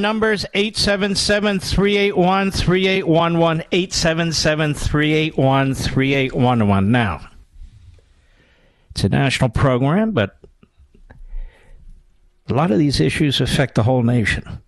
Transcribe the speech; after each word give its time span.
Numbers 0.00 0.44
877 0.54 1.60
381 1.60 2.50
3811. 2.50 3.64
877 3.72 4.74
381 4.74 5.74
3811. 5.74 6.90
Now, 6.90 7.28
it's 8.90 9.04
a 9.04 9.08
national 9.08 9.50
program, 9.50 10.12
but 10.12 10.36
a 12.48 12.54
lot 12.54 12.70
of 12.70 12.78
these 12.78 13.00
issues 13.00 13.40
affect 13.40 13.74
the 13.74 13.82
whole 13.84 14.02
nation, 14.02 14.60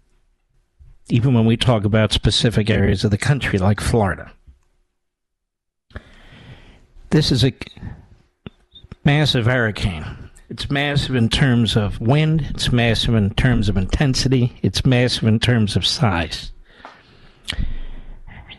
even 1.09 1.35
when 1.35 1.47
we 1.47 1.57
talk 1.57 1.85
about 1.85 2.13
specific 2.13 2.71
areas 2.71 3.05
of 3.05 3.11
the 3.11 3.19
country 3.19 3.59
like 3.59 3.81
Florida. 3.81 4.33
This 7.11 7.31
is 7.31 7.45
a 7.45 7.53
massive 9.05 9.47
hurricane. 9.47 10.26
It's 10.49 10.71
massive 10.71 11.17
in 11.17 11.29
terms 11.29 11.77
of 11.77 12.01
wind, 12.01 12.47
it's 12.51 12.71
massive 12.71 13.15
in 13.15 13.31
terms 13.35 13.69
of 13.69 13.77
intensity, 13.77 14.57
it's 14.63 14.87
massive 14.87 15.25
in 15.25 15.41
terms 15.41 15.75
of 15.75 15.85
size. 15.85 16.53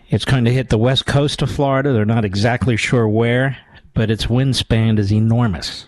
It's 0.10 0.26
going 0.26 0.46
to 0.46 0.54
hit 0.54 0.70
the 0.70 0.78
west 0.78 1.06
coast 1.06 1.42
of 1.42 1.52
Florida. 1.52 1.94
They're 1.94 2.06
not 2.06 2.26
exactly 2.26 2.78
sure 2.78 3.08
where, 3.08 3.58
but 3.94 4.10
its 4.10 4.28
wingspan 4.28 5.00
is 5.00 5.12
enormous. 5.12 5.88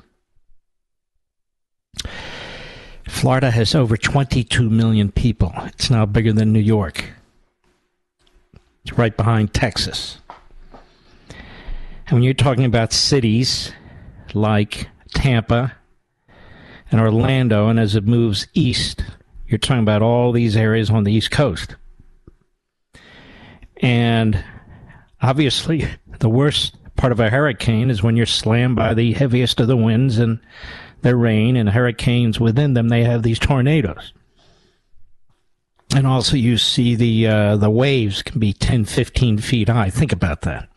Florida 3.07 3.51
has 3.51 3.75
over 3.75 3.97
22 3.97 4.69
million 4.69 5.11
people. 5.11 5.53
It's 5.65 5.89
now 5.89 6.05
bigger 6.05 6.31
than 6.31 6.53
New 6.53 6.59
York. 6.59 7.03
It's 8.83 8.97
right 8.97 9.15
behind 9.15 9.53
Texas. 9.53 10.19
And 11.29 12.11
when 12.11 12.23
you're 12.23 12.33
talking 12.33 12.65
about 12.65 12.93
cities 12.93 13.73
like 14.33 14.87
Tampa 15.13 15.73
and 16.91 16.99
Orlando, 16.99 17.67
and 17.67 17.79
as 17.79 17.95
it 17.95 18.05
moves 18.05 18.47
east, 18.53 19.03
you're 19.47 19.57
talking 19.57 19.83
about 19.83 20.01
all 20.01 20.31
these 20.31 20.55
areas 20.55 20.89
on 20.89 21.03
the 21.03 21.11
East 21.11 21.31
Coast. 21.31 21.75
And 23.77 24.43
obviously, 25.21 25.87
the 26.19 26.29
worst 26.29 26.75
part 26.95 27.11
of 27.11 27.19
a 27.19 27.29
hurricane 27.29 27.89
is 27.89 28.03
when 28.03 28.17
you're 28.17 28.25
slammed 28.25 28.75
by 28.75 28.93
the 28.93 29.13
heaviest 29.13 29.59
of 29.59 29.67
the 29.67 29.77
winds 29.77 30.17
and 30.17 30.39
the 31.01 31.15
rain, 31.15 31.55
and 31.55 31.69
hurricanes 31.69 32.39
within 32.39 32.73
them, 32.73 32.89
they 32.89 33.05
have 33.05 33.23
these 33.23 33.39
tornadoes. 33.39 34.11
And 35.95 36.05
also, 36.05 36.35
you 36.35 36.57
see 36.57 36.95
the 36.95 37.27
uh, 37.27 37.57
the 37.57 37.69
waves 37.69 38.21
can 38.21 38.39
be 38.39 38.53
10, 38.53 38.85
15 38.85 39.39
feet 39.39 39.69
high. 39.69 39.89
Think 39.89 40.11
about 40.11 40.41
that. 40.41 40.69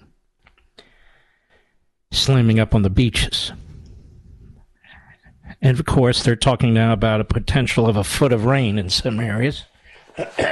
Slamming 2.13 2.61
up 2.61 2.75
on 2.75 2.83
the 2.83 2.91
beaches. 2.91 3.53
And 5.63 5.79
of 5.79 5.87
course, 5.87 6.25
they're 6.25 6.35
talking 6.35 6.75
now 6.75 6.93
about 6.93 7.21
a 7.21 7.25
potential 7.25 7.87
of 7.87 7.97
a 7.97 8.03
foot 8.03 8.33
of 8.33 8.45
rain 8.45 8.79
in 8.79 8.91
some 8.91 9.21
areas, 9.21 9.65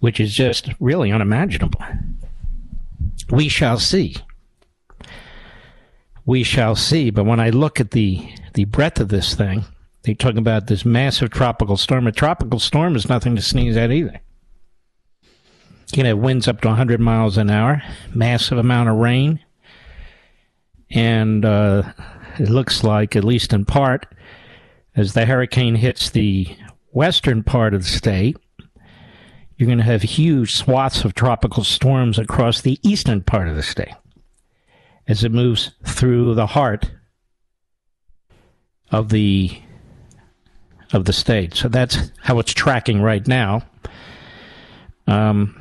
which 0.00 0.20
is 0.20 0.32
just 0.32 0.70
really 0.78 1.10
unimaginable. 1.10 1.82
We 3.28 3.48
shall 3.48 3.80
see. 3.80 4.16
We 6.24 6.44
shall 6.44 6.76
see. 6.76 7.10
But 7.10 7.24
when 7.24 7.40
I 7.40 7.50
look 7.50 7.80
at 7.80 7.90
the, 7.90 8.30
the 8.54 8.66
breadth 8.66 9.00
of 9.00 9.08
this 9.08 9.34
thing, 9.34 9.64
they 10.02 10.14
talk 10.14 10.36
about 10.36 10.68
this 10.68 10.84
massive 10.84 11.30
tropical 11.30 11.76
storm. 11.76 12.06
A 12.06 12.12
tropical 12.12 12.60
storm 12.60 12.94
is 12.94 13.08
nothing 13.08 13.34
to 13.34 13.42
sneeze 13.42 13.76
at 13.76 13.90
either. 13.90 14.20
You 15.22 15.96
can 15.96 16.06
have 16.06 16.18
winds 16.18 16.46
up 16.46 16.60
to 16.62 16.68
100 16.68 17.00
miles 17.00 17.36
an 17.36 17.50
hour, 17.50 17.82
massive 18.14 18.58
amount 18.58 18.88
of 18.88 18.96
rain, 18.96 19.40
and 20.90 21.44
uh, 21.44 21.82
it 22.38 22.48
looks 22.48 22.84
like, 22.84 23.16
at 23.16 23.24
least 23.24 23.52
in 23.52 23.64
part, 23.64 24.06
as 24.94 25.14
the 25.14 25.26
hurricane 25.26 25.74
hits 25.76 26.10
the 26.10 26.56
western 26.92 27.42
part 27.42 27.74
of 27.74 27.82
the 27.82 27.88
state, 27.88 28.36
you're 29.56 29.66
going 29.66 29.78
to 29.78 29.84
have 29.84 30.02
huge 30.02 30.54
swaths 30.54 31.04
of 31.04 31.14
tropical 31.14 31.64
storms 31.64 32.18
across 32.18 32.60
the 32.60 32.78
eastern 32.82 33.22
part 33.22 33.48
of 33.48 33.56
the 33.56 33.62
state 33.62 33.94
as 35.06 35.24
it 35.24 35.32
moves 35.32 35.72
through 35.84 36.34
the 36.34 36.46
heart 36.46 36.90
of 38.90 39.08
the 39.08 39.60
of 40.92 41.06
the 41.06 41.12
state. 41.12 41.54
So 41.54 41.68
that's 41.68 42.12
how 42.20 42.38
it's 42.38 42.52
tracking 42.52 43.00
right 43.00 43.26
now. 43.26 43.62
Um, 45.06 45.58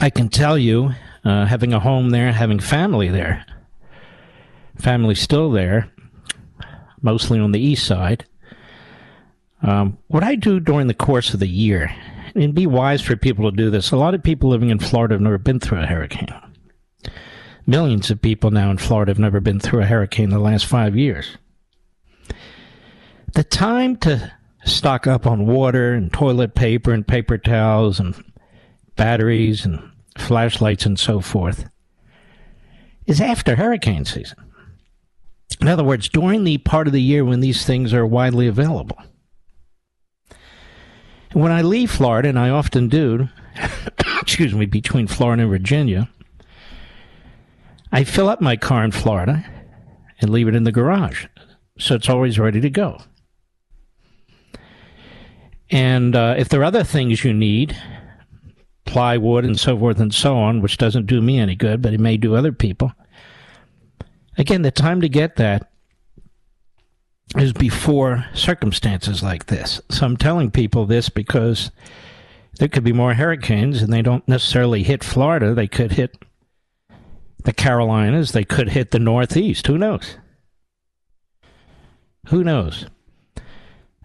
I 0.00 0.08
can 0.08 0.28
tell 0.28 0.56
you, 0.56 0.90
uh, 1.24 1.46
having 1.46 1.72
a 1.72 1.80
home 1.80 2.10
there, 2.10 2.32
having 2.32 2.60
family 2.60 3.08
there, 3.08 3.44
family 4.80 5.14
still 5.14 5.50
there, 5.50 5.90
mostly 7.02 7.38
on 7.38 7.52
the 7.52 7.60
east 7.60 7.86
side. 7.86 8.24
Um, 9.62 9.98
what 10.08 10.24
I 10.24 10.36
do 10.36 10.58
during 10.58 10.86
the 10.86 10.94
course 10.94 11.34
of 11.34 11.40
the 11.40 11.48
year, 11.48 11.94
and 12.34 12.54
be 12.54 12.66
wise 12.66 13.02
for 13.02 13.16
people 13.16 13.50
to 13.50 13.56
do 13.56 13.70
this. 13.70 13.90
A 13.90 13.96
lot 13.96 14.14
of 14.14 14.22
people 14.22 14.50
living 14.50 14.70
in 14.70 14.78
Florida 14.78 15.14
have 15.14 15.20
never 15.20 15.38
been 15.38 15.60
through 15.60 15.80
a 15.80 15.86
hurricane. 15.86 16.28
Millions 17.66 18.10
of 18.10 18.22
people 18.22 18.50
now 18.50 18.70
in 18.70 18.78
Florida 18.78 19.10
have 19.10 19.18
never 19.18 19.40
been 19.40 19.60
through 19.60 19.82
a 19.82 19.86
hurricane 19.86 20.24
in 20.24 20.30
the 20.30 20.38
last 20.38 20.66
five 20.66 20.96
years. 20.96 21.36
The 23.34 23.44
time 23.44 23.96
to 23.98 24.32
stock 24.64 25.06
up 25.06 25.26
on 25.26 25.46
water 25.46 25.92
and 25.92 26.12
toilet 26.12 26.54
paper 26.54 26.92
and 26.92 27.06
paper 27.06 27.38
towels 27.38 28.00
and 28.00 28.14
batteries 28.96 29.64
and 29.64 29.80
flashlights 30.18 30.86
and 30.86 30.98
so 30.98 31.20
forth 31.20 31.68
is 33.06 33.20
after 33.20 33.56
hurricane 33.56 34.04
season. 34.04 34.38
In 35.60 35.68
other 35.68 35.84
words, 35.84 36.08
during 36.08 36.44
the 36.44 36.58
part 36.58 36.86
of 36.86 36.92
the 36.92 37.02
year 37.02 37.24
when 37.24 37.40
these 37.40 37.64
things 37.64 37.92
are 37.92 38.06
widely 38.06 38.46
available. 38.46 38.98
When 41.32 41.52
I 41.52 41.62
leave 41.62 41.90
Florida, 41.90 42.28
and 42.28 42.38
I 42.38 42.50
often 42.50 42.88
do, 42.88 43.28
excuse 44.20 44.54
me, 44.54 44.66
between 44.66 45.06
Florida 45.06 45.42
and 45.42 45.50
Virginia, 45.50 46.08
I 47.92 48.04
fill 48.04 48.28
up 48.28 48.40
my 48.40 48.56
car 48.56 48.84
in 48.84 48.90
Florida 48.90 49.44
and 50.20 50.30
leave 50.30 50.48
it 50.48 50.54
in 50.54 50.64
the 50.64 50.72
garage 50.72 51.26
so 51.80 51.94
it's 51.94 52.08
always 52.08 52.38
ready 52.38 52.60
to 52.60 52.70
go. 52.70 53.00
And 55.70 56.16
uh, 56.16 56.34
if 56.36 56.48
there 56.48 56.60
are 56.60 56.64
other 56.64 56.84
things 56.84 57.24
you 57.24 57.32
need, 57.32 57.76
plywood 58.84 59.44
and 59.44 59.58
so 59.58 59.78
forth 59.78 60.00
and 60.00 60.12
so 60.12 60.36
on, 60.36 60.60
which 60.60 60.78
doesn't 60.78 61.06
do 61.06 61.20
me 61.20 61.38
any 61.38 61.54
good, 61.54 61.80
but 61.80 61.94
it 61.94 62.00
may 62.00 62.16
do 62.16 62.34
other 62.34 62.52
people. 62.52 62.92
Again, 64.38 64.62
the 64.62 64.70
time 64.70 65.00
to 65.00 65.08
get 65.08 65.36
that 65.36 65.70
is 67.36 67.52
before 67.52 68.26
circumstances 68.34 69.22
like 69.22 69.46
this. 69.46 69.80
So 69.90 70.06
I'm 70.06 70.16
telling 70.16 70.50
people 70.50 70.86
this 70.86 71.08
because 71.08 71.70
there 72.58 72.68
could 72.68 72.84
be 72.84 72.92
more 72.92 73.14
hurricanes 73.14 73.82
and 73.82 73.92
they 73.92 74.02
don't 74.02 74.26
necessarily 74.26 74.82
hit 74.82 75.04
Florida. 75.04 75.54
They 75.54 75.68
could 75.68 75.92
hit 75.92 76.16
the 77.44 77.52
Carolinas. 77.52 78.32
They 78.32 78.44
could 78.44 78.70
hit 78.70 78.90
the 78.90 78.98
Northeast. 78.98 79.66
Who 79.66 79.78
knows? 79.78 80.16
Who 82.28 82.44
knows? 82.44 82.86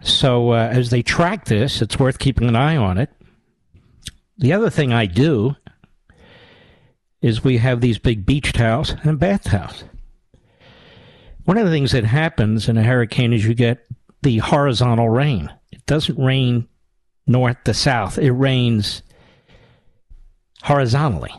So 0.02 0.52
uh, 0.52 0.68
as 0.70 0.90
they 0.90 1.02
track 1.02 1.46
this, 1.46 1.82
it's 1.82 1.98
worth 1.98 2.18
keeping 2.18 2.48
an 2.48 2.56
eye 2.56 2.76
on 2.76 2.98
it. 2.98 3.10
The 4.38 4.52
other 4.52 4.70
thing 4.70 4.92
I 4.92 5.06
do 5.06 5.56
is 7.22 7.42
we 7.42 7.58
have 7.58 7.80
these 7.80 7.98
big 7.98 8.24
beach 8.24 8.52
towels 8.52 8.94
and 9.02 9.18
bath 9.18 9.44
towels. 9.44 9.84
One 11.46 11.58
of 11.58 11.64
the 11.64 11.70
things 11.70 11.92
that 11.92 12.04
happens 12.04 12.68
in 12.68 12.76
a 12.76 12.82
hurricane 12.82 13.32
is 13.32 13.44
you 13.44 13.54
get 13.54 13.86
the 14.22 14.38
horizontal 14.38 15.08
rain. 15.08 15.48
It 15.70 15.86
doesn't 15.86 16.18
rain 16.18 16.68
north 17.26 17.62
to 17.64 17.72
south, 17.72 18.18
it 18.18 18.32
rains 18.32 19.02
horizontally 20.62 21.32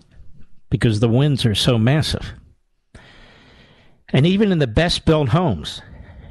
because 0.69 1.01
the 1.01 1.09
winds 1.09 1.45
are 1.45 1.55
so 1.55 1.77
massive. 1.77 2.33
And 4.09 4.25
even 4.25 4.53
in 4.53 4.59
the 4.59 4.67
best 4.67 5.05
built 5.05 5.29
homes, 5.29 5.81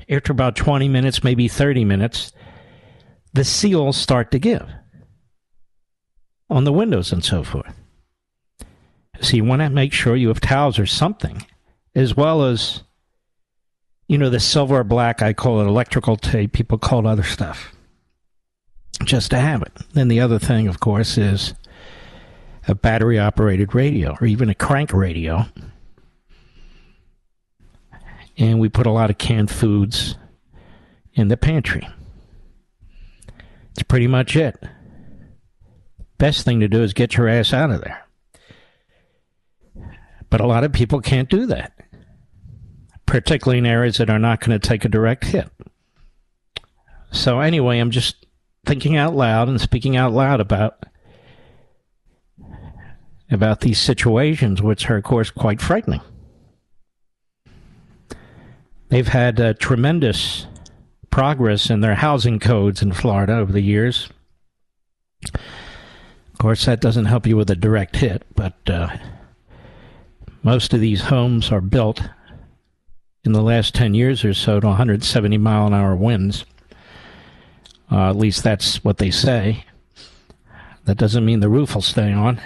after 0.08 0.32
about 0.32 0.56
20 0.56 0.88
minutes, 0.88 1.22
maybe 1.22 1.46
30 1.46 1.84
minutes, 1.84 2.32
the 3.34 3.44
seals 3.44 3.98
start 3.98 4.30
to 4.30 4.38
give 4.38 4.66
on 6.48 6.64
the 6.64 6.72
windows 6.72 7.12
and 7.12 7.22
so 7.22 7.42
forth. 7.42 7.74
So 9.20 9.36
you 9.36 9.44
want 9.44 9.60
to 9.60 9.68
make 9.68 9.92
sure 9.92 10.16
you 10.16 10.28
have 10.28 10.40
towels 10.40 10.78
or 10.78 10.86
something, 10.86 11.44
as 11.94 12.16
well 12.16 12.44
as, 12.44 12.82
you 14.08 14.18
know, 14.18 14.30
the 14.30 14.40
silver 14.40 14.80
or 14.80 14.84
black, 14.84 15.22
I 15.22 15.32
call 15.32 15.60
it 15.60 15.66
electrical 15.66 16.16
tape, 16.16 16.52
people 16.52 16.78
call 16.78 17.00
it 17.00 17.06
other 17.06 17.22
stuff, 17.22 17.72
just 19.04 19.30
to 19.30 19.38
have 19.38 19.62
it. 19.62 19.72
Then 19.92 20.08
the 20.08 20.20
other 20.20 20.38
thing, 20.38 20.68
of 20.68 20.80
course, 20.80 21.18
is 21.18 21.54
a 22.68 22.74
battery 22.74 23.18
operated 23.18 23.74
radio 23.74 24.16
or 24.20 24.26
even 24.26 24.48
a 24.48 24.54
crank 24.54 24.92
radio. 24.92 25.46
And 28.38 28.60
we 28.60 28.68
put 28.68 28.86
a 28.86 28.92
lot 28.92 29.10
of 29.10 29.18
canned 29.18 29.50
foods 29.50 30.16
in 31.14 31.28
the 31.28 31.36
pantry. 31.36 31.88
It's 33.70 33.82
pretty 33.82 34.06
much 34.06 34.36
it. 34.36 34.56
Best 36.18 36.44
thing 36.44 36.60
to 36.60 36.68
do 36.68 36.82
is 36.82 36.92
get 36.92 37.16
your 37.16 37.28
ass 37.28 37.52
out 37.52 37.70
of 37.70 37.82
there. 37.82 38.02
But 40.28 40.40
a 40.40 40.46
lot 40.46 40.64
of 40.64 40.72
people 40.72 41.00
can't 41.00 41.28
do 41.28 41.46
that, 41.46 41.75
particularly 43.06 43.58
in 43.58 43.66
areas 43.66 43.98
that 43.98 44.10
are 44.10 44.18
not 44.18 44.40
going 44.40 44.58
to 44.58 44.68
take 44.68 44.84
a 44.84 44.88
direct 44.88 45.24
hit. 45.24 45.48
So, 47.12 47.40
anyway, 47.40 47.78
I'm 47.78 47.90
just 47.90 48.26
thinking 48.64 48.96
out 48.96 49.14
loud 49.14 49.48
and 49.48 49.60
speaking 49.60 49.96
out 49.96 50.12
loud 50.12 50.40
about 50.40 50.84
about 53.30 53.60
these 53.60 53.78
situations, 53.78 54.62
which 54.62 54.88
are, 54.88 54.96
of 54.96 55.04
course, 55.04 55.30
quite 55.30 55.60
frightening. 55.60 56.00
They've 58.88 59.08
had 59.08 59.40
uh, 59.40 59.54
tremendous 59.54 60.46
progress 61.10 61.70
in 61.70 61.80
their 61.80 61.96
housing 61.96 62.38
codes 62.38 62.82
in 62.82 62.92
Florida 62.92 63.34
over 63.34 63.52
the 63.52 63.62
years. 63.62 64.08
Of 65.34 66.38
course, 66.38 66.66
that 66.66 66.80
doesn't 66.80 67.06
help 67.06 67.26
you 67.26 67.36
with 67.36 67.50
a 67.50 67.56
direct 67.56 67.96
hit, 67.96 68.22
but 68.34 68.54
uh, 68.68 68.96
most 70.42 70.72
of 70.72 70.80
these 70.80 71.00
homes 71.02 71.50
are 71.50 71.60
built 71.60 72.02
in 73.26 73.32
the 73.32 73.42
last 73.42 73.74
10 73.74 73.94
years 73.94 74.24
or 74.24 74.32
so 74.32 74.60
to 74.60 74.66
170 74.66 75.38
mile 75.38 75.66
an 75.66 75.74
hour 75.74 75.94
winds. 75.94 76.44
Uh, 77.90 78.10
at 78.10 78.16
least 78.16 78.42
that's 78.42 78.82
what 78.82 78.98
they 78.98 79.10
say. 79.10 79.64
That 80.84 80.96
doesn't 80.96 81.24
mean 81.24 81.40
the 81.40 81.48
roof 81.48 81.74
will 81.74 81.82
stay 81.82 82.12
on. 82.12 82.40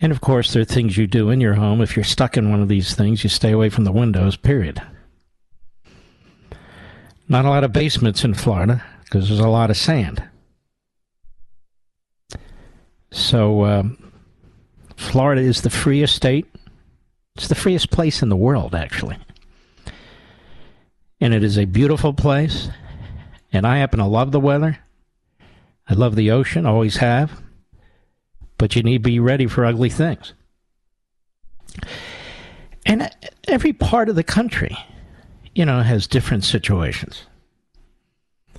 And 0.00 0.10
of 0.10 0.20
course, 0.20 0.52
there 0.52 0.62
are 0.62 0.66
things 0.66 0.98
you 0.98 1.06
do 1.06 1.30
in 1.30 1.40
your 1.40 1.54
home. 1.54 1.80
If 1.80 1.96
you're 1.96 2.04
stuck 2.04 2.36
in 2.36 2.50
one 2.50 2.60
of 2.60 2.68
these 2.68 2.94
things, 2.94 3.22
you 3.22 3.30
stay 3.30 3.52
away 3.52 3.68
from 3.68 3.84
the 3.84 3.92
windows, 3.92 4.36
period. 4.36 4.82
Not 7.28 7.44
a 7.44 7.50
lot 7.50 7.62
of 7.62 7.72
basements 7.72 8.24
in 8.24 8.34
Florida 8.34 8.84
because 9.04 9.28
there's 9.28 9.40
a 9.40 9.48
lot 9.48 9.70
of 9.70 9.76
sand. 9.76 10.22
So, 13.12 13.64
um, 13.64 14.12
Florida 14.96 15.42
is 15.42 15.60
the 15.60 15.70
freest 15.70 16.16
state. 16.16 16.51
It's 17.36 17.48
the 17.48 17.54
freest 17.54 17.90
place 17.90 18.22
in 18.22 18.28
the 18.28 18.36
world, 18.36 18.74
actually. 18.74 19.16
And 21.20 21.32
it 21.32 21.42
is 21.44 21.58
a 21.58 21.64
beautiful 21.64 22.12
place. 22.12 22.68
And 23.52 23.66
I 23.66 23.78
happen 23.78 23.98
to 23.98 24.06
love 24.06 24.32
the 24.32 24.40
weather. 24.40 24.78
I 25.88 25.94
love 25.94 26.16
the 26.16 26.30
ocean, 26.30 26.66
always 26.66 26.96
have 26.98 27.42
but 28.62 28.76
you 28.76 28.82
need 28.84 28.98
to 28.98 29.10
be 29.10 29.18
ready 29.18 29.48
for 29.48 29.64
ugly 29.64 29.90
things. 29.90 30.34
And 32.86 33.10
every 33.48 33.72
part 33.72 34.08
of 34.08 34.14
the 34.14 34.22
country, 34.22 34.78
you 35.52 35.64
know, 35.64 35.82
has 35.82 36.06
different 36.06 36.44
situations. 36.44 37.24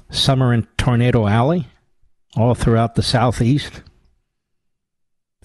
Some 0.09 0.43
are 0.43 0.53
in 0.53 0.67
Tornado 0.77 1.25
Alley, 1.25 1.69
all 2.35 2.53
throughout 2.53 2.95
the 2.95 3.01
southeast, 3.01 3.81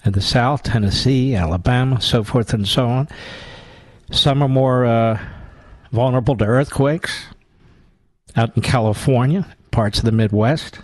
and 0.03 0.13
the 0.13 0.21
South, 0.21 0.63
Tennessee, 0.63 1.35
Alabama, 1.35 2.01
so 2.01 2.23
forth 2.23 2.53
and 2.53 2.67
so 2.67 2.87
on. 2.87 3.07
Some 4.11 4.41
are 4.41 4.49
more 4.49 4.85
uh, 4.85 5.19
vulnerable 5.91 6.35
to 6.37 6.45
earthquakes 6.45 7.27
out 8.35 8.55
in 8.55 8.61
California, 8.61 9.45
parts 9.71 9.99
of 9.99 10.05
the 10.05 10.11
Midwest. 10.11 10.79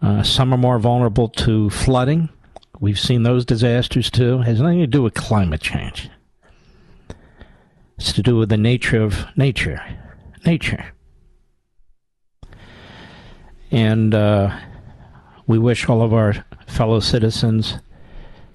Uh, 0.00 0.22
some 0.22 0.52
are 0.52 0.58
more 0.58 0.78
vulnerable 0.78 1.28
to 1.28 1.70
flooding. 1.70 2.28
We've 2.78 3.00
seen 3.00 3.22
those 3.22 3.44
disasters 3.44 4.10
too. 4.10 4.40
It 4.40 4.44
has 4.44 4.60
nothing 4.60 4.80
to 4.80 4.86
do 4.86 5.02
with 5.02 5.14
climate 5.14 5.60
change. 5.60 6.10
It's 7.98 8.12
to 8.12 8.22
do 8.22 8.36
with 8.36 8.50
the 8.50 8.58
nature 8.58 9.02
of 9.02 9.26
nature. 9.36 9.82
Nature. 10.44 10.84
And 13.70 14.14
uh, 14.14 14.56
we 15.46 15.58
wish 15.58 15.88
all 15.88 16.02
of 16.02 16.12
our 16.12 16.44
fellow 16.66 17.00
citizens 17.00 17.78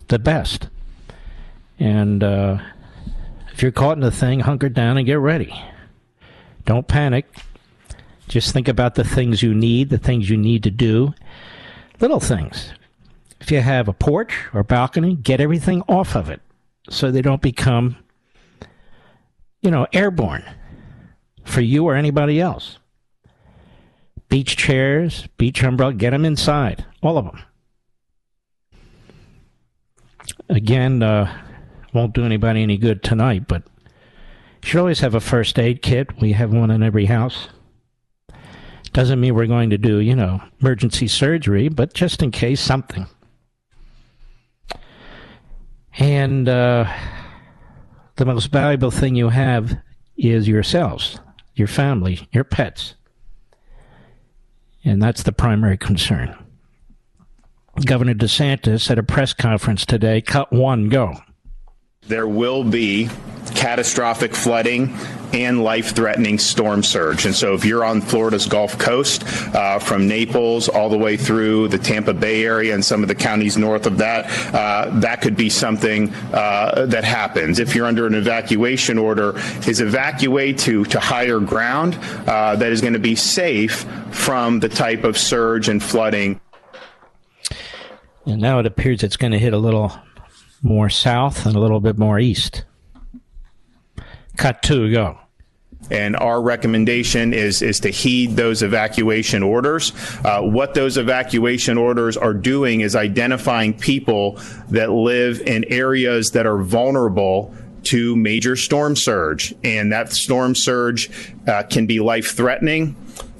the 0.07 0.19
best. 0.19 0.69
And 1.79 2.23
uh, 2.23 2.59
if 3.53 3.61
you're 3.61 3.71
caught 3.71 3.97
in 3.97 4.03
a 4.03 4.11
thing, 4.11 4.41
hunker 4.41 4.69
down 4.69 4.97
and 4.97 5.05
get 5.05 5.19
ready. 5.19 5.53
Don't 6.65 6.87
panic. 6.87 7.25
Just 8.27 8.53
think 8.53 8.67
about 8.67 8.95
the 8.95 9.03
things 9.03 9.41
you 9.41 9.53
need, 9.53 9.89
the 9.89 9.97
things 9.97 10.29
you 10.29 10.37
need 10.37 10.63
to 10.63 10.71
do. 10.71 11.13
Little 11.99 12.19
things. 12.19 12.73
If 13.39 13.51
you 13.51 13.61
have 13.61 13.87
a 13.87 13.93
porch 13.93 14.33
or 14.53 14.63
balcony, 14.63 15.15
get 15.15 15.41
everything 15.41 15.81
off 15.87 16.15
of 16.15 16.29
it 16.29 16.41
so 16.89 17.09
they 17.09 17.21
don't 17.21 17.41
become, 17.41 17.97
you 19.61 19.71
know, 19.71 19.87
airborne 19.93 20.43
for 21.43 21.61
you 21.61 21.85
or 21.85 21.95
anybody 21.95 22.39
else. 22.39 22.77
Beach 24.31 24.55
chairs, 24.55 25.27
beach 25.37 25.61
umbrella, 25.61 25.93
get 25.93 26.11
them 26.11 26.23
inside, 26.23 26.85
all 27.03 27.17
of 27.17 27.25
them. 27.25 27.43
Again, 30.47 31.03
uh, 31.03 31.43
won't 31.91 32.13
do 32.13 32.23
anybody 32.23 32.63
any 32.63 32.77
good 32.77 33.03
tonight, 33.03 33.49
but 33.49 33.63
you 34.63 34.69
should 34.69 34.79
always 34.79 35.01
have 35.01 35.15
a 35.15 35.19
first 35.19 35.59
aid 35.59 35.81
kit. 35.81 36.21
We 36.21 36.31
have 36.31 36.53
one 36.53 36.71
in 36.71 36.81
every 36.81 37.07
house. 37.07 37.49
Doesn't 38.93 39.19
mean 39.19 39.35
we're 39.35 39.47
going 39.47 39.69
to 39.71 39.77
do, 39.77 39.97
you 39.97 40.15
know, 40.15 40.41
emergency 40.61 41.09
surgery, 41.09 41.67
but 41.67 41.93
just 41.93 42.23
in 42.23 42.31
case 42.31 42.61
something. 42.61 43.07
And 45.99 46.47
uh, 46.47 46.89
the 48.15 48.25
most 48.25 48.45
valuable 48.45 48.91
thing 48.91 49.15
you 49.15 49.27
have 49.27 49.77
is 50.15 50.47
yourselves, 50.47 51.19
your 51.53 51.67
family, 51.67 52.29
your 52.31 52.45
pets. 52.45 52.95
And 54.83 55.01
that's 55.01 55.23
the 55.23 55.31
primary 55.31 55.77
concern. 55.77 56.35
Governor 57.85 58.13
DeSantis 58.13 58.89
at 58.91 58.99
a 58.99 59.03
press 59.03 59.33
conference 59.33 59.85
today 59.85 60.21
cut 60.21 60.51
one, 60.51 60.89
go. 60.89 61.15
There 62.07 62.27
will 62.27 62.63
be 62.63 63.09
catastrophic 63.53 64.35
flooding 64.35 64.97
and 65.33 65.63
life 65.63 65.95
threatening 65.95 66.39
storm 66.39 66.83
surge. 66.83 67.25
And 67.25 67.35
so, 67.35 67.53
if 67.53 67.63
you're 67.63 67.85
on 67.85 68.01
Florida's 68.01 68.47
Gulf 68.47 68.77
Coast, 68.77 69.23
uh, 69.55 69.79
from 69.79 70.07
Naples 70.07 70.67
all 70.67 70.89
the 70.89 70.97
way 70.97 71.15
through 71.15 71.67
the 71.67 71.77
Tampa 71.77 72.13
Bay 72.13 72.43
area 72.43 72.73
and 72.73 72.83
some 72.83 73.01
of 73.01 73.07
the 73.07 73.15
counties 73.15 73.55
north 73.55 73.85
of 73.85 73.99
that, 73.99 74.25
uh, 74.53 74.89
that 74.99 75.21
could 75.21 75.37
be 75.37 75.49
something 75.49 76.13
uh, 76.33 76.85
that 76.87 77.03
happens. 77.03 77.59
If 77.59 77.75
you're 77.75 77.85
under 77.85 78.07
an 78.07 78.15
evacuation 78.15 78.97
order, 78.97 79.37
is 79.67 79.79
evacuate 79.79 80.57
to, 80.59 80.83
to 80.85 80.99
higher 80.99 81.39
ground 81.39 81.97
uh, 82.27 82.55
that 82.55 82.71
is 82.71 82.81
going 82.81 82.93
to 82.93 82.99
be 82.99 83.15
safe 83.15 83.85
from 84.11 84.59
the 84.59 84.69
type 84.69 85.03
of 85.03 85.17
surge 85.17 85.69
and 85.69 85.81
flooding. 85.81 86.41
And 88.25 88.41
now 88.41 88.59
it 88.59 88.65
appears 88.65 89.03
it's 89.03 89.17
going 89.17 89.31
to 89.31 89.39
hit 89.39 89.53
a 89.53 89.57
little 89.57 89.93
more 90.61 90.89
south 90.89 91.45
and 91.45 91.55
a 91.55 91.59
little 91.59 91.79
bit 91.79 91.97
more 91.97 92.19
east. 92.19 92.65
Cut 94.37 94.61
two, 94.61 94.91
go. 94.91 95.17
And 95.89 96.15
our 96.15 96.41
recommendation 96.41 97.33
is, 97.33 97.61
is 97.61 97.79
to 97.81 97.89
heed 97.89 98.35
those 98.35 98.63
evacuation 98.63 99.43
orders. 99.43 99.91
Uh, 100.23 100.41
what 100.41 100.73
those 100.73 100.97
evacuation 100.97 101.77
orders 101.77 102.15
are 102.15 102.33
doing 102.33 102.81
is 102.81 102.95
identifying 102.95 103.73
people 103.77 104.39
that 104.69 104.91
live 104.91 105.41
in 105.41 105.65
areas 105.65 106.31
that 106.31 106.45
are 106.45 106.59
vulnerable 106.59 107.53
to 107.83 108.15
major 108.15 108.55
storm 108.55 108.95
surge. 108.95 109.53
And 109.63 109.91
that 109.91 110.13
storm 110.13 110.55
surge 110.55 111.09
uh, 111.47 111.63
can 111.63 111.87
be 111.87 111.99
life 111.99 112.35
threatening. 112.35 112.95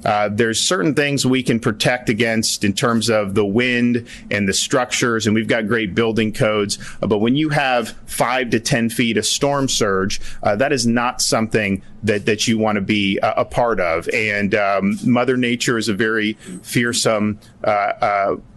Uh, 0.06 0.30
there's 0.30 0.60
certain 0.62 0.94
things 0.94 1.26
we 1.26 1.44
can 1.44 1.60
protect 1.60 2.10
against 2.10 2.64
in 2.64 2.74
terms 2.74 3.10
of 3.10 3.36
the 3.36 3.46
wind 3.46 4.08
and 4.30 4.48
the 4.48 4.54
structures, 4.54 5.28
and 5.28 5.36
we've 5.36 5.48
got 5.48 5.68
great 5.68 5.94
building 5.94 6.34
codes. 6.34 6.78
Uh, 7.02 7.08
but 7.08 7.20
when 7.20 7.36
you 7.36 7.50
have 7.50 7.90
five 8.06 8.50
to 8.50 8.60
10 8.60 8.90
feet 8.90 9.18
of 9.18 9.26
storm 9.26 9.68
surge, 9.68 10.20
uh, 10.44 10.56
that 10.56 10.72
is 10.72 10.88
not 10.88 11.22
something 11.22 11.82
that, 12.04 12.26
that 12.26 12.48
you 12.48 12.58
want 12.58 12.76
to 12.76 12.82
be 12.82 13.20
a 13.22 13.46
part 13.46 13.80
of. 13.80 14.10
And 14.10 14.56
um, 14.56 14.98
Mother 15.06 15.38
Nature 15.38 15.78
is 15.78 15.88
a 15.88 15.94
very 15.94 16.34
fearsome 16.64 17.40
uh, 17.64 17.68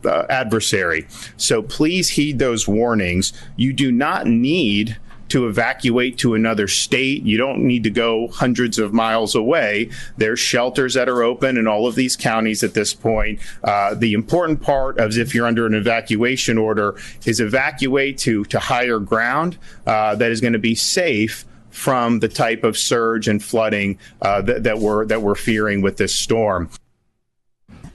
uh, 0.05 0.27
adversary. 0.29 1.07
So 1.37 1.63
please 1.63 2.11
heed 2.11 2.39
those 2.39 2.67
warnings. 2.67 3.33
You 3.57 3.73
do 3.73 3.93
not 3.93 4.27
need 4.27 4.97
to 5.35 5.49
evacuate 5.49 6.17
to 6.17 6.35
another 6.35 6.69
state. 6.69 7.25
You 7.25 7.37
don't 7.37 7.59
need 7.67 7.83
to 7.83 7.91
go 7.91 8.29
hundreds 8.29 8.79
of 8.79 8.93
miles 8.93 9.35
away. 9.35 9.91
There's 10.17 10.39
shelters 10.39 10.95
that 10.95 11.09
are 11.09 11.25
open 11.25 11.57
in 11.57 11.67
all 11.67 11.89
of 11.89 11.97
these 11.97 12.15
counties 12.15 12.63
at 12.63 12.75
this 12.75 12.95
point. 12.95 13.41
Uh, 13.65 13.95
the 13.95 14.13
important 14.13 14.63
part 14.63 14.99
of 14.99 15.19
if 15.19 15.35
you're 15.35 15.49
under 15.49 15.67
an 15.67 15.75
evacuation 15.75 16.57
order 16.57 16.95
is 17.25 17.41
evacuate 17.41 18.17
to, 18.19 18.45
to 18.45 18.61
higher 18.61 19.01
ground 19.01 19.59
uh, 19.89 20.15
that 20.15 20.31
is 20.31 20.41
going 20.41 20.53
to 20.53 20.61
be 20.61 20.77
safe 20.77 21.45
from 21.71 22.21
the 22.21 22.29
type 22.29 22.63
of 22.63 22.79
surge 22.79 23.27
and 23.27 23.43
flooding 23.43 23.99
uh, 24.23 24.41
that, 24.41 24.63
that, 24.63 24.79
we're 24.79 25.05
that 25.07 25.21
we're 25.21 25.35
fearing 25.35 25.83
with 25.83 25.97
this 25.97 26.15
storm. 26.15 26.71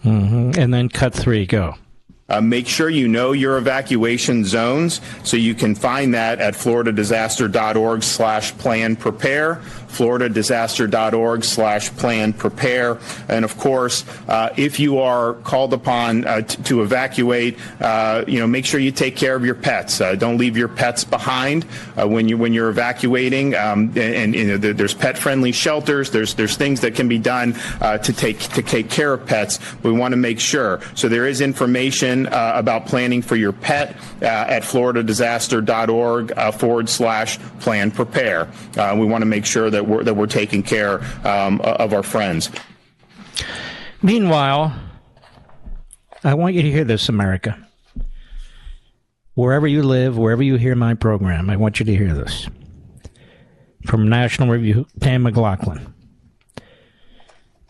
Mm-hmm. 0.04 0.60
And 0.60 0.74
then 0.74 0.90
cut 0.90 1.14
three, 1.14 1.46
go. 1.46 1.76
Uh, 2.30 2.42
make 2.42 2.68
sure 2.68 2.90
you 2.90 3.08
know 3.08 3.32
your 3.32 3.58
evacuation 3.58 4.46
zones 4.46 5.02
so 5.24 5.36
you 5.38 5.56
can 5.56 5.74
find 5.74 6.14
that 6.14 6.40
at 6.40 6.54
floridadisaster.org 6.54 8.04
slash 8.04 8.56
plan 8.58 8.96
prepare 8.96 9.62
floridadisaster.org 9.90 11.44
slash 11.44 11.90
plan 11.98 12.34
prepare. 12.34 12.98
And 13.28 13.46
of 13.46 13.58
course 13.58 14.06
uh, 14.28 14.54
if 14.58 14.80
you 14.80 15.00
are 15.00 15.34
called 15.34 15.74
upon 15.74 16.26
uh, 16.26 16.42
t- 16.42 16.62
to 16.64 16.82
evacuate 16.82 17.58
uh, 17.82 18.24
you 18.28 18.40
know 18.40 18.48
make 18.48 18.66
sure 18.66 18.80
you 18.80 18.92
take 18.92 19.16
care 19.16 19.36
of 19.36 19.46
your 19.46 19.56
pets. 19.56 20.02
Uh, 20.02 20.16
don't 20.16 20.38
leave 20.38 20.58
your 20.58 20.68
pets 20.68 21.04
behind 21.04 21.66
uh, 21.98 22.08
when 22.08 22.28
you 22.28 22.38
when 22.38 22.54
you're 22.54 22.70
evacuating. 22.70 23.56
Um, 23.56 23.90
and, 23.90 23.98
and 23.98 24.36
you 24.36 24.48
know, 24.48 24.58
there's 24.58 24.94
pet 24.94 25.18
friendly 25.18 25.52
shelters. 25.52 26.12
There's 26.12 26.36
there's 26.36 26.56
things 26.56 26.82
that 26.82 26.96
can 26.96 27.08
be 27.08 27.20
done 27.20 27.54
to 27.82 28.14
take 28.14 28.40
to 28.40 28.62
take 28.62 28.90
care 28.90 29.14
of 29.14 29.26
pets. 29.26 29.60
We 29.84 29.92
want 29.92 30.14
to 30.14 30.18
make 30.18 30.40
sure. 30.40 30.82
So 30.96 31.08
there 31.10 31.28
is 31.28 31.42
information 31.42 32.28
uh, 32.28 32.54
about 32.56 32.86
planning 32.86 33.22
for 33.22 33.36
your 33.36 33.52
pet 33.52 33.96
uh, 34.22 34.26
at 34.26 34.64
floridadisaster.org 34.64 36.34
uh, 36.38 36.52
forward 36.52 36.90
slash 36.90 37.40
plan 37.60 37.92
prepare. 37.92 38.48
Uh, 38.78 38.96
we 38.98 39.06
want 39.06 39.22
to 39.22 39.26
make 39.26 39.46
sure 39.46 39.70
that 39.70 39.79
we're, 39.88 40.04
that 40.04 40.14
we're 40.16 40.28
taking 40.28 40.64
care 40.64 41.02
um, 41.26 41.62
of 41.62 41.94
our 41.94 42.04
friends. 42.04 42.50
Meanwhile, 44.02 44.74
I 46.24 46.34
want 46.34 46.56
you 46.56 46.62
to 46.62 46.72
hear 46.72 46.84
this, 46.84 47.10
America. 47.10 47.58
Wherever 49.36 49.68
you 49.68 49.84
live, 49.84 50.18
wherever 50.18 50.44
you 50.44 50.58
hear 50.58 50.76
my 50.76 50.94
program, 50.94 51.50
I 51.50 51.56
want 51.56 51.80
you 51.80 51.86
to 51.86 51.96
hear 51.96 52.14
this. 52.14 52.48
From 53.86 54.10
National 54.10 54.50
Review, 54.50 54.86
Pam 55.00 55.24
McLaughlin. 55.24 55.94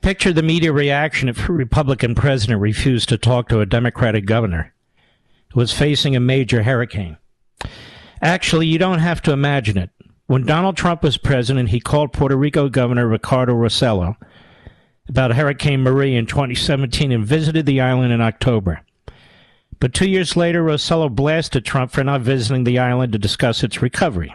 Picture 0.01 0.33
the 0.33 0.41
media 0.41 0.71
reaction 0.71 1.29
if 1.29 1.47
a 1.47 1.51
Republican 1.51 2.15
president 2.15 2.61
refused 2.61 3.09
to 3.09 3.17
talk 3.17 3.49
to 3.49 3.59
a 3.59 3.65
Democratic 3.65 4.25
governor 4.25 4.73
who 5.53 5.59
was 5.59 5.73
facing 5.73 6.15
a 6.15 6.19
major 6.19 6.63
hurricane. 6.63 7.17
Actually, 8.21 8.67
you 8.67 8.77
don't 8.77 8.99
have 8.99 9.21
to 9.23 9.31
imagine 9.31 9.77
it. 9.77 9.89
When 10.29 10.45
Donald 10.45 10.77
Trump 10.77 11.01
was 11.01 11.17
president, 11.17 11.69
he 11.69 11.79
called 11.79 12.13
Puerto 12.13 12.36
Rico 12.36 12.69
Governor 12.69 13.07
Ricardo 13.07 13.55
Rossello 13.55 14.15
about 15.07 15.33
Hurricane 15.33 15.81
Maria 15.81 16.19
in 16.19 16.27
2017 16.27 17.12
and 17.12 17.25
visited 17.25 17.65
the 17.65 17.81
island 17.81 18.13
in 18.13 18.21
October. 18.21 18.81
But 19.79 19.91
two 19.91 20.07
years 20.07 20.38
later, 20.38 20.62
Rossello 20.63 21.09
blasted 21.09 21.65
Trump 21.65 21.89
for 21.89 22.03
not 22.03 22.21
visiting 22.21 22.63
the 22.63 22.77
island 22.77 23.12
to 23.13 23.17
discuss 23.17 23.63
its 23.63 23.81
recovery. 23.81 24.31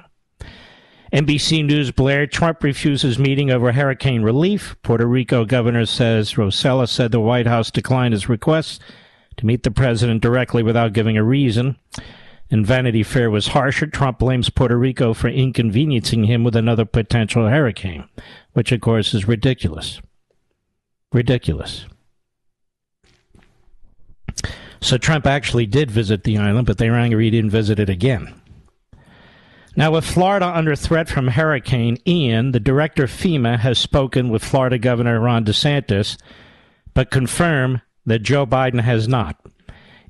NBC 1.13 1.65
News 1.65 1.93
Blair 1.93 2.27
Trump 2.27 2.65
refuses 2.65 3.17
meeting 3.17 3.53
over 3.53 3.71
hurricane 3.71 4.23
relief. 4.23 4.75
Puerto 4.83 5.07
Rico 5.07 5.45
governor 5.45 5.87
says 5.87 6.33
Rossello 6.33 6.89
said 6.89 7.13
the 7.13 7.21
White 7.21 7.47
House 7.47 7.71
declined 7.71 8.15
his 8.15 8.29
request 8.29 8.83
to 9.37 9.47
meet 9.47 9.63
the 9.63 9.71
president 9.71 10.23
directly 10.23 10.65
without 10.65 10.93
giving 10.93 11.17
a 11.17 11.23
reason. 11.23 11.77
And 12.51 12.67
Vanity 12.67 13.03
Fair 13.03 13.31
was 13.31 13.49
harsher. 13.49 13.87
Trump 13.87 14.19
blames 14.19 14.51
Puerto 14.51 14.77
Rico 14.77 15.15
for 15.15 15.29
inconveniencing 15.29 16.25
him 16.25 16.45
with 16.45 16.55
another 16.55 16.85
potential 16.85 17.49
hurricane, 17.49 18.09
which 18.53 18.71
of 18.71 18.81
course 18.81 19.15
is 19.15 19.27
ridiculous. 19.27 20.01
Ridiculous. 21.13 21.87
So 24.81 24.99
Trump 24.99 25.27
actually 25.27 25.65
did 25.65 25.91
visit 25.91 26.25
the 26.25 26.37
island, 26.37 26.67
but 26.67 26.77
they 26.77 26.91
were 26.91 26.97
angry 26.97 27.25
he 27.25 27.31
didn't 27.31 27.51
visit 27.51 27.79
it 27.79 27.89
again. 27.89 28.35
Now, 29.77 29.91
with 29.91 30.05
Florida 30.05 30.47
under 30.47 30.77
threat 30.77 31.09
from 31.09 31.29
Hurricane 31.29 31.99
Ian, 32.07 32.53
the 32.53 32.61
director 32.61 33.05
of 33.05 33.11
FEMA 33.11 33.59
has 33.59 33.79
spoken 33.79 34.29
with 34.29 34.45
Florida 34.45 34.79
Governor 34.79 35.19
Ron 35.19 35.45
DeSantis, 35.45 36.17
but 36.93 37.11
confirmed 37.11 37.81
that 38.07 38.23
Joe 38.23 38.47
Biden 38.47 38.83
has 38.83 39.09
not. 39.09 39.41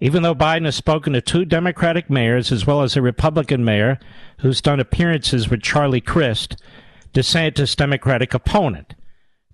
Even 0.05 0.23
though 0.23 0.35
Biden 0.35 0.67
has 0.67 0.77
spoken 0.77 1.15
to 1.15 1.23
two 1.23 1.47
Democratic 1.47 2.11
mayors 2.11 2.53
as 2.53 2.67
well 2.67 2.83
as 2.83 2.95
a 2.95 3.01
Republican 3.01 3.65
mayor 3.65 3.99
who's 4.41 4.61
done 4.61 4.79
appearances 4.79 5.49
with 5.49 5.63
Charlie 5.63 6.03
Crist, 6.03 6.61
DeSantis' 7.15 7.75
Democratic 7.75 8.35
opponent. 8.35 8.95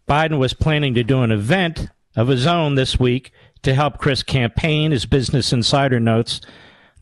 Biden 0.08 0.40
was 0.40 0.52
planning 0.52 0.92
to 0.94 1.04
do 1.04 1.22
an 1.22 1.30
event 1.30 1.90
of 2.16 2.26
his 2.26 2.48
own 2.48 2.74
this 2.74 2.98
week 2.98 3.30
to 3.62 3.76
help 3.76 3.98
Crist 3.98 4.26
campaign. 4.26 4.90
His 4.90 5.06
Business 5.06 5.52
Insider 5.52 6.00
notes 6.00 6.40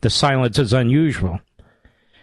the 0.01 0.11
silence 0.11 0.59
is 0.59 0.71
unusual. 0.71 1.39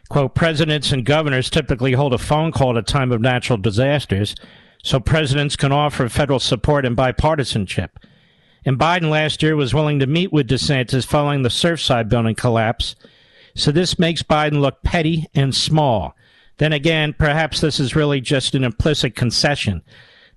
Quote, 0.08 0.36
presidents 0.36 0.92
and 0.92 1.04
governors 1.04 1.50
typically 1.50 1.94
hold 1.94 2.14
a 2.14 2.18
phone 2.18 2.52
call 2.52 2.70
at 2.70 2.76
a 2.76 2.82
time 2.82 3.10
of 3.10 3.20
natural 3.20 3.58
disasters, 3.58 4.36
so 4.84 5.00
presidents 5.00 5.56
can 5.56 5.72
offer 5.72 6.08
federal 6.08 6.38
support 6.38 6.86
and 6.86 6.96
bipartisanship. 6.96 7.88
And 8.66 8.78
Biden 8.78 9.08
last 9.08 9.42
year 9.42 9.56
was 9.56 9.72
willing 9.72 10.00
to 10.00 10.06
meet 10.06 10.32
with 10.32 10.48
DeSantis 10.48 11.06
following 11.06 11.42
the 11.42 11.48
Surfside 11.48 12.08
building 12.08 12.34
collapse. 12.34 12.96
So 13.54 13.72
this 13.72 13.98
makes 13.98 14.22
Biden 14.22 14.60
look 14.60 14.82
petty 14.82 15.26
and 15.34 15.54
small. 15.54 16.14
Then 16.58 16.72
again, 16.72 17.14
perhaps 17.16 17.60
this 17.60 17.80
is 17.80 17.96
really 17.96 18.20
just 18.20 18.54
an 18.54 18.64
implicit 18.64 19.14
concession 19.14 19.82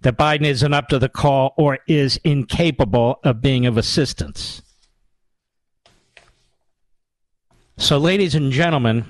that 0.02 0.18
Biden 0.18 0.46
isn't 0.46 0.74
up 0.74 0.88
to 0.90 1.00
the 1.00 1.10
call 1.10 1.54
or 1.58 1.80
is 1.88 2.18
incapable 2.24 3.20
of 3.24 3.42
being 3.42 3.66
of 3.66 3.78
assistance. 3.78 4.62
So, 7.78 7.98
ladies 7.98 8.36
and 8.36 8.52
gentlemen, 8.52 9.06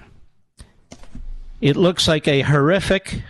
it 1.59 1.75
looks 1.75 2.07
like 2.07 2.27
a 2.27 2.41
horrific 2.41 3.23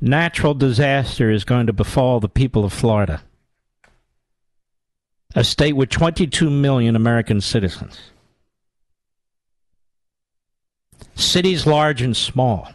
natural 0.00 0.54
disaster 0.54 1.30
is 1.30 1.44
going 1.44 1.66
to 1.66 1.72
befall 1.72 2.20
the 2.20 2.28
people 2.28 2.64
of 2.64 2.72
Florida, 2.72 3.22
a 5.34 5.44
state 5.44 5.74
with 5.74 5.88
22 5.90 6.50
million 6.50 6.96
American 6.96 7.40
citizens. 7.40 7.98
Cities 11.14 11.66
large 11.66 12.02
and 12.02 12.16
small. 12.16 12.72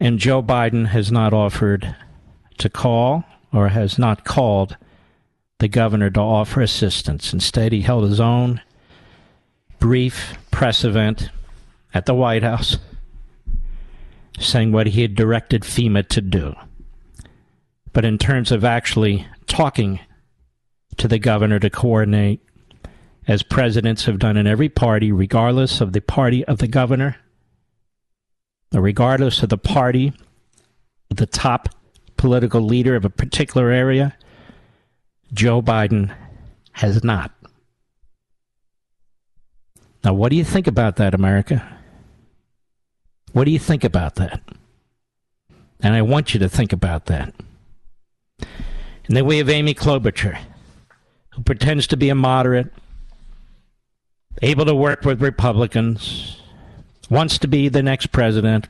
And 0.00 0.18
Joe 0.18 0.42
Biden 0.42 0.88
has 0.88 1.10
not 1.10 1.32
offered 1.32 1.96
to 2.58 2.68
call 2.68 3.24
or 3.52 3.68
has 3.68 3.98
not 3.98 4.24
called 4.24 4.76
the 5.58 5.68
governor 5.68 6.10
to 6.10 6.20
offer 6.20 6.60
assistance. 6.60 7.32
Instead, 7.32 7.72
he 7.72 7.82
held 7.82 8.04
his 8.04 8.20
own 8.20 8.60
brief 9.78 10.36
press 10.50 10.84
event 10.84 11.30
at 11.92 12.06
the 12.06 12.14
White 12.14 12.42
House 12.42 12.78
saying 14.38 14.72
what 14.72 14.88
he 14.88 15.02
had 15.02 15.14
directed 15.14 15.62
FEMA 15.62 16.06
to 16.08 16.20
do. 16.20 16.54
But 17.92 18.04
in 18.04 18.18
terms 18.18 18.50
of 18.50 18.64
actually 18.64 19.26
talking 19.46 20.00
to 20.96 21.08
the 21.08 21.18
governor 21.18 21.58
to 21.58 21.70
coordinate, 21.70 22.40
as 23.26 23.42
presidents 23.42 24.04
have 24.04 24.18
done 24.18 24.36
in 24.36 24.46
every 24.46 24.68
party, 24.68 25.10
regardless 25.10 25.80
of 25.80 25.92
the 25.92 26.00
party 26.00 26.44
of 26.44 26.58
the 26.58 26.68
governor, 26.68 27.16
regardless 28.72 29.42
of 29.42 29.48
the 29.48 29.58
party, 29.58 30.12
the 31.08 31.26
top 31.26 31.68
political 32.16 32.60
leader 32.60 32.96
of 32.96 33.04
a 33.04 33.10
particular 33.10 33.70
area, 33.70 34.16
Joe 35.32 35.62
Biden 35.62 36.14
has 36.72 37.02
not. 37.02 37.32
Now, 40.04 40.12
what 40.12 40.30
do 40.30 40.36
you 40.36 40.44
think 40.44 40.66
about 40.66 40.96
that, 40.96 41.14
America? 41.14 41.66
What 43.32 43.44
do 43.44 43.50
you 43.50 43.58
think 43.58 43.84
about 43.84 44.16
that? 44.16 44.42
And 45.80 45.94
I 45.94 46.02
want 46.02 46.34
you 46.34 46.40
to 46.40 46.48
think 46.48 46.72
about 46.72 47.06
that. 47.06 47.34
And 49.06 49.16
then 49.16 49.26
we 49.26 49.38
have 49.38 49.50
Amy 49.50 49.74
Klobuchar, 49.74 50.38
who 51.30 51.42
pretends 51.42 51.86
to 51.88 51.96
be 51.96 52.08
a 52.08 52.14
moderate, 52.14 52.72
able 54.42 54.64
to 54.64 54.74
work 54.74 55.04
with 55.04 55.20
Republicans, 55.20 56.40
wants 57.10 57.38
to 57.38 57.48
be 57.48 57.68
the 57.68 57.82
next 57.82 58.12
president. 58.12 58.68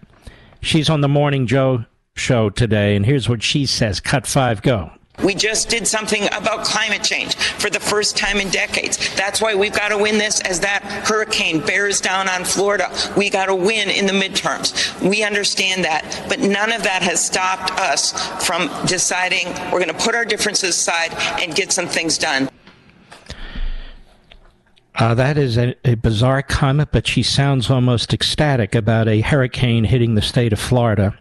She's 0.61 0.91
on 0.91 1.01
the 1.01 1.09
Morning 1.09 1.47
Joe 1.47 1.85
show 2.17 2.51
today, 2.51 2.97
and 2.97 3.07
here's 3.07 3.29
what 3.29 3.43
she 3.43 3.67
says 3.67 4.01
Cut 4.01 4.27
five, 4.27 4.63
go. 4.63 4.91
We 5.23 5.35
just 5.35 5.69
did 5.69 5.87
something 5.87 6.25
about 6.27 6.65
climate 6.65 7.05
change 7.05 7.37
for 7.37 7.71
the 7.71 7.79
first 7.79 8.17
time 8.17 8.39
in 8.39 8.51
decades. 8.51 9.15
That's 9.15 9.41
why 9.41 9.55
we've 9.55 9.73
got 9.73 9.89
to 9.89 9.99
win 9.99 10.19
this 10.19 10.41
as 10.41 10.61
that 10.61 10.83
hurricane 10.83 11.61
bears 11.61 12.01
down 12.01 12.29
on 12.29 12.45
Florida. 12.45 12.93
We 13.17 13.31
got 13.31 13.47
to 13.47 13.55
win 13.55 13.91
in 13.91 14.07
the 14.07 14.13
midterms. 14.13 15.01
We 15.09 15.23
understand 15.23 15.85
that. 15.85 16.27
But 16.29 16.41
none 16.41 16.73
of 16.73 16.83
that 16.83 17.03
has 17.03 17.25
stopped 17.25 17.71
us 17.79 18.13
from 18.45 18.69
deciding 18.87 19.47
we're 19.71 19.85
going 19.85 19.89
to 19.89 20.05
put 20.05 20.15
our 20.15 20.25
differences 20.25 20.71
aside 20.71 21.15
and 21.41 21.55
get 21.55 21.73
some 21.73 21.87
things 21.87 22.19
done. 22.19 22.51
Uh, 24.97 25.15
that 25.15 25.39
is 25.39 25.59
a, 25.59 25.75
a, 25.85 25.95
bizarre 25.95 26.43
comment, 26.43 26.91
but 26.93 27.05
she 27.07 27.23
sounds 27.23 27.69
almost 27.69 28.15
ecstatic 28.15 28.77
about 28.77 29.09
a 29.09 29.23
hurricane 29.23 29.83
hitting 29.83 30.15
the 30.15 30.23
state 30.23 30.53
of 30.53 30.61
Florida 30.61 31.19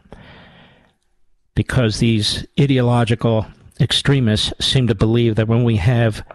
because 1.56 1.98
these 1.98 2.46
ideological 2.60 3.48
extremists 3.80 4.54
seem 4.60 4.88
to 4.88 4.96
believe 4.96 5.36
that 5.36 5.48
when 5.48 5.64
we 5.64 5.78
have 5.78 6.26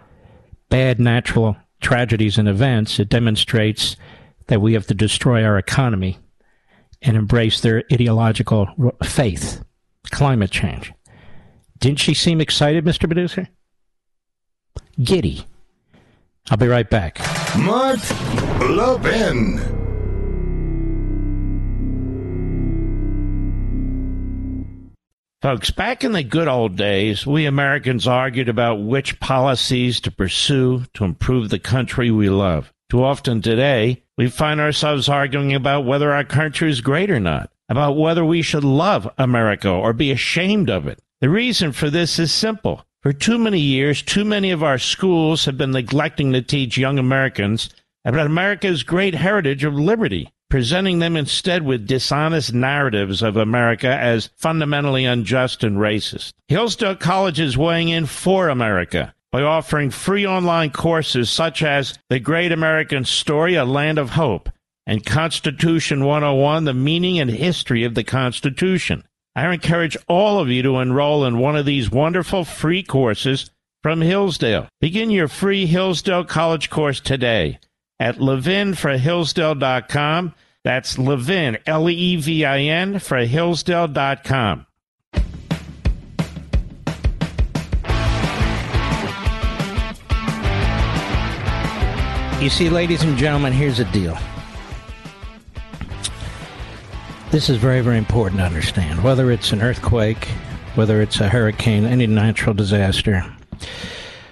bad 0.69 0.99
natural 0.99 1.57
tragedies 1.81 2.37
and 2.37 2.47
events, 2.47 2.99
it 2.99 3.09
demonstrates 3.09 3.95
that 4.47 4.61
we 4.61 4.73
have 4.73 4.87
to 4.87 4.93
destroy 4.93 5.43
our 5.43 5.57
economy 5.57 6.17
and 7.01 7.15
embrace 7.15 7.61
their 7.61 7.83
ideological 7.91 8.67
faith, 9.03 9.63
climate 10.11 10.51
change. 10.51 10.91
Didn't 11.79 11.99
she 11.99 12.13
seem 12.13 12.41
excited, 12.41 12.83
Mr. 12.83 13.07
Producer? 13.07 13.47
Giddy. 15.01 15.45
I'll 16.49 16.57
be 16.57 16.67
right 16.67 16.89
back. 16.89 17.19
Mark 17.57 17.99
Levin. 18.59 19.78
Folks, 25.41 25.71
back 25.71 26.03
in 26.03 26.11
the 26.11 26.21
good 26.21 26.49
old 26.49 26.75
days, 26.75 27.25
we 27.25 27.45
Americans 27.45 28.05
argued 28.05 28.49
about 28.49 28.81
which 28.81 29.21
policies 29.21 30.01
to 30.01 30.11
pursue 30.11 30.83
to 30.93 31.05
improve 31.05 31.47
the 31.47 31.59
country 31.59 32.11
we 32.11 32.29
love. 32.29 32.73
Too 32.89 33.01
often 33.01 33.41
today, 33.41 34.03
we 34.17 34.27
find 34.27 34.59
ourselves 34.59 35.07
arguing 35.07 35.53
about 35.53 35.85
whether 35.85 36.11
our 36.11 36.25
country 36.25 36.69
is 36.69 36.81
great 36.81 37.09
or 37.09 37.21
not, 37.21 37.53
about 37.69 37.95
whether 37.95 38.25
we 38.25 38.41
should 38.41 38.65
love 38.65 39.09
America 39.17 39.69
or 39.69 39.93
be 39.93 40.11
ashamed 40.11 40.69
of 40.69 40.87
it. 40.87 40.99
The 41.21 41.29
reason 41.29 41.71
for 41.71 41.89
this 41.89 42.19
is 42.19 42.33
simple. 42.33 42.85
For 43.01 43.13
too 43.13 43.37
many 43.37 43.61
years, 43.61 44.01
too 44.01 44.25
many 44.25 44.51
of 44.51 44.61
our 44.61 44.77
schools 44.77 45.45
have 45.45 45.57
been 45.57 45.71
neglecting 45.71 46.33
to 46.33 46.41
teach 46.41 46.77
young 46.77 46.99
Americans 46.99 47.69
about 48.03 48.25
America's 48.25 48.83
great 48.83 49.15
heritage 49.15 49.63
of 49.63 49.73
liberty 49.73 50.33
presenting 50.49 50.99
them 50.99 51.15
instead 51.15 51.63
with 51.63 51.87
dishonest 51.87 52.53
narratives 52.53 53.21
of 53.21 53.37
America 53.37 53.87
as 53.87 54.29
fundamentally 54.35 55.05
unjust 55.05 55.63
and 55.63 55.77
racist. 55.77 56.33
Hillsdale 56.47 56.95
College 56.95 57.39
is 57.39 57.57
weighing 57.57 57.89
in 57.89 58.05
for 58.05 58.49
America 58.49 59.13
by 59.31 59.43
offering 59.43 59.91
free 59.91 60.25
online 60.25 60.71
courses 60.71 61.29
such 61.29 61.61
as 61.61 61.97
The 62.09 62.19
Great 62.19 62.51
American 62.51 63.05
Story, 63.05 63.55
A 63.55 63.63
Land 63.63 63.99
of 63.99 64.11
Hope, 64.11 64.49
and 64.87 65.05
Constitution 65.05 66.03
101, 66.03 66.65
The 66.65 66.73
Meaning 66.73 67.19
and 67.19 67.29
History 67.29 67.83
of 67.83 67.93
the 67.93 68.03
Constitution. 68.03 69.03
I 69.35 69.53
encourage 69.53 69.95
all 70.07 70.39
of 70.39 70.49
you 70.49 70.63
to 70.63 70.79
enroll 70.79 71.25
in 71.25 71.37
one 71.37 71.55
of 71.55 71.67
these 71.67 71.91
wonderful 71.91 72.43
free 72.43 72.81
courses 72.81 73.51
from 73.83 74.01
Hillsdale. 74.01 74.67
Begin 74.81 75.11
your 75.11 75.27
free 75.27 75.67
Hillsdale 75.67 76.25
College 76.25 76.71
course 76.71 76.99
today 76.99 77.59
at 77.99 78.17
levinforhillsdale.com. 78.17 80.35
That's 80.63 80.97
Levin, 80.97 81.57
L 81.65 81.89
E 81.89 82.15
V 82.17 82.45
I 82.45 82.59
N, 82.59 82.99
for 82.99 83.25
Hillsdale.com. 83.25 84.67
You 92.41 92.49
see, 92.49 92.69
ladies 92.69 93.03
and 93.03 93.17
gentlemen, 93.17 93.51
here's 93.51 93.79
the 93.79 93.85
deal. 93.85 94.17
This 97.31 97.49
is 97.49 97.57
very, 97.57 97.81
very 97.81 97.97
important 97.97 98.39
to 98.39 98.45
understand. 98.45 99.03
Whether 99.03 99.29
it's 99.29 99.51
an 99.51 99.61
earthquake, 99.61 100.25
whether 100.75 101.01
it's 101.01 101.19
a 101.19 101.27
hurricane, 101.27 101.83
any 101.85 102.07
natural 102.07 102.55
disaster, 102.55 103.25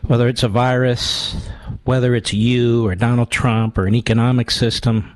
whether 0.04 0.30
it's 0.30 0.44
a 0.44 0.48
virus, 0.48 1.50
whether 1.88 2.14
it's 2.14 2.34
you 2.34 2.86
or 2.86 2.96
Donald 2.96 3.32
Trump 3.32 3.78
or 3.78 3.88
an 3.88 3.96
economic 3.96 4.52
system, 4.52 5.10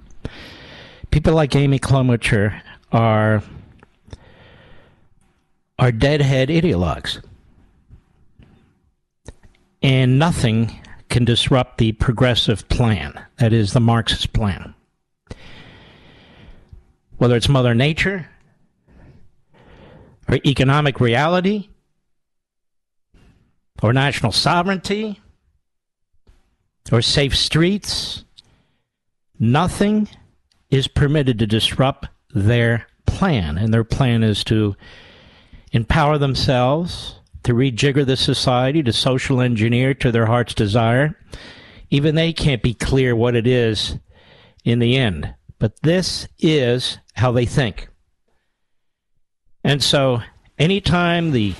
people 1.12 1.34
like 1.34 1.53
Amy 1.53 1.77
Klobuchar 1.77 2.62
are 2.93 3.43
are 5.77 5.91
deadhead 5.91 6.47
ideologues, 6.47 7.21
and 9.81 10.17
nothing 10.17 10.79
can 11.10 11.25
disrupt 11.25 11.77
the 11.77 11.91
progressive 11.91 12.67
plan. 12.69 13.21
That 13.38 13.51
is 13.51 13.73
the 13.73 13.81
Marxist 13.81 14.31
plan. 14.31 14.73
Whether 17.17 17.36
it's 17.36 17.49
Mother 17.49 17.75
Nature 17.75 18.29
or 20.29 20.39
economic 20.45 21.01
reality 21.01 21.67
or 23.84 23.91
national 23.91 24.31
sovereignty 24.31 25.19
or 26.91 27.02
safe 27.02 27.36
streets, 27.36 28.26
nothing 29.39 30.08
is 30.70 30.88
permitted 30.88 31.39
to 31.39 31.48
disrupt 31.48 32.08
their 32.34 32.88
plan. 33.06 33.58
And 33.58 33.74
their 33.74 33.84
plan 33.84 34.24
is 34.24 34.44
to 34.46 34.76
empower 35.72 36.17
themselves, 36.17 37.20
to 37.44 37.54
rejigger 37.54 38.06
the 38.06 38.17
society, 38.17 38.84
to 38.84 38.94
social 38.94 39.41
engineer 39.41 39.94
to 39.96 40.12
their 40.12 40.26
heart's 40.26 40.54
desire. 40.54 41.17
Even 41.89 42.15
they 42.15 42.34
can't 42.34 42.62
be 42.62 42.74
clear 42.74 43.15
what 43.15 43.36
it 43.36 43.48
is 43.48 43.98
in 44.63 44.80
the 44.80 44.98
end. 44.98 45.34
But 45.60 45.82
this 45.82 46.28
is 46.39 46.98
how 47.15 47.32
they 47.32 47.46
think. 47.46 47.89
And 49.63 49.84
so, 49.84 50.22
anytime 50.58 51.32
the 51.32 51.54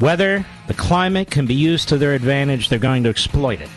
weather, 0.00 0.46
the 0.68 0.74
climate 0.74 1.30
can 1.30 1.46
be 1.46 1.54
used 1.54 1.88
to 1.88 1.98
their 1.98 2.14
advantage, 2.14 2.68
they're 2.68 2.78
going 2.78 3.02
to 3.02 3.10
exploit 3.10 3.60
it. 3.60 3.70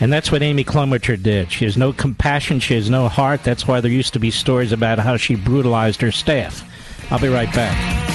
And 0.00 0.12
that's 0.12 0.30
what 0.30 0.42
Amy 0.42 0.62
Klobuchar 0.62 1.20
did. 1.20 1.50
She 1.50 1.64
has 1.64 1.76
no 1.76 1.92
compassion. 1.92 2.60
She 2.60 2.74
has 2.74 2.88
no 2.88 3.08
heart. 3.08 3.42
That's 3.42 3.66
why 3.66 3.80
there 3.80 3.90
used 3.90 4.12
to 4.12 4.20
be 4.20 4.30
stories 4.30 4.70
about 4.70 5.00
how 5.00 5.16
she 5.16 5.34
brutalized 5.34 6.00
her 6.02 6.12
staff. 6.12 6.64
I'll 7.10 7.18
be 7.18 7.28
right 7.28 7.52
back. 7.52 8.08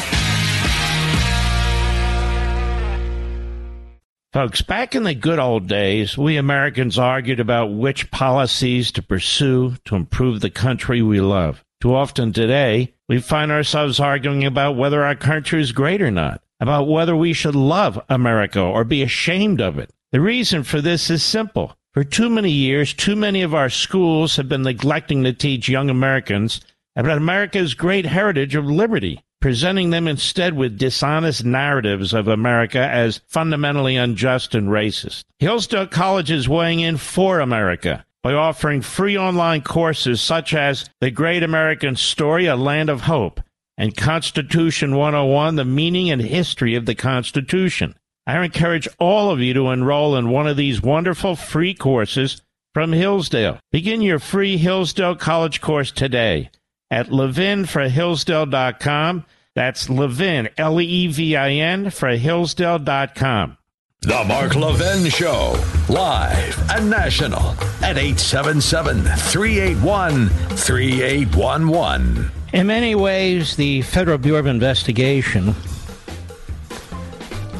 Folks, 4.31 4.61
back 4.63 4.95
in 4.95 5.03
the 5.03 5.13
good 5.13 5.37
old 5.37 5.67
days, 5.67 6.17
we 6.17 6.37
Americans 6.37 6.97
argued 6.97 7.39
about 7.39 7.67
which 7.67 8.09
policies 8.09 8.91
to 8.93 9.03
pursue 9.03 9.75
to 9.85 9.95
improve 9.95 10.39
the 10.39 10.49
country 10.49 11.03
we 11.03 11.21
love. 11.21 11.63
Too 11.81 11.93
often 11.93 12.33
today, 12.33 12.95
we 13.07 13.19
find 13.19 13.51
ourselves 13.51 13.99
arguing 13.99 14.45
about 14.45 14.77
whether 14.77 15.03
our 15.03 15.15
country 15.15 15.61
is 15.61 15.71
great 15.71 16.01
or 16.01 16.09
not, 16.09 16.41
about 16.59 16.87
whether 16.87 17.15
we 17.15 17.33
should 17.33 17.55
love 17.55 18.01
America 18.09 18.61
or 18.61 18.83
be 18.83 19.03
ashamed 19.03 19.61
of 19.61 19.77
it. 19.77 19.91
The 20.13 20.21
reason 20.21 20.61
for 20.61 20.79
this 20.79 21.09
is 21.09 21.23
simple. 21.23 21.75
For 21.91 22.03
too 22.03 22.29
many 22.29 22.51
years, 22.51 22.93
too 22.93 23.15
many 23.15 23.41
of 23.41 23.55
our 23.55 23.71
schools 23.71 24.35
have 24.35 24.47
been 24.47 24.61
neglecting 24.61 25.23
to 25.23 25.33
teach 25.33 25.67
young 25.67 25.89
Americans 25.89 26.61
about 26.95 27.17
America's 27.17 27.73
great 27.73 28.05
heritage 28.05 28.53
of 28.53 28.63
liberty, 28.67 29.23
presenting 29.41 29.89
them 29.89 30.07
instead 30.07 30.53
with 30.53 30.77
dishonest 30.77 31.43
narratives 31.43 32.13
of 32.13 32.27
America 32.27 32.77
as 32.77 33.21
fundamentally 33.27 33.95
unjust 33.95 34.53
and 34.53 34.67
racist. 34.67 35.23
Hillsdale 35.39 35.87
College 35.87 36.29
is 36.29 36.47
weighing 36.47 36.81
in 36.81 36.97
for 36.97 37.39
America 37.39 38.05
by 38.21 38.33
offering 38.33 38.83
free 38.83 39.17
online 39.17 39.63
courses 39.63 40.21
such 40.21 40.53
as 40.53 40.87
The 41.01 41.09
Great 41.09 41.41
American 41.41 41.95
Story, 41.95 42.45
A 42.45 42.55
Land 42.55 42.91
of 42.91 43.01
Hope, 43.01 43.41
and 43.79 43.97
Constitution 43.97 44.95
101, 44.95 45.55
The 45.55 45.65
Meaning 45.65 46.11
and 46.11 46.21
History 46.21 46.75
of 46.75 46.85
the 46.85 46.93
Constitution. 46.93 47.95
I 48.25 48.41
encourage 48.43 48.87
all 48.99 49.29
of 49.31 49.41
you 49.41 49.53
to 49.55 49.69
enroll 49.69 50.15
in 50.15 50.29
one 50.29 50.47
of 50.47 50.55
these 50.55 50.81
wonderful 50.81 51.35
free 51.35 51.73
courses 51.73 52.41
from 52.73 52.93
Hillsdale. 52.93 53.59
Begin 53.71 54.01
your 54.01 54.19
free 54.19 54.55
Hillsdale 54.57 55.15
College 55.15 55.59
course 55.61 55.91
today 55.91 56.49
at 56.89 57.09
levinforhillsdale.com. 57.09 59.25
That's 59.55 59.89
Levin, 59.89 60.49
L 60.57 60.81
E 60.81 61.07
V 61.07 61.35
I 61.35 61.51
N, 61.51 61.89
for 61.89 62.09
Hillsdale.com. 62.09 63.57
The 64.01 64.23
Mark 64.25 64.55
Levin 64.55 65.09
Show, 65.09 65.53
live 65.87 66.71
and 66.71 66.89
national 66.89 67.41
at 67.81 67.97
877 67.97 69.03
381 69.03 70.27
3811. 70.29 72.31
In 72.53 72.67
many 72.67 72.95
ways, 72.95 73.55
the 73.55 73.81
Federal 73.83 74.17
Bureau 74.17 74.39
of 74.39 74.47
Investigation 74.47 75.55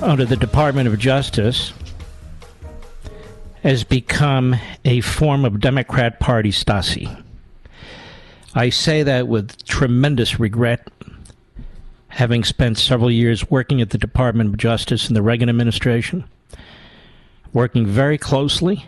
under 0.01 0.25
the 0.25 0.35
Department 0.35 0.87
of 0.87 0.97
Justice 0.97 1.73
has 3.61 3.83
become 3.83 4.55
a 4.83 5.01
form 5.01 5.45
of 5.45 5.59
Democrat 5.59 6.19
Party 6.19 6.51
Stasi. 6.51 7.23
I 8.53 8.69
say 8.69 9.03
that 9.03 9.27
with 9.27 9.63
tremendous 9.65 10.39
regret, 10.39 10.87
having 12.09 12.43
spent 12.43 12.77
several 12.77 13.09
years 13.09 13.49
working 13.49 13.81
at 13.81 13.89
the 13.91 13.97
Department 13.97 14.49
of 14.49 14.57
Justice 14.57 15.07
in 15.07 15.13
the 15.13 15.21
Reagan 15.21 15.49
administration, 15.49 16.25
working 17.53 17.85
very 17.85 18.17
closely 18.17 18.85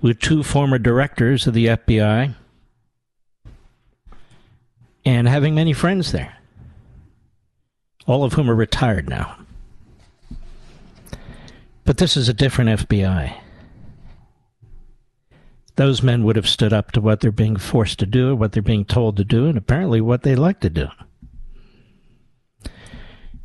with 0.00 0.20
two 0.20 0.42
former 0.42 0.78
directors 0.78 1.46
of 1.46 1.54
the 1.54 1.66
FBI, 1.66 2.34
and 5.04 5.28
having 5.28 5.54
many 5.54 5.72
friends 5.72 6.12
there, 6.12 6.36
all 8.06 8.24
of 8.24 8.34
whom 8.34 8.48
are 8.48 8.54
retired 8.54 9.08
now. 9.08 9.36
But 11.88 11.96
this 11.96 12.18
is 12.18 12.28
a 12.28 12.34
different 12.34 12.86
FBI. 12.86 13.32
Those 15.76 16.02
men 16.02 16.22
would 16.22 16.36
have 16.36 16.46
stood 16.46 16.74
up 16.74 16.92
to 16.92 17.00
what 17.00 17.20
they're 17.20 17.32
being 17.32 17.56
forced 17.56 17.98
to 18.00 18.04
do, 18.04 18.36
what 18.36 18.52
they're 18.52 18.62
being 18.62 18.84
told 18.84 19.16
to 19.16 19.24
do, 19.24 19.46
and 19.46 19.56
apparently 19.56 20.02
what 20.02 20.22
they 20.22 20.36
like 20.36 20.60
to 20.60 20.68
do. 20.68 20.88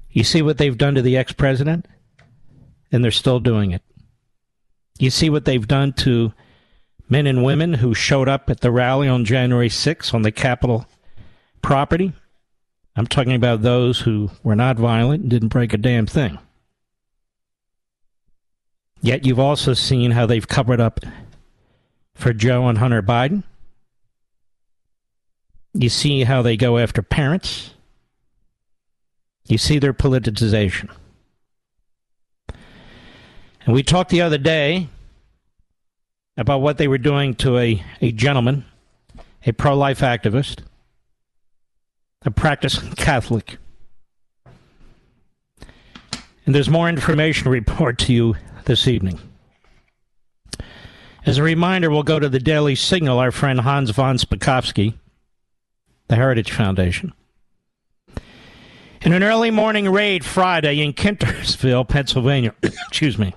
You 0.09 0.25
see 0.25 0.41
what 0.41 0.57
they've 0.57 0.77
done 0.77 0.93
to 0.95 1.01
the 1.01 1.15
ex 1.15 1.31
president? 1.31 1.87
And 2.91 3.01
they're 3.01 3.11
still 3.11 3.39
doing 3.39 3.71
it. 3.71 3.81
You 4.99 5.09
see 5.09 5.29
what 5.29 5.45
they've 5.45 5.65
done 5.65 5.93
to 6.03 6.33
men 7.07 7.27
and 7.27 7.45
women 7.45 7.75
who 7.75 7.93
showed 7.93 8.27
up 8.27 8.49
at 8.49 8.59
the 8.59 8.71
rally 8.71 9.07
on 9.07 9.23
January 9.23 9.69
6th 9.69 10.13
on 10.13 10.23
the 10.23 10.33
Capitol 10.33 10.85
property? 11.61 12.11
I'm 12.97 13.07
talking 13.07 13.35
about 13.35 13.61
those 13.61 14.01
who 14.01 14.31
were 14.43 14.57
not 14.57 14.75
violent 14.75 15.21
and 15.21 15.29
didn't 15.29 15.47
break 15.47 15.71
a 15.71 15.77
damn 15.77 16.07
thing. 16.07 16.39
Yet 19.03 19.25
you've 19.25 19.39
also 19.39 19.73
seen 19.73 20.11
how 20.11 20.25
they've 20.25 20.47
covered 20.47 20.79
up 20.79 21.01
for 22.15 22.31
Joe 22.31 22.69
and 22.69 22.77
Hunter 22.77 23.03
Biden. 23.03 23.43
You 25.73 25.89
see 25.89 26.23
how 26.23 26.41
they 26.41 26.55
go 26.55 26.77
after 26.77 27.01
parents. 27.01 27.71
You 29.45 29.57
see 29.57 29.77
their 29.77 29.93
politicization. 29.93 30.89
And 33.65 33.75
we 33.75 33.83
talked 33.83 34.09
the 34.09 34.21
other 34.21 34.37
day 34.37 34.87
about 36.37 36.61
what 36.61 36.77
they 36.77 36.87
were 36.87 36.97
doing 36.97 37.35
to 37.35 37.57
a, 37.57 37.83
a 37.99 38.13
gentleman, 38.13 38.63
a 39.45 39.51
pro 39.51 39.75
life 39.75 39.99
activist, 39.99 40.61
a 42.21 42.31
practicing 42.31 42.91
Catholic. 42.95 43.57
And 46.45 46.55
there's 46.55 46.69
more 46.69 46.87
information 46.87 47.43
to 47.43 47.49
report 47.49 47.97
to 47.99 48.13
you 48.13 48.35
this 48.65 48.87
evening. 48.87 49.19
As 51.25 51.37
a 51.37 51.43
reminder, 51.43 51.89
we'll 51.89 52.03
go 52.03 52.19
to 52.19 52.29
the 52.29 52.39
Daily 52.39 52.75
Signal, 52.75 53.19
our 53.19 53.31
friend 53.31 53.61
Hans 53.61 53.91
von 53.91 54.17
Spakovsky, 54.17 54.95
the 56.07 56.15
Heritage 56.15 56.51
Foundation. 56.51 57.13
In 59.01 59.13
an 59.13 59.23
early 59.23 59.51
morning 59.51 59.89
raid 59.89 60.25
Friday 60.25 60.79
in 60.81 60.93
Kintnersville, 60.93 61.87
Pennsylvania, 61.87 62.53
excuse 62.63 63.17
me, 63.17 63.33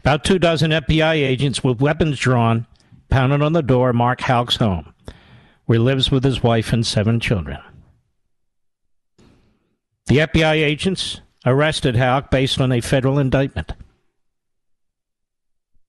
about 0.00 0.24
two 0.24 0.38
dozen 0.38 0.70
FBI 0.70 1.14
agents 1.14 1.62
with 1.62 1.80
weapons 1.80 2.18
drawn 2.18 2.66
pounded 3.08 3.42
on 3.42 3.52
the 3.52 3.62
door 3.62 3.92
Mark 3.92 4.20
Houck's 4.22 4.56
home, 4.56 4.94
where 5.66 5.78
he 5.78 5.84
lives 5.84 6.10
with 6.10 6.24
his 6.24 6.42
wife 6.42 6.72
and 6.72 6.86
seven 6.86 7.20
children. 7.20 7.58
The 10.06 10.18
FBI 10.18 10.54
agents 10.54 11.20
arrested 11.44 11.96
Houck 11.96 12.30
based 12.30 12.60
on 12.60 12.72
a 12.72 12.80
federal 12.80 13.18
indictment. 13.18 13.72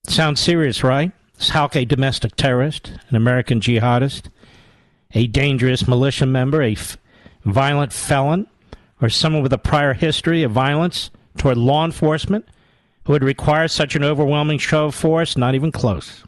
Sounds 0.04 0.40
serious, 0.40 0.82
right? 0.82 1.12
Is 1.38 1.50
Houck 1.50 1.76
a 1.76 1.84
domestic 1.84 2.36
terrorist, 2.36 2.92
an 3.08 3.16
American 3.16 3.60
jihadist, 3.60 4.28
a 5.12 5.26
dangerous 5.26 5.86
militia 5.86 6.26
member, 6.26 6.62
a 6.62 6.72
f- 6.72 6.96
violent 7.44 7.92
felon, 7.92 8.46
or 9.00 9.08
someone 9.08 9.42
with 9.42 9.52
a 9.52 9.58
prior 9.58 9.94
history 9.94 10.42
of 10.42 10.52
violence 10.52 11.10
toward 11.36 11.56
law 11.56 11.84
enforcement 11.84 12.46
who 13.04 13.12
would 13.12 13.24
require 13.24 13.68
such 13.68 13.96
an 13.96 14.04
overwhelming 14.04 14.58
show 14.58 14.86
of 14.86 14.94
force? 14.94 15.36
Not 15.36 15.54
even 15.54 15.72
close. 15.72 16.24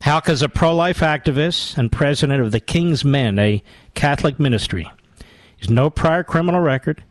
Houck 0.00 0.28
is 0.28 0.42
a 0.42 0.48
pro 0.48 0.74
life 0.74 1.00
activist 1.00 1.76
and 1.76 1.92
president 1.92 2.40
of 2.42 2.52
the 2.52 2.60
King's 2.60 3.04
Men, 3.04 3.38
a 3.38 3.62
Catholic 3.94 4.40
ministry. 4.40 4.90
He 5.18 5.24
has 5.66 5.70
no 5.70 5.90
prior 5.90 6.24
criminal 6.24 6.60
record, 6.60 7.04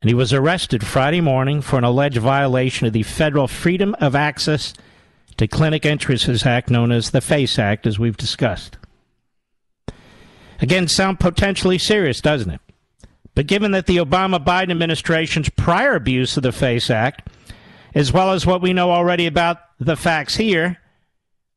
and 0.00 0.08
he 0.08 0.14
was 0.14 0.32
arrested 0.32 0.86
Friday 0.86 1.20
morning 1.20 1.60
for 1.60 1.76
an 1.76 1.84
alleged 1.84 2.18
violation 2.18 2.86
of 2.86 2.92
the 2.92 3.02
Federal 3.02 3.48
Freedom 3.48 3.96
of 4.00 4.14
Access 4.14 4.72
to 5.36 5.48
Clinic 5.48 5.84
Entrances 5.84 6.46
Act, 6.46 6.70
known 6.70 6.92
as 6.92 7.10
the 7.10 7.20
FACE 7.20 7.58
Act, 7.58 7.86
as 7.86 7.98
we've 7.98 8.16
discussed. 8.16 8.76
Again, 10.60 10.88
sound 10.88 11.20
potentially 11.20 11.78
serious, 11.78 12.20
doesn't 12.20 12.50
it? 12.50 12.60
But 13.34 13.46
given 13.46 13.70
that 13.72 13.86
the 13.86 13.98
Obama 13.98 14.44
Biden 14.44 14.70
administration's 14.70 15.48
prior 15.48 15.94
abuse 15.94 16.36
of 16.36 16.42
the 16.42 16.52
FACE 16.52 16.90
Act, 16.90 17.28
as 17.94 18.12
well 18.12 18.32
as 18.32 18.46
what 18.46 18.62
we 18.62 18.72
know 18.72 18.90
already 18.90 19.26
about 19.26 19.58
the 19.78 19.96
facts 19.96 20.36
here, 20.36 20.78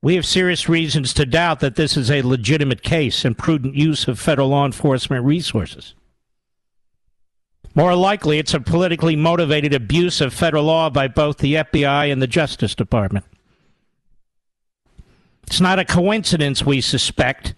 we 0.01 0.15
have 0.15 0.25
serious 0.25 0.67
reasons 0.67 1.13
to 1.13 1.25
doubt 1.25 1.59
that 1.59 1.75
this 1.75 1.95
is 1.95 2.09
a 2.09 2.23
legitimate 2.23 2.81
case 2.81 3.23
and 3.23 3.37
prudent 3.37 3.75
use 3.75 4.07
of 4.07 4.19
federal 4.19 4.49
law 4.49 4.65
enforcement 4.65 5.25
resources. 5.25 5.93
More 7.73 7.95
likely, 7.95 8.37
it's 8.37 8.53
a 8.53 8.59
politically 8.59 9.15
motivated 9.15 9.73
abuse 9.73 10.19
of 10.19 10.33
federal 10.33 10.65
law 10.65 10.89
by 10.89 11.07
both 11.07 11.37
the 11.37 11.55
FBI 11.55 12.11
and 12.11 12.21
the 12.21 12.27
Justice 12.27 12.75
Department. 12.75 13.25
It's 15.47 15.61
not 15.61 15.79
a 15.79 15.85
coincidence, 15.85 16.65
we 16.65 16.81
suspect, 16.81 17.53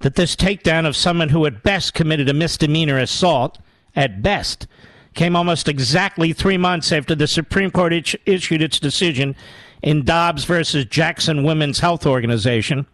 that 0.00 0.16
this 0.16 0.36
takedown 0.36 0.86
of 0.86 0.96
someone 0.96 1.28
who 1.28 1.46
at 1.46 1.62
best 1.62 1.94
committed 1.94 2.28
a 2.28 2.34
misdemeanor 2.34 2.98
assault, 2.98 3.58
at 3.94 4.22
best, 4.22 4.66
came 5.14 5.36
almost 5.36 5.68
exactly 5.68 6.32
three 6.32 6.56
months 6.56 6.90
after 6.90 7.14
the 7.14 7.26
Supreme 7.26 7.70
Court 7.70 7.92
issued 8.26 8.62
its 8.62 8.78
decision 8.78 9.36
in 9.82 10.04
Dobbs 10.04 10.44
versus 10.44 10.86
Jackson 10.86 11.44
Women's 11.44 11.80
Health 11.80 12.06
Organization, 12.06 12.86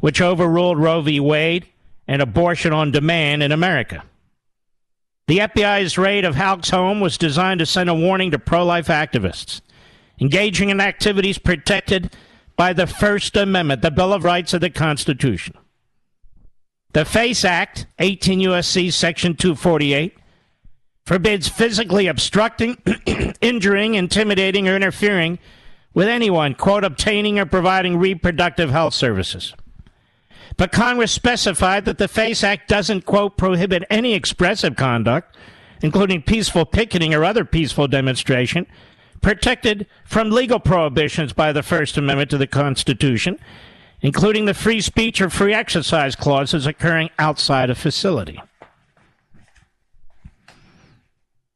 which 0.00 0.20
overruled 0.20 0.78
Roe 0.78 1.00
v. 1.00 1.20
Wade 1.20 1.66
and 2.06 2.20
abortion 2.20 2.72
on 2.72 2.90
demand 2.90 3.42
in 3.42 3.52
America. 3.52 4.02
The 5.28 5.38
FBI's 5.38 5.98
raid 5.98 6.24
of 6.24 6.36
Houck's 6.36 6.70
home 6.70 7.00
was 7.00 7.18
designed 7.18 7.58
to 7.58 7.66
send 7.66 7.90
a 7.90 7.94
warning 7.94 8.30
to 8.30 8.38
pro 8.38 8.64
life 8.64 8.86
activists 8.86 9.60
engaging 10.20 10.70
in 10.70 10.80
activities 10.80 11.38
protected 11.38 12.14
by 12.56 12.72
the 12.72 12.86
First 12.86 13.36
Amendment, 13.36 13.82
the 13.82 13.90
Bill 13.90 14.12
of 14.12 14.24
Rights 14.24 14.54
of 14.54 14.60
the 14.60 14.70
Constitution. 14.70 15.56
The 16.92 17.04
FACE 17.04 17.44
Act, 17.44 17.86
18 17.98 18.40
U.S.C. 18.40 18.90
Section 18.90 19.36
248, 19.36 20.16
forbids 21.04 21.48
physically 21.48 22.06
obstructing, 22.06 22.78
injuring, 23.42 23.94
intimidating, 23.94 24.66
or 24.68 24.76
interfering 24.76 25.38
with 25.92 26.08
anyone, 26.08 26.54
quote, 26.54 26.84
obtaining 26.84 27.38
or 27.38 27.44
providing 27.44 27.98
reproductive 27.98 28.70
health 28.70 28.94
services. 28.94 29.52
But 30.56 30.72
Congress 30.72 31.12
specified 31.12 31.84
that 31.84 31.98
the 31.98 32.08
FACE 32.08 32.42
Act 32.42 32.68
doesn't, 32.68 33.04
quote, 33.04 33.36
prohibit 33.36 33.84
any 33.90 34.14
expressive 34.14 34.74
conduct, 34.76 35.36
including 35.82 36.22
peaceful 36.22 36.64
picketing 36.64 37.12
or 37.12 37.24
other 37.24 37.44
peaceful 37.44 37.88
demonstration, 37.88 38.66
protected 39.20 39.86
from 40.04 40.30
legal 40.30 40.58
prohibitions 40.58 41.32
by 41.32 41.52
the 41.52 41.62
First 41.62 41.98
Amendment 41.98 42.30
to 42.30 42.38
the 42.38 42.46
Constitution, 42.46 43.38
including 44.00 44.46
the 44.46 44.54
free 44.54 44.80
speech 44.80 45.20
or 45.20 45.28
free 45.28 45.52
exercise 45.52 46.16
clauses 46.16 46.66
occurring 46.66 47.10
outside 47.18 47.68
a 47.68 47.74
facility. 47.74 48.40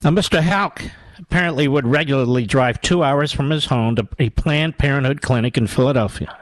Now, 0.02 0.10
Mr. 0.10 0.40
Houck 0.40 0.82
apparently 1.18 1.68
would 1.68 1.86
regularly 1.86 2.46
drive 2.46 2.80
two 2.80 3.02
hours 3.02 3.32
from 3.32 3.50
his 3.50 3.66
home 3.66 3.96
to 3.96 4.08
a 4.18 4.30
Planned 4.30 4.78
Parenthood 4.78 5.22
clinic 5.22 5.56
in 5.56 5.66
Philadelphia 5.66 6.39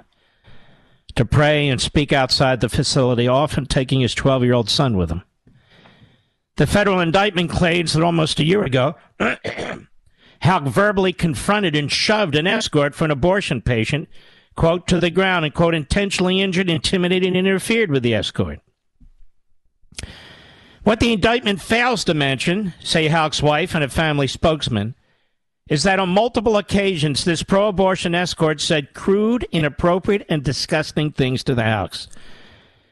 to 1.19 1.25
pray 1.25 1.69
and 1.69 1.81
speak 1.81 2.13
outside 2.13 2.61
the 2.61 2.69
facility, 2.69 3.27
often 3.27 3.67
taking 3.67 4.01
his 4.01 4.15
12 4.15 4.45
year 4.45 4.55
old 4.55 4.71
son 4.71 4.97
with 4.97 5.11
him. 5.11 5.25
The 6.57 6.67
federal 6.67 7.01
indictment 7.01 7.51
claims 7.51 7.93
that 7.93 8.05
almost 8.05 8.39
a 8.39 8.45
year 8.45 8.63
ago, 8.63 8.95
Houck 10.43 10.63
verbally 10.63 11.13
confronted 11.13 11.75
and 11.75 11.91
shoved 11.91 12.37
an 12.37 12.47
escort 12.47 12.95
for 12.95 13.05
an 13.05 13.11
abortion 13.11 13.61
patient, 13.61 14.09
quote, 14.55 14.87
to 14.87 15.01
the 15.01 15.11
ground 15.11 15.45
and, 15.45 15.53
quote, 15.53 15.75
intentionally 15.75 16.41
injured, 16.41 16.71
intimidated, 16.71 17.27
and 17.27 17.37
interfered 17.37 17.91
with 17.91 18.05
the 18.05 18.15
escort. 18.15 18.61
What 20.85 21.01
the 21.01 21.13
indictment 21.13 21.61
fails 21.61 22.05
to 22.05 22.15
mention, 22.15 22.75
say 22.79 23.09
Houck's 23.09 23.43
wife 23.43 23.75
and 23.75 23.83
a 23.83 23.89
family 23.89 24.29
spokesman, 24.29 24.95
is 25.69 25.83
that 25.83 26.01
on 26.01 26.09
multiple 26.09 26.57
occasions 26.57 27.25
this 27.25 27.43
pro 27.43 27.69
abortion 27.69 28.15
escort 28.15 28.61
said 28.61 28.95
crude, 28.95 29.47
inappropriate, 29.53 30.25
and 30.29 30.43
disgusting 30.43 31.13
things 31.13 31.45
to 31.45 31.55
the 31.55 31.65
House, 31.65 32.09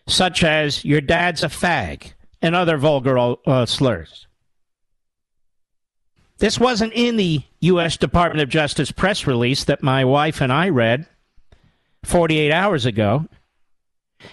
such 0.07 0.45
as, 0.45 0.85
your 0.85 1.01
dad's 1.01 1.43
a 1.43 1.49
fag, 1.49 2.13
and 2.43 2.55
other 2.55 2.77
vulgar 2.77 3.37
uh, 3.47 3.67
slurs. 3.67 4.27
This 6.39 6.61
wasn't 6.61 6.93
in 6.93 7.17
the 7.17 7.43
U.S. 7.61 7.97
Department 7.97 8.43
of 8.43 8.51
Justice 8.51 8.93
press 8.93 9.27
release 9.27 9.65
that 9.65 9.83
my 9.83 10.05
wife 10.05 10.43
and 10.43 10.53
I 10.53 10.69
read 10.69 11.07
48 12.05 12.53
hours 12.53 12.85
ago. 12.85 13.27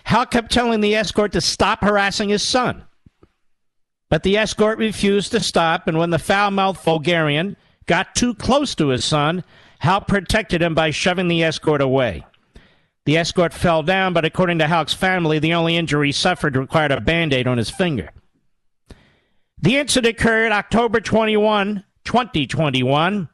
Houck 0.03 0.31
kept 0.31 0.51
telling 0.51 0.81
the 0.81 0.95
escort 0.95 1.31
to 1.31 1.41
stop 1.41 1.81
harassing 1.81 2.29
his 2.29 2.43
son. 2.43 2.83
But 4.09 4.23
the 4.23 4.37
escort 4.37 4.77
refused 4.77 5.31
to 5.31 5.39
stop, 5.39 5.87
and 5.87 5.97
when 5.97 6.09
the 6.09 6.19
foul 6.19 6.51
mouthed 6.51 6.81
vulgarian 6.81 7.55
got 7.85 8.15
too 8.15 8.33
close 8.33 8.75
to 8.75 8.89
his 8.89 9.05
son, 9.05 9.43
Houck 9.79 10.07
protected 10.07 10.61
him 10.61 10.73
by 10.73 10.91
shoving 10.91 11.27
the 11.27 11.43
escort 11.43 11.81
away. 11.81 12.25
The 13.05 13.17
escort 13.17 13.53
fell 13.53 13.83
down, 13.83 14.13
but 14.13 14.23
according 14.23 14.59
to 14.59 14.67
Houck's 14.67 14.93
family, 14.93 15.39
the 15.39 15.53
only 15.53 15.75
injury 15.75 16.07
he 16.07 16.11
suffered 16.13 16.55
required 16.55 16.91
a 16.91 17.01
band 17.01 17.33
aid 17.33 17.47
on 17.47 17.57
his 17.57 17.69
finger. 17.69 18.09
The 19.61 19.77
incident 19.77 20.17
occurred 20.17 20.51
October 20.51 21.01
21, 21.01 21.83
2021. 22.05 23.29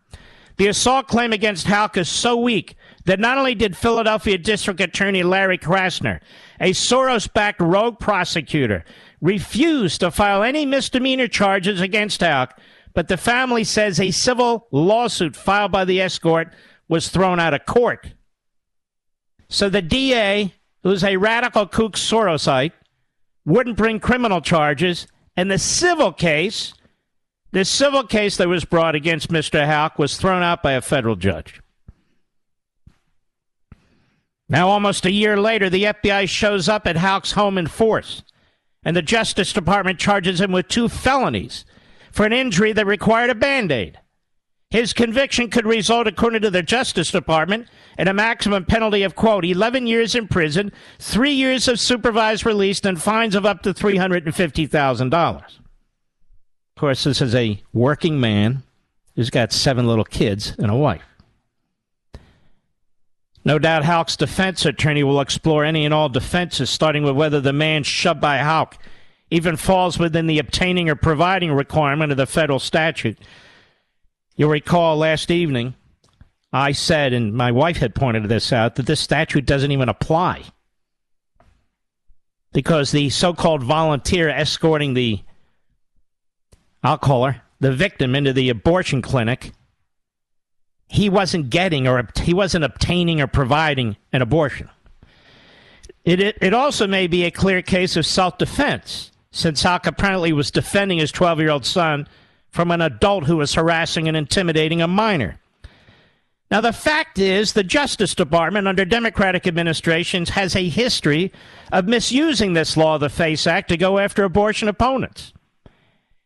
The 0.57 0.67
assault 0.67 1.07
claim 1.07 1.31
against 1.31 1.67
Houck 1.67 1.97
is 1.97 2.09
so 2.09 2.35
weak 2.35 2.75
that 3.05 3.19
not 3.19 3.37
only 3.37 3.55
did 3.55 3.77
Philadelphia 3.77 4.37
District 4.37 4.81
Attorney 4.81 5.23
Larry 5.23 5.57
Krasner, 5.57 6.19
a 6.59 6.71
Soros 6.71 7.31
backed 7.31 7.61
rogue 7.61 7.97
prosecutor, 7.97 8.83
refuse 9.21 9.97
to 9.99 10.11
file 10.11 10.43
any 10.43 10.65
misdemeanor 10.65 11.27
charges 11.27 11.79
against 11.79 12.21
Houck, 12.21 12.59
but 12.93 13.07
the 13.07 13.17
family 13.17 13.63
says 13.63 13.99
a 13.99 14.11
civil 14.11 14.67
lawsuit 14.71 15.35
filed 15.35 15.71
by 15.71 15.85
the 15.85 16.01
escort 16.01 16.53
was 16.87 17.09
thrown 17.09 17.39
out 17.39 17.53
of 17.53 17.65
court. 17.65 18.13
So 19.47 19.69
the 19.69 19.81
DA, 19.81 20.53
who's 20.83 21.03
a 21.03 21.17
radical 21.17 21.67
kook 21.67 21.93
Sorosite, 21.93 22.71
wouldn't 23.45 23.77
bring 23.77 23.99
criminal 23.99 24.41
charges, 24.41 25.07
and 25.35 25.49
the 25.49 25.57
civil 25.57 26.11
case, 26.11 26.73
the 27.51 27.65
civil 27.65 28.03
case 28.03 28.37
that 28.37 28.47
was 28.47 28.65
brought 28.65 28.95
against 28.95 29.29
Mr. 29.29 29.65
Houck 29.65 29.97
was 29.97 30.17
thrown 30.17 30.43
out 30.43 30.61
by 30.61 30.73
a 30.73 30.81
federal 30.81 31.15
judge. 31.15 31.61
Now, 34.47 34.69
almost 34.69 35.05
a 35.05 35.11
year 35.11 35.39
later, 35.39 35.69
the 35.69 35.85
FBI 35.85 36.27
shows 36.27 36.67
up 36.67 36.87
at 36.87 36.97
Houck's 36.97 37.33
home 37.33 37.57
in 37.57 37.67
force 37.67 38.23
and 38.83 38.95
the 38.95 39.01
Justice 39.01 39.53
Department 39.53 39.99
charges 39.99 40.41
him 40.41 40.51
with 40.51 40.67
two 40.67 40.89
felonies 40.89 41.65
for 42.19 42.25
an 42.25 42.33
injury 42.33 42.73
that 42.73 42.85
required 42.85 43.29
a 43.29 43.33
band 43.33 43.71
aid. 43.71 43.97
His 44.71 44.91
conviction 44.91 45.49
could 45.49 45.65
result, 45.65 46.05
according 46.05 46.41
to 46.41 46.51
the 46.51 46.61
Justice 46.61 47.11
Department, 47.11 47.69
in 47.97 48.09
a 48.09 48.13
maximum 48.13 48.65
penalty 48.65 49.03
of, 49.03 49.15
quote, 49.15 49.45
11 49.45 49.87
years 49.87 50.15
in 50.15 50.27
prison, 50.27 50.73
three 50.99 51.31
years 51.31 51.69
of 51.69 51.79
supervised 51.79 52.45
release, 52.45 52.81
and 52.83 53.01
fines 53.01 53.35
of 53.35 53.45
up 53.45 53.61
to 53.61 53.73
$350,000. 53.73 55.13
Of 55.13 55.51
course, 56.77 57.05
this 57.05 57.21
is 57.21 57.33
a 57.33 57.63
working 57.71 58.19
man 58.19 58.63
who's 59.15 59.29
got 59.29 59.53
seven 59.53 59.87
little 59.87 60.03
kids 60.03 60.57
and 60.59 60.69
a 60.69 60.75
wife. 60.75 61.05
No 63.45 63.59
doubt 63.59 63.85
Houck's 63.85 64.17
defense 64.17 64.65
attorney 64.65 65.03
will 65.03 65.21
explore 65.21 65.63
any 65.63 65.85
and 65.85 65.93
all 65.93 66.09
defenses, 66.09 66.69
starting 66.69 67.03
with 67.03 67.15
whether 67.15 67.39
the 67.39 67.53
man 67.53 67.83
shoved 67.83 68.19
by 68.19 68.39
Houck 68.39 68.77
even 69.31 69.55
falls 69.55 69.99
within 69.99 70.27
the 70.27 70.39
obtaining 70.39 70.89
or 70.89 70.95
providing 70.95 71.51
requirement 71.51 72.11
of 72.11 72.17
the 72.17 72.25
federal 72.25 72.59
statute. 72.59 73.17
You'll 74.35 74.49
recall 74.49 74.97
last 74.97 75.29
evening, 75.29 75.75
I 76.51 76.71
said, 76.71 77.13
and 77.13 77.33
my 77.33 77.51
wife 77.51 77.77
had 77.77 77.93
pointed 77.93 78.23
this 78.25 78.51
out, 78.51 78.75
that 78.75 78.85
this 78.85 78.99
statute 78.99 79.45
doesn't 79.45 79.71
even 79.71 79.89
apply. 79.89 80.43
Because 82.51 82.91
the 82.91 83.09
so 83.09 83.33
called 83.33 83.61
volunteer 83.61 84.29
escorting 84.29 84.95
the, 84.95 85.21
I'll 86.81 86.97
call 86.97 87.25
her, 87.25 87.41
the 87.59 87.71
victim 87.71 88.15
into 88.15 88.33
the 88.33 88.49
abortion 88.49 89.01
clinic 89.01 89.51
he 90.89 91.07
wasn't 91.07 91.51
getting 91.51 91.87
or 91.87 92.09
he 92.19 92.33
wasn't 92.33 92.65
obtaining 92.65 93.21
or 93.21 93.27
providing 93.27 93.95
an 94.11 94.21
abortion. 94.21 94.69
It, 96.03 96.19
it, 96.19 96.37
it 96.41 96.53
also 96.53 96.87
may 96.87 97.05
be 97.07 97.23
a 97.23 97.31
clear 97.31 97.61
case 97.61 97.95
of 97.95 98.05
self 98.05 98.39
defense, 98.39 99.11
since 99.31 99.63
Houck 99.63 99.85
apparently 99.85 100.33
was 100.33 100.51
defending 100.51 100.97
his 100.99 101.11
12 101.11 101.39
year 101.39 101.49
old 101.49 101.65
son 101.65 102.07
from 102.49 102.71
an 102.71 102.81
adult 102.81 103.25
who 103.25 103.37
was 103.37 103.53
harassing 103.53 104.07
and 104.07 104.17
intimidating 104.17 104.81
a 104.81 104.87
minor. 104.87 105.39
Now, 106.51 106.61
the 106.61 106.73
fact 106.73 107.19
is, 107.19 107.53
the 107.53 107.63
Justice 107.63 108.15
Department 108.15 108.67
under 108.67 108.83
Democratic 108.83 109.45
administrations 109.45 110.29
has 110.29 110.55
a 110.55 110.67
history 110.67 111.31
of 111.71 111.87
misusing 111.87 112.53
this 112.53 112.75
law 112.75 112.95
of 112.95 113.01
the 113.01 113.09
FACE 113.09 113.45
Act 113.45 113.69
to 113.69 113.77
go 113.77 113.99
after 113.99 114.23
abortion 114.23 114.67
opponents. 114.67 115.31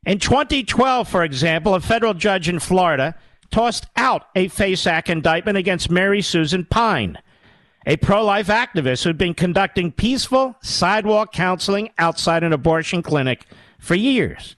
In 0.06 0.20
2012, 0.20 1.10
for 1.10 1.24
example, 1.24 1.76
a 1.76 1.82
federal 1.82 2.14
judge 2.14 2.48
in 2.48 2.60
Florida 2.60 3.16
tossed 3.52 3.86
out 3.98 4.28
a 4.34 4.48
FACE 4.48 4.88
Act 4.88 5.10
indictment 5.10 5.58
against 5.58 5.92
Mary 5.92 6.22
Susan 6.22 6.66
Pine, 6.66 7.18
a 7.86 7.98
pro 7.98 8.24
life 8.24 8.48
activist 8.48 9.04
who'd 9.04 9.18
been 9.18 9.34
conducting 9.34 9.92
peaceful 9.92 10.56
sidewalk 10.62 11.34
counseling 11.34 11.90
outside 11.98 12.44
an 12.44 12.54
abortion 12.54 13.02
clinic 13.02 13.46
for 13.80 13.96
years. 13.96 14.56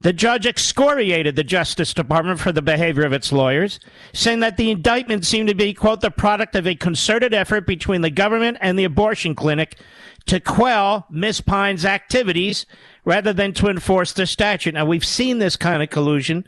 The 0.00 0.12
judge 0.12 0.46
excoriated 0.46 1.34
the 1.34 1.44
Justice 1.44 1.94
Department 1.94 2.38
for 2.38 2.52
the 2.52 2.60
behavior 2.60 3.06
of 3.06 3.14
its 3.14 3.32
lawyers, 3.32 3.80
saying 4.12 4.40
that 4.40 4.58
the 4.58 4.70
indictment 4.70 5.24
seemed 5.24 5.48
to 5.48 5.54
be, 5.54 5.72
quote, 5.72 6.02
the 6.02 6.10
product 6.10 6.54
of 6.54 6.66
a 6.66 6.74
concerted 6.74 7.32
effort 7.32 7.66
between 7.66 8.02
the 8.02 8.10
government 8.10 8.58
and 8.60 8.78
the 8.78 8.84
abortion 8.84 9.34
clinic 9.34 9.78
to 10.26 10.40
quell 10.40 11.06
Miss 11.08 11.40
Pine's 11.40 11.86
activities 11.86 12.66
rather 13.06 13.32
than 13.32 13.54
to 13.54 13.68
enforce 13.68 14.12
the 14.12 14.26
statute. 14.26 14.74
Now, 14.74 14.84
we've 14.84 15.06
seen 15.06 15.38
this 15.38 15.56
kind 15.56 15.82
of 15.82 15.88
collusion 15.88 16.46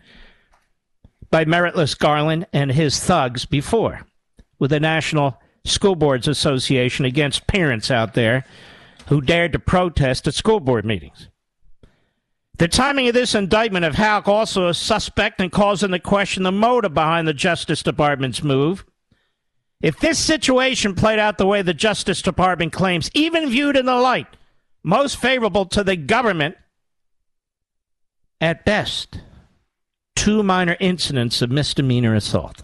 by 1.31 1.47
Meritless 1.47 1.99
Garland 1.99 2.47
and 2.53 2.73
his 2.73 3.03
thugs 3.03 3.47
before 3.47 4.03
with 4.59 4.71
the 4.71 4.81
National 4.81 5.41
School 5.69 5.95
Boards 5.95 6.29
Association 6.29 7.05
against 7.05 7.47
parents 7.47 7.91
out 7.91 8.15
there 8.15 8.45
who 9.09 9.21
dared 9.21 9.53
to 9.53 9.59
protest 9.59 10.27
at 10.27 10.35
school 10.35 10.61
board 10.61 10.85
meetings. 10.85 11.29
The 12.59 12.69
timing 12.69 13.09
of 13.09 13.15
this 13.15 13.35
indictment 13.35 13.85
of 13.85 13.97
Houck 13.97 14.29
also 14.29 14.69
is 14.69 14.79
suspect 14.79 15.41
and 15.41 15.53
calls 15.53 15.83
into 15.83 15.99
question 15.99 16.43
the 16.43 16.53
motive 16.53 16.95
behind 16.95 17.29
the 17.29 17.35
Justice 17.35 17.83
Department's 17.83 18.43
move. 18.43 18.85
If 19.83 20.01
this 20.01 20.19
situation 20.19 20.95
played 20.95 21.19
out 21.19 21.37
the 21.37 21.47
way 21.47 21.61
the 21.61 21.75
Justice 21.75 22.23
Department 22.23 22.73
claims, 22.73 23.11
even 23.13 23.51
viewed 23.51 23.77
in 23.77 23.85
the 23.85 23.97
light 23.97 24.27
most 24.83 25.17
favorable 25.17 25.67
to 25.67 25.85
the 25.85 25.97
government, 25.97 26.57
at 28.41 28.65
best, 28.65 29.21
two 30.15 30.43
minor 30.43 30.77
incidents 30.81 31.43
of 31.43 31.51
misdemeanor 31.51 32.15
assault, 32.15 32.63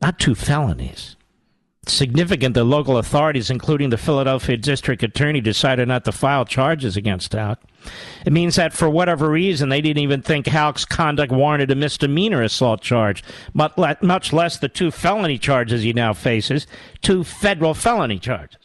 not 0.00 0.18
two 0.18 0.34
felonies. 0.34 1.16
significant 1.88 2.54
that 2.54 2.64
local 2.64 2.98
authorities, 2.98 3.50
including 3.50 3.90
the 3.90 3.96
Philadelphia 3.96 4.56
District 4.56 5.02
Attorney, 5.02 5.40
decided 5.40 5.88
not 5.88 6.04
to 6.04 6.12
file 6.12 6.44
charges 6.44 6.96
against 6.96 7.32
Houck. 7.32 7.62
It 8.24 8.32
means 8.32 8.56
that 8.56 8.72
for 8.72 8.90
whatever 8.90 9.30
reason, 9.30 9.68
they 9.68 9.80
didn't 9.80 10.02
even 10.02 10.22
think 10.22 10.46
Houck's 10.46 10.84
conduct 10.84 11.32
warranted 11.32 11.70
a 11.70 11.76
misdemeanor 11.76 12.42
assault 12.42 12.80
charge, 12.80 13.22
much 13.54 14.32
less 14.32 14.58
the 14.58 14.68
two 14.68 14.90
felony 14.90 15.38
charges 15.38 15.82
he 15.82 15.92
now 15.92 16.12
faces, 16.12 16.66
two 17.02 17.22
federal 17.22 17.74
felony 17.74 18.18
charges. 18.18 18.58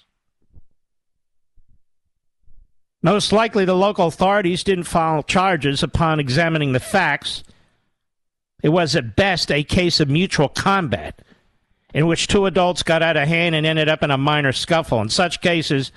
Most 3.04 3.32
likely, 3.32 3.66
the 3.66 3.76
local 3.76 4.08
authorities 4.08 4.64
didn't 4.64 4.84
file 4.84 5.24
charges 5.24 5.82
upon 5.82 6.20
examining 6.20 6.74
the 6.74 6.80
facts. 6.80 7.44
It 8.62 8.70
was 8.70 8.96
at 8.96 9.16
best 9.16 9.52
a 9.52 9.64
case 9.64 10.00
of 10.00 10.10
mutual 10.10 10.50
combat 10.50 11.22
in 11.94 12.08
which 12.08 12.28
two 12.28 12.46
adults 12.46 12.84
got 12.84 13.02
out 13.02 13.18
of 13.18 13.28
hand 13.28 13.56
and 13.56 13.66
ended 13.66 13.90
up 13.90 14.04
in 14.04 14.12
a 14.12 14.18
minor 14.18 14.52
scuffle. 14.52 15.02
In 15.02 15.10
such 15.10 15.42
cases, 15.42 15.92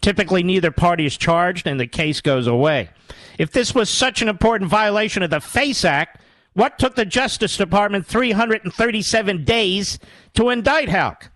typically 0.00 0.42
neither 0.42 0.70
party 0.70 1.06
is 1.06 1.16
charged 1.16 1.66
and 1.66 1.80
the 1.80 1.86
case 1.86 2.20
goes 2.20 2.46
away. 2.46 2.90
If 3.38 3.50
this 3.50 3.74
was 3.74 3.88
such 3.90 4.22
an 4.22 4.28
important 4.28 4.70
violation 4.70 5.22
of 5.22 5.30
the 5.30 5.40
FACE 5.40 5.84
Act, 5.84 6.20
What 6.52 6.78
took 6.78 6.96
the 6.96 7.04
Justice 7.04 7.56
Department 7.56 8.06
337 8.06 9.44
days 9.44 9.98
to 10.34 10.50
indict 10.50 10.88
Houck? 10.88 11.30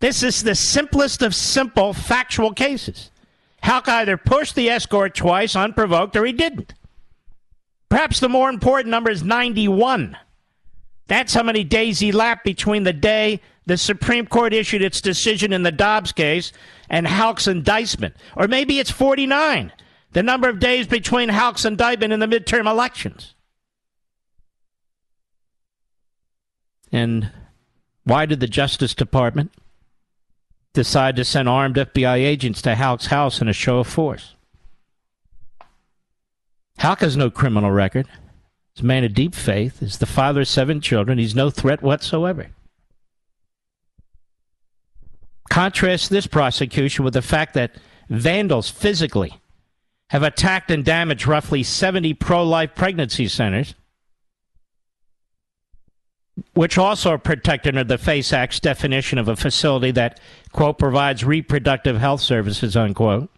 This 0.00 0.22
is 0.22 0.42
the 0.42 0.54
simplest 0.54 1.22
of 1.22 1.34
simple 1.34 1.92
factual 1.92 2.52
cases. 2.52 3.10
Houck 3.62 3.88
either 3.88 4.16
pushed 4.16 4.54
the 4.54 4.68
escort 4.68 5.14
twice 5.14 5.54
unprovoked 5.54 6.16
or 6.16 6.24
he 6.24 6.32
didn't. 6.32 6.74
Perhaps 7.94 8.18
the 8.18 8.28
more 8.28 8.48
important 8.48 8.90
number 8.90 9.08
is 9.08 9.22
91. 9.22 10.18
That's 11.06 11.32
how 11.32 11.44
many 11.44 11.62
days 11.62 12.02
elapsed 12.02 12.42
between 12.42 12.82
the 12.82 12.92
day 12.92 13.40
the 13.66 13.76
Supreme 13.76 14.26
Court 14.26 14.52
issued 14.52 14.82
its 14.82 15.00
decision 15.00 15.52
in 15.52 15.62
the 15.62 15.70
Dobbs 15.70 16.10
case 16.10 16.50
and 16.90 17.06
Houck's 17.06 17.46
indictment. 17.46 18.16
Or 18.36 18.48
maybe 18.48 18.80
it's 18.80 18.90
49, 18.90 19.72
the 20.10 20.24
number 20.24 20.48
of 20.48 20.58
days 20.58 20.88
between 20.88 21.28
Houck's 21.28 21.64
indictment 21.64 22.12
and 22.12 22.20
the 22.20 22.26
midterm 22.26 22.68
elections. 22.68 23.36
And 26.90 27.30
why 28.02 28.26
did 28.26 28.40
the 28.40 28.48
Justice 28.48 28.96
Department 28.96 29.52
decide 30.72 31.14
to 31.14 31.24
send 31.24 31.48
armed 31.48 31.76
FBI 31.76 32.16
agents 32.16 32.60
to 32.62 32.74
Houck's 32.74 33.06
house 33.06 33.40
in 33.40 33.46
a 33.46 33.52
show 33.52 33.78
of 33.78 33.86
force? 33.86 34.34
Houck 36.78 37.00
has 37.00 37.16
no 37.16 37.30
criminal 37.30 37.70
record. 37.70 38.06
He's 38.74 38.82
a 38.82 38.86
man 38.86 39.04
of 39.04 39.14
deep 39.14 39.34
faith. 39.34 39.80
He's 39.80 39.98
the 39.98 40.06
father 40.06 40.42
of 40.42 40.48
seven 40.48 40.80
children. 40.80 41.18
He's 41.18 41.34
no 41.34 41.50
threat 41.50 41.82
whatsoever. 41.82 42.48
Contrast 45.50 46.10
this 46.10 46.26
prosecution 46.26 47.04
with 47.04 47.14
the 47.14 47.22
fact 47.22 47.54
that 47.54 47.76
vandals 48.08 48.70
physically 48.70 49.40
have 50.10 50.22
attacked 50.22 50.70
and 50.70 50.84
damaged 50.84 51.26
roughly 51.26 51.62
70 51.62 52.14
pro 52.14 52.42
life 52.42 52.74
pregnancy 52.74 53.28
centers, 53.28 53.74
which 56.54 56.76
also 56.76 57.10
are 57.10 57.18
protected 57.18 57.76
under 57.76 57.84
the 57.84 58.02
FACE 58.02 58.32
Act's 58.32 58.60
definition 58.60 59.18
of 59.18 59.28
a 59.28 59.36
facility 59.36 59.90
that, 59.92 60.20
quote, 60.52 60.78
provides 60.78 61.24
reproductive 61.24 61.98
health 61.98 62.20
services, 62.20 62.76
unquote. 62.76 63.30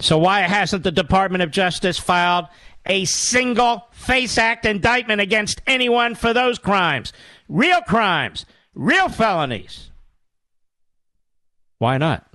So, 0.00 0.18
why 0.18 0.40
hasn't 0.40 0.84
the 0.84 0.92
Department 0.92 1.42
of 1.42 1.50
Justice 1.50 1.98
filed 1.98 2.46
a 2.86 3.04
single 3.04 3.88
FACE 3.90 4.38
Act 4.38 4.64
indictment 4.64 5.20
against 5.20 5.60
anyone 5.66 6.14
for 6.14 6.32
those 6.32 6.58
crimes? 6.58 7.12
Real 7.48 7.80
crimes, 7.82 8.46
real 8.74 9.08
felonies. 9.08 9.90
Why 11.78 11.98
not? 11.98 12.26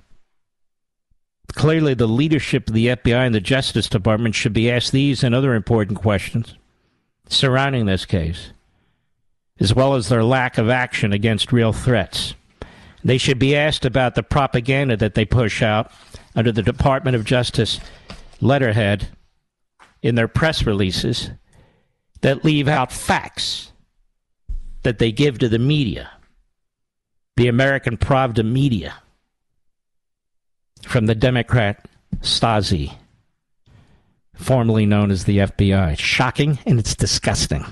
Clearly, 1.54 1.94
the 1.94 2.08
leadership 2.08 2.68
of 2.68 2.74
the 2.74 2.88
FBI 2.88 3.26
and 3.26 3.34
the 3.34 3.40
Justice 3.40 3.88
Department 3.88 4.34
should 4.34 4.52
be 4.52 4.70
asked 4.70 4.92
these 4.92 5.22
and 5.22 5.34
other 5.34 5.54
important 5.54 5.98
questions 5.98 6.56
surrounding 7.28 7.86
this 7.86 8.04
case, 8.04 8.52
as 9.60 9.72
well 9.74 9.94
as 9.94 10.08
their 10.08 10.24
lack 10.24 10.58
of 10.58 10.68
action 10.68 11.12
against 11.12 11.52
real 11.52 11.72
threats. 11.72 12.34
They 13.04 13.18
should 13.18 13.38
be 13.38 13.54
asked 13.54 13.84
about 13.84 14.14
the 14.14 14.22
propaganda 14.22 14.96
that 14.96 15.14
they 15.14 15.24
push 15.24 15.62
out 15.62 15.92
under 16.34 16.52
the 16.52 16.62
Department 16.62 17.16
of 17.16 17.24
Justice 17.24 17.80
letterhead 18.40 19.08
in 20.02 20.14
their 20.14 20.28
press 20.28 20.66
releases 20.66 21.30
that 22.20 22.44
leave 22.44 22.68
out 22.68 22.92
facts 22.92 23.72
that 24.82 24.98
they 24.98 25.12
give 25.12 25.38
to 25.38 25.48
the 25.48 25.58
media, 25.58 26.10
the 27.36 27.48
American 27.48 27.96
Pravda 27.96 28.44
media 28.44 28.94
from 30.82 31.06
the 31.06 31.14
Democrat 31.14 31.86
Stasi, 32.20 32.96
formerly 34.34 34.86
known 34.86 35.10
as 35.10 35.24
the 35.24 35.38
FBI. 35.38 35.98
shocking 35.98 36.58
and 36.66 36.78
it's 36.78 36.94
disgusting. 36.94 37.64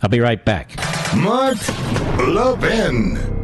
I'll 0.00 0.10
be 0.10 0.20
right 0.20 0.44
back. 0.44 0.76
Mark 1.16 1.58
Levin. 2.18 3.41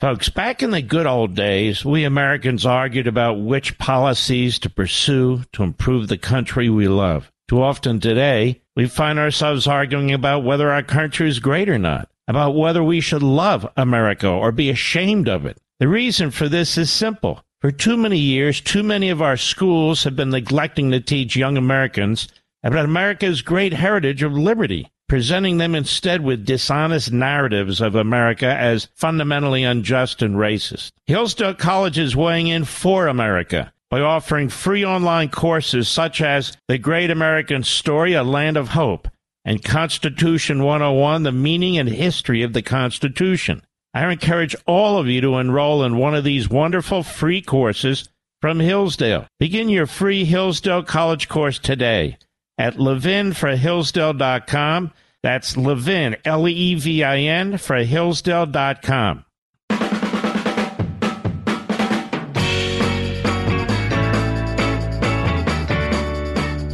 Folks, 0.00 0.30
back 0.30 0.62
in 0.62 0.70
the 0.70 0.80
good 0.80 1.06
old 1.06 1.34
days, 1.34 1.84
we 1.84 2.04
Americans 2.04 2.64
argued 2.64 3.06
about 3.06 3.34
which 3.34 3.76
policies 3.76 4.58
to 4.60 4.70
pursue 4.70 5.42
to 5.52 5.62
improve 5.62 6.08
the 6.08 6.16
country 6.16 6.70
we 6.70 6.88
love. 6.88 7.30
Too 7.48 7.62
often 7.62 8.00
today, 8.00 8.62
we 8.74 8.86
find 8.86 9.18
ourselves 9.18 9.66
arguing 9.66 10.10
about 10.10 10.42
whether 10.42 10.70
our 10.70 10.82
country 10.82 11.28
is 11.28 11.38
great 11.38 11.68
or 11.68 11.78
not 11.78 12.08
about 12.26 12.54
whether 12.54 12.82
we 12.82 13.00
should 13.00 13.24
love 13.24 13.68
America 13.76 14.28
or 14.28 14.52
be 14.52 14.70
ashamed 14.70 15.28
of 15.28 15.44
it. 15.44 15.58
The 15.80 15.88
reason 15.88 16.30
for 16.30 16.48
this 16.48 16.78
is 16.78 16.90
simple. 16.90 17.44
For 17.60 17.72
too 17.72 17.96
many 17.96 18.18
years, 18.18 18.60
too 18.60 18.84
many 18.84 19.10
of 19.10 19.20
our 19.20 19.36
schools 19.36 20.04
have 20.04 20.14
been 20.16 20.30
neglecting 20.30 20.92
to 20.92 21.00
teach 21.00 21.34
young 21.36 21.58
Americans 21.58 22.28
about 22.62 22.84
America's 22.84 23.42
great 23.42 23.72
heritage 23.72 24.22
of 24.22 24.32
liberty, 24.32 24.90
presenting 25.10 25.58
them 25.58 25.74
instead 25.74 26.22
with 26.22 26.46
dishonest 26.46 27.10
narratives 27.10 27.80
of 27.80 27.96
America 27.96 28.46
as 28.46 28.86
fundamentally 28.94 29.64
unjust 29.64 30.22
and 30.22 30.36
racist. 30.36 30.92
Hillsdale 31.04 31.54
College 31.54 31.98
is 31.98 32.14
weighing 32.14 32.46
in 32.46 32.64
for 32.64 33.08
America 33.08 33.72
by 33.90 34.00
offering 34.00 34.48
free 34.48 34.84
online 34.84 35.28
courses 35.28 35.88
such 35.88 36.20
as 36.20 36.56
The 36.68 36.78
Great 36.78 37.10
American 37.10 37.64
Story, 37.64 38.12
A 38.12 38.22
Land 38.22 38.56
of 38.56 38.68
Hope, 38.68 39.08
and 39.44 39.64
Constitution 39.64 40.62
101, 40.62 41.24
the 41.24 41.32
meaning 41.32 41.76
and 41.76 41.88
history 41.88 42.44
of 42.44 42.52
the 42.52 42.62
Constitution. 42.62 43.62
I 43.92 44.08
encourage 44.12 44.54
all 44.64 44.96
of 44.96 45.08
you 45.08 45.20
to 45.22 45.38
enroll 45.38 45.82
in 45.82 45.96
one 45.96 46.14
of 46.14 46.22
these 46.22 46.48
wonderful 46.48 47.02
free 47.02 47.42
courses 47.42 48.08
from 48.40 48.60
Hillsdale. 48.60 49.26
Begin 49.40 49.70
your 49.70 49.88
free 49.88 50.24
Hillsdale 50.24 50.84
College 50.84 51.28
course 51.28 51.58
today 51.58 52.16
at 52.60 52.76
levinforhillsdale.com. 52.76 54.92
That's 55.22 55.56
Levin, 55.56 56.16
L 56.26 56.46
E 56.46 56.74
V 56.74 57.02
I 57.02 57.20
N, 57.20 57.56
for 57.56 57.76
Hillsdale.com. 57.76 59.24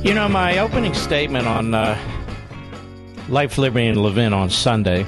You 0.03 0.14
know, 0.14 0.29
my 0.29 0.59
opening 0.59 0.94
statement 0.94 1.46
on 1.46 1.72
uh, 1.75 1.96
Life, 3.29 3.57
Liberty, 3.59 3.87
and 3.87 4.03
Levin 4.03 4.33
on 4.33 4.51
Sunday, 4.51 5.05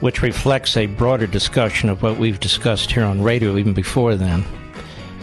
which 0.00 0.22
reflects 0.22 0.78
a 0.78 0.86
broader 0.86 1.26
discussion 1.26 1.90
of 1.90 2.02
what 2.02 2.16
we've 2.18 2.40
discussed 2.40 2.92
here 2.92 3.04
on 3.04 3.20
radio 3.22 3.58
even 3.58 3.74
before 3.74 4.16
then, 4.16 4.42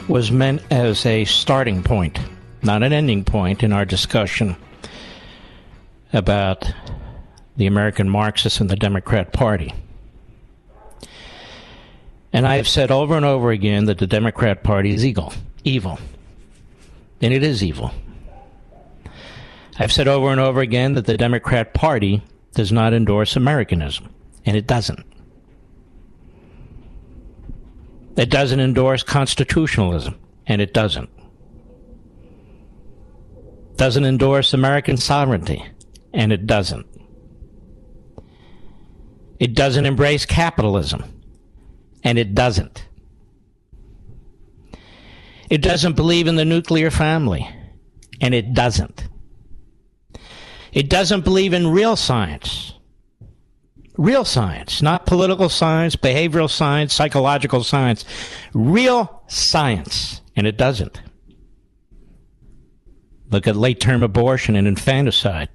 was 0.08 0.32
meant 0.32 0.62
as 0.72 1.04
a 1.08 1.26
starting 1.26 1.82
point, 1.82 2.20
not 2.64 2.84
an 2.84 2.94
ending 2.94 3.24
point 3.24 3.64
in 3.64 3.74
our 3.74 3.86
discussion 3.86 4.56
about 6.14 6.72
the 7.58 7.68
American 7.68 8.10
Marxists 8.10 8.60
and 8.60 8.70
the 8.70 8.76
Democrat 8.76 9.34
Party. 9.34 9.74
And 12.34 12.48
I 12.48 12.56
have 12.56 12.68
said 12.68 12.92
over 12.92 13.16
and 13.16 13.26
over 13.26 13.52
again 13.52 13.86
that 13.86 13.98
the 13.98 14.08
Democrat 14.08 14.64
Party 14.64 14.94
is 14.94 15.06
evil. 15.06 15.34
Evil. 15.64 16.00
And 17.22 17.34
it 17.34 17.44
is 17.44 17.64
evil. 17.64 17.92
I've 19.78 19.92
said 19.92 20.08
over 20.08 20.30
and 20.30 20.40
over 20.40 20.62
again 20.62 20.94
that 20.94 21.06
the 21.06 21.18
Democrat 21.18 21.74
Party 21.74 22.22
does 22.54 22.72
not 22.72 22.94
endorse 22.94 23.36
Americanism, 23.36 24.10
and 24.46 24.56
it 24.56 24.68
doesn't. 24.68 25.06
It 28.18 28.30
doesn't 28.30 28.60
endorse 28.60 29.04
constitutionalism, 29.04 30.20
and 30.48 30.62
it 30.62 30.74
doesn't. 30.74 31.10
Doesn't 33.82 34.06
endorse 34.06 34.54
American 34.54 34.96
sovereignty, 34.96 35.66
and 36.14 36.32
it 36.32 36.46
doesn't. 36.46 36.86
It 39.40 39.56
doesn't 39.56 39.88
embrace 39.88 40.24
capitalism, 40.24 41.04
and 42.04 42.20
it 42.20 42.36
doesn't. 42.36 42.88
It 45.50 45.64
doesn't 45.64 45.96
believe 45.96 46.28
in 46.28 46.36
the 46.36 46.46
nuclear 46.46 46.92
family, 46.92 47.50
and 48.22 48.36
it 48.36 48.54
doesn't. 48.54 49.08
It 50.72 50.88
doesn't 50.88 51.24
believe 51.24 51.52
in 51.52 51.66
real 51.66 51.96
science. 51.96 52.76
Real 53.98 54.26
science, 54.26 54.84
not 54.84 55.08
political 55.08 55.50
science, 55.50 55.96
behavioral 55.96 56.52
science, 56.52 56.94
psychological 56.94 57.64
science. 57.64 58.06
Real 58.54 59.24
science. 59.26 60.22
And 60.36 60.46
it 60.46 60.56
doesn't. 60.56 61.02
Look 63.32 63.48
at 63.48 63.56
late 63.56 63.80
term 63.80 64.04
abortion 64.04 64.56
and 64.56 64.68
infanticide 64.68 65.50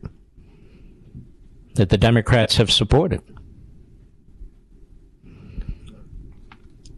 that 1.74 1.90
the 1.90 1.98
Democrats 1.98 2.57
have 2.57 2.70
supported. 2.72 3.22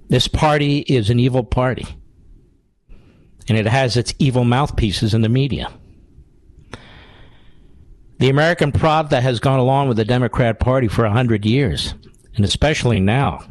This 0.09 0.29
party 0.29 0.79
is 0.79 1.11
an 1.11 1.19
evil 1.21 1.45
party, 1.45 1.85
and 3.49 3.59
it 3.59 3.67
has 3.67 3.97
its 3.97 4.15
evil 4.19 4.45
mouthpieces 4.45 5.13
in 5.13 5.21
the 5.21 5.29
media. 5.29 5.71
The 8.19 8.31
American 8.31 8.73
Pravda 8.73 9.21
has 9.21 9.39
gone 9.39 9.59
along 9.59 9.89
with 9.89 9.97
the 9.97 10.05
Democrat 10.05 10.59
Party 10.61 10.89
for 10.89 11.05
a 11.05 11.13
hundred 11.13 11.45
years, 11.45 11.95
and 12.37 12.45
especially 12.45 13.01
now, 13.01 13.43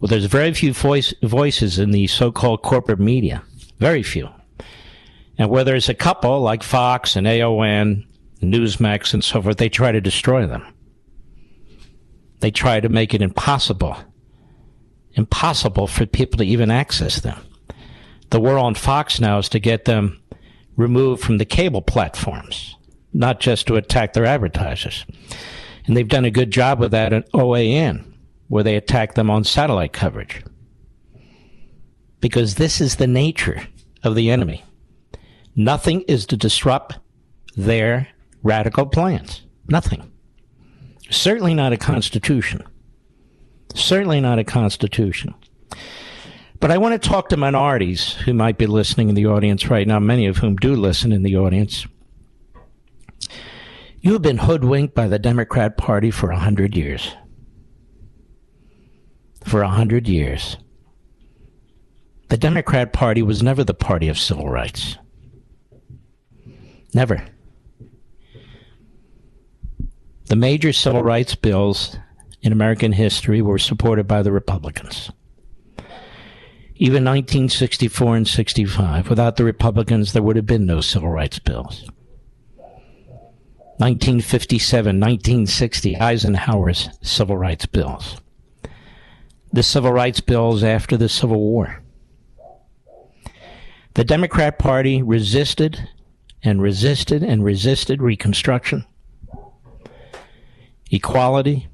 Well, 0.00 0.08
there's 0.08 0.24
very 0.24 0.52
few 0.52 0.72
voice, 0.72 1.14
voices 1.22 1.78
in 1.78 1.90
the 1.90 2.06
so 2.08 2.32
called 2.32 2.62
corporate 2.62 2.98
media. 2.98 3.42
Very 3.78 4.02
few. 4.02 4.28
And 5.38 5.50
where 5.50 5.64
there's 5.64 5.88
a 5.88 5.94
couple, 5.94 6.40
like 6.40 6.62
Fox 6.62 7.16
and 7.16 7.26
OAN, 7.26 8.06
Newsmax, 8.40 9.14
and 9.14 9.24
so 9.24 9.42
forth, 9.42 9.56
they 9.56 9.68
try 9.68 9.92
to 9.92 10.00
destroy 10.00 10.46
them. 10.46 10.64
They 12.40 12.50
try 12.50 12.80
to 12.80 12.88
make 12.88 13.14
it 13.14 13.22
impossible, 13.22 13.96
impossible 15.14 15.86
for 15.86 16.06
people 16.06 16.38
to 16.38 16.44
even 16.44 16.70
access 16.70 17.20
them. 17.20 17.38
The 18.30 18.40
war 18.40 18.58
on 18.58 18.74
Fox 18.74 19.20
now 19.20 19.38
is 19.38 19.48
to 19.50 19.58
get 19.58 19.84
them 19.86 20.20
removed 20.76 21.22
from 21.22 21.38
the 21.38 21.44
cable 21.44 21.82
platforms, 21.82 22.76
not 23.12 23.40
just 23.40 23.66
to 23.66 23.76
attack 23.76 24.12
their 24.12 24.26
advertisers. 24.26 25.06
And 25.86 25.96
they've 25.96 26.08
done 26.08 26.24
a 26.24 26.30
good 26.30 26.50
job 26.50 26.80
with 26.80 26.90
that 26.92 27.12
at 27.12 27.30
OAN, 27.32 28.04
where 28.48 28.64
they 28.64 28.76
attack 28.76 29.14
them 29.14 29.30
on 29.30 29.44
satellite 29.44 29.92
coverage. 29.92 30.42
Because 32.20 32.54
this 32.54 32.80
is 32.80 32.96
the 32.96 33.06
nature 33.06 33.66
of 34.02 34.14
the 34.14 34.30
enemy. 34.30 34.64
Nothing 35.56 36.02
is 36.02 36.26
to 36.26 36.36
disrupt 36.36 36.98
their 37.56 38.08
radical 38.42 38.86
plans. 38.86 39.42
Nothing. 39.68 40.10
Certainly 41.10 41.54
not 41.54 41.72
a 41.72 41.76
constitution. 41.76 42.62
Certainly 43.74 44.20
not 44.20 44.38
a 44.38 44.44
constitution. 44.44 45.34
But 46.60 46.70
I 46.70 46.78
want 46.78 47.00
to 47.00 47.08
talk 47.08 47.28
to 47.28 47.36
minorities 47.36 48.12
who 48.12 48.32
might 48.32 48.58
be 48.58 48.66
listening 48.66 49.08
in 49.08 49.14
the 49.14 49.26
audience 49.26 49.68
right 49.68 49.86
now, 49.86 49.98
many 49.98 50.26
of 50.26 50.38
whom 50.38 50.56
do 50.56 50.74
listen 50.74 51.12
in 51.12 51.22
the 51.22 51.36
audience. 51.36 51.86
You 54.00 54.12
have 54.12 54.22
been 54.22 54.38
hoodwinked 54.38 54.94
by 54.94 55.08
the 55.08 55.18
Democrat 55.18 55.76
Party 55.76 56.10
for 56.10 56.30
a 56.30 56.38
hundred 56.38 56.76
years. 56.76 57.14
For 59.44 59.62
a 59.62 59.68
hundred 59.68 60.08
years. 60.08 60.56
The 62.28 62.36
Democrat 62.36 62.92
Party 62.92 63.22
was 63.22 63.42
never 63.42 63.62
the 63.64 63.74
party 63.74 64.08
of 64.08 64.18
civil 64.18 64.48
rights. 64.48 64.96
Never. 66.94 67.26
The 70.26 70.36
major 70.36 70.72
civil 70.72 71.02
rights 71.02 71.34
bills 71.34 71.98
in 72.40 72.52
American 72.52 72.92
history 72.92 73.42
were 73.42 73.58
supported 73.58 74.06
by 74.06 74.22
the 74.22 74.32
Republicans. 74.32 75.10
Even 76.76 77.04
1964 77.04 78.16
and 78.16 78.28
65, 78.28 79.10
without 79.10 79.36
the 79.36 79.44
Republicans, 79.44 80.12
there 80.12 80.22
would 80.22 80.36
have 80.36 80.46
been 80.46 80.66
no 80.66 80.80
civil 80.80 81.10
rights 81.10 81.38
bills. 81.38 81.88
1957, 83.78 85.00
1960, 85.00 85.96
Eisenhower's 85.96 86.88
civil 87.02 87.36
rights 87.36 87.66
bills. 87.66 88.20
The 89.52 89.62
civil 89.62 89.92
rights 89.92 90.20
bills 90.20 90.62
after 90.62 90.96
the 90.96 91.08
Civil 91.08 91.40
War. 91.40 91.82
The 93.94 94.04
Democrat 94.04 94.58
Party 94.58 95.02
resisted 95.02 95.88
and 96.44 96.62
resisted 96.62 97.24
and 97.24 97.42
resisted 97.42 98.00
Reconstruction 98.00 98.84
equality, 100.90 101.66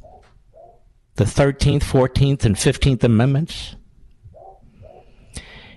the 1.16 1.24
13th, 1.24 1.82
14th, 1.82 2.44
and 2.44 2.56
15th 2.56 3.04
Amendments. 3.04 3.76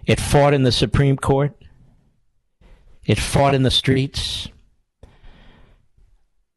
It 0.05 0.19
fought 0.19 0.53
in 0.53 0.63
the 0.63 0.71
Supreme 0.71 1.17
Court. 1.17 1.53
It 3.05 3.19
fought 3.19 3.53
in 3.53 3.63
the 3.63 3.71
streets. 3.71 4.47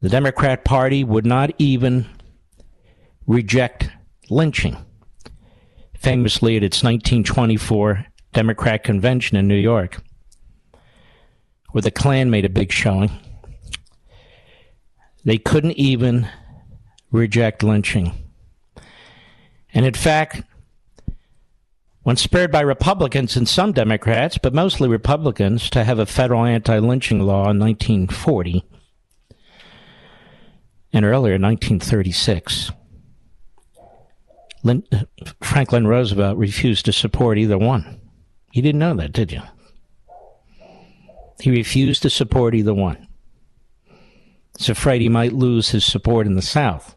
The 0.00 0.08
Democrat 0.08 0.64
Party 0.64 1.02
would 1.02 1.26
not 1.26 1.50
even 1.58 2.06
reject 3.26 3.90
lynching. 4.30 4.76
Famously, 5.98 6.56
at 6.56 6.62
its 6.62 6.84
1924 6.84 8.06
Democrat 8.32 8.84
convention 8.84 9.36
in 9.36 9.48
New 9.48 9.56
York, 9.56 10.02
where 11.72 11.82
the 11.82 11.90
Klan 11.90 12.30
made 12.30 12.44
a 12.44 12.50
big 12.50 12.72
showing, 12.72 13.10
they 15.24 15.38
couldn't 15.38 15.72
even 15.72 16.28
reject 17.10 17.62
lynching. 17.62 18.12
And 19.74 19.84
in 19.84 19.94
fact, 19.94 20.42
when 22.02 22.16
spurred 22.16 22.52
by 22.52 22.60
Republicans 22.60 23.36
and 23.36 23.48
some 23.48 23.72
Democrats, 23.72 24.38
but 24.38 24.54
mostly 24.54 24.88
Republicans, 24.88 25.68
to 25.70 25.82
have 25.82 25.98
a 25.98 26.06
federal 26.06 26.44
anti 26.44 26.78
lynching 26.78 27.20
law 27.20 27.50
in 27.50 27.58
1940 27.58 28.64
and 30.92 31.04
earlier, 31.04 31.34
in 31.34 31.42
1936, 31.42 32.70
Lin- 34.62 34.84
uh, 34.92 35.02
Franklin 35.42 35.86
Roosevelt 35.86 36.38
refused 36.38 36.84
to 36.84 36.92
support 36.92 37.38
either 37.38 37.58
one. 37.58 38.00
You 38.52 38.62
didn't 38.62 38.78
know 38.78 38.94
that, 38.94 39.12
did 39.12 39.32
you? 39.32 39.42
He 41.40 41.50
refused 41.50 42.02
to 42.02 42.10
support 42.10 42.54
either 42.54 42.74
one. 42.74 43.06
He's 44.58 44.68
afraid 44.68 45.00
he 45.00 45.08
might 45.08 45.32
lose 45.32 45.70
his 45.70 45.84
support 45.84 46.26
in 46.26 46.34
the 46.34 46.42
South. 46.42 46.96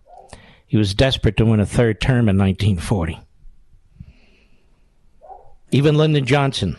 He 0.65 0.77
was 0.77 0.93
desperate 0.93 1.35
to 1.37 1.45
win 1.45 1.59
a 1.59 1.65
third 1.65 1.99
term 1.99 2.29
in 2.29 2.37
1940. 2.37 3.19
Even 5.71 5.95
Lyndon 5.95 6.25
Johnson, 6.25 6.77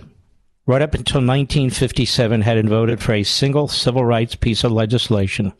right 0.67 0.83
up 0.83 0.95
until 0.95 1.21
1957, 1.21 2.41
hadn't 2.43 2.69
voted 2.69 3.01
for 3.01 3.13
a 3.13 3.23
single 3.23 3.69
civil 3.69 4.05
rights 4.05 4.35
piece 4.35 4.65
of 4.65 4.73
legislation 4.73 5.53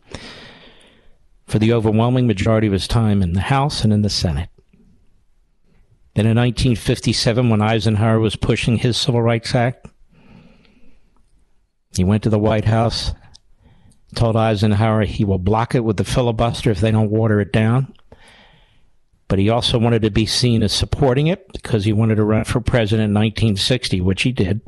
for 1.47 1.59
the 1.59 1.73
overwhelming 1.73 2.27
majority 2.27 2.67
of 2.67 2.73
his 2.73 2.89
time 2.89 3.23
in 3.23 3.33
the 3.33 3.41
House 3.41 3.85
and 3.85 3.93
in 3.93 4.03
the 4.03 4.09
Senate. 4.09 4.49
Then 6.15 6.27
in 6.27 6.37
1957, 6.37 7.51
when 7.51 7.63
Eisenhower 7.63 8.19
was 8.19 8.37
pushing 8.37 8.79
his 8.79 8.97
Civil 8.97 9.23
Rights 9.23 9.55
Act, 9.55 9.87
he 11.97 12.05
went 12.05 12.23
to 12.23 12.31
the 12.31 12.39
White 12.39 12.65
House, 12.65 13.13
told 14.15 14.37
Eisenhower 14.37 15.05
he 15.05 15.25
will 15.25 15.39
block 15.39 15.75
it 15.75 15.85
with 15.85 15.97
the 15.97 16.05
filibuster 16.05 16.71
if 16.71 16.81
they 16.81 16.91
don't 16.91 17.11
water 17.11 17.41
it 17.41 17.53
down 17.53 17.95
but 19.31 19.39
he 19.39 19.49
also 19.49 19.79
wanted 19.79 20.03
to 20.03 20.11
be 20.11 20.27
seen 20.27 20.61
as 20.61 20.73
supporting 20.73 21.29
it 21.29 21.47
because 21.53 21.85
he 21.85 21.93
wanted 21.93 22.17
to 22.17 22.25
run 22.25 22.43
for 22.43 22.61
president 22.61 23.11
in 23.11 23.15
1960, 23.15 24.01
which 24.01 24.23
he 24.23 24.33
did 24.33 24.61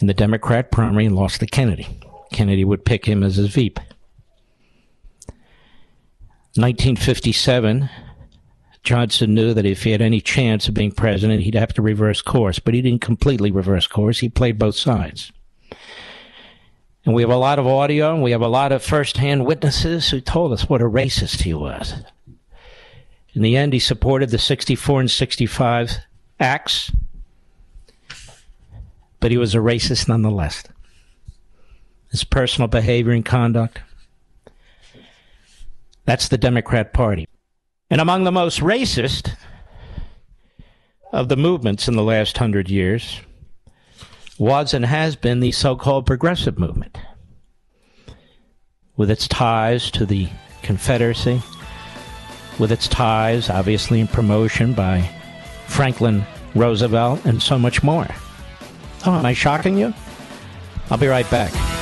in 0.00 0.08
the 0.08 0.12
Democrat 0.12 0.72
primary 0.72 1.06
and 1.06 1.14
lost 1.14 1.38
to 1.38 1.46
Kennedy. 1.46 1.86
Kennedy 2.32 2.64
would 2.64 2.84
pick 2.84 3.06
him 3.06 3.22
as 3.22 3.36
his 3.36 3.54
VP. 3.54 3.80
1957, 6.56 7.88
Johnson 8.82 9.32
knew 9.34 9.54
that 9.54 9.64
if 9.64 9.84
he 9.84 9.92
had 9.92 10.02
any 10.02 10.20
chance 10.20 10.66
of 10.66 10.74
being 10.74 10.90
president, 10.90 11.42
he'd 11.42 11.54
have 11.54 11.72
to 11.74 11.82
reverse 11.82 12.20
course, 12.20 12.58
but 12.58 12.74
he 12.74 12.82
didn't 12.82 13.00
completely 13.00 13.50
reverse 13.50 13.86
course. 13.86 14.18
He 14.18 14.28
played 14.28 14.58
both 14.58 14.74
sides. 14.74 15.30
And 17.04 17.14
we 17.14 17.22
have 17.22 17.30
a 17.30 17.36
lot 17.36 17.58
of 17.58 17.66
audio, 17.66 18.12
and 18.14 18.22
we 18.22 18.32
have 18.32 18.42
a 18.42 18.48
lot 18.48 18.72
of 18.72 18.82
first-hand 18.82 19.46
witnesses 19.46 20.10
who 20.10 20.20
told 20.20 20.52
us 20.52 20.68
what 20.68 20.82
a 20.82 20.88
racist 20.88 21.42
he 21.42 21.54
was. 21.54 21.94
In 23.34 23.42
the 23.42 23.56
end, 23.56 23.72
he 23.72 23.78
supported 23.78 24.30
the 24.30 24.38
64 24.38 25.00
and 25.00 25.10
65 25.10 25.98
acts, 26.38 26.92
but 29.20 29.30
he 29.30 29.38
was 29.38 29.54
a 29.54 29.58
racist 29.58 30.08
nonetheless. 30.08 30.64
His 32.10 32.24
personal 32.24 32.68
behavior 32.68 33.12
and 33.12 33.24
conduct. 33.24 33.80
That's 36.04 36.28
the 36.28 36.38
Democrat 36.38 36.92
Party. 36.92 37.26
And 37.92 38.00
among 38.00 38.24
the 38.24 38.32
most 38.32 38.60
racist 38.60 39.36
of 41.12 41.28
the 41.28 41.36
movements 41.36 41.86
in 41.86 41.94
the 41.94 42.02
last 42.02 42.38
hundred 42.38 42.70
years 42.70 43.20
was 44.38 44.72
and 44.72 44.86
has 44.86 45.14
been 45.14 45.40
the 45.40 45.52
so 45.52 45.76
called 45.76 46.06
progressive 46.06 46.58
movement, 46.58 46.96
with 48.96 49.10
its 49.10 49.28
ties 49.28 49.90
to 49.90 50.06
the 50.06 50.30
Confederacy 50.62 51.42
with 52.58 52.72
its 52.72 52.88
ties, 52.88 53.50
obviously, 53.50 54.00
in 54.00 54.06
promotion 54.06 54.72
by 54.72 55.08
Franklin 55.66 56.24
Roosevelt 56.54 57.24
and 57.24 57.42
so 57.42 57.58
much 57.58 57.82
more. 57.82 58.06
Oh, 59.04 59.12
am 59.12 59.26
I 59.26 59.32
shocking 59.32 59.76
you? 59.76 59.92
I'll 60.90 60.98
be 60.98 61.08
right 61.08 61.28
back. 61.30 61.81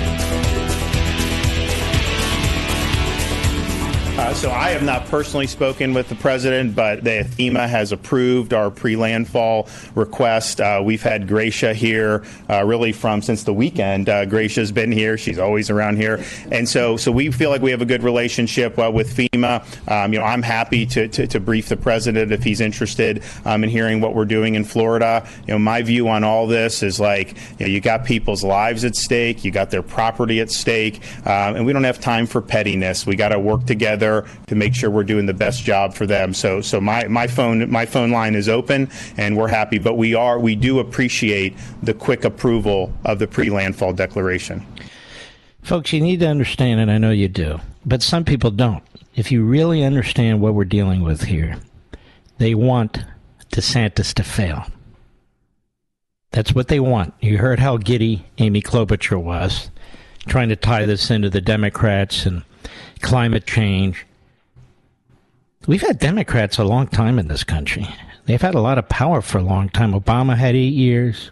Uh, 4.21 4.35
so 4.35 4.51
I 4.51 4.69
have 4.69 4.83
not 4.83 5.07
personally 5.07 5.47
spoken 5.47 5.95
with 5.95 6.07
the 6.07 6.13
president, 6.13 6.75
but 6.75 7.03
the 7.03 7.25
FEMA 7.27 7.67
has 7.67 7.91
approved 7.91 8.53
our 8.53 8.69
pre-landfall 8.69 9.67
request. 9.95 10.61
Uh, 10.61 10.79
we've 10.85 11.01
had 11.01 11.27
Gracia 11.27 11.73
here 11.73 12.23
uh, 12.47 12.63
really 12.63 12.91
from 12.91 13.23
since 13.23 13.43
the 13.43 13.53
weekend. 13.53 14.09
Uh, 14.09 14.25
Gracia's 14.25 14.71
been 14.71 14.91
here; 14.91 15.17
she's 15.17 15.39
always 15.39 15.71
around 15.71 15.97
here, 15.97 16.23
and 16.51 16.69
so 16.69 16.97
so 16.97 17.11
we 17.11 17.31
feel 17.31 17.49
like 17.49 17.63
we 17.63 17.71
have 17.71 17.81
a 17.81 17.85
good 17.85 18.03
relationship 18.03 18.77
uh, 18.77 18.91
with 18.93 19.11
FEMA. 19.17 19.65
Um, 19.89 20.13
you 20.13 20.19
know, 20.19 20.25
I'm 20.25 20.43
happy 20.43 20.85
to, 20.85 21.07
to, 21.07 21.25
to, 21.25 21.39
brief 21.39 21.69
the 21.69 21.77
president 21.77 22.31
if 22.31 22.43
he's 22.43 22.61
interested 22.61 23.23
um, 23.45 23.63
in 23.63 23.71
hearing 23.71 24.01
what 24.01 24.13
we're 24.13 24.25
doing 24.25 24.53
in 24.53 24.65
Florida. 24.65 25.27
You 25.47 25.55
know, 25.55 25.59
my 25.59 25.81
view 25.81 26.07
on 26.07 26.23
all 26.23 26.45
this 26.45 26.83
is 26.83 26.99
like 26.99 27.35
you, 27.57 27.65
know, 27.65 27.71
you 27.71 27.81
got 27.81 28.05
people's 28.05 28.43
lives 28.43 28.85
at 28.85 28.95
stake, 28.95 29.43
you 29.43 29.49
got 29.49 29.71
their 29.71 29.81
property 29.81 30.41
at 30.41 30.51
stake, 30.51 31.01
um, 31.25 31.55
and 31.55 31.65
we 31.65 31.73
don't 31.73 31.85
have 31.85 31.99
time 31.99 32.27
for 32.27 32.39
pettiness. 32.39 33.07
We 33.07 33.15
got 33.15 33.29
to 33.29 33.39
work 33.39 33.65
together 33.65 34.10
to 34.47 34.55
make 34.55 34.75
sure 34.75 34.89
we're 34.89 35.03
doing 35.03 35.25
the 35.25 35.33
best 35.33 35.63
job 35.63 35.93
for 35.93 36.05
them. 36.05 36.33
So, 36.33 36.61
so 36.61 36.81
my, 36.81 37.07
my 37.07 37.27
phone 37.27 37.69
my 37.71 37.85
phone 37.85 38.11
line 38.11 38.35
is 38.35 38.49
open, 38.49 38.89
and 39.17 39.37
we're 39.37 39.47
happy. 39.47 39.79
But 39.79 39.95
we 39.95 40.13
are 40.13 40.39
we 40.39 40.55
do 40.55 40.79
appreciate 40.79 41.55
the 41.81 41.93
quick 41.93 42.25
approval 42.25 42.93
of 43.05 43.19
the 43.19 43.27
pre 43.27 43.49
landfall 43.49 43.93
declaration. 43.93 44.65
Folks, 45.63 45.93
you 45.93 46.01
need 46.01 46.19
to 46.21 46.27
understand, 46.27 46.79
and 46.79 46.91
I 46.91 46.97
know 46.97 47.11
you 47.11 47.27
do, 47.27 47.59
but 47.85 48.01
some 48.01 48.25
people 48.25 48.51
don't. 48.51 48.83
If 49.15 49.31
you 49.31 49.43
really 49.43 49.83
understand 49.83 50.41
what 50.41 50.53
we're 50.53 50.65
dealing 50.65 51.03
with 51.03 51.23
here, 51.23 51.57
they 52.39 52.55
want 52.55 53.05
DeSantis 53.51 54.13
to 54.15 54.23
fail. 54.23 54.65
That's 56.31 56.55
what 56.55 56.69
they 56.69 56.79
want. 56.79 57.13
You 57.19 57.37
heard 57.37 57.59
how 57.59 57.77
giddy 57.77 58.25
Amy 58.37 58.61
Klobuchar 58.61 59.21
was, 59.21 59.69
trying 60.27 60.49
to 60.49 60.55
tie 60.55 60.85
this 60.85 61.11
into 61.11 61.29
the 61.29 61.41
Democrats 61.41 62.25
and 62.25 62.43
climate 63.01 63.45
change. 63.45 64.05
We've 65.67 65.81
had 65.81 65.99
Democrats 65.99 66.57
a 66.57 66.63
long 66.63 66.87
time 66.87 67.19
in 67.19 67.27
this 67.27 67.43
country. 67.43 67.87
They've 68.25 68.41
had 68.41 68.55
a 68.55 68.61
lot 68.61 68.77
of 68.77 68.89
power 68.89 69.21
for 69.21 69.37
a 69.37 69.43
long 69.43 69.69
time. 69.69 69.93
Obama 69.93 70.35
had 70.35 70.55
eight 70.55 70.73
years. 70.73 71.31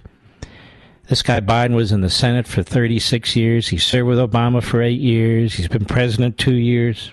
This 1.08 1.24
guy 1.24 1.40
Biden 1.40 1.74
was 1.74 1.92
in 1.92 2.02
the 2.02 2.10
Senate 2.10 2.48
for 2.48 2.62
36 2.62 3.36
years. 3.36 3.68
He 3.68 3.78
served 3.78 4.08
with 4.08 4.20
Obama 4.20 4.62
for 4.62 4.82
eight 4.82 5.00
years. 5.00 5.56
He's 5.56 5.68
been 5.68 5.86
president 5.86 6.38
two 6.38 6.54
years. 6.54 7.12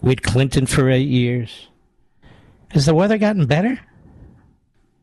We 0.00 0.10
had 0.10 0.22
Clinton 0.22 0.66
for 0.66 0.88
eight 0.88 1.08
years. 1.08 1.68
Has 2.70 2.86
the 2.86 2.94
weather 2.94 3.18
gotten 3.18 3.46
better? 3.46 3.80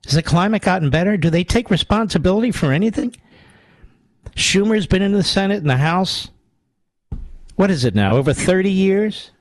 Has 0.05 0.13
the 0.13 0.23
climate 0.23 0.61
gotten 0.61 0.89
better? 0.89 1.17
Do 1.17 1.29
they 1.29 1.43
take 1.43 1.69
responsibility 1.69 2.51
for 2.51 2.71
anything? 2.71 3.15
Schumer's 4.35 4.87
been 4.87 5.01
in 5.01 5.13
the 5.13 5.23
Senate 5.23 5.57
and 5.57 5.69
the 5.69 5.77
House 5.77 6.29
what 7.55 7.71
is 7.71 7.85
it 7.85 7.95
now? 7.95 8.15
Over 8.15 8.33
30 8.33 8.69
years? 8.69 9.31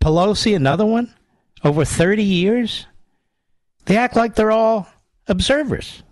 Pelosi, 0.00 0.56
another 0.56 0.86
one? 0.86 1.14
Over 1.64 1.84
30 1.84 2.22
years? 2.22 2.86
They 3.84 3.96
act 3.96 4.16
like 4.16 4.34
they're 4.34 4.50
all 4.50 4.86
observers. 5.26 6.02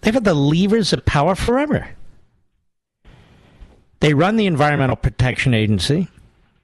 They've 0.00 0.14
had 0.14 0.24
the 0.24 0.34
levers 0.34 0.92
of 0.92 1.04
power 1.04 1.34
forever. 1.34 1.88
They 4.00 4.14
run 4.14 4.36
the 4.36 4.46
Environmental 4.46 4.96
Protection 4.96 5.54
Agency. 5.54 6.08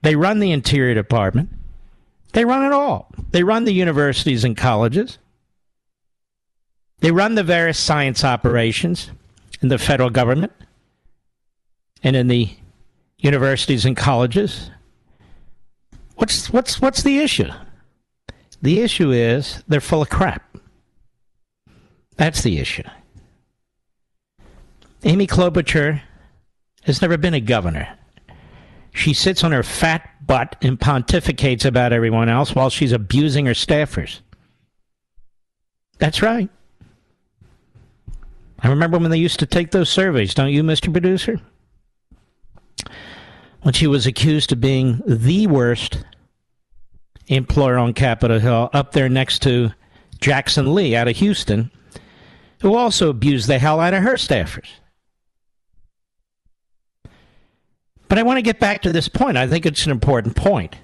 They 0.01 0.15
run 0.15 0.39
the 0.39 0.51
Interior 0.51 0.93
Department. 0.93 1.49
They 2.33 2.45
run 2.45 2.65
it 2.65 2.71
all. 2.71 3.11
They 3.31 3.43
run 3.43 3.65
the 3.65 3.73
universities 3.73 4.43
and 4.43 4.55
colleges. 4.55 5.17
They 6.99 7.11
run 7.11 7.35
the 7.35 7.43
various 7.43 7.79
science 7.79 8.23
operations 8.23 9.11
in 9.61 9.67
the 9.67 9.77
federal 9.77 10.09
government 10.09 10.53
and 12.01 12.15
in 12.15 12.27
the 12.27 12.49
universities 13.23 13.85
and 13.85 13.97
colleges. 13.97 14.69
What's 16.15 16.51
what's 16.51 16.79
what's 16.79 17.01
the 17.01 17.17
issue? 17.17 17.49
The 18.61 18.81
issue 18.81 19.11
is 19.11 19.63
they're 19.67 19.81
full 19.81 20.03
of 20.03 20.09
crap. 20.09 20.57
That's 22.17 22.43
the 22.43 22.59
issue. 22.59 22.83
Amy 25.03 25.25
Klobuchar 25.25 26.01
has 26.83 27.01
never 27.01 27.17
been 27.17 27.33
a 27.33 27.41
governor. 27.41 27.97
She 28.93 29.13
sits 29.13 29.43
on 29.43 29.51
her 29.51 29.63
fat 29.63 30.07
butt 30.25 30.55
and 30.61 30.79
pontificates 30.79 31.65
about 31.65 31.93
everyone 31.93 32.29
else 32.29 32.53
while 32.53 32.69
she's 32.69 32.91
abusing 32.91 33.47
her 33.47 33.53
staffers. 33.53 34.19
That's 35.97 36.21
right. 36.21 36.49
I 38.59 38.69
remember 38.69 38.97
when 38.97 39.11
they 39.11 39.17
used 39.17 39.39
to 39.39 39.45
take 39.45 39.71
those 39.71 39.89
surveys, 39.89 40.33
don't 40.33 40.51
you, 40.51 40.63
Mr. 40.63 40.91
Producer? 40.91 41.41
When 43.63 43.73
she 43.73 43.87
was 43.87 44.05
accused 44.05 44.51
of 44.51 44.61
being 44.61 45.01
the 45.07 45.47
worst 45.47 46.03
employer 47.27 47.77
on 47.77 47.93
Capitol 47.93 48.39
Hill, 48.39 48.69
up 48.73 48.91
there 48.91 49.09
next 49.09 49.41
to 49.43 49.71
Jackson 50.19 50.75
Lee 50.75 50.95
out 50.95 51.07
of 51.07 51.17
Houston, 51.17 51.71
who 52.61 52.75
also 52.75 53.09
abused 53.09 53.47
the 53.47 53.59
hell 53.59 53.79
out 53.79 53.93
of 53.93 54.03
her 54.03 54.13
staffers. 54.13 54.67
But 58.09 58.19
I 58.19 58.23
want 58.23 58.37
to 58.37 58.43
get 58.43 58.59
back 58.59 58.81
to 58.83 58.91
this 58.91 59.07
point. 59.07 59.37
I 59.37 59.47
think 59.47 59.65
it's 59.65 59.85
an 59.85 59.91
important 59.91 60.35
point. 60.35 60.75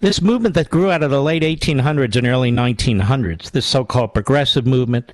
This 0.00 0.20
movement 0.20 0.54
that 0.56 0.68
grew 0.68 0.90
out 0.90 1.02
of 1.02 1.10
the 1.10 1.22
late 1.22 1.42
1800s 1.42 2.16
and 2.16 2.26
early 2.26 2.52
1900s, 2.52 3.50
this 3.52 3.64
so 3.64 3.84
called 3.84 4.14
progressive 4.14 4.66
movement 4.66 5.12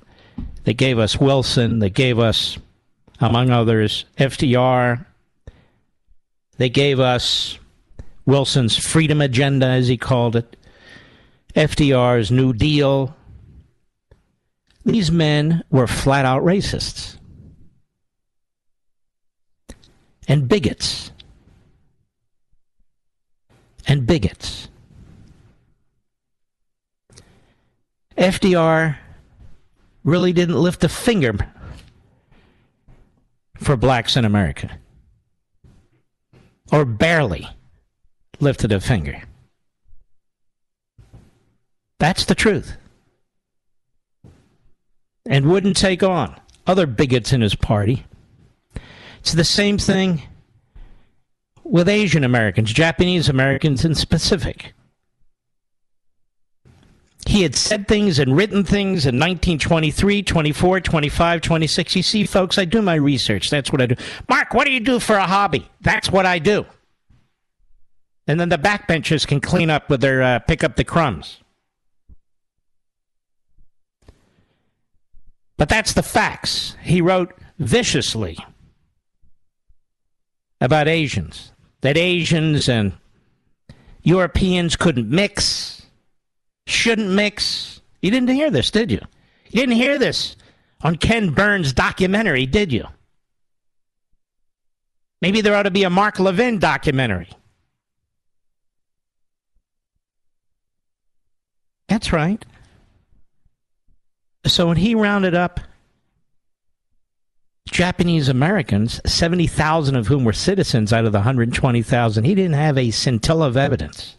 that 0.65 0.73
gave 0.73 0.99
us 0.99 1.19
Wilson, 1.19 1.79
that 1.79 1.91
gave 1.91 2.19
us 2.19 2.57
among 3.19 3.49
others, 3.49 4.05
FDR. 4.17 5.05
They 6.57 6.69
gave 6.69 6.99
us 6.99 7.59
Wilson's 8.25 8.77
freedom 8.77 9.21
agenda, 9.21 9.65
as 9.65 9.87
he 9.87 9.97
called 9.97 10.35
it, 10.35 10.55
FDR's 11.55 12.31
New 12.31 12.53
Deal. 12.53 13.15
These 14.85 15.11
men 15.11 15.63
were 15.69 15.87
flat 15.87 16.25
out 16.25 16.43
racists 16.43 17.17
and 20.27 20.47
bigots. 20.47 21.11
And 23.87 24.05
bigots. 24.05 24.69
FDR 28.15 28.97
really 30.03 30.33
didn't 30.33 30.61
lift 30.61 30.83
a 30.83 30.89
finger 30.89 31.33
for 33.59 33.75
blacks 33.75 34.15
in 34.15 34.25
America. 34.25 34.77
Or 36.71 36.85
barely 36.85 37.47
lifted 38.39 38.71
a 38.71 38.79
finger. 38.79 39.21
That's 41.99 42.25
the 42.25 42.35
truth. 42.35 42.77
And 45.25 45.49
wouldn't 45.49 45.77
take 45.77 46.01
on 46.01 46.39
other 46.65 46.87
bigots 46.87 47.33
in 47.33 47.41
his 47.41 47.55
party. 47.55 48.05
It's 49.19 49.33
the 49.33 49.43
same 49.43 49.77
thing 49.77 50.23
with 51.63 51.89
Asian 51.89 52.23
Americans, 52.23 52.71
Japanese 52.71 53.27
Americans 53.27 53.83
in 53.83 53.93
specific. 53.95 54.73
He 57.29 57.43
had 57.43 57.53
said 57.53 57.87
things 57.87 58.17
and 58.17 58.35
written 58.35 58.63
things 58.63 59.05
in 59.05 59.19
1923, 59.19 60.23
24, 60.23 60.81
25, 60.81 61.41
26. 61.41 61.95
You 61.95 62.01
see, 62.01 62.25
folks, 62.25 62.57
I 62.57 62.65
do 62.65 62.81
my 62.81 62.95
research. 62.95 63.51
That's 63.51 63.71
what 63.71 63.83
I 63.83 63.85
do. 63.85 63.95
Mark, 64.27 64.55
what 64.55 64.65
do 64.65 64.71
you 64.73 64.79
do 64.79 64.99
for 64.99 65.15
a 65.15 65.27
hobby? 65.27 65.69
That's 65.79 66.11
what 66.11 66.25
I 66.25 66.39
do. 66.39 66.65
And 68.25 68.39
then 68.39 68.49
the 68.49 68.57
backbenchers 68.57 69.27
can 69.27 69.41
clean 69.41 69.69
up 69.69 69.91
with 69.91 70.01
their, 70.01 70.23
uh, 70.23 70.39
pick 70.39 70.63
up 70.63 70.75
the 70.75 70.83
crumbs. 70.83 71.37
But 75.55 75.69
that's 75.69 75.93
the 75.93 76.01
facts. 76.01 76.75
He 76.81 76.99
wrote 76.99 77.31
viciously 77.59 78.39
about 80.59 80.87
Asians, 80.87 81.51
that 81.81 81.95
Asians 81.95 82.67
and 82.67 82.93
Europeans 84.01 84.75
couldn't 84.75 85.11
mix 85.11 85.78
shouldn't 86.69 87.09
mix. 87.09 87.81
You 88.01 88.11
didn't 88.11 88.29
hear 88.29 88.49
this, 88.49 88.71
did 88.71 88.91
you? 88.91 89.01
You 89.45 89.61
didn't 89.61 89.75
hear 89.75 89.97
this 89.97 90.35
on 90.81 90.95
Ken 90.95 91.31
Burns' 91.31 91.73
documentary, 91.73 92.45
did 92.45 92.71
you? 92.71 92.87
Maybe 95.21 95.41
there 95.41 95.55
ought 95.55 95.63
to 95.63 95.71
be 95.71 95.83
a 95.83 95.89
Mark 95.89 96.19
Levin 96.19 96.59
documentary. 96.59 97.29
That's 101.87 102.13
right. 102.13 102.45
So 104.45 104.67
when 104.67 104.77
he 104.77 104.95
rounded 104.95 105.35
up 105.35 105.59
Japanese 107.65 108.29
Americans, 108.29 109.01
70,000 109.05 109.95
of 109.95 110.07
whom 110.07 110.23
were 110.23 110.33
citizens 110.33 110.93
out 110.93 111.05
of 111.05 111.11
the 111.11 111.19
120,000, 111.19 112.23
he 112.23 112.35
didn't 112.35 112.53
have 112.53 112.77
a 112.77 112.91
scintilla 112.91 113.47
of 113.47 113.57
evidence 113.57 114.15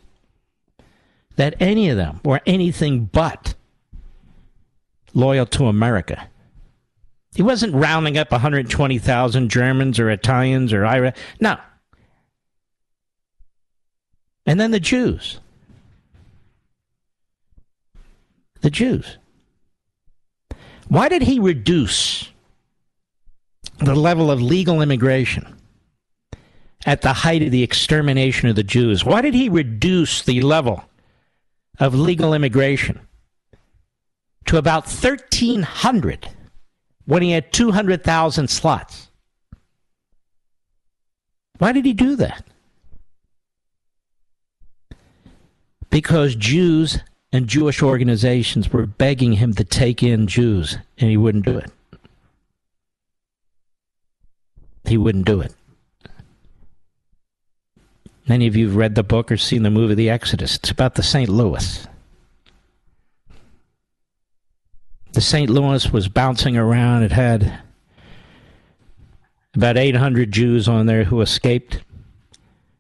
that 1.40 1.54
any 1.58 1.88
of 1.88 1.96
them 1.96 2.20
were 2.22 2.42
anything 2.44 3.06
but 3.06 3.54
loyal 5.14 5.46
to 5.46 5.68
America. 5.68 6.28
He 7.34 7.40
wasn't 7.40 7.74
rounding 7.74 8.18
up 8.18 8.30
120,000 8.30 9.48
Germans 9.48 9.98
or 9.98 10.10
Italians 10.10 10.70
or 10.70 10.84
Irish. 10.84 11.16
No. 11.40 11.56
And 14.44 14.60
then 14.60 14.70
the 14.70 14.80
Jews. 14.80 15.40
The 18.60 18.68
Jews. 18.68 19.16
Why 20.88 21.08
did 21.08 21.22
he 21.22 21.40
reduce 21.40 22.28
the 23.78 23.94
level 23.94 24.30
of 24.30 24.42
legal 24.42 24.82
immigration 24.82 25.56
at 26.84 27.00
the 27.00 27.14
height 27.14 27.42
of 27.42 27.50
the 27.50 27.62
extermination 27.62 28.50
of 28.50 28.56
the 28.56 28.62
Jews? 28.62 29.06
Why 29.06 29.22
did 29.22 29.32
he 29.32 29.48
reduce 29.48 30.20
the 30.20 30.42
level 30.42 30.84
of 31.80 31.94
legal 31.94 32.34
immigration 32.34 33.00
to 34.44 34.58
about 34.58 34.84
1,300 34.84 36.28
when 37.06 37.22
he 37.22 37.32
had 37.32 37.52
200,000 37.52 38.48
slots? 38.48 39.08
Why 41.58 41.72
did 41.72 41.84
he 41.84 41.92
do 41.92 42.16
that? 42.16 42.44
Because 45.90 46.36
Jews 46.36 47.00
and 47.32 47.48
Jewish 47.48 47.82
organizations 47.82 48.72
were 48.72 48.86
begging 48.86 49.32
him 49.34 49.54
to 49.54 49.64
take 49.64 50.02
in 50.02 50.26
Jews, 50.26 50.78
and 50.98 51.10
he 51.10 51.16
wouldn't 51.16 51.44
do 51.44 51.58
it. 51.58 51.70
He 54.84 54.96
wouldn't 54.96 55.26
do 55.26 55.40
it. 55.40 55.54
Many 58.30 58.46
of 58.46 58.54
you 58.54 58.68
have 58.68 58.76
read 58.76 58.94
the 58.94 59.02
book 59.02 59.32
or 59.32 59.36
seen 59.36 59.64
the 59.64 59.70
movie 59.70 59.96
The 59.96 60.08
Exodus. 60.08 60.54
It's 60.54 60.70
about 60.70 60.94
the 60.94 61.02
St. 61.02 61.28
Louis. 61.28 61.84
The 65.14 65.20
St. 65.20 65.50
Louis 65.50 65.92
was 65.92 66.06
bouncing 66.06 66.56
around. 66.56 67.02
It 67.02 67.10
had 67.10 67.60
about 69.52 69.76
800 69.76 70.30
Jews 70.30 70.68
on 70.68 70.86
there 70.86 71.02
who 71.02 71.20
escaped 71.22 71.80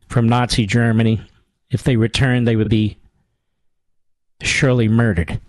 from 0.06 0.28
Nazi 0.28 0.66
Germany. 0.66 1.20
If 1.68 1.82
they 1.82 1.96
returned, 1.96 2.46
they 2.46 2.54
would 2.54 2.70
be 2.70 2.96
surely 4.42 4.86
murdered. 4.86 5.40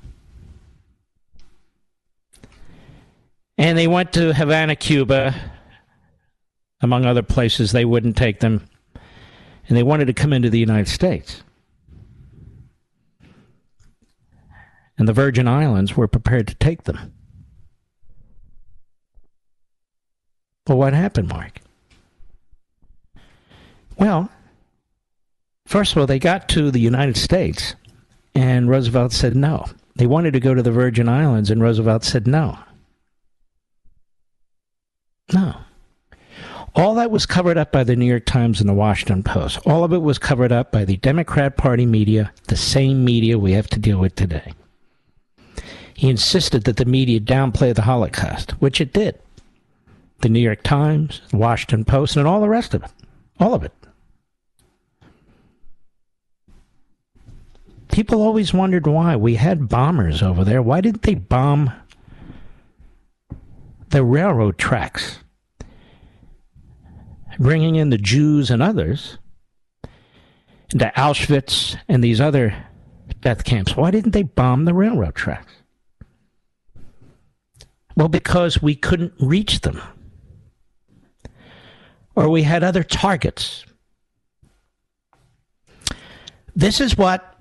And 3.56 3.78
they 3.78 3.88
went 3.88 4.14
to 4.14 4.34
Havana, 4.34 4.76
Cuba, 4.76 5.36
among 6.82 7.06
other 7.06 7.22
places. 7.22 7.72
They 7.72 7.86
wouldn't 7.86 8.18
take 8.18 8.39
them. 8.39 8.68
And 9.72 9.78
they 9.78 9.84
wanted 9.84 10.08
to 10.08 10.14
come 10.14 10.34
into 10.34 10.50
the 10.50 10.60
United 10.60 10.90
States. 10.90 11.44
And 14.98 15.08
the 15.08 15.14
Virgin 15.14 15.48
Islands 15.48 15.96
were 15.96 16.10
prepared 16.10 16.50
to 16.50 16.56
take 16.56 16.84
them. 16.84 17.14
Well, 20.68 20.78
what 20.78 20.92
happened, 20.92 21.30
Mark? 21.30 21.62
Well, 23.98 24.30
first 25.66 25.94
of 25.94 26.00
all, 26.00 26.06
they 26.06 26.20
got 26.20 26.50
to 26.50 26.70
the 26.70 26.82
United 26.82 27.16
States 27.16 27.76
and 28.36 28.70
Roosevelt 28.70 29.14
said 29.14 29.38
no. 29.38 29.68
They 29.96 30.06
wanted 30.06 30.34
to 30.34 30.42
go 30.42 30.54
to 30.54 30.62
the 30.62 30.72
Virgin 30.74 31.08
Islands, 31.08 31.50
and 31.50 31.62
Roosevelt 31.62 32.04
said 32.04 32.28
no. 32.28 32.60
No. 35.34 35.56
All 36.74 36.96
that 36.96 37.12
was 37.12 37.26
covered 37.26 37.58
up 37.58 37.72
by 37.72 37.84
the 37.84 37.96
New 37.96 38.06
York 38.06 38.26
Times 38.26 38.60
and 38.60 38.70
the 38.70 38.74
Washington 38.74 39.24
Post. 39.24 39.60
All 39.66 39.84
of 39.84 39.92
it 39.92 40.02
was 40.02 40.18
covered 40.18 40.52
up 40.52 40.72
by 40.72 40.86
the 40.86 40.98
Democrat 40.98 41.58
Party 41.58 41.86
media, 41.86 42.32
the 42.48 42.56
same 42.56 43.04
media 43.04 43.38
we 43.38 43.52
have 43.52 43.68
to 43.70 43.80
deal 43.80 44.00
with 44.00 44.16
today. 44.16 44.54
He 45.94 46.10
insisted 46.10 46.64
that 46.64 46.78
the 46.78 46.86
media 46.86 47.20
downplay 47.20 47.76
the 47.76 47.82
Holocaust, 47.84 48.52
which 48.62 48.80
it 48.80 48.94
did. 48.94 49.20
The 50.22 50.30
New 50.30 50.40
York 50.40 50.64
Times, 50.64 51.22
the 51.30 51.38
Washington 51.38 51.84
Post, 51.84 52.16
and 52.16 52.28
all 52.28 52.42
the 52.42 52.50
rest 52.50 52.74
of 52.74 52.84
it. 52.84 52.92
All 53.40 53.54
of 53.54 53.64
it. 53.64 53.74
people 57.92 58.22
always 58.22 58.54
wondered 58.54 58.88
why. 58.88 59.16
We 59.16 59.36
had 59.36 59.70
bombers 59.70 60.24
over 60.24 60.44
there. 60.44 60.62
Why 60.62 60.82
didn't 60.82 61.04
they 61.04 61.16
bomb 61.16 61.72
the 63.90 64.04
railroad 64.04 64.58
tracks? 64.58 65.20
Bringing 67.42 67.74
in 67.74 67.89
the 67.89 67.98
Jews 67.98 68.52
and 68.52 68.62
others 68.62 69.18
into 70.72 70.92
Auschwitz 70.96 71.76
and 71.89 72.04
these 72.04 72.22
other 72.22 72.54
death 73.22 73.44
camps. 73.44 73.76
Why 73.76 73.89
didn't 73.89 74.12
they 74.12 74.22
bomb 74.22 74.66
the 74.66 74.76
railroad 74.76 75.16
tracks? 75.16 75.52
Well, 77.96 78.10
because 78.10 78.62
we 78.62 78.76
couldn't 78.76 79.14
reach 79.20 79.62
them. 79.62 79.82
Or 82.16 82.30
we 82.30 82.44
had 82.44 82.64
other 82.64 82.84
targets. 82.84 83.66
This 86.56 86.80
is 86.80 86.96
what 86.96 87.39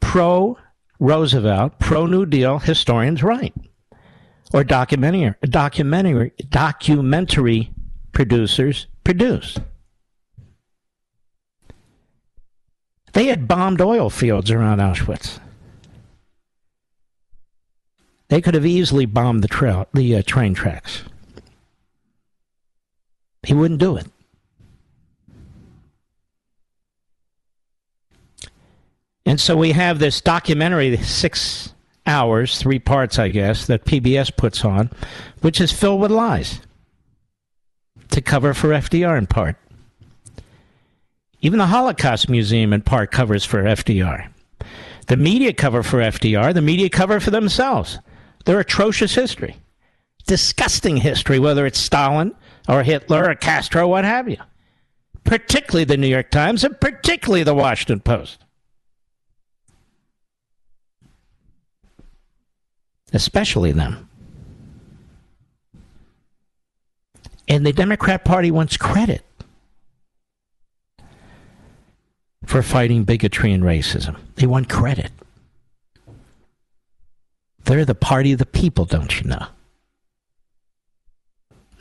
pro 0.00 0.58
Roosevelt, 1.00 1.78
pro 1.78 2.04
New 2.04 2.26
Deal 2.26 2.58
historians 2.58 3.22
write, 3.22 3.54
or 4.52 4.62
documentary 4.62 5.34
documentary 5.48 6.32
documentary 6.50 7.72
producers 8.12 8.88
produce. 9.04 9.58
They 13.12 13.26
had 13.26 13.46
bombed 13.46 13.80
oil 13.80 14.08
fields 14.10 14.50
around 14.50 14.78
Auschwitz. 14.78 15.38
They 18.28 18.40
could 18.40 18.54
have 18.54 18.64
easily 18.64 19.04
bombed 19.04 19.44
the 19.44 19.86
the 19.92 20.16
uh, 20.16 20.22
train 20.22 20.54
tracks. 20.54 21.02
He 23.42 23.52
wouldn't 23.52 23.80
do 23.80 23.96
it. 23.96 24.06
And 29.26 29.38
so 29.40 29.56
we 29.56 29.72
have 29.72 29.98
this 29.98 30.20
documentary, 30.20 30.96
six 30.96 31.74
hours, 32.06 32.58
three 32.58 32.78
parts, 32.78 33.18
I 33.18 33.28
guess, 33.28 33.66
that 33.66 33.84
PBS 33.84 34.34
puts 34.36 34.64
on, 34.64 34.90
which 35.42 35.60
is 35.60 35.70
filled 35.70 36.00
with 36.00 36.10
lies 36.10 36.60
to 38.12 38.20
cover 38.20 38.54
for 38.54 38.68
FDR 38.68 39.18
in 39.18 39.26
part. 39.26 39.56
Even 41.40 41.58
the 41.58 41.66
Holocaust 41.66 42.28
Museum 42.28 42.72
in 42.72 42.82
part 42.82 43.10
covers 43.10 43.44
for 43.44 43.64
FDR. 43.64 44.28
The 45.08 45.16
media 45.16 45.52
cover 45.52 45.82
for 45.82 45.98
FDR, 45.98 46.54
the 46.54 46.62
media 46.62 46.88
cover 46.88 47.18
for 47.18 47.30
themselves. 47.30 47.98
Their 48.44 48.60
atrocious 48.60 49.14
history. 49.14 49.56
Disgusting 50.26 50.98
history, 50.98 51.38
whether 51.38 51.66
it's 51.66 51.78
Stalin 51.78 52.34
or 52.68 52.84
Hitler 52.84 53.28
or 53.28 53.34
Castro, 53.34 53.88
what 53.88 54.04
have 54.04 54.28
you. 54.28 54.38
Particularly 55.24 55.84
the 55.84 55.96
New 55.96 56.06
York 56.06 56.30
Times 56.30 56.62
and 56.62 56.80
particularly 56.80 57.42
the 57.42 57.54
Washington 57.54 58.00
Post. 58.00 58.44
especially 63.12 63.72
them. 63.72 64.08
And 67.52 67.66
the 67.66 67.72
Democrat 67.74 68.24
Party 68.24 68.50
wants 68.50 68.78
credit 68.78 69.22
for 72.46 72.62
fighting 72.62 73.04
bigotry 73.04 73.52
and 73.52 73.62
racism. 73.62 74.16
They 74.36 74.46
want 74.46 74.70
credit. 74.70 75.10
They're 77.64 77.84
the 77.84 77.94
party 77.94 78.32
of 78.32 78.38
the 78.38 78.46
people, 78.46 78.86
don't 78.86 79.20
you 79.20 79.28
know? 79.28 79.48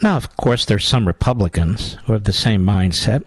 Now, 0.01 0.17
of 0.17 0.36
course, 0.36 0.65
there's 0.65 0.86
some 0.86 1.07
Republicans 1.07 1.93
who 2.03 2.11
have 2.11 2.26
the 2.26 2.34
same 2.34 2.65
mindset, 2.65 3.26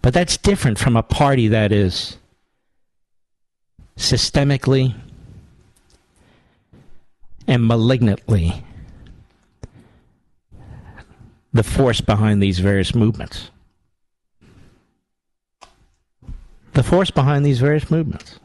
but 0.00 0.14
that's 0.14 0.38
different 0.38 0.78
from 0.78 0.96
a 0.96 1.02
party 1.02 1.46
that 1.48 1.72
is 1.72 2.16
systemically 3.98 4.94
and 7.46 7.68
malignantly 7.68 8.64
the 11.56 11.62
force 11.62 12.00
behind 12.00 12.42
these 12.42 12.58
various 12.58 12.94
movements. 12.94 13.50
The 16.72 16.82
force 16.82 17.10
behind 17.10 17.44
these 17.44 17.58
various 17.58 17.90
movements. 17.90 18.38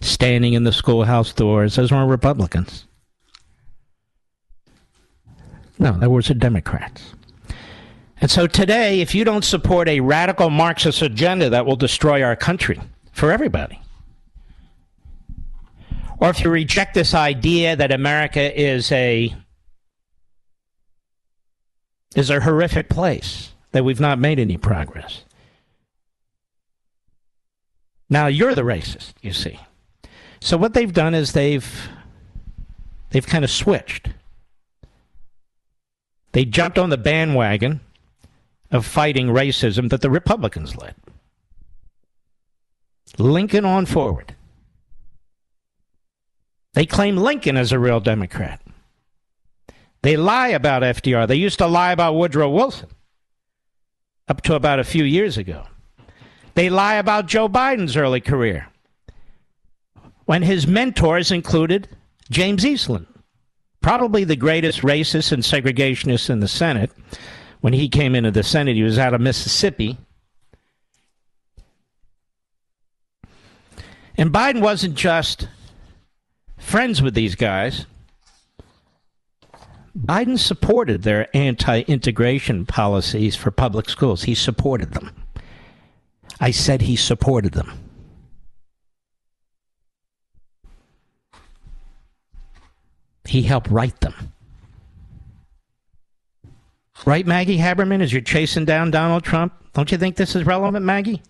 Standing 0.00 0.54
in 0.54 0.64
the 0.64 0.72
schoolhouse 0.72 1.32
doors, 1.32 1.76
those 1.76 1.92
weren't 1.92 2.10
Republicans. 2.10 2.86
No, 5.78 5.92
was 6.08 6.28
the 6.28 6.34
Democrats. 6.34 7.14
And 8.20 8.30
so 8.30 8.46
today, 8.46 9.00
if 9.00 9.14
you 9.14 9.24
don't 9.24 9.44
support 9.44 9.88
a 9.88 10.00
radical 10.00 10.48
Marxist 10.48 11.02
agenda 11.02 11.50
that 11.50 11.66
will 11.66 11.76
destroy 11.76 12.22
our 12.22 12.36
country 12.36 12.80
for 13.12 13.32
everybody, 13.32 13.80
or 16.18 16.30
if 16.30 16.42
you 16.44 16.50
reject 16.50 16.94
this 16.94 17.14
idea 17.14 17.74
that 17.74 17.90
America 17.90 18.60
is 18.60 18.92
a 18.92 19.34
is 22.14 22.30
a 22.30 22.40
horrific 22.40 22.88
place 22.88 23.52
that 23.72 23.84
we've 23.84 24.00
not 24.00 24.18
made 24.18 24.38
any 24.38 24.56
progress. 24.56 25.24
Now 28.08 28.26
you're 28.26 28.54
the 28.54 28.62
racist, 28.62 29.14
you 29.22 29.32
see. 29.32 29.58
So 30.40 30.56
what 30.56 30.74
they've 30.74 30.92
done 30.92 31.14
is 31.14 31.32
they've 31.32 31.88
they've 33.10 33.26
kind 33.26 33.44
of 33.44 33.50
switched. 33.50 34.08
They 36.32 36.44
jumped 36.44 36.78
on 36.78 36.90
the 36.90 36.98
bandwagon 36.98 37.80
of 38.70 38.86
fighting 38.86 39.28
racism 39.28 39.90
that 39.90 40.00
the 40.00 40.10
Republicans 40.10 40.76
led. 40.76 40.94
Lincoln 43.18 43.64
on 43.66 43.84
forward. 43.84 44.34
They 46.72 46.86
claim 46.86 47.18
Lincoln 47.18 47.58
as 47.58 47.70
a 47.70 47.78
real 47.78 48.00
Democrat. 48.00 48.61
They 50.02 50.16
lie 50.16 50.48
about 50.48 50.82
FDR. 50.82 51.26
They 51.28 51.36
used 51.36 51.58
to 51.58 51.66
lie 51.66 51.92
about 51.92 52.16
Woodrow 52.16 52.50
Wilson 52.50 52.88
up 54.28 54.42
to 54.42 54.54
about 54.54 54.80
a 54.80 54.84
few 54.84 55.04
years 55.04 55.38
ago. 55.38 55.64
They 56.54 56.68
lie 56.70 56.94
about 56.94 57.26
Joe 57.26 57.48
Biden's 57.48 57.96
early 57.96 58.20
career 58.20 58.68
when 60.24 60.42
his 60.42 60.66
mentors 60.66 61.30
included 61.30 61.88
James 62.30 62.64
Eastland, 62.64 63.06
probably 63.80 64.24
the 64.24 64.36
greatest 64.36 64.82
racist 64.82 65.32
and 65.32 65.42
segregationist 65.42 66.30
in 66.30 66.40
the 66.40 66.48
Senate. 66.48 66.90
When 67.60 67.72
he 67.72 67.88
came 67.88 68.14
into 68.14 68.30
the 68.30 68.42
Senate, 68.42 68.74
he 68.76 68.82
was 68.82 68.98
out 68.98 69.14
of 69.14 69.20
Mississippi. 69.20 69.98
And 74.16 74.32
Biden 74.32 74.60
wasn't 74.60 74.94
just 74.94 75.48
friends 76.58 77.00
with 77.00 77.14
these 77.14 77.34
guys. 77.34 77.86
Biden 79.98 80.38
supported 80.38 81.02
their 81.02 81.28
anti 81.36 81.80
integration 81.82 82.64
policies 82.64 83.36
for 83.36 83.50
public 83.50 83.88
schools. 83.88 84.22
He 84.22 84.34
supported 84.34 84.92
them. 84.92 85.10
I 86.40 86.50
said 86.50 86.82
he 86.82 86.96
supported 86.96 87.52
them. 87.52 87.72
He 93.24 93.42
helped 93.42 93.70
write 93.70 94.00
them. 94.00 94.32
Right, 97.04 97.26
Maggie 97.26 97.58
Haberman, 97.58 98.02
as 98.02 98.12
you're 98.12 98.22
chasing 98.22 98.64
down 98.64 98.90
Donald 98.90 99.24
Trump? 99.24 99.52
Don't 99.72 99.90
you 99.90 99.98
think 99.98 100.16
this 100.16 100.36
is 100.36 100.44
relevant, 100.44 100.84
Maggie? 100.84 101.22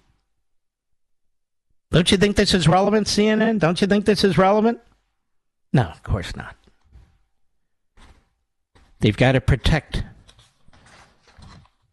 Don't 1.91 2.11
you 2.11 2.17
think 2.17 2.37
this 2.37 2.55
is 2.55 2.69
relevant, 2.69 3.07
CNN? 3.07 3.59
Don't 3.59 3.81
you 3.81 3.87
think 3.87 4.05
this 4.05 4.25
is 4.25 4.39
relevant? 4.39 4.81
No, 5.73 5.83
of 5.83 6.03
course 6.03 6.35
not. 6.37 6.57
They've 9.03 9.17
got 9.17 9.33
to 9.33 9.41
protect 9.41 10.05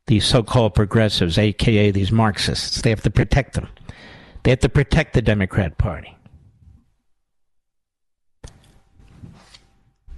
these 0.06 0.24
so 0.26 0.44
called 0.44 0.76
progressives, 0.76 1.40
aka 1.40 1.90
these 1.90 2.12
Marxists. 2.12 2.84
They 2.84 2.92
have 2.92 3.02
to 3.02 3.10
protect 3.10 3.56
them. 3.56 3.68
They 4.44 4.52
have 4.52 4.60
to 4.60 4.70
protect 4.70 5.14
the 5.14 5.22
Democrat 5.24 5.80
Party. 5.80 6.16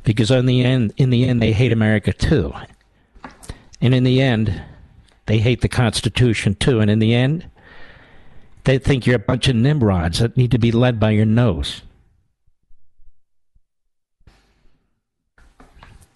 Because 0.03 0.31
in 0.31 0.45
the 0.45 0.63
end 0.65 0.93
in 0.97 1.11
the 1.11 1.27
end 1.27 1.41
they 1.41 1.53
hate 1.53 1.71
America 1.71 2.11
too. 2.11 2.53
And 3.79 3.95
in 3.95 4.03
the 4.03 4.21
end, 4.21 4.61
they 5.27 5.39
hate 5.39 5.61
the 5.61 5.69
Constitution 5.69 6.55
too. 6.55 6.81
And 6.81 6.91
in 6.91 6.99
the 6.99 7.15
end, 7.15 7.49
they 8.65 8.77
think 8.77 9.05
you're 9.05 9.15
a 9.15 9.19
bunch 9.19 9.47
of 9.47 9.55
Nimrods 9.55 10.19
that 10.19 10.35
need 10.35 10.51
to 10.51 10.59
be 10.59 10.73
led 10.73 10.99
by 10.99 11.11
your 11.11 11.25
nose. 11.25 11.83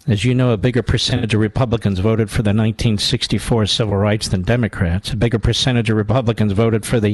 As 0.07 0.23
you 0.23 0.35
know, 0.35 0.51
a 0.51 0.57
bigger 0.57 0.83
percentage 0.83 1.33
of 1.33 1.39
Republicans 1.39 1.97
voted 1.97 2.29
for 2.29 2.43
the 2.43 2.49
1964 2.49 3.65
civil 3.65 3.97
rights 3.97 4.27
than 4.27 4.43
Democrats. 4.43 5.11
A 5.11 5.15
bigger 5.15 5.39
percentage 5.39 5.89
of 5.89 5.97
Republicans 5.97 6.51
voted 6.51 6.85
for 6.85 6.99
the 6.99 7.13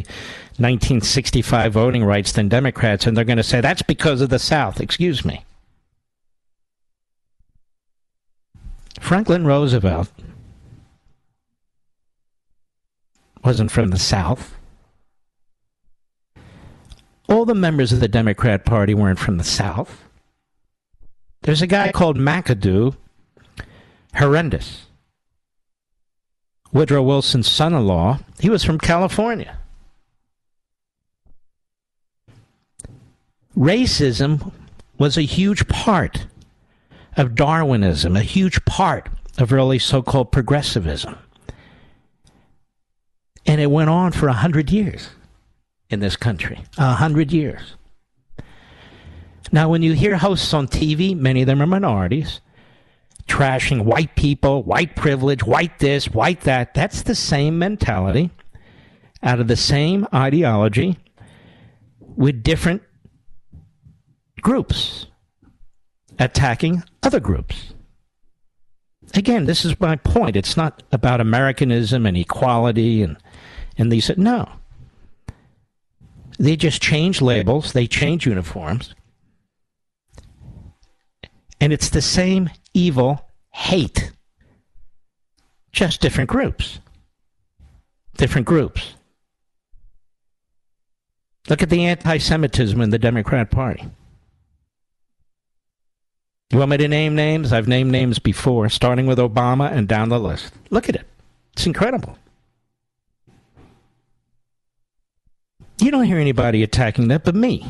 1965 0.57 1.71
voting 1.71 2.03
rights 2.03 2.33
than 2.33 2.49
Democrats. 2.49 3.07
And 3.07 3.15
they're 3.15 3.23
going 3.23 3.37
to 3.37 3.43
say 3.43 3.61
that's 3.61 3.81
because 3.81 4.19
of 4.19 4.29
the 4.29 4.39
South. 4.39 4.81
Excuse 4.81 5.23
me. 5.23 5.45
Franklin 8.99 9.45
Roosevelt 9.45 10.11
wasn't 13.41 13.71
from 13.71 13.89
the 13.89 13.99
South. 13.99 14.57
All 17.29 17.45
the 17.45 17.55
members 17.55 17.93
of 17.93 18.01
the 18.01 18.09
Democrat 18.09 18.65
Party 18.65 18.93
weren't 18.93 19.17
from 19.17 19.37
the 19.37 19.45
South. 19.45 20.00
There's 21.43 21.61
a 21.61 21.67
guy 21.67 21.91
called 21.91 22.17
McAdoo, 22.17 22.95
horrendous. 24.15 24.85
Woodrow 26.71 27.01
Wilson's 27.01 27.49
son 27.49 27.73
in 27.73 27.85
law, 27.85 28.19
he 28.39 28.49
was 28.49 28.63
from 28.63 28.77
California. 28.77 29.57
Racism 33.57 34.51
was 34.97 35.17
a 35.17 35.23
huge 35.23 35.67
part 35.67 36.27
of 37.17 37.35
Darwinism, 37.35 38.15
a 38.15 38.21
huge 38.21 38.63
part 38.65 39.09
of 39.37 39.51
early 39.51 39.79
so 39.79 40.01
called 40.01 40.31
progressivism. 40.31 41.17
And 43.45 43.59
it 43.59 43.71
went 43.71 43.89
on 43.89 44.11
for 44.11 44.27
a 44.27 44.33
hundred 44.33 44.71
years 44.71 45.09
in 45.89 45.99
this 45.99 46.15
country. 46.15 46.61
A 46.77 46.93
hundred 46.93 47.33
years. 47.33 47.75
Now, 49.51 49.69
when 49.69 49.81
you 49.81 49.93
hear 49.93 50.17
hosts 50.17 50.53
on 50.53 50.67
TV, 50.67 51.15
many 51.15 51.41
of 51.41 51.47
them 51.47 51.61
are 51.61 51.67
minorities, 51.67 52.39
trashing 53.27 53.83
white 53.83 54.15
people, 54.15 54.63
white 54.63 54.95
privilege, 54.95 55.43
white 55.43 55.79
this, 55.79 56.09
white 56.09 56.41
that, 56.41 56.73
that's 56.73 57.01
the 57.03 57.15
same 57.15 57.59
mentality 57.59 58.31
out 59.23 59.39
of 59.39 59.47
the 59.47 59.57
same 59.57 60.07
ideology 60.13 60.97
with 61.99 62.43
different 62.43 62.81
groups 64.41 65.07
attacking 66.17 66.83
other 67.03 67.19
groups. 67.19 67.73
Again, 69.13 69.45
this 69.45 69.65
is 69.65 69.79
my 69.79 69.97
point. 69.97 70.35
It's 70.35 70.55
not 70.55 70.83
about 70.91 71.19
Americanism 71.19 72.05
and 72.05 72.15
equality 72.15 73.03
and, 73.03 73.17
and 73.77 73.91
these. 73.91 74.09
No. 74.17 74.49
They 76.39 76.55
just 76.55 76.81
change 76.81 77.21
labels, 77.21 77.73
they 77.73 77.87
change 77.87 78.25
uniforms, 78.25 78.95
and 81.61 81.71
it's 81.71 81.89
the 81.89 82.01
same 82.01 82.49
evil 82.73 83.29
hate, 83.51 84.11
just 85.71 86.01
different 86.01 86.29
groups. 86.29 86.79
Different 88.17 88.45
groups. 88.47 88.95
Look 91.47 91.61
at 91.61 91.69
the 91.69 91.85
anti 91.85 92.17
Semitism 92.17 92.81
in 92.81 92.89
the 92.89 92.99
Democrat 92.99 93.51
Party. 93.51 93.85
You 96.51 96.57
want 96.57 96.71
me 96.71 96.77
to 96.77 96.87
name 96.87 97.15
names? 97.15 97.53
I've 97.53 97.67
named 97.67 97.91
names 97.91 98.19
before, 98.19 98.67
starting 98.67 99.05
with 99.05 99.17
Obama 99.19 99.71
and 99.71 99.87
down 99.87 100.09
the 100.09 100.19
list. 100.19 100.53
Look 100.69 100.89
at 100.89 100.95
it. 100.95 101.07
It's 101.53 101.65
incredible. 101.65 102.17
You 105.79 105.91
don't 105.91 106.03
hear 106.03 106.19
anybody 106.19 106.61
attacking 106.61 107.07
that 107.07 107.23
but 107.23 107.35
me. 107.35 107.65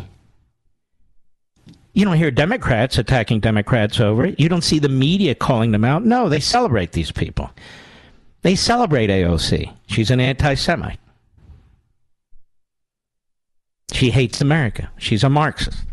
You 1.93 2.05
don't 2.05 2.17
hear 2.17 2.31
Democrats 2.31 2.97
attacking 2.97 3.41
Democrats 3.41 3.99
over 3.99 4.25
it. 4.25 4.39
You 4.39 4.47
don't 4.47 4.63
see 4.63 4.79
the 4.79 4.89
media 4.89 5.35
calling 5.35 5.71
them 5.71 5.83
out. 5.83 6.05
No, 6.05 6.29
they 6.29 6.39
celebrate 6.39 6.93
these 6.93 7.11
people. 7.11 7.51
They 8.43 8.55
celebrate 8.55 9.09
AOC. 9.09 9.73
She's 9.87 10.09
an 10.09 10.19
anti 10.19 10.53
Semite. 10.53 10.99
She 13.91 14.09
hates 14.11 14.39
America. 14.39 14.89
She's 14.97 15.23
a 15.23 15.29
Marxist. 15.29 15.83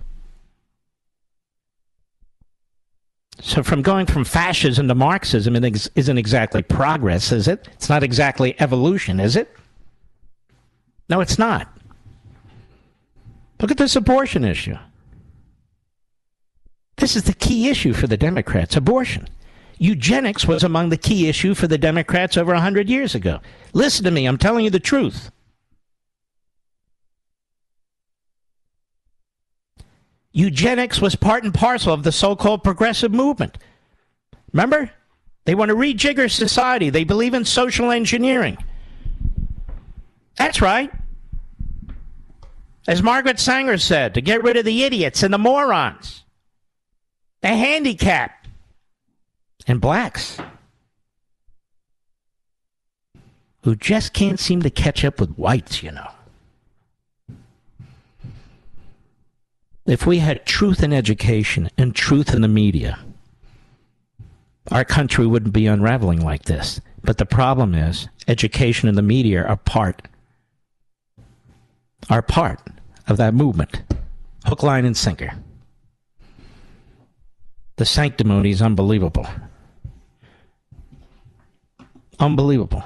So, 3.41 3.63
from 3.63 3.83
going 3.83 4.07
from 4.07 4.25
fascism 4.25 4.89
to 4.89 4.95
Marxism 4.95 5.55
isn't 5.55 6.19
exactly 6.19 6.63
progress, 6.63 7.31
is 7.31 7.47
it? 7.47 7.69
It's 7.75 7.89
not 7.89 8.03
exactly 8.03 8.61
evolution, 8.61 9.21
is 9.21 9.37
it? 9.37 9.55
No, 11.09 11.21
it's 11.21 11.39
not. 11.39 11.69
Look 13.61 13.71
at 13.71 13.77
this 13.77 13.97
abortion 13.97 14.45
issue. 14.45 14.77
This 16.99 17.15
is 17.15 17.23
the 17.23 17.33
key 17.33 17.69
issue 17.69 17.93
for 17.93 18.09
the 18.09 18.17
Democrats 18.17 18.77
abortion. 18.77 19.29
Eugenics 19.79 20.47
was 20.47 20.65
among 20.65 20.89
the 20.89 20.97
key 20.97 21.29
issue 21.29 21.55
for 21.55 21.69
the 21.69 21.79
Democrats 21.79 22.37
over 22.37 22.53
100 22.53 22.89
years 22.91 23.15
ago. 23.15 23.39
Listen 23.73 24.05
to 24.05 24.11
me, 24.11 24.27
I'm 24.27 24.37
telling 24.37 24.65
you 24.65 24.71
the 24.71 24.81
truth. 24.81 25.31
Eugenics 30.33 31.01
was 31.01 31.15
part 31.15 31.45
and 31.45 31.55
parcel 31.55 31.95
of 31.95 32.03
the 32.03 32.13
so 32.13 32.35
called 32.35 32.65
progressive 32.65 33.13
movement. 33.13 33.59
Remember? 34.53 34.91
They 35.45 35.55
want 35.55 35.69
to 35.69 35.77
rejigger 35.77 36.31
society. 36.31 36.91
They 36.91 37.05
believe 37.05 37.33
in 37.33 37.45
social 37.45 37.93
engineering. 37.93 38.59
That's 40.37 40.61
right. 40.61 40.91
As 42.89 43.03
Margaret 43.03 43.39
Sanger 43.39 43.79
said, 43.79 44.15
to 44.15 44.21
get 44.21 44.43
rid 44.43 44.57
of 44.57 44.65
the 44.65 44.83
idiots 44.83 45.23
and 45.23 45.33
the 45.33 45.39
morons 45.39 46.25
the 47.41 47.49
handicapped, 47.49 48.49
and 49.67 49.81
blacks. 49.81 50.39
who 53.69 53.77
just 53.77 54.15
can't 54.15 54.41
seem 54.41 54.63
to 54.63 54.71
catch 54.71 55.05
up 55.05 55.21
with 55.21 55.37
whites, 55.37 55.83
you 55.83 55.91
know. 55.91 56.09
If 59.85 60.07
we 60.07 60.21
had 60.21 60.47
truth 60.47 60.83
in 60.83 60.93
education 60.93 61.69
and 61.77 61.95
truth 61.95 62.33
in 62.35 62.41
the 62.41 62.49
media, 62.49 62.99
our 64.71 64.87
country 64.87 65.27
wouldn't 65.27 65.53
be 65.53 65.67
unraveling 65.67 66.21
like 66.23 66.45
this. 66.45 66.81
But 67.03 67.19
the 67.19 67.27
problem 67.27 67.75
is, 67.75 68.09
education 68.27 68.89
and 68.89 68.97
the 68.97 69.03
media 69.03 69.45
are 69.45 69.57
part, 69.57 70.09
are 72.09 72.23
part 72.23 72.61
of 73.07 73.19
that 73.19 73.35
movement. 73.35 73.83
Hook, 74.47 74.63
line, 74.63 74.85
and 74.85 74.97
sinker. 74.97 75.33
The 77.79 77.85
sanctimony 77.85 78.51
is 78.51 78.61
unbelievable. 78.61 79.27
Unbelievable. 82.19 82.83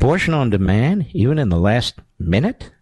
Abortion 0.00 0.34
on 0.34 0.50
demand, 0.50 1.06
even 1.12 1.38
in 1.38 1.48
the 1.48 1.56
last 1.56 1.94
minute? 2.18 2.72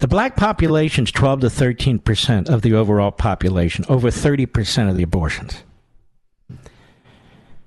The 0.00 0.08
black 0.08 0.34
population 0.34 1.04
is 1.04 1.12
12 1.12 1.42
to 1.42 1.50
13 1.50 2.00
percent 2.00 2.48
of 2.48 2.62
the 2.62 2.74
overall 2.74 3.12
population, 3.12 3.84
over 3.88 4.10
30 4.10 4.46
percent 4.46 4.90
of 4.90 4.96
the 4.96 5.04
abortions. 5.04 5.62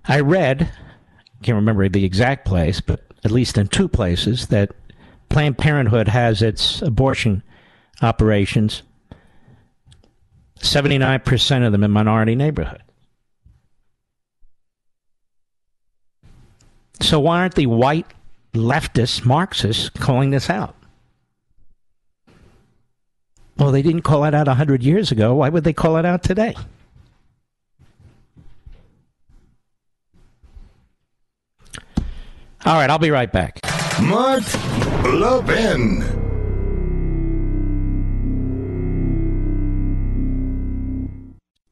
I 0.09 0.19
read, 0.19 0.63
I 0.63 1.43
can't 1.43 1.55
remember 1.55 1.87
the 1.87 2.03
exact 2.03 2.43
place, 2.43 2.81
but 2.81 2.99
at 3.23 3.31
least 3.31 3.57
in 3.57 3.69
two 3.69 3.87
places, 3.87 4.47
that 4.47 4.71
Planned 5.29 5.57
Parenthood 5.57 6.09
has 6.09 6.41
its 6.41 6.81
abortion 6.81 7.41
operations, 8.01 8.83
79% 10.59 11.65
of 11.65 11.71
them 11.71 11.83
in 11.83 11.91
minority 11.91 12.35
neighborhoods. 12.35 12.81
So 17.01 17.19
why 17.19 17.41
aren't 17.41 17.55
the 17.55 17.67
white 17.67 18.07
leftist 18.53 19.25
Marxists 19.25 19.89
calling 19.89 20.31
this 20.31 20.49
out? 20.49 20.75
Well, 23.57 23.71
they 23.71 23.81
didn't 23.81 24.01
call 24.01 24.25
it 24.25 24.33
out 24.33 24.47
100 24.47 24.83
years 24.83 25.11
ago. 25.11 25.35
Why 25.35 25.49
would 25.49 25.63
they 25.63 25.73
call 25.73 25.97
it 25.97 26.05
out 26.05 26.23
today? 26.23 26.55
All 32.65 32.73
right, 32.73 32.89
I'll 32.89 32.97
be 32.97 33.11
right 33.11 33.31
back. 33.31 33.59
Mark 34.01 34.43
Levin. 35.03 36.24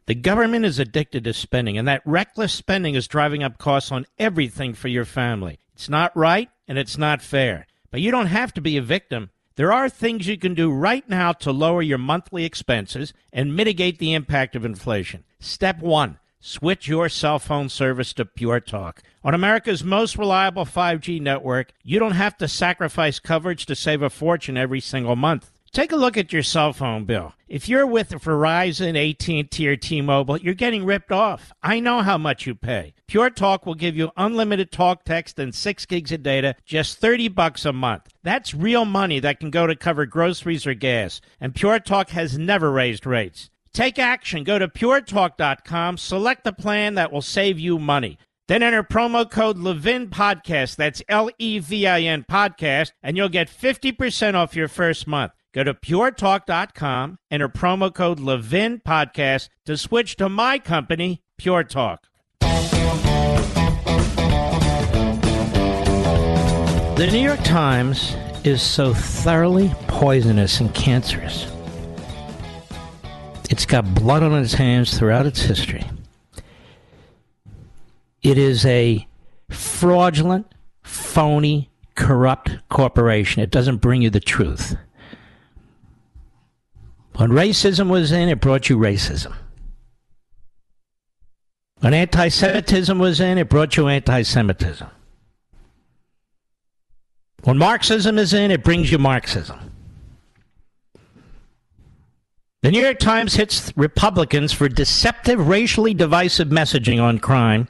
The 0.06 0.16
government 0.16 0.66
is 0.66 0.80
addicted 0.80 1.24
to 1.24 1.34
spending, 1.34 1.78
and 1.78 1.88
that 1.88 2.01
reckless 2.06 2.51
spending 2.51 2.95
is 2.95 3.08
driving 3.08 3.41
up 3.41 3.58
costs 3.58 3.91
on 3.91 4.06
everything 4.20 4.74
for 4.74 4.89
your 4.89 5.06
family. 5.06 5.60
It's 5.74 5.88
not 5.88 6.16
right 6.16 6.49
and 6.68 6.78
it's 6.78 6.97
not 6.97 7.22
fair. 7.22 7.68
But 7.89 8.01
you 8.01 8.12
don't 8.12 8.28
have 8.28 8.54
to 8.56 8.62
be 8.62 8.76
a 8.76 8.82
victim. 8.82 9.30
There 9.56 9.72
are 9.72 9.88
things 9.88 10.28
you 10.28 10.38
can 10.38 10.56
do 10.56 10.72
right 10.72 11.08
now 11.08 11.32
to 11.34 11.51
lower 11.51 11.82
your 11.82 11.99
monthly 11.99 12.43
expenses 12.43 13.14
and 13.32 13.56
mitigate 13.56 13.99
the 13.99 14.14
impact 14.14 14.56
of 14.56 14.66
inflation. 14.66 15.24
Step 15.39 15.80
one 15.80 16.20
switch 16.45 16.89
your 16.89 17.08
cell 17.08 17.39
phone 17.39 17.70
service 17.70 18.12
to 18.12 18.26
Pure 18.26 18.60
Talk. 18.60 19.01
On 19.24 19.34
America's 19.34 19.82
most 19.82 20.18
reliable 20.18 20.66
5G 20.66 21.22
network, 21.22 21.72
you 21.84 21.99
don't 21.99 22.12
have 22.12 22.36
to 22.39 22.49
sacrifice 22.49 23.18
coverage 23.18 23.66
to 23.68 23.76
save 23.76 24.01
a 24.01 24.10
fortune 24.10 24.58
every 24.58 24.82
single 24.82 25.16
month. 25.16 25.53
Take 25.74 25.92
a 25.92 25.96
look 25.96 26.18
at 26.18 26.32
your 26.32 26.44
cell 26.44 26.72
phone 26.72 27.06
bill. 27.06 27.34
If 27.48 27.68
you're 27.68 27.88
with 27.88 28.10
Verizon, 28.10 28.94
AT&T, 28.96 29.68
or 29.68 29.76
T-Mobile, 29.76 30.38
you're 30.38 30.54
getting 30.54 30.86
ripped 30.86 31.12
off. 31.12 31.52
I 31.64 31.80
know 31.80 32.04
how 32.04 32.20
much 32.20 32.46
you 32.46 32.54
pay. 32.54 32.94
Pure 33.08 33.32
Talk 33.32 33.66
will 33.66 33.74
give 33.74 33.98
you 33.98 34.12
unlimited 34.16 34.72
talk, 34.72 35.04
text, 35.04 35.40
and 35.40 35.54
six 35.54 35.88
gigs 35.88 36.12
of 36.12 36.22
data, 36.22 36.56
just 36.64 37.00
30 37.00 37.30
bucks 37.30 37.66
a 37.66 37.74
month. 37.74 38.14
That's 38.22 38.54
real 38.54 38.86
money 38.86 39.20
that 39.22 39.40
can 39.40 39.50
go 39.50 39.66
to 39.66 39.76
cover 39.76 40.06
groceries 40.06 40.68
or 40.68 40.76
gas. 40.76 41.22
And 41.42 41.56
Pure 41.56 41.80
Talk 41.80 42.12
has 42.12 42.38
never 42.38 42.72
raised 42.72 43.08
rates. 43.08 43.50
Take 43.74 43.98
action. 43.98 44.44
Go 44.44 44.60
to 44.60 44.68
puretalk.com, 44.68 45.98
select 45.98 46.44
the 46.44 46.54
plan 46.54 46.94
that 46.94 47.12
will 47.12 47.24
save 47.24 47.60
you 47.60 47.80
money. 47.80 48.20
Then 48.48 48.62
enter 48.62 48.84
promo 48.84 49.28
code 49.28 49.58
Levin 49.58 50.10
Podcast. 50.10 50.76
That's 50.76 51.02
L 51.10 51.32
E 51.40 51.58
V 51.58 51.88
I 51.88 52.02
N 52.02 52.26
Podcast, 52.30 52.92
and 53.02 53.18
you'll 53.18 53.30
get 53.30 53.50
50% 53.50 54.36
off 54.36 54.56
your 54.56 54.68
first 54.68 55.08
month. 55.08 55.32
Go 55.54 55.64
to 55.64 55.74
puretalk.com, 55.76 57.20
enter 57.30 57.47
promo 57.47 57.93
code 57.93 58.20
Levin 58.20 58.82
Podcast 58.84 59.49
to 59.68 59.78
switch 59.78 60.16
to 60.16 60.28
my 60.28 60.58
company, 60.58 61.22
Pure 61.38 61.66
Talk. 61.66 62.08
The 66.95 67.10
New 67.12 67.20
York 67.20 67.43
Times 67.43 68.16
is 68.43 68.64
so 68.64 68.95
thoroughly 68.95 69.72
poisonous 69.88 70.60
and 70.60 70.74
cancerous. 70.74 71.51
It's 73.51 73.68
got 73.68 73.93
blood 73.93 74.24
on 74.24 74.34
its 74.41 74.54
hands 74.56 74.97
throughout 74.97 75.28
its 75.28 75.41
history. 75.41 75.84
It 78.24 78.39
is 78.39 78.66
a 78.66 79.08
fraudulent, 79.51 80.47
phony, 80.82 81.70
corrupt 81.95 82.58
corporation. 82.70 83.43
It 83.43 83.51
doesn't 83.51 83.78
bring 83.78 84.01
you 84.01 84.10
the 84.10 84.20
truth. 84.20 84.76
When 87.16 87.30
racism 87.30 87.89
was 87.89 88.11
in, 88.11 88.30
it 88.30 88.41
brought 88.41 88.70
you 88.70 88.78
racism. 88.78 89.34
When 91.80 91.93
anti 91.93 92.30
Semitism 92.30 92.97
was 92.97 93.20
in, 93.20 93.38
it 93.38 93.49
brought 93.49 93.78
you 93.78 93.88
anti 93.88 94.22
Semitism. 94.24 94.88
When 97.43 97.57
Marxism 97.57 98.18
is 98.18 98.34
in, 98.34 98.51
it 98.51 98.64
brings 98.64 98.91
you 98.91 98.97
Marxism. 98.97 99.59
The 102.61 102.72
New 102.72 102.82
York 102.82 102.99
Times 102.99 103.34
hits 103.34 103.74
Republicans 103.76 104.53
for 104.53 104.70
deceptive, 104.70 105.49
racially 105.49 105.93
divisive 105.93 106.47
messaging 106.47 107.03
on 107.03 107.20
crime 107.20 107.68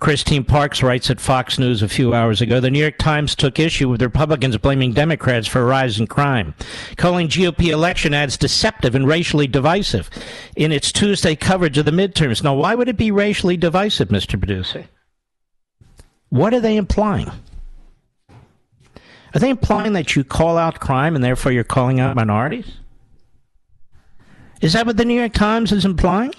Kristine 0.00 0.46
Parks 0.46 0.82
writes 0.82 1.08
at 1.08 1.20
Fox 1.20 1.58
News 1.58 1.82
a 1.82 1.88
few 1.88 2.12
hours 2.12 2.42
ago 2.42 2.60
the 2.60 2.70
New 2.70 2.78
York 2.78 2.98
Times 2.98 3.34
took 3.34 3.58
issue 3.58 3.88
with 3.88 4.02
Republicans 4.02 4.56
blaming 4.58 4.92
Democrats 4.92 5.48
for 5.48 5.62
a 5.62 5.64
rise 5.64 5.98
in 5.98 6.06
crime, 6.06 6.54
calling 6.98 7.28
GOP 7.28 7.68
election 7.68 8.12
ads 8.12 8.36
deceptive 8.36 8.94
and 8.94 9.08
racially 9.08 9.46
divisive 9.46 10.10
in 10.54 10.70
its 10.70 10.92
Tuesday 10.92 11.34
coverage 11.34 11.78
of 11.78 11.86
the 11.86 11.92
midterms. 11.92 12.44
Now, 12.44 12.54
why 12.54 12.74
would 12.74 12.88
it 12.88 12.98
be 12.98 13.10
racially 13.10 13.56
divisive, 13.56 14.08
Mr. 14.08 14.38
Producer? 14.38 14.84
What 16.28 16.52
are 16.52 16.60
they 16.60 16.76
implying? 16.76 17.30
Are 19.34 19.40
they 19.40 19.50
implying 19.50 19.94
that 19.94 20.14
you 20.14 20.24
call 20.24 20.58
out 20.58 20.78
crime 20.78 21.14
and 21.14 21.24
therefore 21.24 21.52
you're 21.52 21.64
calling 21.64 22.00
out 22.00 22.16
minorities? 22.16 22.70
Is 24.60 24.74
that 24.74 24.84
what 24.86 24.98
the 24.98 25.04
New 25.06 25.18
York 25.18 25.32
Times 25.32 25.72
is 25.72 25.86
implying? 25.86 26.34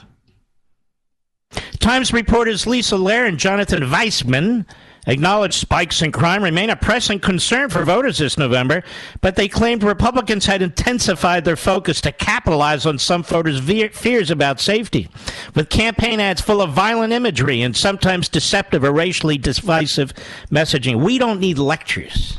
Times 1.87 2.11
reporters 2.11 2.67
Lisa 2.67 2.95
Lerer 2.95 3.29
and 3.29 3.39
Jonathan 3.39 3.83
Weisman 3.83 4.65
acknowledged 5.07 5.53
spikes 5.53 6.01
in 6.01 6.11
crime 6.11 6.43
remain 6.43 6.69
a 6.69 6.75
pressing 6.75 7.17
concern 7.17 7.69
for 7.69 7.85
voters 7.85 8.17
this 8.17 8.37
November, 8.37 8.83
but 9.21 9.37
they 9.37 9.47
claimed 9.47 9.83
Republicans 9.83 10.45
had 10.45 10.61
intensified 10.61 11.45
their 11.45 11.55
focus 11.55 12.01
to 12.01 12.11
capitalize 12.11 12.85
on 12.85 12.99
some 12.99 13.23
voters' 13.23 13.61
fears 13.95 14.29
about 14.29 14.59
safety, 14.59 15.07
with 15.55 15.69
campaign 15.69 16.19
ads 16.19 16.41
full 16.41 16.61
of 16.61 16.73
violent 16.73 17.13
imagery 17.13 17.61
and 17.61 17.77
sometimes 17.77 18.27
deceptive 18.27 18.83
or 18.83 18.91
racially 18.91 19.37
divisive 19.37 20.11
messaging. 20.51 21.01
We 21.01 21.17
don't 21.17 21.39
need 21.39 21.57
lectures 21.57 22.37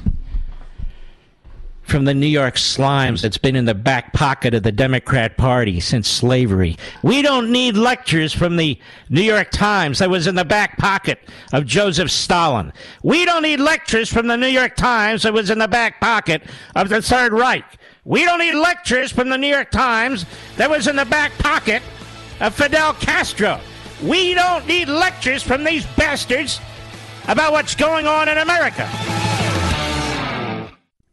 from 1.89 2.05
the 2.05 2.15
New 2.15 2.27
York 2.27 2.55
slimes 2.55 3.23
that's 3.23 3.39
been 3.39 3.57
in 3.57 3.65
the 3.65 3.75
back 3.75 4.13
pocket 4.13 4.55
of 4.55 4.63
the 4.63 4.73
Democrat 4.73 5.37
Party 5.37 5.81
since 5.81 6.07
slavery. 6.09 6.77
We 7.03 7.23
don't 7.23 7.51
need 7.51 7.77
lectures 7.77 8.33
from 8.33 8.57
the 8.57 8.79
New 9.09 9.23
York 9.23 9.51
Times 9.51 9.99
that 9.99 10.11
was 10.11 10.27
in 10.27 10.35
the 10.35 10.45
back 10.45 10.79
pocket 10.79 11.19
of 11.53 11.67
Joseph 11.67 12.11
Stalin. 12.11 12.73
We 13.03 13.25
don't 13.25 13.43
need 13.43 13.61
lectures 13.61 14.13
from 14.13 14.27
the 14.27 14.37
New 14.37 14.49
York 14.49 14.77
Times 14.77 15.23
that 15.23 15.33
was 15.33 15.51
in 15.51 15.59
the 15.59 15.69
back 15.69 16.01
pocket 16.01 16.43
of 16.77 16.89
the 16.89 17.01
Third 17.01 17.33
Reich. 17.33 17.65
We 18.05 18.25
don't 18.25 18.39
need 18.39 18.55
lectures 18.55 19.11
from 19.11 19.29
the 19.29 19.39
New 19.39 19.49
York 19.49 19.71
Times 19.71 20.27
that 20.57 20.69
was 20.71 20.87
in 20.87 20.97
the 20.97 21.05
back 21.07 21.33
pocket 21.39 21.83
of 22.41 22.55
Fidel 22.55 22.95
Castro. 22.95 23.61
We 24.03 24.35
don't 24.35 24.67
need 24.67 24.89
lectures 24.89 25.43
from 25.43 25.65
these 25.65 25.85
bastards 25.97 26.61
about 27.27 27.53
what's 27.53 27.75
going 27.75 28.07
on 28.07 28.29
in 28.29 28.39
America. 28.39 28.89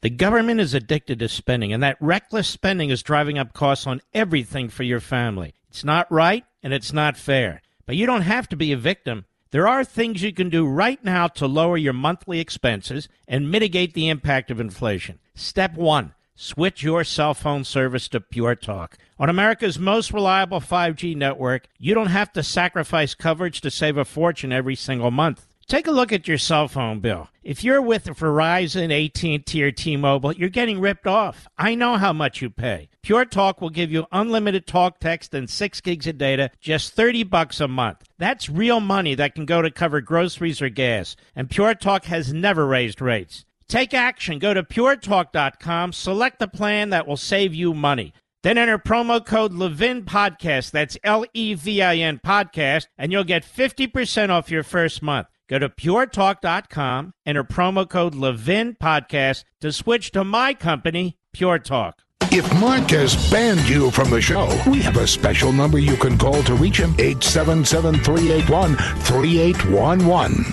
The 0.05 0.11
government 0.11 0.59
is 0.59 0.75
addicted 0.75 1.17
to 1.17 1.27
spending, 1.27 1.73
and 1.73 1.81
that 1.81 1.97
reckless 1.99 2.47
spending 2.47 2.91
is 2.91 3.01
driving 3.01 3.39
up 3.39 3.53
costs 3.53 3.87
on 3.87 4.03
everything 4.13 4.69
for 4.69 4.83
your 4.83 4.99
family. 4.99 5.55
It's 5.67 5.83
not 5.83 6.11
right 6.11 6.45
and 6.61 6.73
it's 6.73 6.93
not 6.93 7.17
fair. 7.17 7.63
But 7.87 7.95
you 7.95 8.05
don't 8.05 8.21
have 8.21 8.47
to 8.49 8.55
be 8.55 8.71
a 8.71 8.77
victim. 8.77 9.25
There 9.49 9.67
are 9.67 9.83
things 9.83 10.21
you 10.21 10.31
can 10.31 10.51
do 10.51 10.67
right 10.67 11.03
now 11.03 11.27
to 11.29 11.47
lower 11.47 11.75
your 11.75 11.93
monthly 11.93 12.39
expenses 12.39 13.09
and 13.27 13.49
mitigate 13.49 13.95
the 13.95 14.07
impact 14.07 14.51
of 14.51 14.59
inflation. 14.59 15.17
Step 15.33 15.73
one 15.73 16.13
Switch 16.35 16.83
your 16.83 17.03
cell 17.03 17.33
phone 17.33 17.63
service 17.63 18.07
to 18.09 18.19
Pure 18.19 18.57
Talk. 18.57 18.97
On 19.17 19.27
America's 19.27 19.79
most 19.79 20.13
reliable 20.13 20.59
5G 20.59 21.15
network, 21.15 21.67
you 21.79 21.95
don't 21.95 22.07
have 22.07 22.31
to 22.33 22.43
sacrifice 22.43 23.15
coverage 23.15 23.59
to 23.61 23.71
save 23.71 23.97
a 23.97 24.05
fortune 24.05 24.51
every 24.51 24.75
single 24.75 25.09
month. 25.09 25.47
Take 25.67 25.87
a 25.87 25.91
look 25.91 26.13
at 26.13 26.27
your 26.27 26.37
cell 26.37 26.67
phone 26.67 26.99
bill. 26.99 27.27
If 27.41 27.63
you're 27.63 27.81
with 27.81 28.05
Verizon, 28.05 28.91
AT&T, 28.93 29.63
or 29.63 29.71
T-Mobile, 29.71 30.33
you're 30.33 30.47
getting 30.49 30.79
ripped 30.79 31.07
off. 31.07 31.47
I 31.57 31.73
know 31.73 31.97
how 31.97 32.13
much 32.13 32.39
you 32.39 32.51
pay. 32.51 32.89
Pure 33.01 33.25
Talk 33.25 33.61
will 33.61 33.71
give 33.71 33.91
you 33.91 34.05
unlimited 34.11 34.67
talk, 34.67 34.99
text, 34.99 35.33
and 35.33 35.49
six 35.49 35.81
gigs 35.81 36.05
of 36.05 36.19
data, 36.19 36.51
just 36.59 36.93
30 36.93 37.23
bucks 37.23 37.59
a 37.59 37.67
month. 37.67 38.03
That's 38.19 38.47
real 38.47 38.79
money 38.79 39.15
that 39.15 39.33
can 39.33 39.45
go 39.45 39.63
to 39.63 39.71
cover 39.71 40.01
groceries 40.01 40.61
or 40.61 40.69
gas. 40.69 41.15
And 41.35 41.49
Pure 41.49 41.75
Talk 41.75 42.05
has 42.05 42.31
never 42.31 42.67
raised 42.67 43.01
rates. 43.01 43.43
Take 43.67 43.95
action. 43.95 44.37
Go 44.37 44.53
to 44.53 44.61
puretalk.com, 44.61 45.93
select 45.93 46.37
the 46.37 46.47
plan 46.47 46.91
that 46.91 47.07
will 47.07 47.17
save 47.17 47.55
you 47.55 47.73
money. 47.73 48.13
Then 48.43 48.59
enter 48.59 48.77
promo 48.77 49.25
code 49.25 49.53
Levin 49.53 50.03
Podcast. 50.05 50.69
That's 50.69 50.99
L 51.03 51.25
E 51.33 51.55
V 51.55 51.81
I 51.81 51.95
N 51.95 52.21
Podcast, 52.23 52.85
and 52.95 53.11
you'll 53.11 53.23
get 53.23 53.43
50% 53.43 54.29
off 54.29 54.51
your 54.51 54.61
first 54.61 55.01
month. 55.01 55.25
Go 55.47 55.59
to 55.59 55.69
puretalk.com, 55.69 57.13
enter 57.25 57.43
promo 57.43 57.87
code 57.87 58.15
Levin 58.15 58.75
Podcast 58.81 59.43
to 59.61 59.71
switch 59.71 60.11
to 60.11 60.23
my 60.23 60.55
company, 60.55 61.17
Pure 61.33 61.59
Talk. 61.59 62.01
If 62.31 62.51
Mark 62.59 62.89
has 62.89 63.15
banned 63.29 63.69
you 63.69 63.91
from 63.91 64.09
the 64.09 64.21
show, 64.21 64.47
we 64.67 64.81
have 64.81 64.97
a 64.97 65.05
special 65.07 65.53
number 65.53 65.77
you 65.77 65.95
can 65.95 66.17
call 66.17 66.41
to 66.43 66.55
reach 66.55 66.77
him 66.79 66.95
877 66.97 67.99
381 67.99 68.75
3811. 68.75 70.45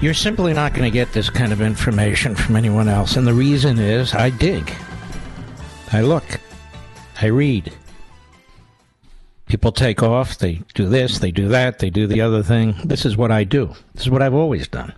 You're 0.00 0.14
simply 0.14 0.52
not 0.52 0.72
going 0.72 0.84
to 0.84 0.90
get 0.90 1.12
this 1.12 1.28
kind 1.28 1.52
of 1.52 1.60
information 1.60 2.34
from 2.34 2.54
anyone 2.54 2.88
else. 2.88 3.16
And 3.16 3.26
the 3.26 3.34
reason 3.34 3.78
is 3.78 4.14
I 4.14 4.30
dig, 4.30 4.72
I 5.92 6.02
look, 6.02 6.40
I 7.20 7.26
read. 7.26 7.72
People 9.56 9.72
take 9.72 10.02
off, 10.02 10.36
they 10.36 10.60
do 10.74 10.86
this, 10.86 11.18
they 11.18 11.30
do 11.30 11.48
that, 11.48 11.78
they 11.78 11.88
do 11.88 12.06
the 12.06 12.20
other 12.20 12.42
thing. 12.42 12.74
This 12.84 13.06
is 13.06 13.16
what 13.16 13.32
I 13.32 13.44
do. 13.44 13.74
This 13.94 14.02
is 14.02 14.10
what 14.10 14.20
I've 14.20 14.34
always 14.34 14.68
done. 14.68 14.92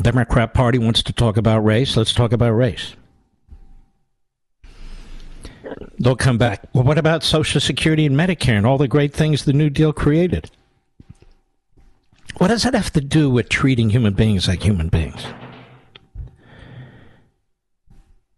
Democrat 0.00 0.54
Party 0.54 0.78
wants 0.78 1.02
to 1.02 1.12
talk 1.12 1.36
about 1.36 1.64
race. 1.64 1.96
Let's 1.96 2.12
talk 2.12 2.30
about 2.30 2.52
race. 2.52 2.94
They'll 5.98 6.14
come 6.14 6.38
back. 6.38 6.68
Well, 6.72 6.84
what 6.84 6.98
about 6.98 7.24
Social 7.24 7.60
Security 7.60 8.06
and 8.06 8.14
Medicare 8.14 8.56
and 8.56 8.64
all 8.64 8.78
the 8.78 8.86
great 8.86 9.12
things 9.12 9.44
the 9.44 9.52
New 9.52 9.70
Deal 9.70 9.92
created? 9.92 10.52
What 12.38 12.46
does 12.46 12.62
that 12.62 12.74
have 12.74 12.92
to 12.92 13.00
do 13.00 13.28
with 13.28 13.48
treating 13.48 13.90
human 13.90 14.14
beings 14.14 14.46
like 14.46 14.62
human 14.62 14.86
beings? 14.86 15.26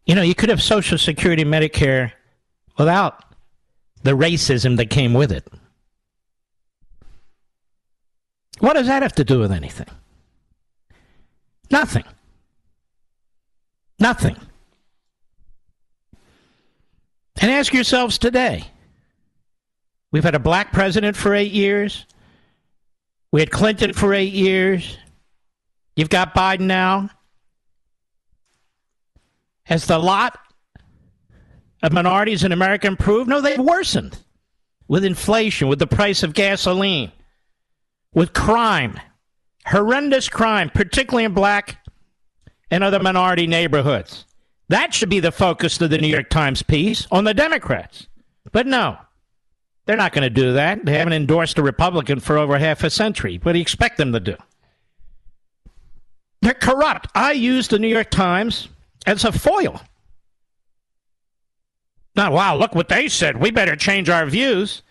You 0.07 0.15
know, 0.15 0.23
you 0.23 0.35
could 0.35 0.49
have 0.49 0.63
Social 0.63 0.97
Security 0.97 1.43
and 1.43 1.53
Medicare 1.53 2.13
without 2.79 3.25
the 4.03 4.13
racism 4.13 4.77
that 4.77 4.89
came 4.89 5.13
with 5.13 5.33
it. 5.33 5.47
What 8.61 8.75
does 8.75 8.87
that 8.87 9.03
have 9.03 9.15
to 9.15 9.25
do 9.25 9.41
with 9.41 9.53
anything? 9.53 9.89
Nothing. 11.71 12.05
Nothing. 13.99 14.37
And 17.41 17.51
ask 17.51 17.73
yourselves 17.73 18.19
today 18.19 18.65
we've 20.11 20.25
had 20.25 20.35
a 20.35 20.41
black 20.41 20.73
president 20.73 21.17
for 21.17 21.35
eight 21.35 21.53
years, 21.53 22.07
we 23.31 23.41
had 23.41 23.51
Clinton 23.51 23.93
for 23.93 24.15
eight 24.15 24.33
years, 24.33 24.97
you've 25.97 26.09
got 26.09 26.35
Biden 26.35 26.61
now. 26.61 27.11
Has 29.65 29.85
the 29.85 29.99
lot 29.99 30.48
of 31.83 31.93
minorities 31.93 32.45
in 32.45 32.53
America 32.53 32.87
improved? 32.87 33.29
No, 33.29 33.41
they've 33.41 33.59
worsened 33.59 34.19
with 34.89 35.05
inflation, 35.05 35.69
with 35.69 35.79
the 35.79 35.87
price 35.87 36.23
of 36.23 36.35
gasoline, 36.35 37.13
with 38.15 38.33
crime, 38.33 38.99
horrendous 39.67 40.29
crime, 40.29 40.71
particularly 40.71 41.25
in 41.25 41.35
black 41.35 41.85
and 42.71 42.83
other 42.83 43.01
minority 43.01 43.47
neighborhoods. 43.47 44.25
That 44.69 44.93
should 44.93 45.09
be 45.09 45.21
the 45.21 45.33
focus 45.33 45.81
of 45.81 45.91
the 45.91 45.99
New 45.99 46.09
York 46.09 46.29
Times 46.29 46.63
piece 46.63 47.07
on 47.11 47.25
the 47.25 47.35
Democrats. 47.35 48.07
But 48.53 48.67
no, 48.67 48.99
they're 49.87 49.97
not 49.97 50.13
going 50.13 50.23
to 50.23 50.31
do 50.31 50.53
that. 50.53 50.85
They 50.85 50.99
haven't 50.99 51.15
endorsed 51.15 51.59
a 51.59 51.63
Republican 51.63 52.21
for 52.21 52.37
over 52.37 52.59
half 52.59 52.85
a 52.85 52.91
century. 52.91 53.41
What 53.43 53.53
do 53.53 53.59
you 53.59 53.63
expect 53.63 53.97
them 53.97 54.13
to 54.13 54.21
do? 54.21 54.37
They're 56.43 56.55
corrupt. 56.55 57.09
I 57.15 57.33
use 57.33 57.69
the 57.69 57.79
New 57.79 57.89
York 57.89 58.11
Times 58.11 58.69
as 59.07 59.25
a 59.25 59.33
foil. 59.33 59.81
Now, 62.19 62.33
wow, 62.33 62.57
look 62.57 62.75
what 62.75 62.89
they 62.89 63.07
said. 63.07 63.37
We 63.37 63.53
better 63.53 63.77
change 63.77 64.09
our 64.09 64.27
views. 64.27 64.83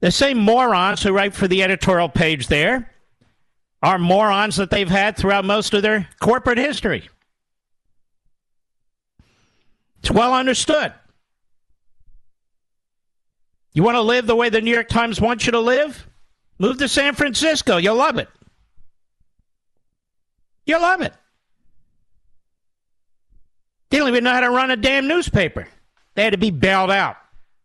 The 0.00 0.10
same 0.10 0.38
morons 0.38 1.02
who 1.02 1.12
write 1.12 1.34
for 1.34 1.46
the 1.46 1.62
editorial 1.62 2.08
page 2.08 2.46
there 2.46 2.90
are 3.82 3.98
morons 3.98 4.56
that 4.56 4.70
they've 4.70 4.88
had 4.88 5.18
throughout 5.18 5.44
most 5.44 5.74
of 5.74 5.82
their 5.82 6.08
corporate 6.18 6.56
history. 6.56 7.10
It's 9.98 10.10
well 10.10 10.32
understood. 10.32 10.94
You 13.74 13.82
want 13.82 13.96
to 13.96 14.00
live 14.00 14.26
the 14.26 14.34
way 14.34 14.48
the 14.48 14.62
New 14.62 14.72
York 14.72 14.88
Times 14.88 15.20
wants 15.20 15.44
you 15.44 15.52
to 15.52 15.60
live? 15.60 16.08
Move 16.58 16.78
to 16.78 16.88
San 16.88 17.14
Francisco. 17.14 17.76
You'll 17.76 17.96
love 17.96 18.16
it. 18.16 18.30
You'll 20.64 20.80
love 20.80 21.02
it. 21.02 21.12
They 23.90 23.98
don't 23.98 24.08
even 24.08 24.24
know 24.24 24.32
how 24.32 24.40
to 24.40 24.48
run 24.48 24.70
a 24.70 24.76
damn 24.78 25.06
newspaper. 25.06 25.68
They 26.20 26.24
had 26.24 26.32
to 26.34 26.36
be 26.36 26.50
bailed 26.50 26.90
out, 26.90 27.16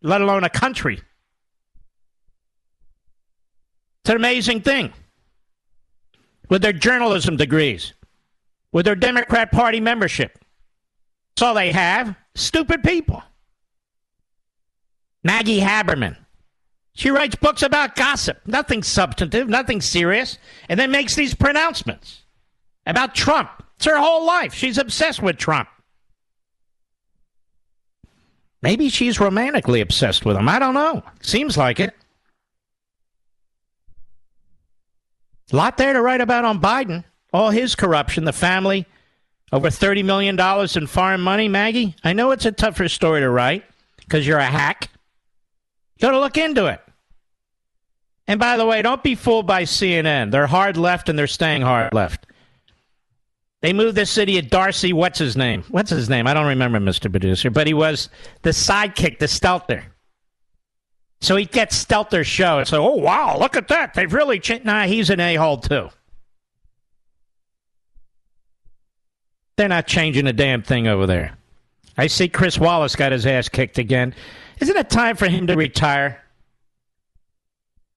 let 0.01 0.21
alone 0.21 0.45
a 0.45 0.49
country. 0.49 1.01
It's 3.99 4.09
an 4.09 4.15
amazing 4.15 4.61
thing. 4.61 4.93
With 6.49 6.61
their 6.61 6.71
journalism 6.71 7.35
degrees, 7.35 7.91
with 8.71 8.85
their 8.85 8.95
Democrat 8.95 9.51
Party 9.51 9.81
membership. 9.81 10.39
All 11.41 11.53
they 11.53 11.73
have. 11.73 12.15
Stupid 12.35 12.81
people. 12.81 13.21
Maggie 15.21 15.59
Haberman. 15.59 16.15
She 16.93 17.09
writes 17.09 17.35
books 17.35 17.61
about 17.61 17.97
gossip, 17.97 18.39
nothing 18.45 18.83
substantive, 18.83 19.49
nothing 19.49 19.81
serious, 19.81 20.37
and 20.69 20.79
then 20.79 20.91
makes 20.91 21.13
these 21.13 21.35
pronouncements 21.35 22.21
about 22.85 23.15
Trump. 23.15 23.49
It's 23.75 23.85
her 23.85 23.99
whole 23.99 24.25
life. 24.25 24.53
She's 24.53 24.77
obsessed 24.77 25.21
with 25.21 25.35
Trump. 25.35 25.67
Maybe 28.65 28.89
she's 28.89 29.19
romantically 29.19 29.79
obsessed 29.79 30.25
with 30.25 30.35
him. 30.35 30.49
I 30.49 30.57
don't 30.57 30.73
know. 30.73 31.03
Seems 31.21 31.55
like 31.55 31.79
it. 31.79 31.93
A 35.53 35.55
lot 35.55 35.77
there 35.77 35.93
to 35.93 36.01
write 36.01 36.19
about 36.19 36.45
on 36.45 36.59
Biden. 36.59 37.03
All 37.31 37.51
his 37.51 37.75
corruption, 37.75 38.25
the 38.25 38.33
family, 38.33 38.87
over 39.51 39.67
$30 39.67 40.03
million 40.03 40.39
in 40.75 40.87
foreign 40.87 41.21
money. 41.21 41.47
Maggie, 41.47 41.95
I 42.03 42.13
know 42.13 42.31
it's 42.31 42.47
a 42.47 42.51
tougher 42.51 42.89
story 42.89 43.21
to 43.21 43.29
write 43.29 43.63
because 43.97 44.25
you're 44.25 44.39
a 44.39 44.43
hack. 44.43 44.89
Go 46.01 46.09
to 46.09 46.19
look 46.19 46.39
into 46.39 46.65
it. 46.65 46.81
And 48.27 48.39
by 48.39 48.57
the 48.57 48.65
way, 48.65 48.81
don't 48.81 49.03
be 49.03 49.13
fooled 49.13 49.45
by 49.45 49.61
CNN. 49.61 50.31
They're 50.31 50.47
hard 50.47 50.75
left 50.75 51.07
and 51.07 51.19
they're 51.19 51.27
staying 51.27 51.61
hard 51.61 51.93
left. 51.93 52.25
They 53.65 53.73
moved 53.73 53.97
this 53.97 54.11
city 54.11 54.37
of 54.37 54.51
Darcy. 54.51 54.93
What's 54.93 55.17
his 55.17 55.35
name? 55.35 55.63
What's 55.69 55.89
his 55.89 56.07
name? 56.07 56.27
I 56.27 56.35
don't 56.35 56.45
remember, 56.45 56.79
Mr. 56.79 57.09
Producer, 57.09 57.49
but 57.49 57.65
he 57.65 57.73
was 57.73 58.09
the 58.43 58.51
sidekick, 58.51 59.17
the 59.17 59.25
Stelter. 59.25 59.85
So 61.19 61.35
he 61.35 61.45
gets 61.45 61.83
Stelter's 61.83 62.27
show 62.27 62.63
so, 62.65 62.85
oh, 62.85 62.97
wow, 62.97 63.39
look 63.39 63.57
at 63.57 63.69
that. 63.69 63.95
They've 63.95 64.13
really 64.13 64.39
changed. 64.39 64.65
Nah, 64.65 64.83
he's 64.83 65.09
an 65.09 65.19
a 65.19 65.33
hole, 65.33 65.57
too. 65.57 65.89
They're 69.57 69.67
not 69.67 69.87
changing 69.87 70.27
a 70.27 70.33
damn 70.33 70.61
thing 70.61 70.87
over 70.87 71.07
there. 71.07 71.35
I 71.97 72.05
see 72.05 72.27
Chris 72.27 72.59
Wallace 72.59 72.95
got 72.95 73.13
his 73.13 73.25
ass 73.25 73.49
kicked 73.49 73.79
again. 73.79 74.13
Isn't 74.59 74.77
it 74.77 74.91
time 74.91 75.15
for 75.15 75.27
him 75.27 75.47
to 75.47 75.55
retire? 75.55 76.21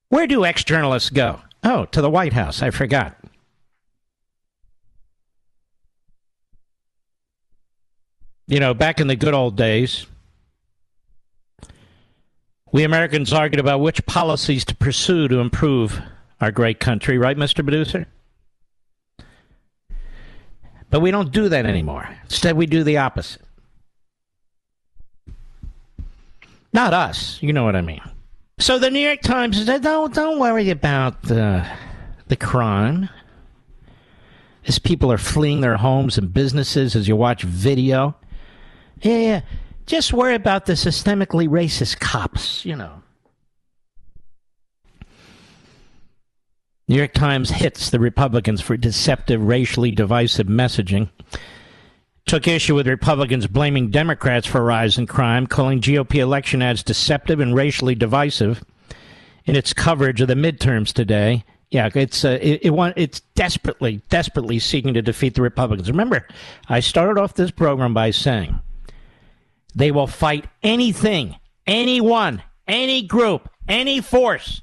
Where 0.09 0.27
do 0.27 0.47
ex 0.47 0.64
journalists 0.64 1.11
go? 1.11 1.43
Oh, 1.62 1.85
to 1.85 2.01
the 2.01 2.09
White 2.09 2.33
House. 2.33 2.62
I 2.62 2.71
forgot. 2.71 3.18
You 8.49 8.61
know, 8.61 8.73
back 8.73 8.99
in 8.99 9.09
the 9.09 9.15
good 9.17 9.35
old 9.35 9.57
days, 9.57 10.07
we 12.73 12.83
Americans 12.83 13.31
argued 13.31 13.61
about 13.61 13.81
which 13.81 14.05
policies 14.07 14.65
to 14.65 14.75
pursue 14.75 15.29
to 15.29 15.39
improve 15.39 16.01
our 16.41 16.51
great 16.51 16.81
country, 16.81 17.19
right, 17.19 17.37
Mr. 17.37 17.57
Producer? 17.57 18.07
But 20.89 21.01
we 21.01 21.11
don't 21.11 21.31
do 21.31 21.51
that 21.51 21.67
anymore. 21.67 22.09
Instead, 22.25 22.57
we 22.57 22.65
do 22.65 22.83
the 22.83 22.97
opposite. 22.97 23.43
Not 26.73 26.95
us. 26.95 27.39
You 27.43 27.53
know 27.53 27.65
what 27.65 27.77
I 27.77 27.83
mean. 27.83 28.01
So 28.59 28.79
the 28.79 28.91
New 28.91 29.01
York 29.01 29.21
Times 29.21 29.63
said, 29.65 29.83
"Don't 29.83 30.15
don't 30.15 30.39
worry 30.39 30.71
about 30.71 31.23
the 31.23 31.67
the 32.29 32.37
crime. 32.37 33.11
as 34.67 34.79
people 34.79 35.11
are 35.11 35.19
fleeing 35.19 35.61
their 35.63 35.77
homes 35.77 36.19
and 36.19 36.33
businesses, 36.33 36.95
as 36.95 37.09
you 37.09 37.17
watch 37.17 37.43
video. 37.43 38.15
Yeah, 39.03 39.19
yeah. 39.19 39.41
Just 39.87 40.13
worry 40.13 40.35
about 40.35 40.67
the 40.67 40.75
systemically 40.75 41.49
racist 41.49 41.99
cops, 41.99 42.65
you 42.65 42.77
know. 42.77 43.03
New 46.89 46.97
York 46.97 47.13
Times 47.13 47.51
hits 47.51 47.91
the 47.91 48.01
Republicans 48.01 48.63
for 48.63 48.77
deceptive, 48.77 49.43
racially 49.43 49.91
divisive 49.91 50.47
messaging. 50.47 51.11
Took 52.27 52.49
issue 52.49 52.75
with 52.75 52.87
Republicans 52.87 53.47
blaming 53.47 53.91
Democrats 53.91 54.47
for 54.47 54.63
rise 54.63 54.99
in 54.99 55.07
crime, 55.07 55.47
calling 55.47 55.81
GOP 55.81 56.17
election 56.17 56.63
ads 56.63 56.83
deceptive 56.83 57.41
and 57.41 57.55
racially 57.55 57.95
divisive 57.95 58.65
in 59.45 59.57
its 59.57 59.73
coverage 59.73 60.21
of 60.21 60.29
the 60.29 60.35
midterms 60.35 60.93
today. 60.93 61.45
Yeah, 61.71 61.91
it's 61.95 62.25
uh, 62.25 62.39
it, 62.41 62.61
it 62.65 62.71
want, 62.71 62.95
it's 62.97 63.21
desperately, 63.35 64.01
desperately 64.09 64.59
seeking 64.59 64.95
to 64.95 65.03
defeat 65.03 65.35
the 65.35 65.43
Republicans. 65.43 65.91
Remember, 65.91 66.27
I 66.71 66.81
started 66.81 67.21
off 67.21 67.35
this 67.35 67.51
program 67.51 67.93
by 67.93 68.11
saying 68.11 68.59
they 69.75 69.91
will 69.91 70.07
fight 70.07 70.47
anything, 70.62 71.37
anyone, 71.66 72.43
any 72.66 73.03
group, 73.03 73.49
any 73.69 74.01
force 74.01 74.62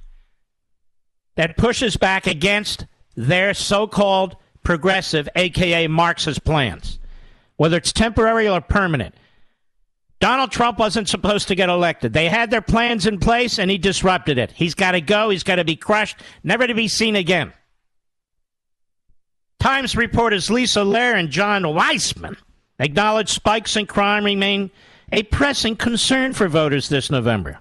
that 1.36 1.58
pushes 1.58 1.98
back 1.98 2.28
against 2.28 2.86
their 3.16 3.54
so-called 3.54 4.36
progressive, 4.64 5.30
aka 5.36 5.88
Marxist 5.88 6.44
plans, 6.44 7.00
whether 7.58 7.78
it's 7.78 7.94
temporary 7.94 8.48
or 8.48 8.62
permanent. 8.62 9.16
Donald 10.20 10.52
Trump 10.52 10.80
wasn't 10.80 11.10
supposed 11.10 11.48
to 11.50 11.56
get 11.56 11.70
elected. 11.70 12.14
They 12.14 12.30
had 12.30 12.50
their 12.50 12.62
plans 12.62 13.06
in 13.06 13.20
place 13.20 13.60
and 13.60 13.70
he 13.70 13.78
disrupted 13.78 14.38
it. 14.38 14.52
He's 14.52 14.74
got 14.74 14.94
to 14.94 15.02
go. 15.02 15.30
He's 15.30 15.44
got 15.44 15.58
to 15.58 15.66
be 15.66 15.76
crushed, 15.76 16.22
never 16.44 16.66
to 16.66 16.74
be 16.74 16.88
seen 16.88 17.16
again. 17.16 17.54
Times 19.60 19.96
reporters 19.96 20.50
Lisa 20.50 20.80
Lerer 20.80 21.16
and 21.16 21.30
John 21.30 21.64
Weisman 21.64 22.38
acknowledged 22.80 23.30
spikes 23.30 23.76
in 23.76 23.86
crime 23.88 24.24
remain 24.24 24.72
a 25.12 25.24
pressing 25.24 25.76
concern 25.76 26.34
for 26.34 26.48
voters 26.48 26.90
this 26.90 27.10
November. 27.10 27.60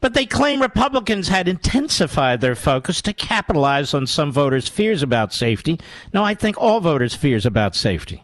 But 0.00 0.14
they 0.14 0.26
claim 0.26 0.60
Republicans 0.60 1.28
had 1.28 1.48
intensified 1.48 2.40
their 2.40 2.54
focus 2.54 3.00
to 3.02 3.12
capitalize 3.12 3.94
on 3.94 4.06
some 4.06 4.32
voters' 4.32 4.68
fears 4.68 5.02
about 5.02 5.32
safety. 5.32 5.80
No, 6.12 6.22
I 6.22 6.34
think 6.34 6.58
all 6.58 6.80
voters' 6.80 7.14
fears 7.14 7.46
about 7.46 7.74
safety. 7.74 8.22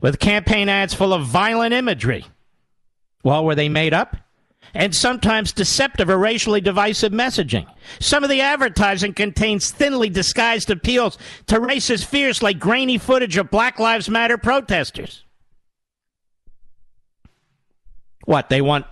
With 0.00 0.20
campaign 0.20 0.68
ads 0.68 0.94
full 0.94 1.12
of 1.12 1.26
violent 1.26 1.74
imagery 1.74 2.26
well, 3.22 3.44
were 3.44 3.54
they 3.54 3.68
made 3.68 3.94
up? 3.94 4.16
And 4.72 4.94
sometimes 4.94 5.52
deceptive 5.52 6.08
or 6.08 6.16
racially 6.16 6.60
divisive 6.60 7.12
messaging. 7.12 7.66
Some 7.98 8.22
of 8.22 8.30
the 8.30 8.40
advertising 8.40 9.14
contains 9.14 9.70
thinly 9.70 10.08
disguised 10.08 10.70
appeals 10.70 11.18
to 11.48 11.58
racist 11.58 12.04
fears 12.04 12.42
like 12.42 12.60
grainy 12.60 12.96
footage 12.96 13.36
of 13.36 13.50
Black 13.50 13.78
Lives 13.78 14.08
Matter 14.08 14.38
protesters. 14.38 15.24
What, 18.30 18.48
they 18.48 18.60
want 18.60 18.86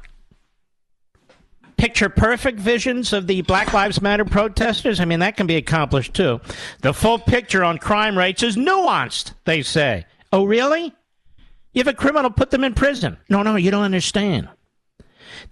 picture 1.76 2.08
perfect 2.08 2.58
visions 2.58 3.12
of 3.12 3.28
the 3.28 3.42
Black 3.42 3.72
Lives 3.72 4.02
Matter 4.02 4.24
protesters? 4.24 4.98
I 4.98 5.04
mean, 5.04 5.20
that 5.20 5.36
can 5.36 5.46
be 5.46 5.54
accomplished 5.54 6.12
too. 6.12 6.40
The 6.82 6.92
full 6.92 7.20
picture 7.20 7.62
on 7.62 7.78
crime 7.78 8.18
rates 8.18 8.42
is 8.42 8.56
nuanced, 8.56 9.34
they 9.44 9.62
say. 9.62 10.06
Oh, 10.32 10.42
really? 10.42 10.92
You 11.72 11.78
have 11.78 11.86
a 11.86 11.94
criminal, 11.94 12.32
put 12.32 12.50
them 12.50 12.64
in 12.64 12.74
prison. 12.74 13.16
No, 13.28 13.44
no, 13.44 13.54
you 13.54 13.70
don't 13.70 13.84
understand. 13.84 14.48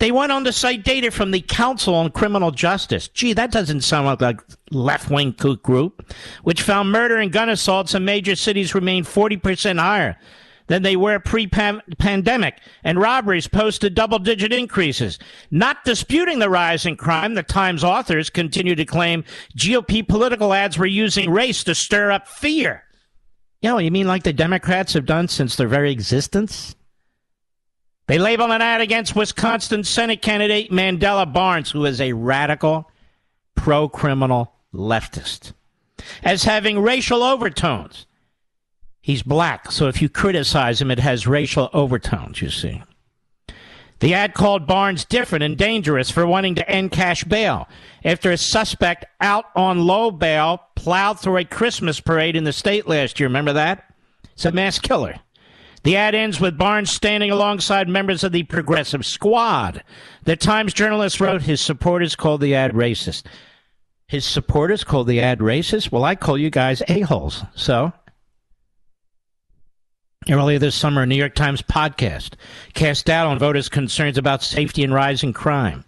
They 0.01 0.11
went 0.11 0.33
on 0.33 0.43
to 0.43 0.53
cite 0.53 0.83
data 0.83 1.13
from 1.13 1.31
the 1.31 1.41
Council 1.41 1.95
on 1.95 2.11
Criminal 2.11 2.51
Justice. 2.51 3.07
Gee, 3.07 3.35
that 3.35 3.53
doesn't 3.53 3.83
sound 3.83 4.07
like 4.07 4.21
a 4.21 4.37
left 4.73 5.13
wing 5.13 5.33
kook 5.33 5.63
group, 5.63 6.13
which 6.43 6.61
found 6.61 6.91
murder 6.91 7.19
and 7.19 7.31
gun 7.31 7.49
assaults 7.49 7.95
in 7.95 8.05
major 8.05 8.35
cities 8.35 8.75
remain 8.75 9.05
40% 9.05 9.79
higher 9.79 10.19
than 10.67 10.83
they 10.83 10.97
were 10.97 11.19
pre 11.19 11.47
pandemic, 11.47 12.59
and 12.83 13.01
robberies 13.01 13.49
posted 13.49 13.95
double 13.95 14.19
digit 14.19 14.53
increases. 14.53 15.19
Not 15.51 15.85
disputing 15.85 16.39
the 16.39 16.51
rise 16.51 16.87
in 16.87 16.97
crime, 16.97 17.35
the 17.35 17.43
Times 17.43 17.85
authors 17.85 18.31
continue 18.31 18.75
to 18.75 18.85
claim 18.85 19.25
GOP 19.57 20.07
political 20.07 20.53
ads 20.53 20.79
were 20.79 20.87
using 20.87 21.31
race 21.31 21.65
to 21.65 21.75
stir 21.75 22.11
up 22.11 22.29
fear. 22.29 22.85
You 23.63 23.71
know, 23.71 23.79
you 23.79 23.91
mean 23.91 24.07
like 24.07 24.25
the 24.25 24.33
Democrats 24.33 24.93
have 24.93 25.07
done 25.07 25.29
since 25.29 25.57
their 25.57 25.69
very 25.69 25.91
existence? 25.91 26.75
They 28.07 28.19
label 28.19 28.53
an 28.53 28.63
ad 28.63 28.81
against 28.81 29.17
Wisconsin 29.17 29.83
Senate 29.83 30.23
candidate 30.23 30.71
Mandela 30.71 31.33
Barnes, 31.33 31.71
who 31.71 31.85
is 31.85 32.01
a 32.01 32.13
radical, 32.13 32.91
pro 33.57 33.89
criminal 33.89 34.53
leftist, 34.73 35.53
as 36.23 36.45
having 36.45 36.79
racial 36.79 37.23
overtones. 37.23 38.07
He's 39.07 39.23
black, 39.23 39.71
so 39.71 39.87
if 39.87 40.03
you 40.03 40.09
criticize 40.09 40.83
him, 40.83 40.91
it 40.91 40.99
has 40.99 41.29
racial 41.29 41.71
overtones, 41.73 42.43
you 42.43 42.51
see. 42.51 42.83
The 44.01 44.15
ad 44.15 44.35
called 44.35 44.67
Barnes 44.67 45.05
different 45.05 45.45
and 45.45 45.57
dangerous 45.57 46.11
for 46.11 46.27
wanting 46.27 46.57
to 46.57 46.69
end 46.69 46.91
cash 46.91 47.23
bail 47.23 47.69
after 48.05 48.33
a 48.33 48.37
suspect 48.37 49.05
out 49.21 49.45
on 49.55 49.87
low 49.87 50.11
bail 50.11 50.61
plowed 50.75 51.21
through 51.21 51.37
a 51.37 51.45
Christmas 51.45 52.01
parade 52.01 52.35
in 52.35 52.43
the 52.43 52.53
state 52.53 52.89
last 52.89 53.21
year. 53.21 53.29
Remember 53.29 53.53
that? 53.53 53.95
It's 54.33 54.45
a 54.45 54.51
mass 54.51 54.81
killer. 54.81 55.15
The 55.85 55.95
ad 55.97 56.17
ends 56.17 56.41
with 56.41 56.59
Barnes 56.59 56.91
standing 56.91 57.31
alongside 57.31 57.89
members 57.89 58.25
of 58.25 58.33
the 58.33 58.43
Progressive 58.43 59.07
Squad. 59.07 59.85
The 60.25 60.35
Times 60.35 60.75
journalist 60.75 61.21
wrote 61.21 61.43
his 61.43 61.61
supporters 61.61 62.17
called 62.17 62.41
the 62.41 62.57
ad 62.57 62.73
racist. 62.73 63.27
His 64.09 64.25
supporters 64.25 64.83
called 64.83 65.07
the 65.07 65.21
ad 65.21 65.39
racist? 65.39 65.93
Well, 65.93 66.03
I 66.03 66.17
call 66.17 66.37
you 66.37 66.51
guys 66.51 66.83
a-holes. 66.89 67.45
So, 67.55 67.93
Earlier 70.29 70.59
this 70.59 70.75
summer, 70.75 71.03
a 71.03 71.07
New 71.07 71.15
York 71.15 71.37
Times 71.37 71.63
podcast 71.63 72.33
cast 72.75 73.07
doubt 73.07 73.29
on 73.29 73.39
voters' 73.39 73.69
concerns 73.69 74.19
about 74.19 74.43
safety 74.43 74.83
and 74.83 74.93
rising 74.93 75.33
crime. 75.33 75.85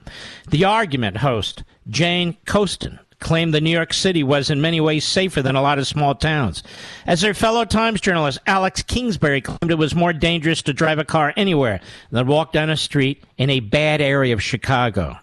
The 0.51 0.65
argument 0.65 1.17
host, 1.17 1.65
Jane 1.89 2.37
Coaston, 2.47 3.01
claimed 3.19 3.53
that 3.53 3.63
New 3.63 3.71
York 3.71 3.93
City 3.93 4.23
was 4.23 4.49
in 4.49 4.61
many 4.61 4.81
ways 4.81 5.05
safer 5.05 5.43
than 5.43 5.57
a 5.57 5.61
lot 5.61 5.81
of 5.81 5.89
small 5.89 6.15
towns. 6.15 6.63
As 7.05 7.23
her 7.23 7.35
fellow 7.35 7.65
Times 7.65 8.01
journalist, 8.01 8.39
Alex 8.47 8.81
Kingsbury, 8.83 9.41
claimed 9.41 9.73
it 9.73 9.79
was 9.79 9.97
more 9.97 10.13
dangerous 10.13 10.63
to 10.63 10.73
drive 10.73 11.01
a 11.01 11.05
car 11.05 11.33
anywhere 11.37 11.81
than 12.13 12.29
walk 12.29 12.53
down 12.53 12.71
a 12.71 12.77
street 12.77 13.25
in 13.39 13.51
a 13.51 13.59
bad 13.59 14.01
area 14.01 14.35
of 14.35 14.43
Chicago. 14.43 15.19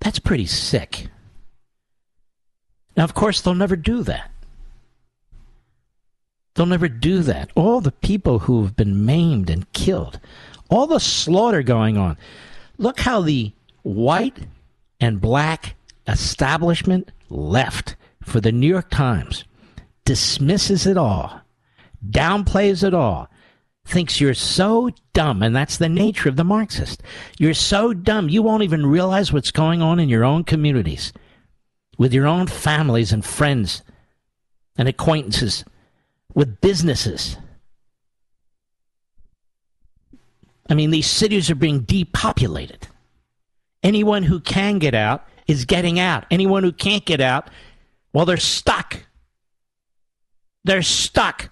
That's 0.00 0.18
pretty 0.18 0.46
sick. 0.46 1.06
Now, 2.96 3.04
of 3.04 3.14
course, 3.14 3.40
they'll 3.40 3.54
never 3.54 3.76
do 3.76 4.02
that. 4.02 4.32
They'll 6.54 6.66
never 6.66 6.88
do 6.88 7.22
that. 7.22 7.50
All 7.54 7.80
the 7.80 7.92
people 7.92 8.40
who 8.40 8.62
have 8.62 8.76
been 8.76 9.04
maimed 9.04 9.50
and 9.50 9.70
killed, 9.72 10.18
all 10.68 10.86
the 10.86 11.00
slaughter 11.00 11.62
going 11.62 11.96
on. 11.96 12.16
Look 12.78 13.00
how 13.00 13.20
the 13.20 13.52
white 13.82 14.38
and 15.00 15.20
black 15.20 15.76
establishment 16.06 17.10
left 17.28 17.96
for 18.22 18.40
the 18.40 18.52
New 18.52 18.68
York 18.68 18.90
Times 18.90 19.44
dismisses 20.04 20.86
it 20.86 20.96
all, 20.96 21.40
downplays 22.08 22.82
it 22.82 22.94
all, 22.94 23.28
thinks 23.84 24.20
you're 24.20 24.34
so 24.34 24.90
dumb, 25.12 25.42
and 25.42 25.54
that's 25.54 25.76
the 25.76 25.88
nature 25.88 26.28
of 26.28 26.36
the 26.36 26.44
Marxist. 26.44 27.02
You're 27.38 27.54
so 27.54 27.92
dumb, 27.92 28.28
you 28.28 28.42
won't 28.42 28.62
even 28.62 28.86
realize 28.86 29.32
what's 29.32 29.50
going 29.50 29.82
on 29.82 29.98
in 29.98 30.08
your 30.08 30.24
own 30.24 30.44
communities, 30.44 31.12
with 31.98 32.12
your 32.12 32.26
own 32.26 32.46
families 32.46 33.12
and 33.12 33.24
friends 33.24 33.82
and 34.76 34.88
acquaintances 34.88 35.64
with 36.34 36.60
businesses. 36.60 37.36
I 40.68 40.74
mean, 40.74 40.90
these 40.90 41.08
cities 41.08 41.50
are 41.50 41.56
being 41.56 41.80
depopulated. 41.80 42.86
Anyone 43.82 44.22
who 44.22 44.40
can 44.40 44.78
get 44.78 44.94
out 44.94 45.26
is 45.46 45.64
getting 45.64 45.98
out. 45.98 46.26
Anyone 46.30 46.62
who 46.62 46.72
can't 46.72 47.04
get 47.04 47.20
out, 47.20 47.50
well, 48.12 48.24
they're 48.24 48.36
stuck. 48.36 49.04
They're 50.64 50.82
stuck. 50.82 51.50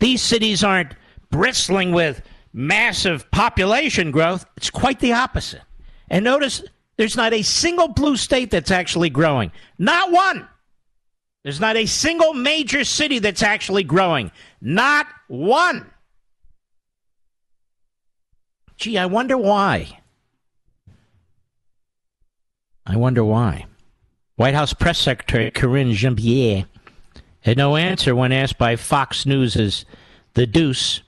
These 0.00 0.20
cities 0.20 0.62
aren't 0.62 0.94
bristling 1.30 1.92
with 1.92 2.22
massive 2.52 3.30
population 3.30 4.10
growth. 4.10 4.44
It's 4.56 4.70
quite 4.70 5.00
the 5.00 5.12
opposite. 5.12 5.62
And 6.10 6.24
notice 6.24 6.62
there's 6.96 7.16
not 7.16 7.32
a 7.32 7.42
single 7.42 7.88
blue 7.88 8.16
state 8.16 8.50
that's 8.50 8.70
actually 8.70 9.10
growing. 9.10 9.52
Not 9.78 10.12
one. 10.12 10.46
There's 11.42 11.60
not 11.60 11.76
a 11.76 11.86
single 11.86 12.34
major 12.34 12.84
city 12.84 13.18
that's 13.18 13.42
actually 13.42 13.82
growing. 13.82 14.30
Not 14.60 15.06
one. 15.26 15.90
Gee, 18.76 18.98
I 18.98 19.06
wonder 19.06 19.36
why. 19.36 19.98
I 22.86 22.96
wonder 22.96 23.24
why. 23.24 23.66
White 24.36 24.54
House 24.54 24.72
Press 24.72 24.98
Secretary 24.98 25.50
Karine 25.50 25.92
Jean 25.92 26.66
had 27.40 27.56
no 27.56 27.76
answer 27.76 28.14
when 28.14 28.32
asked 28.32 28.58
by 28.58 28.76
Fox 28.76 29.26
News' 29.26 29.84
The 30.34 30.46
Deuce 30.46 31.02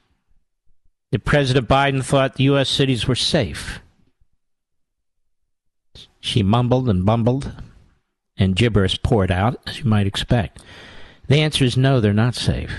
if 1.11 1.25
President 1.25 1.69
Biden 1.69 2.05
thought 2.05 2.35
the 2.35 2.45
U.S. 2.45 2.69
cities 2.69 3.07
were 3.07 3.15
safe. 3.15 3.81
She 6.21 6.43
mumbled 6.43 6.89
and 6.89 7.07
bumbled 7.07 7.53
and 8.37 8.57
gibberish 8.57 9.03
poured 9.03 9.31
out, 9.31 9.61
as 9.67 9.81
you 9.81 9.85
might 9.85 10.07
expect. 10.07 10.63
The 11.29 11.41
answer 11.41 11.65
is 11.65 11.77
no, 11.77 12.01
they're 12.01 12.13
not 12.13 12.35
safe. 12.35 12.73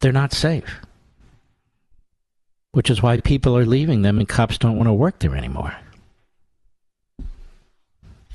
They're 0.00 0.12
not 0.12 0.32
safe. 0.32 0.80
Which 2.72 2.90
is 2.90 3.02
why 3.02 3.20
people 3.20 3.56
are 3.56 3.66
leaving 3.66 4.02
them 4.02 4.18
and 4.18 4.28
cops 4.28 4.58
don't 4.58 4.76
want 4.76 4.88
to 4.88 4.92
work 4.92 5.18
there 5.18 5.36
anymore. 5.36 5.74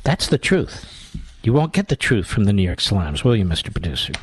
That's 0.03 0.27
the 0.27 0.37
truth. 0.37 1.17
You 1.41 1.53
won't 1.53 1.73
get 1.73 1.87
the 1.87 1.95
truth 1.95 2.27
from 2.27 2.43
the 2.43 2.53
New 2.53 2.63
York 2.63 2.79
Slimes, 2.79 3.23
will 3.23 3.35
you, 3.35 3.45
Mr. 3.45 3.71
Producer? 3.71 4.13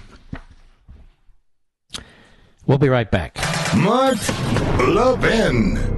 We'll 2.66 2.78
be 2.78 2.88
right 2.88 3.10
back. 3.10 3.36
Mark 3.76 4.18
Levin. 4.78 5.91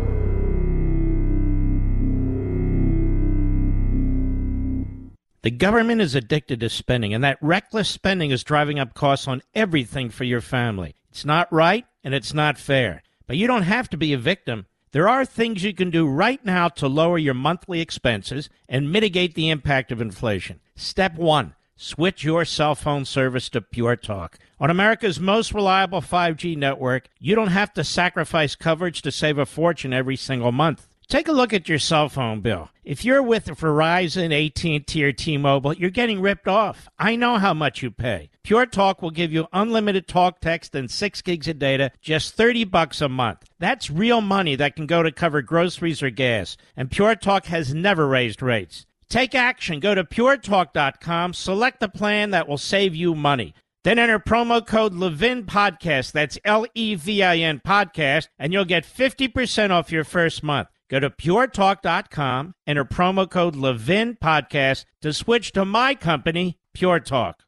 The 5.44 5.50
government 5.50 6.00
is 6.00 6.14
addicted 6.14 6.60
to 6.60 6.70
spending, 6.70 7.12
and 7.12 7.22
that 7.22 7.36
reckless 7.42 7.90
spending 7.90 8.30
is 8.30 8.42
driving 8.42 8.78
up 8.78 8.94
costs 8.94 9.28
on 9.28 9.42
everything 9.54 10.08
for 10.08 10.24
your 10.24 10.40
family. 10.40 10.94
It's 11.10 11.26
not 11.26 11.52
right 11.52 11.84
and 12.02 12.14
it's 12.14 12.32
not 12.32 12.56
fair. 12.56 13.02
But 13.26 13.36
you 13.36 13.46
don't 13.46 13.64
have 13.64 13.90
to 13.90 13.98
be 13.98 14.14
a 14.14 14.18
victim. 14.18 14.64
There 14.92 15.06
are 15.06 15.26
things 15.26 15.62
you 15.62 15.74
can 15.74 15.90
do 15.90 16.06
right 16.06 16.42
now 16.46 16.68
to 16.68 16.88
lower 16.88 17.18
your 17.18 17.34
monthly 17.34 17.82
expenses 17.82 18.48
and 18.70 18.90
mitigate 18.90 19.34
the 19.34 19.50
impact 19.50 19.92
of 19.92 20.00
inflation. 20.00 20.60
Step 20.76 21.16
one 21.16 21.54
switch 21.76 22.24
your 22.24 22.46
cell 22.46 22.74
phone 22.74 23.04
service 23.04 23.50
to 23.50 23.60
Pure 23.60 23.96
Talk. 23.96 24.38
On 24.58 24.70
America's 24.70 25.20
most 25.20 25.52
reliable 25.52 26.00
5G 26.00 26.56
network, 26.56 27.08
you 27.18 27.34
don't 27.34 27.48
have 27.48 27.74
to 27.74 27.84
sacrifice 27.84 28.54
coverage 28.54 29.02
to 29.02 29.12
save 29.12 29.36
a 29.36 29.44
fortune 29.44 29.92
every 29.92 30.16
single 30.16 30.52
month. 30.52 30.88
Take 31.14 31.28
a 31.28 31.32
look 31.32 31.52
at 31.52 31.68
your 31.68 31.78
cell 31.78 32.08
phone 32.08 32.40
bill. 32.40 32.70
If 32.82 33.04
you're 33.04 33.22
with 33.22 33.46
Verizon, 33.46 34.34
AT&T, 34.34 35.04
or 35.04 35.12
T-Mobile, 35.12 35.74
you're 35.74 35.88
getting 35.88 36.20
ripped 36.20 36.48
off. 36.48 36.88
I 36.98 37.14
know 37.14 37.38
how 37.38 37.54
much 37.54 37.84
you 37.84 37.92
pay. 37.92 38.30
Pure 38.42 38.66
Talk 38.66 39.00
will 39.00 39.12
give 39.12 39.32
you 39.32 39.46
unlimited 39.52 40.08
talk, 40.08 40.40
text, 40.40 40.74
and 40.74 40.90
six 40.90 41.22
gigs 41.22 41.46
of 41.46 41.60
data, 41.60 41.92
just 42.02 42.34
30 42.34 42.64
bucks 42.64 43.00
a 43.00 43.08
month. 43.08 43.44
That's 43.60 43.92
real 43.92 44.22
money 44.22 44.56
that 44.56 44.74
can 44.74 44.86
go 44.86 45.04
to 45.04 45.12
cover 45.12 45.40
groceries 45.40 46.02
or 46.02 46.10
gas. 46.10 46.56
And 46.76 46.90
Pure 46.90 47.14
Talk 47.14 47.46
has 47.46 47.72
never 47.72 48.08
raised 48.08 48.42
rates. 48.42 48.84
Take 49.08 49.36
action. 49.36 49.78
Go 49.78 49.94
to 49.94 50.02
puretalk.com, 50.02 51.32
select 51.32 51.78
the 51.78 51.88
plan 51.88 52.30
that 52.30 52.48
will 52.48 52.58
save 52.58 52.96
you 52.96 53.14
money. 53.14 53.54
Then 53.84 54.00
enter 54.00 54.18
promo 54.18 54.66
code 54.66 54.94
Levin 54.94 55.44
Podcast. 55.44 56.10
That's 56.10 56.38
L 56.44 56.66
E 56.74 56.96
V 56.96 57.22
I 57.22 57.36
N 57.36 57.60
Podcast, 57.64 58.26
and 58.36 58.52
you'll 58.52 58.64
get 58.64 58.84
50% 58.84 59.70
off 59.70 59.92
your 59.92 60.02
first 60.02 60.42
month. 60.42 60.66
Go 60.90 61.00
to 61.00 61.10
puretalk.com, 61.10 62.54
enter 62.66 62.84
promo 62.84 63.30
code 63.30 63.56
Levin 63.56 64.16
Podcast 64.22 64.84
to 65.00 65.12
switch 65.12 65.52
to 65.52 65.64
my 65.64 65.94
company, 65.94 66.58
Pure 66.74 67.00
Talk. 67.00 67.42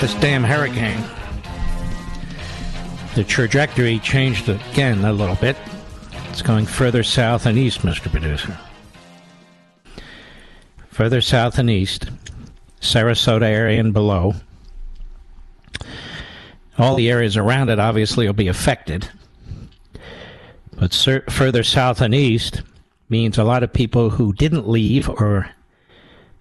This 0.00 0.14
damn 0.14 0.44
hurricane. 0.44 1.02
The 3.14 3.24
trajectory 3.24 3.98
changed 3.98 4.48
again 4.48 5.04
a 5.04 5.12
little 5.12 5.34
bit. 5.36 5.56
It's 6.30 6.42
going 6.42 6.66
further 6.66 7.02
south 7.02 7.46
and 7.46 7.58
east, 7.58 7.80
Mr. 7.80 8.08
Producer. 8.10 8.56
Further 10.90 11.20
south 11.20 11.58
and 11.58 11.68
east, 11.68 12.10
Sarasota 12.80 13.42
area 13.42 13.80
and 13.80 13.92
below. 13.92 14.34
All 16.78 16.94
the 16.94 17.10
areas 17.10 17.36
around 17.36 17.70
it 17.70 17.80
obviously 17.80 18.26
will 18.26 18.34
be 18.34 18.48
affected. 18.48 19.08
But 20.78 20.92
sur- 20.92 21.24
further 21.28 21.64
south 21.64 22.00
and 22.00 22.14
east 22.14 22.62
means 23.08 23.36
a 23.36 23.44
lot 23.44 23.62
of 23.62 23.72
people 23.72 24.10
who 24.10 24.32
didn't 24.32 24.68
leave 24.68 25.08
or 25.08 25.50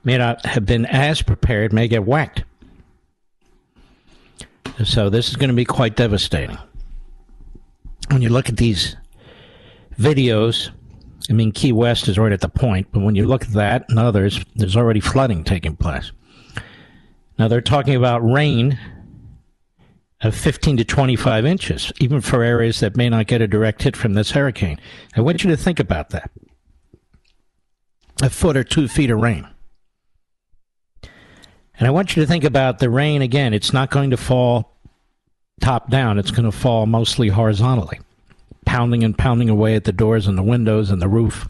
may 0.04 0.18
not 0.18 0.46
have 0.46 0.66
been 0.66 0.86
as 0.86 1.22
prepared 1.22 1.74
may 1.74 1.88
get 1.88 2.06
whacked. 2.06 2.44
So 4.84 5.10
this 5.10 5.30
is 5.30 5.36
going 5.36 5.50
to 5.50 5.56
be 5.56 5.66
quite 5.66 5.96
devastating. 5.96 6.58
When 8.10 8.22
you 8.22 8.30
look 8.30 8.48
at 8.48 8.58
these 8.58 8.96
videos, 10.00 10.70
I 11.30 11.34
mean, 11.34 11.52
Key 11.52 11.72
West 11.72 12.08
is 12.08 12.20
right 12.20 12.32
at 12.32 12.42
the 12.42 12.50
point, 12.50 12.88
but 12.92 13.02
when 13.02 13.16
you 13.16 13.26
look 13.26 13.44
at 13.44 13.54
that 13.54 13.86
and 13.90 13.98
others, 13.98 14.40
there's 14.56 14.78
already 14.78 15.00
flooding 15.00 15.44
taking 15.44 15.76
place. 15.76 16.12
Now 17.40 17.48
they're 17.48 17.60
talking 17.60 17.96
about 17.96 18.20
rain 18.20 18.78
of 20.22 20.36
15 20.36 20.78
to 20.78 20.86
25 20.86 21.46
inches, 21.46 21.92
even 22.00 22.22
for 22.22 22.44
areas 22.44 22.80
that 22.80 22.98
may 22.98 23.10
not 23.10 23.28
get 23.28 23.42
a 23.42 23.48
direct 23.48 23.84
hit 23.84 23.96
from 23.96 24.14
this 24.14 24.32
hurricane. 24.32 24.80
I 25.16 25.22
want 25.22 25.44
you 25.44 25.50
to 25.52 25.58
think 25.58 25.80
about 25.80 26.10
that. 26.10 26.32
A 28.24 28.30
foot 28.30 28.58
or 28.58 28.64
two 28.64 28.88
feet 28.88 29.12
of 29.12 29.20
rain. 29.20 29.48
And 31.80 31.88
I 31.88 31.92
want 31.92 32.16
you 32.16 32.24
to 32.24 32.28
think 32.28 32.44
about 32.44 32.80
the 32.80 32.90
rain 32.90 33.22
again. 33.22 33.54
It's 33.54 33.72
not 33.72 33.92
going 33.92 34.10
to 34.10 34.18
fall 34.18 34.76
top 35.62 35.90
down, 35.90 36.20
it's 36.20 36.32
going 36.32 36.46
to 36.46 36.52
fall 36.52 36.86
mostly 36.86 37.30
horizontally, 37.30 38.00
pounding 38.66 39.04
and 39.04 39.18
pounding 39.18 39.50
away 39.50 39.76
at 39.76 39.86
the 39.86 39.92
doors 39.92 40.28
and 40.28 40.38
the 40.38 40.44
windows 40.44 40.92
and 40.92 41.02
the 41.02 41.08
roof. 41.08 41.50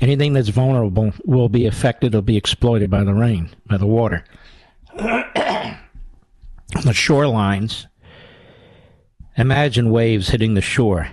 Anything 0.00 0.32
that's 0.32 0.48
vulnerable 0.48 1.12
will 1.24 1.48
be 1.48 1.66
affected, 1.66 2.14
will 2.14 2.22
be 2.22 2.36
exploited 2.36 2.90
by 2.90 3.04
the 3.04 3.14
rain, 3.14 3.50
by 3.66 3.76
the 3.76 3.86
water 3.86 4.24
the 6.70 6.92
shorelines. 6.92 7.86
Imagine 9.36 9.90
waves 9.90 10.28
hitting 10.28 10.54
the 10.54 10.60
shore 10.60 11.08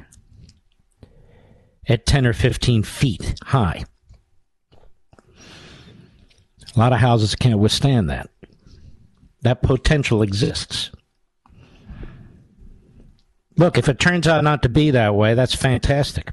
at 1.88 2.06
10 2.06 2.26
or 2.28 2.34
15 2.34 2.84
feet 2.84 3.36
high. 3.44 3.84
A 6.76 6.80
lot 6.80 6.94
of 6.94 7.00
houses 7.00 7.36
can't 7.36 7.60
withstand 7.60 8.10
that. 8.10 8.30
That 9.42 9.62
potential 9.62 10.22
exists. 10.22 10.92
Look, 13.58 13.78
if 13.78 13.90
it 13.90 14.00
turns 14.00 14.28
out 14.28 14.44
not 14.44 14.64
to 14.64 14.70
be 14.70 14.92
that 14.92 15.16
way, 15.16 15.34
that's 15.34 15.56
fantastic. 15.56 16.32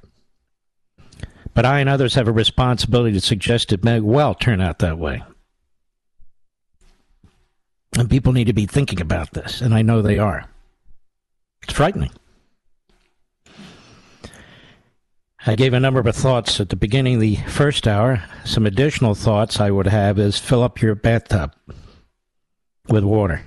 But 1.54 1.66
I 1.66 1.80
and 1.80 1.88
others 1.88 2.14
have 2.14 2.28
a 2.28 2.32
responsibility 2.32 3.14
to 3.14 3.20
suggest 3.20 3.72
it 3.72 3.82
may 3.82 3.98
well 3.98 4.34
turn 4.34 4.60
out 4.60 4.78
that 4.78 4.98
way. 4.98 5.22
And 7.98 8.08
people 8.08 8.32
need 8.32 8.46
to 8.46 8.52
be 8.52 8.64
thinking 8.64 9.00
about 9.00 9.32
this, 9.32 9.60
and 9.60 9.74
I 9.74 9.82
know 9.82 10.02
they 10.02 10.20
are. 10.20 10.44
It's 11.64 11.72
frightening. 11.72 12.12
I 15.44 15.56
gave 15.56 15.72
a 15.72 15.80
number 15.80 15.98
of 15.98 16.14
thoughts 16.14 16.60
at 16.60 16.68
the 16.68 16.76
beginning 16.76 17.16
of 17.16 17.20
the 17.20 17.34
first 17.34 17.88
hour. 17.88 18.22
Some 18.44 18.66
additional 18.66 19.16
thoughts 19.16 19.58
I 19.58 19.72
would 19.72 19.88
have 19.88 20.16
is 20.16 20.38
fill 20.38 20.62
up 20.62 20.80
your 20.80 20.94
bathtub 20.94 21.52
with 22.86 23.02
water. 23.02 23.44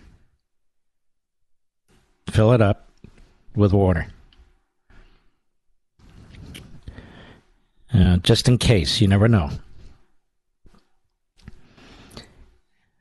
Fill 2.29 2.51
it 2.51 2.61
up 2.61 2.89
with 3.55 3.71
water. 3.71 4.07
Uh, 7.93 8.17
just 8.17 8.49
in 8.49 8.57
case, 8.57 8.99
you 8.99 9.07
never 9.07 9.29
know. 9.29 9.51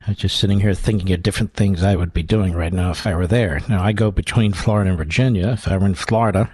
just 0.17 0.37
sitting 0.37 0.59
here 0.59 0.73
thinking 0.73 1.11
of 1.11 1.23
different 1.23 1.53
things 1.53 1.83
I 1.83 1.95
would 1.95 2.13
be 2.13 2.23
doing 2.23 2.53
right 2.53 2.73
now 2.73 2.91
if 2.91 3.05
I 3.05 3.15
were 3.15 3.27
there. 3.27 3.61
Now, 3.67 3.83
I 3.83 3.91
go 3.91 4.11
between 4.11 4.53
Florida 4.53 4.89
and 4.89 4.97
Virginia. 4.97 5.49
If 5.49 5.67
I 5.67 5.77
were 5.77 5.85
in 5.85 5.95
Florida, 5.95 6.51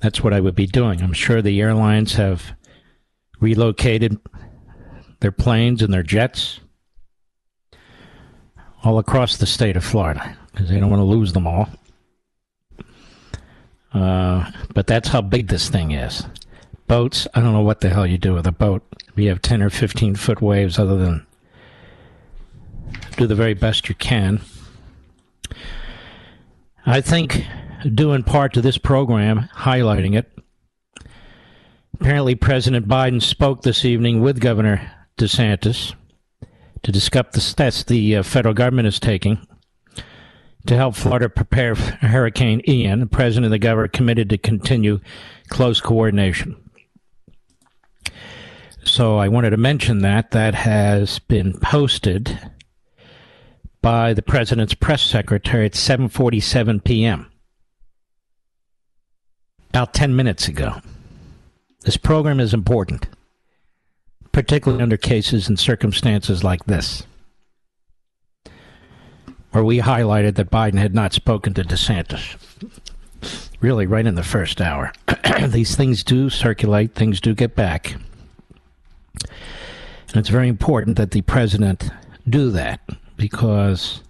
that's 0.00 0.22
what 0.22 0.32
I 0.32 0.40
would 0.40 0.54
be 0.54 0.66
doing. 0.66 1.02
I'm 1.02 1.12
sure 1.12 1.42
the 1.42 1.60
airlines 1.60 2.14
have 2.14 2.54
relocated 3.40 4.18
their 5.20 5.32
planes 5.32 5.82
and 5.82 5.92
their 5.92 6.02
jets 6.02 6.60
all 8.84 8.98
across 8.98 9.36
the 9.36 9.46
state 9.46 9.76
of 9.76 9.84
Florida 9.84 10.36
because 10.52 10.68
they 10.68 10.78
don't 10.78 10.90
want 10.90 11.00
to 11.00 11.04
lose 11.04 11.32
them 11.32 11.46
all. 11.46 11.68
Uh, 13.92 14.50
but 14.74 14.86
that's 14.86 15.08
how 15.08 15.20
big 15.20 15.48
this 15.48 15.68
thing 15.68 15.90
is. 15.90 16.24
Boats, 16.86 17.26
I 17.34 17.40
don't 17.40 17.52
know 17.52 17.62
what 17.62 17.80
the 17.80 17.88
hell 17.88 18.06
you 18.06 18.18
do 18.18 18.34
with 18.34 18.46
a 18.46 18.52
boat. 18.52 18.82
We 19.16 19.26
have 19.26 19.42
10 19.42 19.62
or 19.62 19.70
15 19.70 20.14
foot 20.14 20.40
waves 20.40 20.78
other 20.78 20.96
than 20.96 21.25
do 23.16 23.26
the 23.26 23.34
very 23.34 23.54
best 23.54 23.88
you 23.88 23.94
can. 23.94 24.40
I 26.84 27.00
think, 27.00 27.44
due 27.94 28.12
in 28.12 28.22
part 28.22 28.52
to 28.54 28.60
this 28.60 28.78
program 28.78 29.48
highlighting 29.54 30.16
it, 30.16 30.30
apparently 31.94 32.34
President 32.34 32.86
Biden 32.86 33.22
spoke 33.22 33.62
this 33.62 33.84
evening 33.84 34.20
with 34.20 34.40
Governor 34.40 34.90
DeSantis 35.18 35.94
to 36.82 36.92
discuss 36.92 37.26
the 37.32 37.40
steps 37.40 37.82
the 37.84 38.16
uh, 38.16 38.22
federal 38.22 38.54
government 38.54 38.86
is 38.86 39.00
taking 39.00 39.44
to 40.66 40.76
help 40.76 40.94
Florida 40.94 41.28
prepare 41.28 41.74
for 41.74 41.82
Hurricane 42.06 42.60
Ian. 42.68 43.00
The 43.00 43.06
president 43.06 43.46
and 43.46 43.52
the 43.52 43.58
governor 43.58 43.88
committed 43.88 44.28
to 44.30 44.38
continue 44.38 45.00
close 45.48 45.80
coordination. 45.80 46.56
So 48.84 49.16
I 49.16 49.28
wanted 49.28 49.50
to 49.50 49.56
mention 49.56 50.00
that. 50.00 50.30
That 50.30 50.54
has 50.54 51.18
been 51.18 51.58
posted 51.58 52.50
by 53.86 54.12
the 54.12 54.20
president's 54.20 54.74
press 54.74 55.00
secretary 55.00 55.64
at 55.64 55.74
7:47 55.74 56.82
p.m. 56.82 57.30
About 59.68 59.94
10 59.94 60.16
minutes 60.16 60.48
ago. 60.48 60.80
This 61.82 61.96
program 61.96 62.40
is 62.40 62.52
important, 62.52 63.06
particularly 64.32 64.82
under 64.82 64.96
cases 64.96 65.48
and 65.48 65.56
circumstances 65.56 66.42
like 66.42 66.64
this, 66.64 67.04
where 69.52 69.62
we 69.62 69.78
highlighted 69.78 70.34
that 70.34 70.50
Biden 70.50 70.78
had 70.78 70.92
not 70.92 71.12
spoken 71.12 71.54
to 71.54 71.62
DeSantis. 71.62 72.34
Really, 73.60 73.86
right 73.86 74.04
in 74.04 74.16
the 74.16 74.24
first 74.24 74.60
hour. 74.60 74.92
These 75.46 75.76
things 75.76 76.02
do 76.02 76.28
circulate, 76.28 76.96
things 76.96 77.20
do 77.20 77.36
get 77.36 77.54
back. 77.54 77.92
And 80.08 80.16
it's 80.16 80.28
very 80.28 80.48
important 80.48 80.96
that 80.96 81.12
the 81.12 81.22
president 81.22 81.88
do 82.28 82.50
that 82.50 82.80
because, 83.16 84.02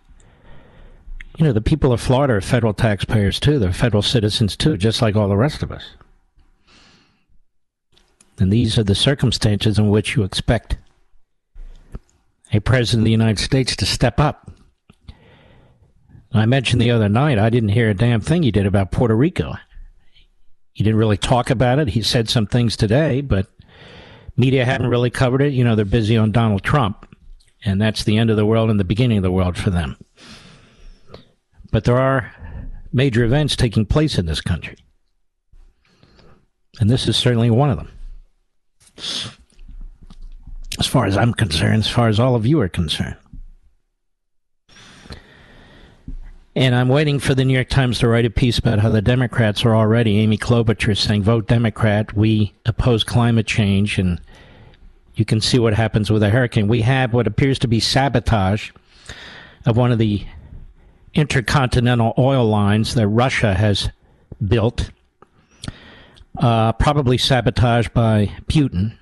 you 1.36 1.44
know, 1.44 1.52
the 1.52 1.60
people 1.60 1.92
of 1.92 2.00
Florida 2.00 2.34
are 2.34 2.40
federal 2.40 2.74
taxpayers 2.74 3.40
too. 3.40 3.58
They're 3.58 3.72
federal 3.72 4.02
citizens 4.02 4.56
too, 4.56 4.76
just 4.76 5.00
like 5.02 5.16
all 5.16 5.28
the 5.28 5.36
rest 5.36 5.62
of 5.62 5.72
us. 5.72 5.84
And 8.38 8.52
these 8.52 8.78
are 8.78 8.84
the 8.84 8.94
circumstances 8.94 9.78
in 9.78 9.88
which 9.88 10.14
you 10.16 10.22
expect 10.22 10.76
a 12.52 12.60
president 12.60 13.02
of 13.02 13.04
the 13.06 13.10
United 13.10 13.38
States 13.38 13.74
to 13.76 13.86
step 13.86 14.20
up. 14.20 14.50
I 16.32 16.44
mentioned 16.44 16.82
the 16.82 16.90
other 16.90 17.08
night, 17.08 17.38
I 17.38 17.48
didn't 17.48 17.70
hear 17.70 17.88
a 17.88 17.94
damn 17.94 18.20
thing 18.20 18.42
he 18.42 18.50
did 18.50 18.66
about 18.66 18.90
Puerto 18.90 19.14
Rico. 19.14 19.54
He 20.74 20.84
didn't 20.84 20.98
really 20.98 21.16
talk 21.16 21.48
about 21.48 21.78
it. 21.78 21.88
He 21.88 22.02
said 22.02 22.28
some 22.28 22.46
things 22.46 22.76
today, 22.76 23.22
but 23.22 23.46
media 24.36 24.66
hadn't 24.66 24.88
really 24.88 25.08
covered 25.08 25.40
it. 25.40 25.54
You 25.54 25.64
know, 25.64 25.74
they're 25.74 25.86
busy 25.86 26.18
on 26.18 26.32
Donald 26.32 26.62
Trump, 26.62 27.05
and 27.64 27.80
that's 27.80 28.04
the 28.04 28.16
end 28.16 28.30
of 28.30 28.36
the 28.36 28.46
world 28.46 28.70
and 28.70 28.78
the 28.78 28.84
beginning 28.84 29.18
of 29.18 29.22
the 29.22 29.32
world 29.32 29.56
for 29.56 29.70
them. 29.70 29.96
But 31.72 31.84
there 31.84 31.98
are 31.98 32.32
major 32.92 33.24
events 33.24 33.56
taking 33.56 33.86
place 33.86 34.18
in 34.18 34.26
this 34.26 34.40
country. 34.40 34.76
And 36.80 36.90
this 36.90 37.08
is 37.08 37.16
certainly 37.16 37.50
one 37.50 37.70
of 37.70 37.76
them 37.76 37.90
as 40.78 40.86
far 40.86 41.06
as 41.06 41.16
I'm 41.16 41.32
concerned, 41.32 41.78
as 41.78 41.88
far 41.88 42.08
as 42.08 42.20
all 42.20 42.34
of 42.34 42.46
you 42.46 42.60
are 42.60 42.68
concerned. 42.68 43.16
And 46.54 46.74
I'm 46.74 46.88
waiting 46.88 47.18
for 47.18 47.34
the 47.34 47.44
New 47.44 47.52
York 47.52 47.68
Times 47.68 47.98
to 47.98 48.08
write 48.08 48.24
a 48.24 48.30
piece 48.30 48.58
about 48.58 48.78
how 48.78 48.88
the 48.88 49.02
Democrats 49.02 49.64
are 49.64 49.76
already, 49.76 50.18
Amy 50.18 50.38
Klobuchar 50.38 50.96
saying, 50.96 51.22
vote 51.22 51.46
Democrat, 51.46 52.14
we 52.14 52.54
oppose 52.64 53.04
climate 53.04 53.46
change, 53.46 53.98
and 53.98 54.18
you 55.16 55.24
can 55.24 55.40
see 55.40 55.59
what 55.59 55.74
happens 55.74 56.10
with 56.10 56.22
a 56.22 56.30
hurricane. 56.30 56.68
We 56.68 56.82
have 56.82 57.12
what 57.12 57.26
appears 57.26 57.59
to 57.60 57.68
be 57.68 57.80
sabotage 57.80 58.70
of 59.64 59.76
one 59.76 59.90
of 59.90 59.98
the 59.98 60.24
intercontinental 61.14 62.14
oil 62.18 62.44
lines 62.44 62.94
that 62.94 63.09
Russia 63.09 63.55
has 63.55 63.90
built 64.47 64.90
uh, 66.38 66.72
probably 66.74 67.16
sabotaged 67.16 67.93
by 67.94 68.30
Putin. 68.47 68.97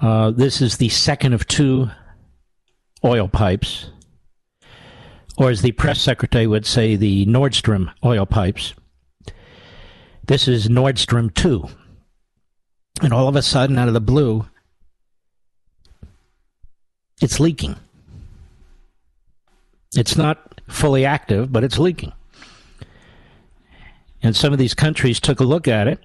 Uh, 0.00 0.30
this 0.30 0.62
is 0.62 0.76
the 0.76 0.88
second 0.88 1.32
of 1.32 1.46
two 1.46 1.90
oil 3.04 3.28
pipes, 3.28 3.90
or 5.36 5.50
as 5.50 5.62
the 5.62 5.72
press 5.72 6.00
secretary 6.00 6.46
would 6.46 6.66
say, 6.66 6.96
the 6.96 7.26
Nord 7.26 7.54
Stream 7.54 7.90
oil 8.04 8.26
pipes. 8.26 8.74
This 10.26 10.46
is 10.46 10.70
Nord 10.70 10.98
Stream 10.98 11.30
2. 11.30 11.68
And 13.02 13.12
all 13.12 13.28
of 13.28 13.36
a 13.36 13.42
sudden, 13.42 13.78
out 13.78 13.88
of 13.88 13.94
the 13.94 14.00
blue, 14.00 14.46
it's 17.22 17.40
leaking. 17.40 17.76
It's 19.96 20.16
not 20.16 20.60
fully 20.68 21.04
active, 21.04 21.50
but 21.50 21.64
it's 21.64 21.78
leaking. 21.78 22.12
And 24.22 24.36
some 24.36 24.52
of 24.52 24.58
these 24.58 24.74
countries 24.74 25.18
took 25.18 25.40
a 25.40 25.44
look 25.44 25.66
at 25.66 25.88
it, 25.88 25.98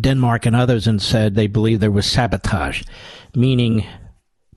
Denmark 0.00 0.46
and 0.46 0.56
others, 0.56 0.86
and 0.86 1.00
said 1.00 1.34
they 1.34 1.46
believe 1.46 1.80
there 1.80 1.90
was 1.90 2.06
sabotage, 2.06 2.82
meaning 3.34 3.86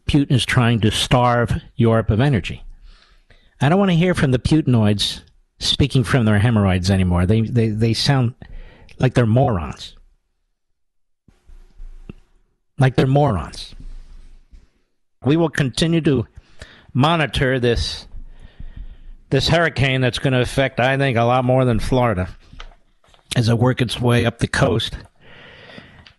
Putin 0.07 0.31
is 0.31 0.45
trying 0.45 0.79
to 0.81 0.89
starve 0.89 1.61
Europe 1.75 2.09
of 2.09 2.21
energy. 2.21 2.63
I 3.61 3.67
don't 3.67 3.79
want 3.79 3.91
to 3.91 3.97
hear 3.97 4.15
from 4.15 4.31
the 4.31 4.39
Putinoids 4.39 5.21
speaking 5.59 6.05
from 6.05 6.25
their 6.25 6.39
hemorrhoids 6.39 6.89
anymore. 6.89 7.25
They, 7.25 7.41
they, 7.41 7.67
they 7.67 7.93
sound 7.93 8.33
like 8.99 9.13
they're 9.13 9.25
morons. 9.25 9.95
Like 12.79 12.95
they're 12.95 13.07
morons. 13.07 13.75
We 15.25 15.35
will 15.35 15.49
continue 15.49 16.01
to 16.01 16.27
monitor 16.93 17.59
this 17.59 18.07
this 19.29 19.47
hurricane 19.47 20.01
that's 20.01 20.17
going 20.17 20.33
to 20.33 20.41
affect, 20.41 20.79
I 20.79 20.97
think, 20.97 21.17
a 21.17 21.23
lot 21.23 21.45
more 21.45 21.63
than 21.63 21.79
Florida 21.79 22.29
as 23.35 23.47
it 23.47 23.59
works 23.59 23.81
its 23.81 23.99
way 23.99 24.25
up 24.25 24.39
the 24.39 24.47
coast 24.47 24.97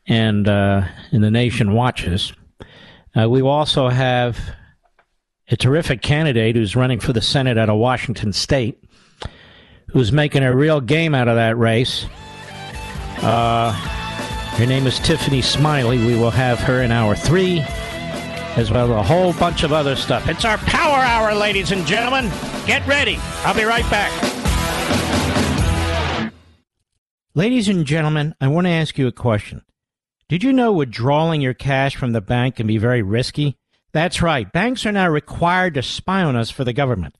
and 0.07 0.49
uh, 0.49 0.83
in 1.11 1.21
the 1.21 1.31
nation 1.31 1.73
watches. 1.73 2.33
Uh, 3.19 3.29
we 3.29 3.43
also 3.43 3.89
have 3.89 4.39
a 5.49 5.57
terrific 5.57 6.03
candidate 6.03 6.55
who's 6.55 6.77
running 6.77 7.01
for 7.01 7.13
the 7.13 7.21
Senate 7.21 7.59
out 7.59 7.69
of 7.69 7.77
Washington 7.79 8.33
State, 8.33 8.83
who's 9.89 10.13
making 10.13 10.45
a 10.45 10.55
real 10.55 10.81
game 10.81 11.15
out 11.15 11.27
of 11.27 11.35
that 11.35 11.59
race. 11.59 12.07
Uh, 13.23 14.00
her 14.61 14.67
name 14.67 14.87
is 14.87 14.99
Tiffany 14.99 15.41
Smiley. 15.41 15.97
We 15.97 16.17
will 16.17 16.31
have 16.31 16.59
her 16.59 16.83
in 16.83 16.93
hour 16.93 17.17
three 17.17 17.61
as 18.57 18.71
well 18.71 18.93
as 18.93 19.01
a 19.01 19.03
whole 19.03 19.33
bunch 19.33 19.63
of 19.63 19.73
other 19.73 19.97
stuff. 19.97 20.29
It's 20.29 20.45
our 20.45 20.59
power 20.59 20.99
hour, 20.99 21.35
ladies 21.35 21.73
and 21.73 21.87
gentlemen. 21.87 22.31
Get 22.67 22.87
ready. 22.87 23.17
I'll 23.43 23.55
be 23.55 23.65
right 23.65 23.89
back. 23.91 24.13
Ladies 27.35 27.69
and 27.69 27.87
gentlemen, 27.87 28.35
I 28.39 28.49
want 28.49 28.67
to 28.67 28.71
ask 28.73 28.99
you 28.99 29.07
a 29.07 29.13
question. 29.13 29.63
Did 30.29 30.43
you 30.43 30.53
know 30.53 30.73
withdrawing 30.73 31.41
your 31.41 31.55
cash 31.55 31.97
from 31.97 32.13
the 32.13 32.21
bank 32.21 32.57
can 32.57 32.67
be 32.67 32.77
very 32.77 33.01
risky? 33.01 33.57
That's 33.93 34.21
right. 34.21 34.53
Banks 34.53 34.85
are 34.85 34.93
now 34.93 35.09
required 35.09 35.73
to 35.73 35.83
spy 35.83 36.23
on 36.23 36.37
us 36.37 36.51
for 36.51 36.65
the 36.65 36.75
government, 36.75 37.17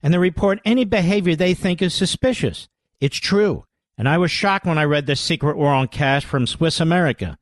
and 0.00 0.14
they 0.14 0.18
report 0.18 0.60
any 0.64 0.84
behavior 0.84 1.34
they 1.34 1.54
think 1.54 1.82
is 1.82 1.92
suspicious. 1.92 2.68
It's 3.00 3.16
true. 3.16 3.64
And 3.96 4.08
I 4.08 4.18
was 4.18 4.30
shocked 4.30 4.66
when 4.66 4.78
I 4.78 4.84
read 4.84 5.06
The 5.06 5.16
Secret 5.16 5.56
War 5.56 5.72
on 5.72 5.88
Cash 5.88 6.24
from 6.24 6.46
Swiss 6.46 6.80
America. 6.80 7.38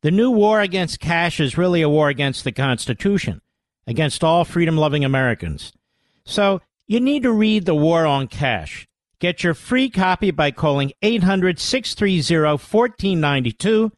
The 0.00 0.10
new 0.10 0.30
war 0.30 0.60
against 0.60 1.00
cash 1.00 1.40
is 1.40 1.56
really 1.56 1.80
a 1.80 1.88
war 1.88 2.08
against 2.08 2.44
the 2.44 2.52
Constitution, 2.52 3.40
against 3.86 4.22
all 4.22 4.44
freedom 4.44 4.76
loving 4.76 5.04
Americans. 5.04 5.72
So 6.24 6.60
you 6.86 7.00
need 7.00 7.22
to 7.22 7.32
read 7.32 7.64
The 7.64 7.74
War 7.74 8.04
on 8.04 8.28
Cash. 8.28 8.86
Get 9.18 9.42
your 9.42 9.54
free 9.54 9.88
copy 9.88 10.30
by 10.30 10.50
calling 10.50 10.92
800 11.00 11.58
630 11.58 12.44
1492, 12.44 13.90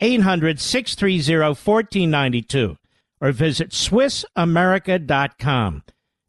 800 0.00 0.60
630 0.60 1.40
1492, 1.40 2.76
or 3.22 3.32
visit 3.32 3.70
SwissAmerica.com. 3.70 5.82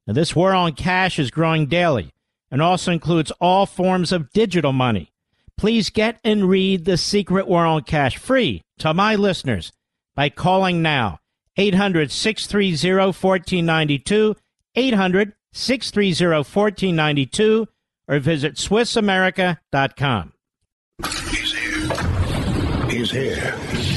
Now, 0.05 0.13
this 0.13 0.33
war 0.33 0.53
on 0.53 0.71
cash 0.73 1.19
is 1.19 1.31
growing 1.31 1.65
daily 1.65 2.13
and 2.51 2.61
also 2.61 2.91
includes 2.91 3.31
all 3.41 3.65
forms 3.65 4.11
of 4.11 4.31
digital 4.31 4.73
money. 4.73 5.11
Please 5.57 5.89
get 5.89 6.19
and 6.23 6.47
read 6.47 6.85
The 6.85 6.97
Secret 6.97 7.47
on 7.47 7.83
Cash 7.83 8.17
free 8.17 8.61
to 8.79 8.93
my 8.93 9.15
listeners 9.15 9.71
by 10.15 10.29
calling 10.29 10.81
now 10.81 11.19
800 11.57 12.11
630 12.11 13.07
1492, 13.07 14.35
800 14.75 15.33
630 15.53 16.35
1492, 16.37 17.67
or 18.07 18.19
visit 18.19 18.55
SwissAmerica.com. 18.55 20.33
He's 21.29 21.53
here. 21.53 22.89
He's 22.89 23.11
here. 23.11 23.96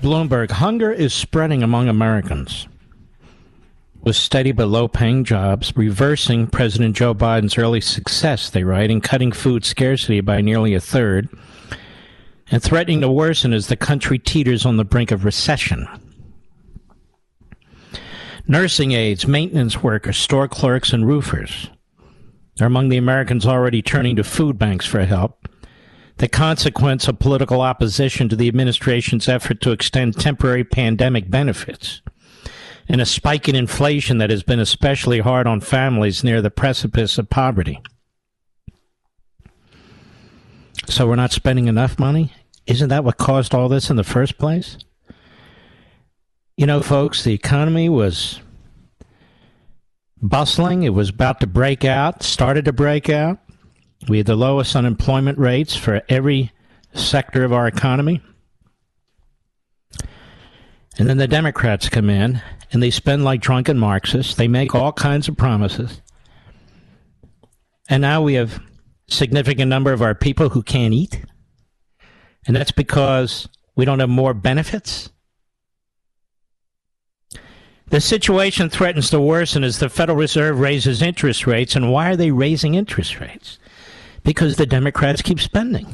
Bloomberg, 0.00 0.50
hunger 0.50 0.92
is 0.92 1.14
spreading 1.14 1.62
among 1.62 1.88
Americans. 1.88 2.68
With 4.02 4.14
steady 4.14 4.52
but 4.52 4.68
low 4.68 4.86
paying 4.86 5.24
jobs, 5.24 5.76
reversing 5.76 6.46
President 6.46 6.94
Joe 6.94 7.14
Biden's 7.14 7.58
early 7.58 7.80
success, 7.80 8.50
they 8.50 8.62
write, 8.62 8.90
in 8.90 9.00
cutting 9.00 9.32
food 9.32 9.64
scarcity 9.64 10.20
by 10.20 10.40
nearly 10.40 10.74
a 10.74 10.80
third, 10.80 11.28
and 12.50 12.62
threatening 12.62 13.00
to 13.00 13.10
worsen 13.10 13.52
as 13.52 13.66
the 13.66 13.76
country 13.76 14.18
teeters 14.18 14.64
on 14.64 14.76
the 14.76 14.84
brink 14.84 15.10
of 15.10 15.24
recession. 15.24 15.88
Nursing 18.46 18.92
aides, 18.92 19.26
maintenance 19.26 19.82
workers, 19.82 20.16
store 20.16 20.46
clerks, 20.46 20.92
and 20.92 21.04
roofers 21.04 21.68
are 22.60 22.66
among 22.66 22.90
the 22.90 22.96
Americans 22.96 23.44
already 23.44 23.82
turning 23.82 24.14
to 24.16 24.22
food 24.22 24.56
banks 24.56 24.86
for 24.86 25.04
help. 25.04 25.48
The 26.18 26.28
consequence 26.28 27.08
of 27.08 27.18
political 27.18 27.60
opposition 27.60 28.28
to 28.28 28.36
the 28.36 28.48
administration's 28.48 29.28
effort 29.28 29.60
to 29.60 29.72
extend 29.72 30.18
temporary 30.18 30.64
pandemic 30.64 31.30
benefits, 31.30 32.00
and 32.88 33.00
a 33.00 33.06
spike 33.06 33.48
in 33.48 33.54
inflation 33.54 34.18
that 34.18 34.30
has 34.30 34.42
been 34.42 34.60
especially 34.60 35.20
hard 35.20 35.46
on 35.46 35.60
families 35.60 36.24
near 36.24 36.40
the 36.40 36.50
precipice 36.50 37.18
of 37.18 37.28
poverty. 37.28 37.80
So 40.88 41.06
we're 41.06 41.16
not 41.16 41.32
spending 41.32 41.66
enough 41.66 41.98
money? 41.98 42.32
Isn't 42.66 42.88
that 42.88 43.04
what 43.04 43.18
caused 43.18 43.54
all 43.54 43.68
this 43.68 43.90
in 43.90 43.96
the 43.96 44.04
first 44.04 44.38
place? 44.38 44.78
You 46.56 46.66
know, 46.66 46.80
folks, 46.80 47.22
the 47.22 47.34
economy 47.34 47.88
was 47.88 48.40
bustling. 50.22 50.82
It 50.82 50.90
was 50.90 51.10
about 51.10 51.40
to 51.40 51.46
break 51.46 51.84
out, 51.84 52.22
started 52.22 52.64
to 52.64 52.72
break 52.72 53.10
out. 53.10 53.38
We 54.08 54.18
had 54.18 54.26
the 54.26 54.36
lowest 54.36 54.76
unemployment 54.76 55.38
rates 55.38 55.74
for 55.76 56.02
every 56.08 56.52
sector 56.94 57.44
of 57.44 57.52
our 57.52 57.66
economy. 57.66 58.20
And 60.98 61.08
then 61.08 61.18
the 61.18 61.28
Democrats 61.28 61.88
come 61.88 62.08
in 62.08 62.40
and 62.72 62.82
they 62.82 62.90
spend 62.90 63.24
like 63.24 63.40
drunken 63.40 63.78
Marxists. 63.78 64.34
They 64.34 64.48
make 64.48 64.74
all 64.74 64.92
kinds 64.92 65.28
of 65.28 65.36
promises. 65.36 66.00
And 67.88 68.00
now 68.00 68.22
we 68.22 68.34
have 68.34 68.60
significant 69.08 69.68
number 69.68 69.92
of 69.92 70.02
our 70.02 70.14
people 70.14 70.50
who 70.50 70.62
can't 70.62 70.94
eat. 70.94 71.22
And 72.46 72.56
that's 72.56 72.72
because 72.72 73.48
we 73.74 73.84
don't 73.84 74.00
have 74.00 74.08
more 74.08 74.34
benefits. 74.34 75.10
The 77.88 78.00
situation 78.00 78.68
threatens 78.68 79.10
to 79.10 79.20
worsen 79.20 79.62
as 79.62 79.78
the 79.78 79.88
Federal 79.88 80.18
Reserve 80.18 80.58
raises 80.58 81.02
interest 81.02 81.46
rates. 81.46 81.76
And 81.76 81.92
why 81.92 82.10
are 82.10 82.16
they 82.16 82.32
raising 82.32 82.74
interest 82.74 83.20
rates? 83.20 83.58
Because 84.26 84.56
the 84.56 84.66
Democrats 84.66 85.22
keep 85.22 85.38
spending. 85.38 85.86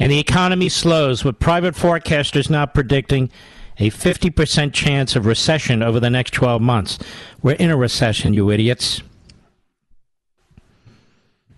And 0.00 0.10
the 0.10 0.18
economy 0.18 0.70
slows, 0.70 1.24
with 1.24 1.38
private 1.38 1.74
forecasters 1.74 2.48
now 2.48 2.64
predicting 2.64 3.30
a 3.78 3.90
50% 3.90 4.72
chance 4.72 5.14
of 5.14 5.26
recession 5.26 5.82
over 5.82 6.00
the 6.00 6.08
next 6.08 6.32
12 6.32 6.62
months. 6.62 6.98
We're 7.42 7.56
in 7.56 7.70
a 7.70 7.76
recession, 7.76 8.32
you 8.32 8.50
idiots. 8.50 9.02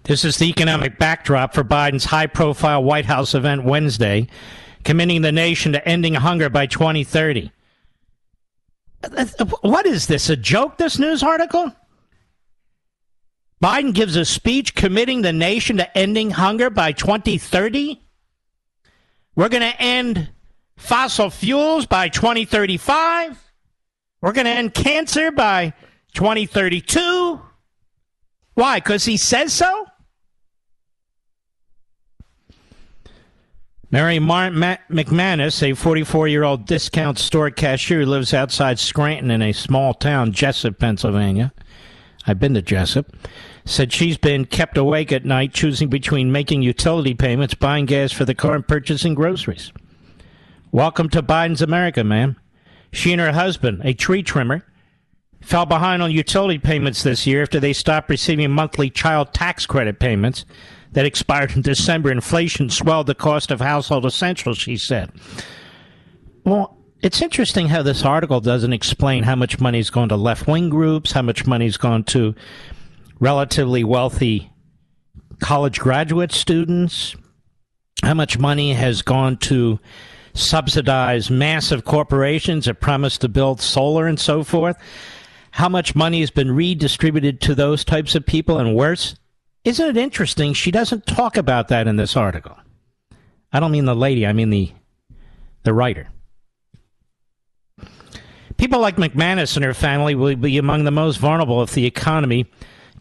This 0.04 0.24
is 0.24 0.38
the 0.38 0.48
economic 0.48 0.98
backdrop 0.98 1.54
for 1.54 1.62
Biden's 1.62 2.06
high 2.06 2.26
profile 2.26 2.82
White 2.82 3.06
House 3.06 3.36
event 3.36 3.62
Wednesday, 3.62 4.26
committing 4.82 5.22
the 5.22 5.30
nation 5.30 5.72
to 5.72 5.88
ending 5.88 6.14
hunger 6.14 6.50
by 6.50 6.66
2030. 6.66 7.52
Uh, 9.04 9.24
uh, 9.38 9.44
what 9.60 9.86
is 9.86 10.08
this? 10.08 10.28
A 10.28 10.36
joke, 10.36 10.78
this 10.78 10.98
news 10.98 11.22
article? 11.22 11.72
Biden 13.62 13.94
gives 13.94 14.16
a 14.16 14.24
speech 14.24 14.74
committing 14.74 15.22
the 15.22 15.32
nation 15.32 15.76
to 15.76 15.96
ending 15.96 16.30
hunger 16.30 16.68
by 16.68 16.90
2030. 16.90 18.02
We're 19.36 19.48
going 19.48 19.62
to 19.62 19.80
end 19.80 20.30
fossil 20.76 21.30
fuels 21.30 21.86
by 21.86 22.08
2035. 22.08 23.38
We're 24.20 24.32
going 24.32 24.46
to 24.46 24.50
end 24.50 24.74
cancer 24.74 25.30
by 25.30 25.74
2032. 26.14 27.40
Why? 28.54 28.78
Because 28.78 29.04
he 29.04 29.16
says 29.16 29.52
so? 29.52 29.86
Mary 33.92 34.18
Martin 34.18 34.58
McManus, 34.90 35.62
a 35.62 35.74
44 35.74 36.26
year 36.26 36.42
old 36.42 36.66
discount 36.66 37.18
store 37.18 37.50
cashier 37.50 38.00
who 38.00 38.06
lives 38.06 38.34
outside 38.34 38.80
Scranton 38.80 39.30
in 39.30 39.40
a 39.40 39.52
small 39.52 39.94
town, 39.94 40.32
Jessup, 40.32 40.78
Pennsylvania. 40.78 41.52
I've 42.26 42.40
been 42.40 42.54
to 42.54 42.62
Jessup. 42.62 43.14
Said 43.64 43.92
she's 43.92 44.18
been 44.18 44.44
kept 44.44 44.76
awake 44.76 45.12
at 45.12 45.24
night 45.24 45.54
choosing 45.54 45.88
between 45.88 46.32
making 46.32 46.62
utility 46.62 47.14
payments, 47.14 47.54
buying 47.54 47.86
gas 47.86 48.10
for 48.10 48.24
the 48.24 48.34
car, 48.34 48.56
and 48.56 48.66
purchasing 48.66 49.14
groceries. 49.14 49.72
Welcome 50.72 51.08
to 51.10 51.22
Biden's 51.22 51.62
America, 51.62 52.02
ma'am. 52.02 52.36
She 52.92 53.12
and 53.12 53.20
her 53.20 53.32
husband, 53.32 53.82
a 53.84 53.94
tree 53.94 54.22
trimmer, 54.22 54.64
fell 55.40 55.66
behind 55.66 56.02
on 56.02 56.10
utility 56.10 56.58
payments 56.58 57.02
this 57.02 57.26
year 57.26 57.42
after 57.42 57.60
they 57.60 57.72
stopped 57.72 58.10
receiving 58.10 58.50
monthly 58.50 58.90
child 58.90 59.32
tax 59.32 59.64
credit 59.66 59.98
payments 59.98 60.44
that 60.92 61.06
expired 61.06 61.54
in 61.56 61.62
December. 61.62 62.10
Inflation 62.10 62.68
swelled 62.68 63.06
the 63.06 63.14
cost 63.14 63.50
of 63.50 63.60
household 63.60 64.04
essentials, 64.04 64.58
she 64.58 64.76
said. 64.76 65.10
Well, 66.44 66.78
it's 67.00 67.22
interesting 67.22 67.68
how 67.68 67.82
this 67.82 68.04
article 68.04 68.40
doesn't 68.40 68.72
explain 68.72 69.24
how 69.24 69.36
much 69.36 69.60
money's 69.60 69.90
gone 69.90 70.08
to 70.08 70.16
left 70.16 70.46
wing 70.46 70.68
groups, 70.68 71.12
how 71.12 71.22
much 71.22 71.46
money's 71.46 71.76
gone 71.76 72.04
to 72.04 72.34
relatively 73.22 73.84
wealthy 73.84 74.50
college 75.38 75.78
graduate 75.78 76.32
students, 76.32 77.14
how 78.02 78.14
much 78.14 78.36
money 78.36 78.74
has 78.74 79.00
gone 79.00 79.36
to 79.36 79.78
subsidize 80.34 81.30
massive 81.30 81.84
corporations 81.84 82.64
that 82.64 82.80
promise 82.80 83.16
to 83.18 83.28
build 83.28 83.60
solar 83.60 84.08
and 84.08 84.18
so 84.18 84.42
forth, 84.42 84.76
how 85.52 85.68
much 85.68 85.94
money 85.94 86.18
has 86.18 86.32
been 86.32 86.50
redistributed 86.50 87.40
to 87.40 87.54
those 87.54 87.84
types 87.84 88.16
of 88.16 88.26
people, 88.26 88.58
and 88.58 88.74
worse, 88.74 89.14
isn't 89.64 89.90
it 89.90 89.96
interesting? 89.96 90.52
She 90.52 90.72
doesn't 90.72 91.06
talk 91.06 91.36
about 91.36 91.68
that 91.68 91.86
in 91.86 91.94
this 91.94 92.16
article. 92.16 92.56
I 93.52 93.60
don't 93.60 93.70
mean 93.70 93.84
the 93.84 93.94
lady, 93.94 94.26
I 94.26 94.32
mean 94.32 94.50
the 94.50 94.72
the 95.62 95.72
writer. 95.72 96.08
People 98.56 98.80
like 98.80 98.96
McManus 98.96 99.54
and 99.54 99.64
her 99.64 99.74
family 99.74 100.16
will 100.16 100.34
be 100.34 100.58
among 100.58 100.82
the 100.82 100.90
most 100.90 101.18
vulnerable 101.18 101.62
if 101.62 101.72
the 101.72 101.86
economy 101.86 102.50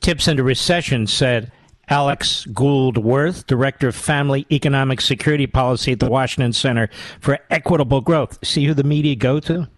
tips 0.01 0.27
into 0.27 0.43
recession, 0.43 1.07
said 1.07 1.51
Alix 1.87 2.45
Gould-Werth, 2.45 3.45
Director 3.47 3.87
of 3.87 3.95
Family 3.95 4.45
Economic 4.51 5.01
Security 5.01 5.47
Policy 5.47 5.93
at 5.93 5.99
the 5.99 6.09
Washington 6.09 6.53
Center 6.53 6.89
for 7.19 7.39
Equitable 7.49 8.01
Growth. 8.01 8.39
See 8.45 8.65
who 8.65 8.73
the 8.73 8.83
media 8.83 9.15
go 9.15 9.39
to? 9.41 9.69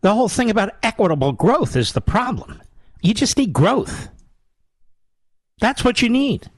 The 0.00 0.14
whole 0.14 0.28
thing 0.28 0.48
about 0.50 0.74
equitable 0.82 1.32
growth 1.32 1.74
is 1.74 1.92
the 1.92 2.00
problem. 2.00 2.62
You 3.02 3.14
just 3.14 3.36
need 3.36 3.52
growth. 3.52 4.08
That's 5.60 5.84
what 5.84 6.02
you 6.02 6.08
need. 6.08 6.50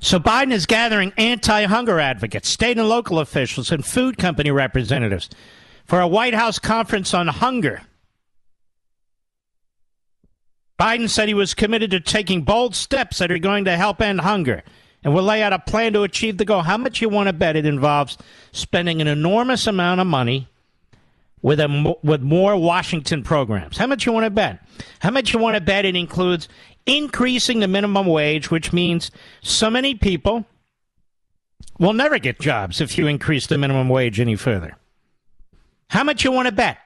So 0.00 0.20
Biden 0.20 0.52
is 0.52 0.66
gathering 0.66 1.12
anti 1.16 1.64
hunger 1.64 1.98
advocates, 1.98 2.48
state 2.48 2.78
and 2.78 2.88
local 2.88 3.18
officials, 3.18 3.72
and 3.72 3.84
food 3.84 4.18
company 4.18 4.50
representatives 4.50 5.28
for 5.84 6.00
a 6.00 6.06
White 6.06 6.34
House 6.34 6.58
conference 6.58 7.12
on 7.12 7.26
hunger. 7.26 7.82
Biden 10.78 11.08
said 11.08 11.28
he 11.28 11.34
was 11.34 11.54
committed 11.54 11.90
to 11.90 12.00
taking 12.00 12.42
bold 12.42 12.74
steps 12.74 13.18
that 13.18 13.32
are 13.32 13.38
going 13.38 13.64
to 13.64 13.76
help 13.76 14.00
end 14.00 14.20
hunger 14.20 14.62
and 15.02 15.14
will 15.14 15.22
lay 15.22 15.42
out 15.42 15.52
a 15.52 15.58
plan 15.58 15.92
to 15.94 16.02
achieve 16.02 16.38
the 16.38 16.44
goal. 16.44 16.62
How 16.62 16.76
much 16.76 17.00
you 17.00 17.08
want 17.08 17.28
to 17.28 17.32
bet 17.32 17.56
it 17.56 17.66
involves 17.66 18.18
spending 18.52 19.00
an 19.00 19.08
enormous 19.08 19.66
amount 19.66 20.00
of 20.00 20.06
money 20.06 20.48
with 21.42 21.60
a 21.60 21.96
with 22.02 22.20
more 22.20 22.56
Washington 22.56 23.22
programs. 23.22 23.76
How 23.76 23.86
much 23.86 24.06
you 24.06 24.12
want 24.12 24.24
to 24.24 24.30
bet? 24.30 24.60
How 25.00 25.10
much 25.10 25.32
you 25.32 25.38
want 25.38 25.54
to 25.54 25.60
bet 25.60 25.84
it 25.84 25.94
includes 25.94 26.48
increasing 26.86 27.60
the 27.60 27.68
minimum 27.68 28.06
wage, 28.06 28.50
which 28.50 28.72
means 28.72 29.10
so 29.42 29.70
many 29.70 29.94
people 29.94 30.46
will 31.78 31.92
never 31.92 32.18
get 32.18 32.40
jobs 32.40 32.80
if 32.80 32.98
you 32.98 33.06
increase 33.06 33.46
the 33.46 33.58
minimum 33.58 33.88
wage 33.88 34.18
any 34.18 34.36
further. 34.36 34.76
How 35.90 36.02
much 36.02 36.24
you 36.24 36.32
want 36.32 36.46
to 36.46 36.52
bet? 36.52 36.78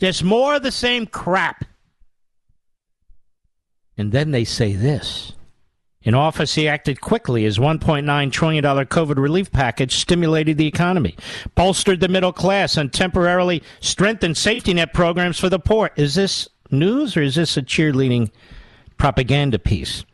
Just 0.00 0.24
more 0.24 0.56
of 0.56 0.62
the 0.62 0.72
same 0.72 1.06
crap. 1.06 1.64
And 3.96 4.12
then 4.12 4.30
they 4.30 4.44
say 4.44 4.74
this. 4.74 5.32
In 6.02 6.14
office, 6.14 6.54
he 6.54 6.68
acted 6.68 7.00
quickly. 7.00 7.42
His 7.42 7.58
$1.9 7.58 8.32
trillion 8.32 8.62
COVID 8.62 9.16
relief 9.16 9.50
package 9.50 9.96
stimulated 9.96 10.56
the 10.56 10.68
economy, 10.68 11.16
bolstered 11.56 11.98
the 11.98 12.08
middle 12.08 12.32
class, 12.32 12.76
and 12.76 12.92
temporarily 12.92 13.60
strengthened 13.80 14.36
safety 14.36 14.72
net 14.72 14.94
programs 14.94 15.38
for 15.38 15.48
the 15.48 15.58
poor. 15.58 15.90
Is 15.96 16.14
this 16.14 16.48
news 16.70 17.16
or 17.16 17.22
is 17.22 17.34
this 17.34 17.56
a 17.56 17.62
cheerleading 17.62 18.30
propaganda 18.98 19.58
piece? 19.58 20.04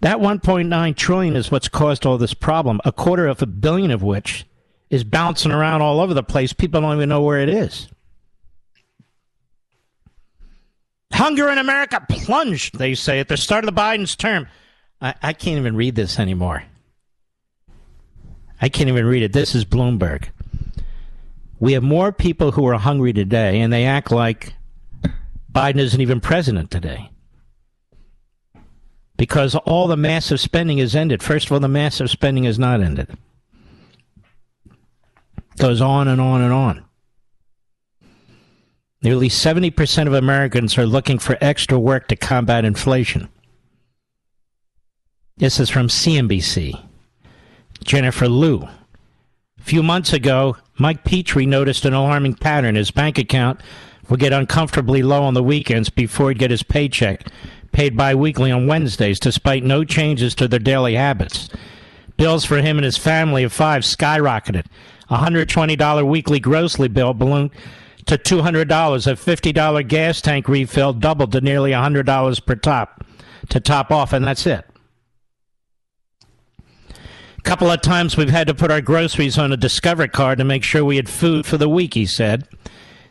That 0.00 0.18
1.9 0.18 0.96
trillion 0.96 1.36
is 1.36 1.50
what's 1.50 1.68
caused 1.68 2.06
all 2.06 2.16
this 2.16 2.34
problem, 2.34 2.80
a 2.84 2.92
quarter 2.92 3.26
of 3.26 3.42
a 3.42 3.46
billion 3.46 3.90
of 3.90 4.02
which 4.02 4.46
is 4.88 5.04
bouncing 5.04 5.52
around 5.52 5.82
all 5.82 6.00
over 6.00 6.14
the 6.14 6.22
place. 6.22 6.54
People 6.54 6.80
don't 6.80 6.96
even 6.96 7.10
know 7.10 7.20
where 7.20 7.40
it 7.40 7.50
is. 7.50 7.88
Hunger 11.12 11.48
in 11.48 11.58
America 11.58 12.04
plunged, 12.08 12.78
they 12.78 12.94
say, 12.94 13.18
at 13.20 13.28
the 13.28 13.36
start 13.36 13.64
of 13.64 13.74
the 13.74 13.80
Biden's 13.80 14.14
term. 14.14 14.46
I, 15.00 15.14
I 15.22 15.32
can't 15.32 15.58
even 15.58 15.76
read 15.76 15.94
this 15.94 16.18
anymore. 16.18 16.64
I 18.60 18.68
can't 18.68 18.88
even 18.88 19.06
read 19.06 19.22
it. 19.22 19.32
This 19.32 19.54
is 19.54 19.64
Bloomberg. 19.64 20.28
We 21.60 21.72
have 21.72 21.82
more 21.82 22.12
people 22.12 22.52
who 22.52 22.66
are 22.66 22.78
hungry 22.78 23.12
today, 23.12 23.60
and 23.60 23.72
they 23.72 23.84
act 23.84 24.10
like 24.10 24.54
Biden 25.52 25.78
isn't 25.78 26.00
even 26.00 26.20
president 26.20 26.70
today. 26.70 27.10
Because 29.16 29.56
all 29.56 29.88
the 29.88 29.96
massive 29.96 30.38
spending 30.38 30.78
is 30.78 30.94
ended. 30.94 31.22
First 31.22 31.46
of 31.46 31.52
all, 31.52 31.60
the 31.60 31.68
massive 31.68 32.10
spending 32.10 32.44
is 32.44 32.58
not 32.58 32.80
ended. 32.80 33.16
Goes 35.56 35.80
on 35.80 36.06
and 36.06 36.20
on 36.20 36.40
and 36.40 36.52
on. 36.52 36.84
Nearly 39.02 39.28
70% 39.28 40.06
of 40.08 40.12
Americans 40.12 40.76
are 40.76 40.86
looking 40.86 41.18
for 41.18 41.38
extra 41.40 41.78
work 41.78 42.08
to 42.08 42.16
combat 42.16 42.64
inflation. 42.64 43.28
This 45.36 45.60
is 45.60 45.70
from 45.70 45.86
CNBC. 45.86 46.84
Jennifer 47.84 48.28
Liu. 48.28 48.68
A 49.58 49.62
few 49.62 49.84
months 49.84 50.12
ago, 50.12 50.56
Mike 50.78 51.04
Petrie 51.04 51.46
noticed 51.46 51.84
an 51.84 51.94
alarming 51.94 52.34
pattern. 52.34 52.74
His 52.74 52.90
bank 52.90 53.18
account 53.18 53.60
would 54.08 54.18
get 54.18 54.32
uncomfortably 54.32 55.02
low 55.02 55.22
on 55.22 55.34
the 55.34 55.44
weekends 55.44 55.90
before 55.90 56.30
he'd 56.30 56.38
get 56.38 56.50
his 56.50 56.64
paycheck, 56.64 57.28
paid 57.70 57.96
biweekly 57.96 58.50
on 58.50 58.66
Wednesdays, 58.66 59.20
despite 59.20 59.62
no 59.62 59.84
changes 59.84 60.34
to 60.34 60.48
their 60.48 60.58
daily 60.58 60.94
habits. 60.94 61.48
Bills 62.16 62.44
for 62.44 62.56
him 62.56 62.78
and 62.78 62.84
his 62.84 62.96
family 62.96 63.44
of 63.44 63.52
five 63.52 63.82
skyrocketed. 63.82 64.66
A 65.08 65.18
$120 65.18 66.06
weekly 66.06 66.40
grocery 66.40 66.88
bill 66.88 67.14
ballooned 67.14 67.50
to 68.08 68.18
$200. 68.18 68.62
A 69.06 69.14
$50 69.14 69.88
gas 69.88 70.20
tank 70.20 70.48
refill 70.48 70.92
doubled 70.92 71.32
to 71.32 71.40
nearly 71.40 71.70
$100 71.70 72.46
per 72.46 72.54
top 72.56 73.04
to 73.50 73.60
top 73.60 73.90
off, 73.90 74.12
and 74.12 74.26
that's 74.26 74.46
it. 74.46 74.64
A 77.38 77.42
couple 77.42 77.70
of 77.70 77.80
times 77.80 78.16
we've 78.16 78.30
had 78.30 78.48
to 78.48 78.54
put 78.54 78.70
our 78.70 78.80
groceries 78.80 79.38
on 79.38 79.52
a 79.52 79.56
Discover 79.56 80.08
card 80.08 80.38
to 80.38 80.44
make 80.44 80.64
sure 80.64 80.84
we 80.84 80.96
had 80.96 81.08
food 81.08 81.46
for 81.46 81.56
the 81.56 81.68
week, 81.68 81.94
he 81.94 82.04
said. 82.04 82.48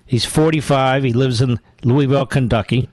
He's 0.06 0.26
45. 0.26 1.04
He 1.04 1.14
lives 1.14 1.42
in 1.42 1.60
Louisville, 1.84 2.26
Kentucky. 2.26 2.90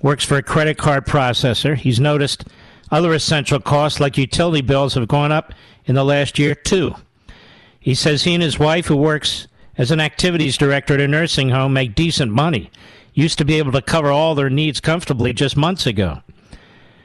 Works 0.00 0.24
for 0.24 0.36
a 0.36 0.42
credit 0.42 0.78
card 0.78 1.06
processor. 1.06 1.76
He's 1.76 2.00
noticed 2.00 2.44
other 2.90 3.14
essential 3.14 3.60
costs 3.60 4.00
like 4.00 4.18
utility 4.18 4.60
bills 4.60 4.94
have 4.94 5.08
gone 5.08 5.32
up 5.32 5.52
in 5.86 5.94
the 5.94 6.04
last 6.04 6.38
year, 6.38 6.54
too. 6.54 6.94
He 7.80 7.94
says 7.94 8.24
he 8.24 8.34
and 8.34 8.42
his 8.42 8.58
wife, 8.58 8.86
who 8.86 8.96
works 8.96 9.46
as 9.76 9.90
an 9.90 10.00
activities 10.00 10.56
director 10.56 10.94
at 10.94 11.00
a 11.00 11.08
nursing 11.08 11.50
home, 11.50 11.72
make 11.72 11.94
decent 11.94 12.32
money. 12.32 12.70
Used 13.12 13.38
to 13.38 13.44
be 13.44 13.58
able 13.58 13.72
to 13.72 13.82
cover 13.82 14.10
all 14.10 14.34
their 14.34 14.50
needs 14.50 14.80
comfortably 14.80 15.32
just 15.32 15.56
months 15.56 15.86
ago. 15.86 16.20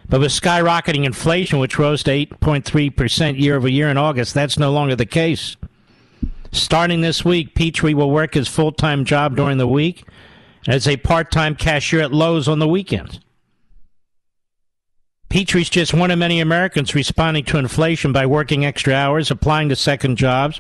But 0.08 0.22
with 0.22 0.32
skyrocketing 0.32 1.06
inflation, 1.06 1.60
which 1.60 1.78
rose 1.78 2.02
to 2.04 2.12
8.3% 2.12 3.40
year 3.40 3.56
over 3.56 3.68
year 3.68 3.90
in 3.90 3.98
August, 3.98 4.34
that's 4.34 4.58
no 4.58 4.72
longer 4.72 4.96
the 4.96 5.06
case. 5.06 5.56
Starting 6.52 7.02
this 7.02 7.24
week, 7.24 7.54
Petrie 7.54 7.94
will 7.94 8.10
work 8.10 8.34
his 8.34 8.48
full 8.48 8.72
time 8.72 9.06
job 9.06 9.36
during 9.36 9.60
the 9.60 9.68
week 9.68 10.04
as 10.68 10.88
a 10.88 10.98
part 10.98 11.32
time 11.32 11.56
cashier 11.56 12.02
at 12.02 12.12
Lowe's 12.12 12.48
on 12.48 12.60
the 12.60 12.68
weekends. 12.68 13.20
Petrie's 15.30 15.70
just 15.70 15.94
one 15.94 16.10
of 16.10 16.18
many 16.18 16.40
Americans 16.40 16.96
responding 16.96 17.46
to 17.46 17.60
inflation 17.60 18.12
by 18.12 18.26
working 18.26 18.66
extra 18.66 18.96
hours, 18.96 19.30
applying 19.30 19.70
to 19.70 19.76
second 19.76 20.18
jobs, 20.18 20.60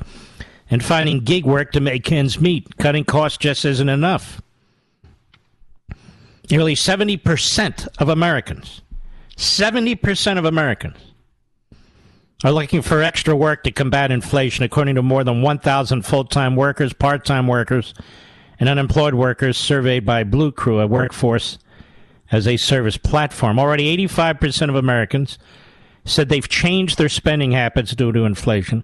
and 0.69 0.83
finding 0.83 1.19
gig 1.19 1.45
work 1.45 1.71
to 1.71 1.79
make 1.79 2.11
ends 2.11 2.39
meet. 2.39 2.77
Cutting 2.77 3.05
costs 3.05 3.37
just 3.37 3.65
isn't 3.65 3.89
enough. 3.89 4.41
Nearly 6.49 6.75
70% 6.75 7.87
of 7.99 8.09
Americans, 8.09 8.81
70% 9.37 10.37
of 10.37 10.45
Americans 10.45 10.97
are 12.43 12.51
looking 12.51 12.81
for 12.81 13.01
extra 13.01 13.35
work 13.35 13.63
to 13.63 13.71
combat 13.71 14.11
inflation, 14.11 14.63
according 14.63 14.95
to 14.95 15.03
more 15.03 15.23
than 15.23 15.41
1,000 15.41 16.03
full 16.03 16.25
time 16.25 16.55
workers, 16.55 16.93
part 16.93 17.25
time 17.25 17.47
workers, 17.47 17.93
and 18.59 18.67
unemployed 18.69 19.13
workers 19.13 19.57
surveyed 19.57 20.05
by 20.05 20.23
Bluecrew, 20.23 20.81
a 20.81 20.87
workforce 20.87 21.59
as 22.31 22.47
a 22.47 22.57
service 22.57 22.97
platform. 22.97 23.59
Already 23.59 23.95
85% 24.07 24.69
of 24.69 24.75
Americans 24.75 25.37
said 26.09 26.29
they've 26.29 26.49
changed 26.49 26.97
their 26.97 27.09
spending 27.09 27.51
habits 27.51 27.95
due 27.95 28.11
to 28.11 28.25
inflation. 28.25 28.83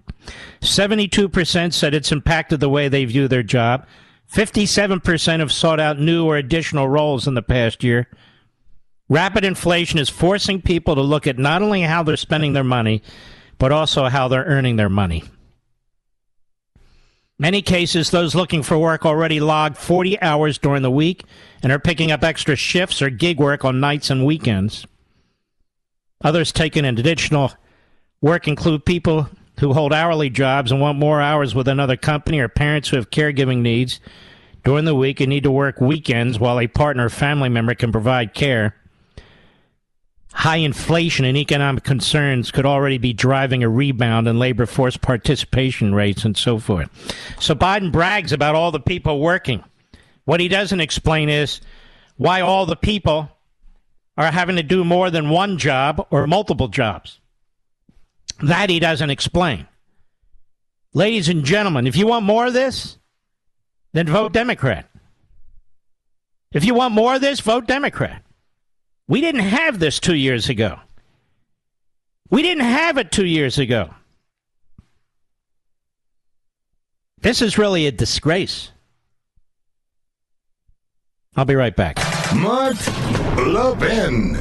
72% 0.61 1.73
said 1.73 1.93
it's 1.93 2.11
impacted 2.11 2.59
the 2.59 2.69
way 2.69 2.87
they 2.87 3.05
view 3.05 3.27
their 3.27 3.43
job. 3.43 3.85
57% 4.31 5.39
have 5.39 5.51
sought 5.51 5.79
out 5.79 5.99
new 5.99 6.25
or 6.25 6.37
additional 6.37 6.87
roles 6.87 7.27
in 7.27 7.33
the 7.33 7.41
past 7.41 7.83
year. 7.83 8.07
Rapid 9.07 9.45
inflation 9.45 9.99
is 9.99 10.09
forcing 10.09 10.61
people 10.61 10.95
to 10.95 11.01
look 11.01 11.27
at 11.27 11.37
not 11.37 11.61
only 11.61 11.81
how 11.81 12.01
they're 12.03 12.17
spending 12.17 12.53
their 12.53 12.63
money, 12.63 13.03
but 13.57 13.71
also 13.71 14.05
how 14.05 14.27
they're 14.27 14.45
earning 14.45 14.75
their 14.75 14.89
money. 14.89 15.23
Many 17.37 17.61
cases, 17.61 18.11
those 18.11 18.33
looking 18.33 18.63
for 18.63 18.77
work 18.79 19.05
already 19.05 19.41
log 19.41 19.75
40 19.75 20.21
hours 20.21 20.57
during 20.57 20.83
the 20.83 20.91
week 20.91 21.23
and 21.61 21.71
are 21.71 21.79
picking 21.79 22.09
up 22.09 22.23
extra 22.23 22.55
shifts 22.55 23.01
or 23.01 23.09
gig 23.09 23.39
work 23.39 23.65
on 23.65 23.81
nights 23.81 24.09
and 24.09 24.25
weekends. 24.25 24.87
Others 26.23 26.51
taking 26.51 26.85
an 26.85 26.97
additional 26.97 27.51
work 28.21 28.47
include 28.47 28.85
people 28.85 29.29
who 29.59 29.73
hold 29.73 29.93
hourly 29.93 30.29
jobs 30.29 30.71
and 30.71 30.81
want 30.81 30.97
more 30.97 31.21
hours 31.21 31.55
with 31.55 31.67
another 31.67 31.95
company 31.95 32.39
or 32.39 32.47
parents 32.47 32.89
who 32.89 32.97
have 32.97 33.09
caregiving 33.09 33.59
needs 33.61 33.99
during 34.63 34.85
the 34.85 34.95
week 34.95 35.19
and 35.19 35.29
need 35.29 35.43
to 35.43 35.51
work 35.51 35.79
weekends 35.79 36.39
while 36.39 36.59
a 36.59 36.67
partner 36.67 37.05
or 37.05 37.09
family 37.09 37.49
member 37.49 37.75
can 37.75 37.91
provide 37.91 38.33
care. 38.33 38.75
High 40.33 40.57
inflation 40.57 41.23
and 41.23 41.37
economic 41.37 41.85
concerns 41.85 42.51
could 42.51 42.65
already 42.65 42.97
be 42.97 43.13
driving 43.13 43.63
a 43.63 43.69
rebound 43.69 44.27
in 44.27 44.37
labor 44.37 44.65
force 44.65 44.97
participation 44.97 45.95
rates 45.95 46.25
and 46.25 46.35
so 46.35 46.59
forth. 46.59 46.89
So 47.39 47.55
Biden 47.55 47.91
brags 47.91 48.33
about 48.33 48.55
all 48.55 48.71
the 48.71 48.79
people 48.81 49.21
working. 49.21 49.63
What 50.25 50.41
he 50.41 50.49
doesn't 50.49 50.81
explain 50.81 51.29
is 51.29 51.61
why 52.17 52.41
all 52.41 52.65
the 52.65 52.75
people 52.75 53.29
are 54.17 54.31
having 54.31 54.55
to 54.55 54.63
do 54.63 54.83
more 54.83 55.09
than 55.09 55.29
one 55.29 55.57
job 55.57 56.05
or 56.09 56.27
multiple 56.27 56.67
jobs. 56.67 57.19
That 58.41 58.69
he 58.69 58.79
doesn't 58.79 59.09
explain. 59.09 59.67
Ladies 60.93 61.29
and 61.29 61.43
gentlemen, 61.43 61.87
if 61.87 61.95
you 61.95 62.07
want 62.07 62.25
more 62.25 62.47
of 62.47 62.53
this, 62.53 62.97
then 63.93 64.07
vote 64.07 64.33
Democrat. 64.33 64.89
If 66.53 66.63
you 66.63 66.73
want 66.73 66.93
more 66.93 67.15
of 67.15 67.21
this, 67.21 67.41
vote 67.41 67.67
Democrat. 67.67 68.23
We 69.07 69.21
didn't 69.21 69.41
have 69.41 69.79
this 69.79 69.99
two 69.99 70.15
years 70.15 70.49
ago. 70.49 70.79
We 72.29 72.41
didn't 72.41 72.63
have 72.63 72.97
it 72.97 73.11
two 73.11 73.25
years 73.25 73.59
ago. 73.59 73.93
This 77.19 77.41
is 77.41 77.57
really 77.57 77.87
a 77.87 77.91
disgrace. 77.91 78.71
I'll 81.35 81.45
be 81.45 81.55
right 81.55 81.75
back. 81.75 81.97
Mark 82.33 82.75
Levin. 83.37 84.33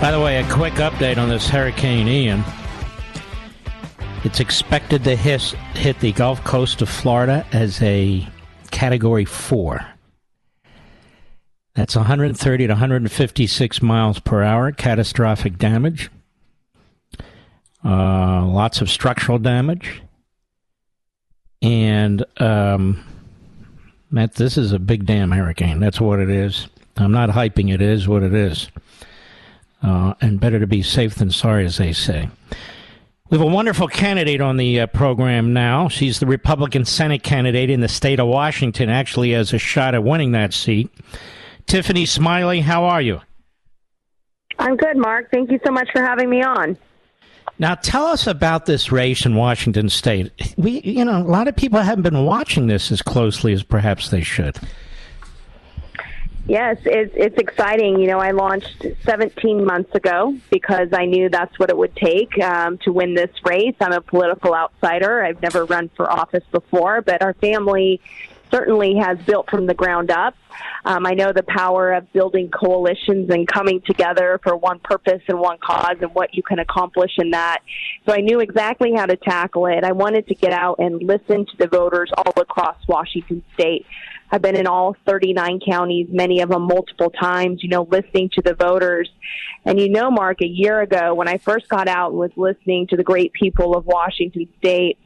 By 0.00 0.10
the 0.10 0.20
way, 0.20 0.38
a 0.38 0.50
quick 0.50 0.74
update 0.74 1.16
on 1.16 1.28
this 1.28 1.48
Hurricane 1.48 2.08
Ian. 2.08 2.42
It's 4.24 4.40
expected 4.40 5.04
to 5.04 5.14
hit, 5.14 5.42
hit 5.74 6.00
the 6.00 6.10
Gulf 6.10 6.42
Coast 6.42 6.82
of 6.82 6.88
Florida 6.88 7.46
as 7.52 7.80
a 7.82 8.26
Category 8.72 9.24
4. 9.24 9.91
That's 11.74 11.96
130 11.96 12.66
to 12.66 12.72
156 12.72 13.82
miles 13.82 14.18
per 14.18 14.42
hour, 14.42 14.72
catastrophic 14.72 15.58
damage. 15.58 16.10
Uh, 17.84 18.46
lots 18.46 18.80
of 18.80 18.90
structural 18.90 19.38
damage. 19.38 20.02
And 21.62 22.24
um, 22.38 23.04
Matt, 24.10 24.34
this 24.34 24.58
is 24.58 24.72
a 24.72 24.78
big 24.78 25.06
damn 25.06 25.30
hurricane. 25.30 25.80
That's 25.80 26.00
what 26.00 26.20
it 26.20 26.30
is. 26.30 26.68
I'm 26.96 27.12
not 27.12 27.30
hyping 27.30 27.72
it, 27.72 27.80
it 27.80 27.88
is 27.88 28.06
what 28.06 28.22
it 28.22 28.34
is 28.34 28.68
uh, 29.82 30.14
and 30.20 30.40
better 30.40 30.58
to 30.60 30.66
be 30.66 30.82
safe 30.82 31.16
than 31.16 31.30
sorry, 31.30 31.64
as 31.64 31.76
they 31.76 31.92
say. 31.92 32.28
We 33.30 33.38
have 33.38 33.46
a 33.46 33.50
wonderful 33.50 33.88
candidate 33.88 34.40
on 34.40 34.58
the 34.58 34.80
uh, 34.80 34.86
program 34.88 35.52
now. 35.52 35.88
She's 35.88 36.20
the 36.20 36.26
Republican 36.26 36.84
Senate 36.84 37.22
candidate 37.22 37.70
in 37.70 37.80
the 37.80 37.88
state 37.88 38.20
of 38.20 38.28
Washington, 38.28 38.90
actually 38.90 39.32
has 39.32 39.52
a 39.52 39.58
shot 39.58 39.94
at 39.94 40.04
winning 40.04 40.32
that 40.32 40.52
seat. 40.52 40.90
Tiffany 41.66 42.06
Smiley, 42.06 42.60
how 42.60 42.84
are 42.84 43.00
you? 43.00 43.20
I'm 44.58 44.76
good, 44.76 44.96
Mark. 44.96 45.30
Thank 45.30 45.50
you 45.50 45.58
so 45.64 45.72
much 45.72 45.88
for 45.92 46.02
having 46.02 46.30
me 46.30 46.42
on. 46.42 46.76
Now, 47.58 47.74
tell 47.74 48.06
us 48.06 48.26
about 48.26 48.66
this 48.66 48.90
race 48.90 49.24
in 49.26 49.36
Washington 49.36 49.88
State. 49.88 50.32
We, 50.56 50.80
you 50.80 51.04
know, 51.04 51.18
a 51.18 51.22
lot 51.22 51.48
of 51.48 51.56
people 51.56 51.80
haven't 51.80 52.02
been 52.02 52.24
watching 52.24 52.66
this 52.66 52.90
as 52.90 53.02
closely 53.02 53.52
as 53.52 53.62
perhaps 53.62 54.10
they 54.10 54.22
should. 54.22 54.58
Yes, 56.46 56.78
it's, 56.84 57.12
it's 57.14 57.38
exciting. 57.38 58.00
You 58.00 58.08
know, 58.08 58.18
I 58.18 58.32
launched 58.32 58.84
17 59.04 59.64
months 59.64 59.94
ago 59.94 60.36
because 60.50 60.88
I 60.92 61.06
knew 61.06 61.28
that's 61.28 61.56
what 61.58 61.70
it 61.70 61.76
would 61.76 61.94
take 61.94 62.36
um, 62.42 62.78
to 62.78 62.92
win 62.92 63.14
this 63.14 63.30
race. 63.44 63.76
I'm 63.80 63.92
a 63.92 64.00
political 64.00 64.54
outsider. 64.54 65.24
I've 65.24 65.40
never 65.40 65.64
run 65.64 65.88
for 65.96 66.10
office 66.10 66.44
before, 66.50 67.00
but 67.00 67.22
our 67.22 67.34
family 67.34 68.00
certainly 68.52 68.96
has 68.96 69.18
built 69.20 69.48
from 69.50 69.66
the 69.66 69.74
ground 69.74 70.10
up. 70.10 70.34
Um, 70.84 71.06
I 71.06 71.12
know 71.12 71.32
the 71.32 71.42
power 71.42 71.92
of 71.92 72.12
building 72.12 72.50
coalitions 72.50 73.30
and 73.30 73.48
coming 73.48 73.80
together 73.86 74.38
for 74.42 74.56
one 74.56 74.78
purpose 74.80 75.22
and 75.28 75.38
one 75.38 75.58
cause 75.58 75.96
and 76.00 76.14
what 76.14 76.34
you 76.34 76.42
can 76.42 76.58
accomplish 76.58 77.12
in 77.18 77.30
that. 77.30 77.60
So 78.06 78.12
I 78.12 78.18
knew 78.18 78.40
exactly 78.40 78.92
how 78.94 79.06
to 79.06 79.16
tackle 79.16 79.66
it. 79.66 79.84
I 79.84 79.92
wanted 79.92 80.26
to 80.28 80.34
get 80.34 80.52
out 80.52 80.78
and 80.78 81.02
listen 81.02 81.46
to 81.46 81.56
the 81.58 81.68
voters 81.68 82.10
all 82.16 82.32
across 82.36 82.76
Washington 82.86 83.42
state. 83.54 83.86
I've 84.30 84.42
been 84.42 84.56
in 84.56 84.66
all 84.66 84.96
39 85.06 85.60
counties, 85.60 86.08
many 86.10 86.40
of 86.40 86.48
them 86.48 86.62
multiple 86.62 87.10
times, 87.10 87.62
you 87.62 87.68
know, 87.68 87.82
listening 87.82 88.30
to 88.30 88.42
the 88.42 88.54
voters. 88.54 89.10
And 89.66 89.78
you 89.78 89.90
know, 89.90 90.10
Mark, 90.10 90.40
a 90.40 90.46
year 90.46 90.80
ago 90.80 91.14
when 91.14 91.28
I 91.28 91.36
first 91.36 91.68
got 91.68 91.86
out 91.86 92.10
and 92.10 92.18
was 92.18 92.30
listening 92.36 92.86
to 92.88 92.96
the 92.96 93.04
great 93.04 93.34
people 93.34 93.76
of 93.76 93.84
Washington 93.84 94.48
state, 94.58 94.98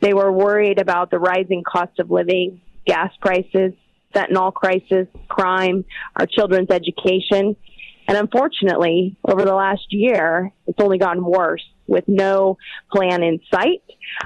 they 0.00 0.12
were 0.12 0.30
worried 0.30 0.78
about 0.78 1.10
the 1.10 1.18
rising 1.18 1.62
cost 1.64 1.98
of 1.98 2.10
living, 2.10 2.60
gas 2.86 3.10
prices, 3.20 3.72
fentanyl 4.14 4.52
crisis, 4.52 5.06
crime, 5.28 5.84
our 6.16 6.26
children's 6.26 6.70
education. 6.70 7.56
And 8.06 8.18
unfortunately, 8.18 9.16
over 9.26 9.44
the 9.44 9.54
last 9.54 9.86
year, 9.90 10.52
it's 10.66 10.78
only 10.80 10.98
gotten 10.98 11.24
worse 11.24 11.64
with 11.86 12.04
no 12.06 12.58
plan 12.92 13.22
in 13.22 13.40
sight. 13.52 13.82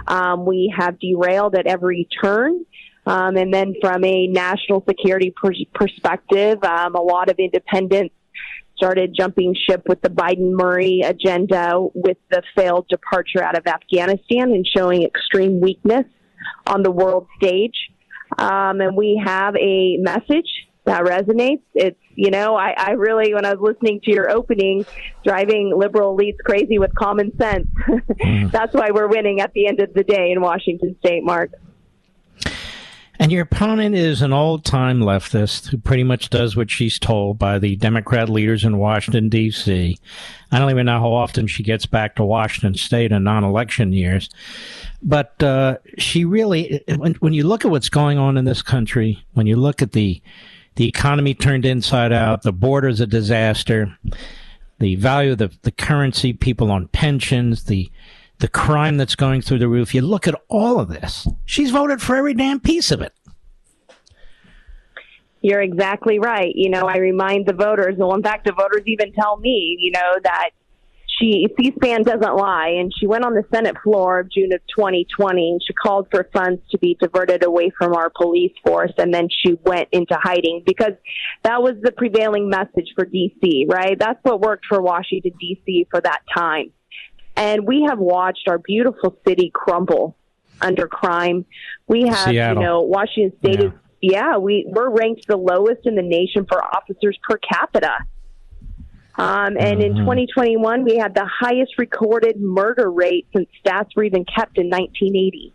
Um, 0.06 0.46
we 0.46 0.72
have 0.76 0.98
derailed 0.98 1.54
at 1.54 1.66
every 1.66 2.08
turn. 2.22 2.64
Um, 3.06 3.36
and 3.36 3.54
then 3.54 3.74
from 3.80 4.04
a 4.04 4.26
national 4.26 4.84
security 4.86 5.32
per- 5.34 5.52
perspective, 5.74 6.62
um, 6.62 6.94
a 6.94 7.00
lot 7.00 7.30
of 7.30 7.38
independents 7.38 8.14
started 8.76 9.14
jumping 9.18 9.54
ship 9.68 9.82
with 9.88 10.00
the 10.02 10.08
Biden 10.08 10.52
Murray 10.52 11.00
agenda 11.04 11.80
with 11.94 12.16
the 12.30 12.42
failed 12.54 12.86
departure 12.88 13.42
out 13.42 13.58
of 13.58 13.66
Afghanistan 13.66 14.52
and 14.52 14.66
showing 14.66 15.02
extreme 15.02 15.60
weakness 15.60 16.04
on 16.66 16.82
the 16.82 16.90
world 16.90 17.26
stage. 17.36 17.74
Um, 18.38 18.80
and 18.80 18.96
we 18.96 19.20
have 19.24 19.56
a 19.56 19.96
message 19.98 20.68
that 20.84 21.02
resonates. 21.02 21.62
It's, 21.74 21.98
you 22.14 22.30
know, 22.30 22.56
I, 22.56 22.74
I 22.76 22.90
really, 22.92 23.34
when 23.34 23.44
I 23.44 23.54
was 23.54 23.60
listening 23.60 24.00
to 24.04 24.10
your 24.10 24.30
opening, 24.30 24.86
driving 25.24 25.72
liberal 25.76 26.16
elites 26.16 26.38
crazy 26.44 26.78
with 26.78 26.94
common 26.94 27.36
sense, 27.36 27.68
mm. 27.88 28.50
that's 28.50 28.74
why 28.74 28.90
we're 28.92 29.08
winning 29.08 29.40
at 29.40 29.52
the 29.52 29.66
end 29.66 29.80
of 29.80 29.92
the 29.92 30.02
day 30.02 30.32
in 30.32 30.40
Washington 30.40 30.96
state, 31.00 31.22
Mark. 31.22 31.50
And 33.20 33.32
your 33.32 33.42
opponent 33.42 33.96
is 33.96 34.22
an 34.22 34.32
old 34.32 34.64
time 34.64 35.00
leftist 35.00 35.68
who 35.68 35.78
pretty 35.78 36.04
much 36.04 36.30
does 36.30 36.54
what 36.54 36.70
she's 36.70 37.00
told 37.00 37.38
by 37.38 37.58
the 37.58 37.74
Democrat 37.74 38.28
leaders 38.28 38.64
in 38.64 38.78
Washington, 38.78 39.28
D.C. 39.28 39.98
I 40.52 40.58
don't 40.58 40.70
even 40.70 40.86
know 40.86 41.00
how 41.00 41.12
often 41.12 41.48
she 41.48 41.64
gets 41.64 41.84
back 41.84 42.14
to 42.16 42.24
Washington 42.24 42.74
state 42.74 43.10
in 43.10 43.24
non 43.24 43.42
election 43.42 43.92
years. 43.92 44.30
But 45.02 45.42
uh, 45.42 45.78
she 45.98 46.24
really, 46.24 46.84
when, 46.96 47.14
when 47.14 47.32
you 47.32 47.44
look 47.44 47.64
at 47.64 47.72
what's 47.72 47.88
going 47.88 48.18
on 48.18 48.36
in 48.36 48.44
this 48.44 48.62
country, 48.62 49.24
when 49.34 49.48
you 49.48 49.56
look 49.56 49.82
at 49.82 49.92
the, 49.92 50.22
the 50.76 50.86
economy 50.86 51.34
turned 51.34 51.64
inside 51.64 52.12
out, 52.12 52.42
the 52.42 52.52
border's 52.52 53.00
a 53.00 53.06
disaster, 53.06 53.96
the 54.78 54.94
value 54.94 55.32
of 55.32 55.38
the, 55.38 55.50
the 55.62 55.72
currency, 55.72 56.32
people 56.32 56.70
on 56.70 56.86
pensions, 56.88 57.64
the 57.64 57.90
the 58.38 58.48
crime 58.48 58.96
that's 58.96 59.14
going 59.14 59.42
through 59.42 59.58
the 59.58 59.68
roof. 59.68 59.94
You 59.94 60.02
look 60.02 60.28
at 60.28 60.34
all 60.48 60.78
of 60.78 60.88
this. 60.88 61.26
She's 61.44 61.70
voted 61.70 62.00
for 62.00 62.16
every 62.16 62.34
damn 62.34 62.60
piece 62.60 62.90
of 62.90 63.00
it. 63.00 63.12
You're 65.40 65.62
exactly 65.62 66.18
right. 66.18 66.52
You 66.54 66.70
know, 66.70 66.82
I 66.82 66.98
remind 66.98 67.46
the 67.46 67.52
voters, 67.52 67.94
well, 67.96 68.14
in 68.14 68.22
fact, 68.22 68.44
the 68.44 68.52
voters 68.52 68.82
even 68.86 69.12
tell 69.12 69.36
me, 69.36 69.76
you 69.78 69.92
know, 69.92 70.18
that 70.24 70.50
she, 71.06 71.48
C-SPAN 71.58 72.04
doesn't 72.04 72.36
lie, 72.36 72.74
and 72.78 72.92
she 72.96 73.06
went 73.06 73.24
on 73.24 73.34
the 73.34 73.44
Senate 73.52 73.76
floor 73.82 74.20
of 74.20 74.30
June 74.30 74.52
of 74.52 74.60
2020, 74.76 75.50
and 75.50 75.60
she 75.64 75.72
called 75.72 76.06
for 76.10 76.28
funds 76.32 76.60
to 76.70 76.78
be 76.78 76.96
diverted 77.00 77.44
away 77.44 77.70
from 77.76 77.94
our 77.94 78.10
police 78.10 78.52
force, 78.64 78.92
and 78.98 79.12
then 79.12 79.28
she 79.30 79.58
went 79.64 79.88
into 79.90 80.16
hiding 80.20 80.62
because 80.64 80.92
that 81.42 81.62
was 81.62 81.74
the 81.82 81.92
prevailing 81.92 82.48
message 82.48 82.92
for 82.94 83.04
D.C., 83.04 83.66
right? 83.68 83.98
That's 83.98 84.18
what 84.22 84.40
worked 84.40 84.66
for 84.68 84.80
Washington, 84.80 85.32
D.C. 85.40 85.86
for 85.90 86.00
that 86.00 86.20
time. 86.36 86.72
And 87.38 87.66
we 87.66 87.86
have 87.88 88.00
watched 88.00 88.48
our 88.48 88.58
beautiful 88.58 89.16
city 89.26 89.50
crumble 89.54 90.16
under 90.60 90.88
crime. 90.88 91.46
We 91.86 92.08
have, 92.08 92.28
Seattle. 92.28 92.62
you 92.62 92.68
know, 92.68 92.80
Washington 92.82 93.38
State 93.38 93.60
yeah. 93.60 93.66
is, 93.66 93.72
yeah, 94.00 94.36
we, 94.38 94.66
we're 94.68 94.90
ranked 94.90 95.28
the 95.28 95.36
lowest 95.36 95.86
in 95.86 95.94
the 95.94 96.02
nation 96.02 96.46
for 96.46 96.62
officers 96.62 97.16
per 97.22 97.38
capita. 97.38 97.96
Um, 99.16 99.56
and 99.56 99.80
mm-hmm. 99.80 99.98
in 99.98 100.04
2021, 100.04 100.84
we 100.84 100.96
had 100.96 101.14
the 101.14 101.26
highest 101.26 101.78
recorded 101.78 102.40
murder 102.40 102.90
rate 102.90 103.26
since 103.34 103.48
stats 103.64 103.94
were 103.94 104.04
even 104.04 104.24
kept 104.24 104.58
in 104.58 104.68
1980. 104.68 105.54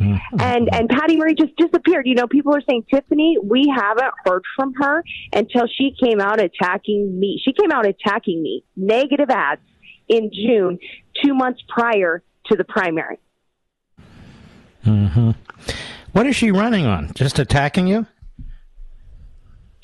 Mm-hmm. 0.00 0.40
And 0.40 0.74
and 0.74 0.88
Patty 0.88 1.18
Murray 1.18 1.34
just 1.34 1.54
disappeared. 1.56 2.06
You 2.06 2.14
know, 2.14 2.26
people 2.26 2.54
are 2.54 2.62
saying 2.66 2.84
Tiffany, 2.90 3.36
we 3.42 3.70
haven't 3.74 4.12
heard 4.24 4.42
from 4.56 4.72
her 4.74 5.04
until 5.34 5.66
she 5.66 5.94
came 6.02 6.20
out 6.20 6.40
attacking 6.40 7.18
me. 7.18 7.40
She 7.44 7.52
came 7.52 7.70
out 7.70 7.86
attacking 7.86 8.42
me, 8.42 8.64
negative 8.74 9.28
ads 9.28 9.60
in 10.08 10.30
June, 10.32 10.78
two 11.24 11.34
months 11.34 11.60
prior 11.68 12.22
to 12.46 12.56
the 12.56 12.64
primary. 12.64 13.18
Mm-hmm. 14.84 15.30
What 16.12 16.26
is 16.26 16.36
she 16.36 16.50
running 16.50 16.86
on? 16.86 17.12
Just 17.14 17.38
attacking 17.38 17.86
you? 17.86 18.06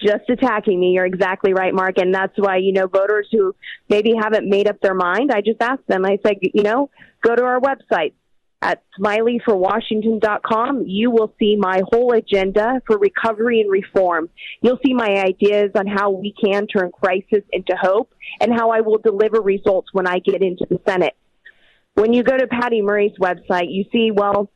Just 0.01 0.29
attacking 0.29 0.79
me. 0.79 0.93
You're 0.93 1.07
exactly 1.07 1.53
right, 1.53 1.75
Mark. 1.75 1.99
And 1.99 2.15
that's 2.15 2.37
why, 2.37 2.59
you 2.59 2.73
know, 2.73 2.87
voters 2.87 3.27
who 3.33 3.55
maybe 3.89 4.13
haven't 4.21 4.49
made 4.49 4.69
up 4.69 4.81
their 4.81 4.95
mind, 4.95 5.33
I 5.33 5.41
just 5.41 5.61
ask 5.61 5.85
them, 5.87 6.05
I 6.05 6.19
say, 6.25 6.39
you 6.41 6.63
know, 6.63 6.91
go 7.23 7.35
to 7.35 7.43
our 7.43 7.61
website, 7.61 8.13
at 8.61 8.83
smileyforwashington.com, 8.99 10.83
you 10.87 11.11
will 11.11 11.33
see 11.39 11.57
my 11.57 11.83
whole 11.93 12.13
agenda 12.13 12.83
for 12.87 12.99
recovery 12.99 13.61
and 13.61 13.71
reform. 13.71 14.29
You'll 14.63 14.81
see 14.85 14.95
my 14.95 15.23
ideas 15.25 15.71
on 15.77 15.87
how 15.87 16.11
we 16.11 16.35
can 16.43 16.67
turn 16.67 16.91
crisis 16.91 17.45
into 17.53 17.77
hope 17.81 18.13
and 18.41 18.53
how 18.53 18.71
I 18.71 18.81
will 18.81 18.99
deliver 18.99 19.41
results 19.41 19.89
when 19.93 20.09
I 20.09 20.19
get 20.19 20.43
into 20.43 20.67
the 20.69 20.81
Senate. 20.87 21.15
When 21.99 22.13
you 22.13 22.23
go 22.23 22.37
to 22.37 22.47
Patty 22.47 22.81
Murray's 22.81 23.17
website, 23.21 23.67
you 23.71 23.85
see, 23.91 24.13
well, 24.13 24.49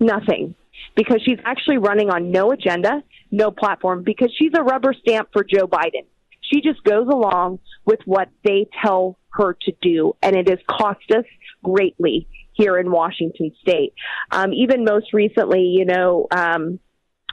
nothing 0.00 0.56
because 0.96 1.22
she's 1.24 1.38
actually 1.44 1.78
running 1.78 2.10
on 2.10 2.32
no 2.32 2.50
agenda, 2.50 3.04
no 3.30 3.52
platform 3.52 4.02
because 4.02 4.34
she's 4.36 4.50
a 4.58 4.62
rubber 4.62 4.92
stamp 4.92 5.28
for 5.32 5.44
Joe 5.44 5.68
Biden. 5.68 6.04
She 6.40 6.62
just 6.62 6.82
goes 6.82 7.06
along 7.06 7.60
with 7.84 8.00
what 8.06 8.28
they 8.44 8.66
tell 8.82 9.16
her 9.30 9.56
to 9.62 9.72
do, 9.82 10.16
and 10.20 10.34
it 10.34 10.48
has 10.48 10.58
cost 10.68 11.08
us 11.12 11.24
greatly 11.62 12.26
here 12.54 12.76
in 12.76 12.90
Washington 12.90 13.52
state. 13.60 13.94
Um, 14.32 14.52
even 14.52 14.84
most 14.84 15.12
recently, 15.12 15.62
you 15.78 15.84
know, 15.84 16.26
um, 16.32 16.80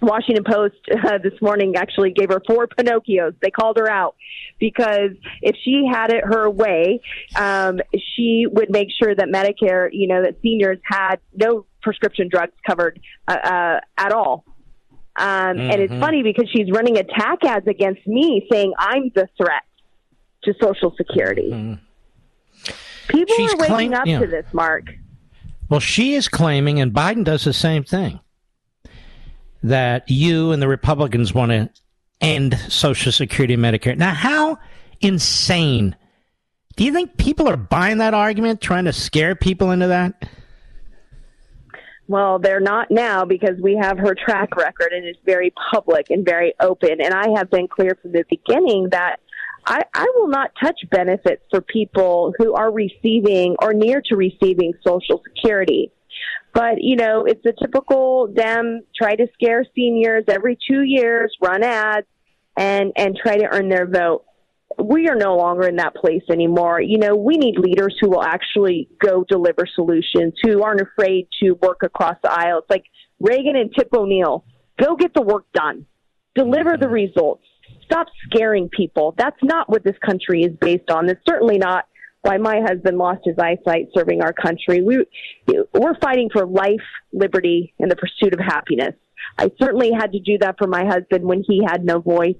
Washington 0.01 0.43
Post 0.43 0.75
uh, 0.91 1.17
this 1.19 1.39
morning 1.41 1.75
actually 1.75 2.11
gave 2.11 2.29
her 2.29 2.41
four 2.47 2.67
Pinocchios. 2.67 3.35
They 3.41 3.51
called 3.51 3.77
her 3.77 3.89
out 3.89 4.15
because 4.59 5.11
if 5.41 5.55
she 5.63 5.87
had 5.91 6.11
it 6.11 6.23
her 6.23 6.49
way, 6.49 7.01
um, 7.35 7.79
she 7.93 8.45
would 8.49 8.69
make 8.69 8.89
sure 9.01 9.13
that 9.13 9.27
Medicare, 9.27 9.89
you 9.91 10.07
know, 10.07 10.23
that 10.23 10.37
seniors 10.41 10.79
had 10.83 11.17
no 11.33 11.65
prescription 11.81 12.29
drugs 12.29 12.53
covered 12.67 12.99
uh, 13.27 13.31
uh, 13.31 13.79
at 13.97 14.11
all. 14.11 14.43
Um, 15.15 15.27
mm-hmm. 15.27 15.59
And 15.59 15.81
it's 15.81 15.91
mm-hmm. 15.91 16.01
funny 16.01 16.23
because 16.23 16.49
she's 16.49 16.71
running 16.71 16.97
attack 16.97 17.43
ads 17.43 17.67
against 17.67 18.05
me, 18.07 18.47
saying 18.51 18.73
I'm 18.77 19.11
the 19.13 19.27
threat 19.37 19.63
to 20.43 20.53
Social 20.61 20.95
Security. 20.95 21.51
Mm-hmm. 21.51 21.73
People 23.07 23.35
she's 23.35 23.53
are 23.53 23.57
waking 23.57 23.75
claim- 23.75 23.93
up 23.93 24.07
yeah. 24.07 24.19
to 24.19 24.27
this, 24.27 24.45
Mark. 24.53 24.85
Well, 25.69 25.79
she 25.79 26.15
is 26.15 26.27
claiming, 26.27 26.81
and 26.81 26.91
Biden 26.91 27.23
does 27.23 27.45
the 27.45 27.53
same 27.53 27.85
thing, 27.85 28.19
that 29.63 30.09
you 30.09 30.51
and 30.51 30.61
the 30.61 30.67
Republicans 30.67 31.33
want 31.33 31.51
to 31.51 31.69
end 32.19 32.57
Social 32.69 33.11
Security 33.11 33.53
and 33.53 33.63
Medicare. 33.63 33.97
Now, 33.97 34.13
how 34.13 34.57
insane 35.01 35.95
do 36.75 36.83
you 36.83 36.93
think 36.93 37.17
people 37.17 37.47
are 37.47 37.57
buying 37.57 37.97
that 37.97 38.13
argument, 38.13 38.61
trying 38.61 38.85
to 38.85 38.93
scare 38.93 39.35
people 39.35 39.71
into 39.71 39.87
that? 39.87 40.27
Well, 42.07 42.39
they're 42.39 42.59
not 42.59 42.91
now 42.91 43.23
because 43.23 43.59
we 43.61 43.77
have 43.81 43.97
her 43.97 44.15
track 44.15 44.55
record 44.55 44.91
and 44.91 45.05
it's 45.05 45.19
very 45.25 45.53
public 45.71 46.09
and 46.09 46.25
very 46.25 46.53
open. 46.59 47.01
And 47.01 47.13
I 47.13 47.27
have 47.37 47.49
been 47.49 47.67
clear 47.67 47.97
from 48.01 48.11
the 48.11 48.25
beginning 48.29 48.89
that 48.91 49.17
I, 49.65 49.83
I 49.93 50.11
will 50.15 50.27
not 50.27 50.51
touch 50.61 50.79
benefits 50.89 51.43
for 51.49 51.61
people 51.61 52.33
who 52.37 52.53
are 52.53 52.71
receiving 52.71 53.55
or 53.61 53.73
near 53.73 54.01
to 54.07 54.15
receiving 54.15 54.73
Social 54.85 55.21
Security. 55.23 55.91
But, 56.53 56.81
you 56.81 56.95
know, 56.95 57.25
it's 57.25 57.45
a 57.45 57.53
typical 57.53 58.27
Dem 58.27 58.81
try 58.95 59.15
to 59.15 59.27
scare 59.33 59.65
seniors 59.75 60.25
every 60.27 60.57
two 60.69 60.81
years, 60.81 61.35
run 61.41 61.63
ads, 61.63 62.07
and, 62.57 62.91
and 62.97 63.17
try 63.21 63.37
to 63.37 63.45
earn 63.45 63.69
their 63.69 63.87
vote. 63.87 64.25
We 64.81 65.07
are 65.07 65.15
no 65.15 65.35
longer 65.35 65.67
in 65.67 65.77
that 65.77 65.95
place 65.95 66.23
anymore. 66.29 66.81
You 66.81 66.97
know, 66.97 67.15
we 67.15 67.37
need 67.37 67.57
leaders 67.57 67.95
who 67.99 68.09
will 68.09 68.23
actually 68.23 68.89
go 68.99 69.25
deliver 69.27 69.65
solutions, 69.75 70.33
who 70.43 70.63
aren't 70.63 70.81
afraid 70.81 71.27
to 71.41 71.51
work 71.61 71.83
across 71.83 72.15
the 72.23 72.31
aisle. 72.31 72.59
It's 72.59 72.69
like 72.69 72.85
Reagan 73.19 73.55
and 73.55 73.73
Tip 73.73 73.89
O'Neill. 73.93 74.45
Go 74.81 74.95
get 74.95 75.13
the 75.13 75.21
work 75.21 75.45
done. 75.53 75.85
Deliver 76.35 76.77
the 76.77 76.87
results 76.87 77.43
stop 77.91 78.07
scaring 78.25 78.69
people. 78.69 79.13
That's 79.17 79.37
not 79.43 79.69
what 79.69 79.83
this 79.83 79.97
country 80.03 80.43
is 80.43 80.55
based 80.59 80.89
on. 80.89 81.09
It's 81.09 81.21
certainly 81.27 81.57
not 81.57 81.85
why 82.21 82.37
my 82.37 82.61
husband 82.61 82.97
lost 82.97 83.21
his 83.25 83.37
eyesight 83.39 83.89
serving 83.93 84.21
our 84.21 84.33
country. 84.33 84.81
We, 84.81 85.05
we're 85.73 85.97
fighting 85.99 86.29
for 86.31 86.45
life, 86.45 86.81
liberty, 87.11 87.73
and 87.79 87.89
the 87.89 87.95
pursuit 87.95 88.33
of 88.33 88.39
happiness. 88.39 88.93
I 89.37 89.51
certainly 89.59 89.91
had 89.91 90.11
to 90.11 90.19
do 90.19 90.37
that 90.39 90.57
for 90.57 90.67
my 90.67 90.85
husband 90.85 91.25
when 91.25 91.43
he 91.47 91.61
had 91.65 91.83
no 91.83 91.99
voice. 91.99 92.35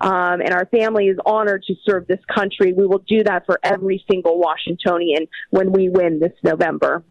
Um, 0.00 0.40
and 0.40 0.50
our 0.52 0.66
family 0.66 1.06
is 1.06 1.18
honored 1.24 1.62
to 1.64 1.74
serve 1.84 2.06
this 2.08 2.18
country. 2.32 2.72
We 2.72 2.86
will 2.86 3.04
do 3.06 3.22
that 3.24 3.46
for 3.46 3.60
every 3.62 4.04
single 4.10 4.38
Washingtonian 4.38 5.28
when 5.50 5.72
we 5.72 5.88
win 5.88 6.18
this 6.18 6.32
November. 6.42 7.04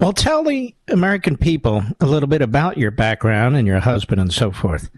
Well, 0.00 0.12
tell 0.12 0.42
the 0.42 0.74
American 0.88 1.36
people 1.36 1.84
a 2.00 2.06
little 2.06 2.28
bit 2.28 2.42
about 2.42 2.76
your 2.76 2.90
background 2.90 3.54
and 3.54 3.68
your 3.68 3.78
husband 3.78 4.20
and 4.20 4.32
so 4.32 4.50
forth. 4.50 4.90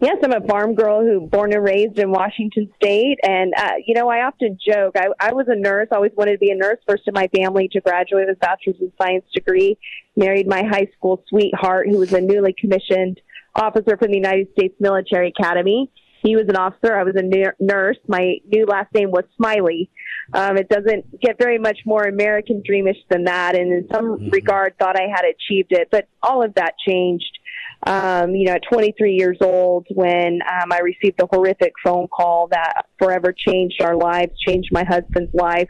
Yes, 0.00 0.16
I'm 0.22 0.32
a 0.32 0.46
farm 0.46 0.74
girl 0.74 1.02
who 1.02 1.20
born 1.20 1.52
and 1.52 1.64
raised 1.64 1.98
in 1.98 2.10
Washington 2.10 2.70
State, 2.76 3.18
and 3.22 3.54
uh, 3.56 3.74
you 3.86 3.94
know 3.94 4.08
I 4.08 4.24
often 4.26 4.58
joke. 4.60 4.96
I, 4.96 5.06
I 5.20 5.32
was 5.32 5.46
a 5.48 5.54
nurse. 5.54 5.88
Always 5.92 6.12
wanted 6.16 6.32
to 6.32 6.38
be 6.38 6.50
a 6.50 6.56
nurse. 6.56 6.78
First 6.86 7.04
in 7.06 7.14
my 7.14 7.28
family 7.28 7.68
to 7.72 7.80
graduate 7.80 8.26
with 8.26 8.36
a 8.36 8.38
bachelor's 8.38 8.76
in 8.80 8.92
science 9.00 9.24
degree. 9.32 9.78
Married 10.16 10.46
my 10.46 10.62
high 10.62 10.88
school 10.96 11.22
sweetheart, 11.28 11.88
who 11.88 11.98
was 11.98 12.12
a 12.12 12.20
newly 12.20 12.54
commissioned 12.58 13.20
officer 13.54 13.96
from 13.96 14.08
the 14.08 14.16
United 14.16 14.48
States 14.52 14.74
Military 14.80 15.28
Academy. 15.28 15.90
He 16.22 16.36
was 16.36 16.46
an 16.48 16.56
officer. 16.56 16.96
I 16.96 17.04
was 17.04 17.14
a 17.16 17.54
nurse. 17.62 17.98
My 18.08 18.36
new 18.46 18.66
last 18.66 18.92
name 18.94 19.10
was 19.10 19.24
Smiley. 19.36 19.90
Um, 20.32 20.56
it 20.56 20.68
doesn't 20.70 21.20
get 21.20 21.38
very 21.38 21.58
much 21.58 21.78
more 21.84 22.04
American 22.04 22.62
dreamish 22.66 22.96
than 23.10 23.24
that, 23.24 23.54
and 23.54 23.72
in 23.72 23.88
some 23.92 24.18
mm-hmm. 24.18 24.30
regard, 24.30 24.74
thought 24.78 24.96
I 24.98 25.06
had 25.14 25.24
achieved 25.24 25.72
it. 25.72 25.88
But 25.90 26.08
all 26.22 26.42
of 26.42 26.54
that 26.54 26.74
changed. 26.86 27.38
Um, 27.86 28.34
you 28.34 28.46
know, 28.46 28.54
at 28.54 28.62
23 28.70 29.14
years 29.14 29.36
old, 29.42 29.86
when 29.90 30.40
um, 30.42 30.72
I 30.72 30.80
received 30.80 31.18
the 31.18 31.26
horrific 31.30 31.72
phone 31.84 32.08
call 32.08 32.48
that 32.48 32.86
forever 32.98 33.34
changed 33.36 33.82
our 33.82 33.94
lives, 33.94 34.32
changed 34.38 34.70
my 34.72 34.84
husband's 34.84 35.34
life. 35.34 35.68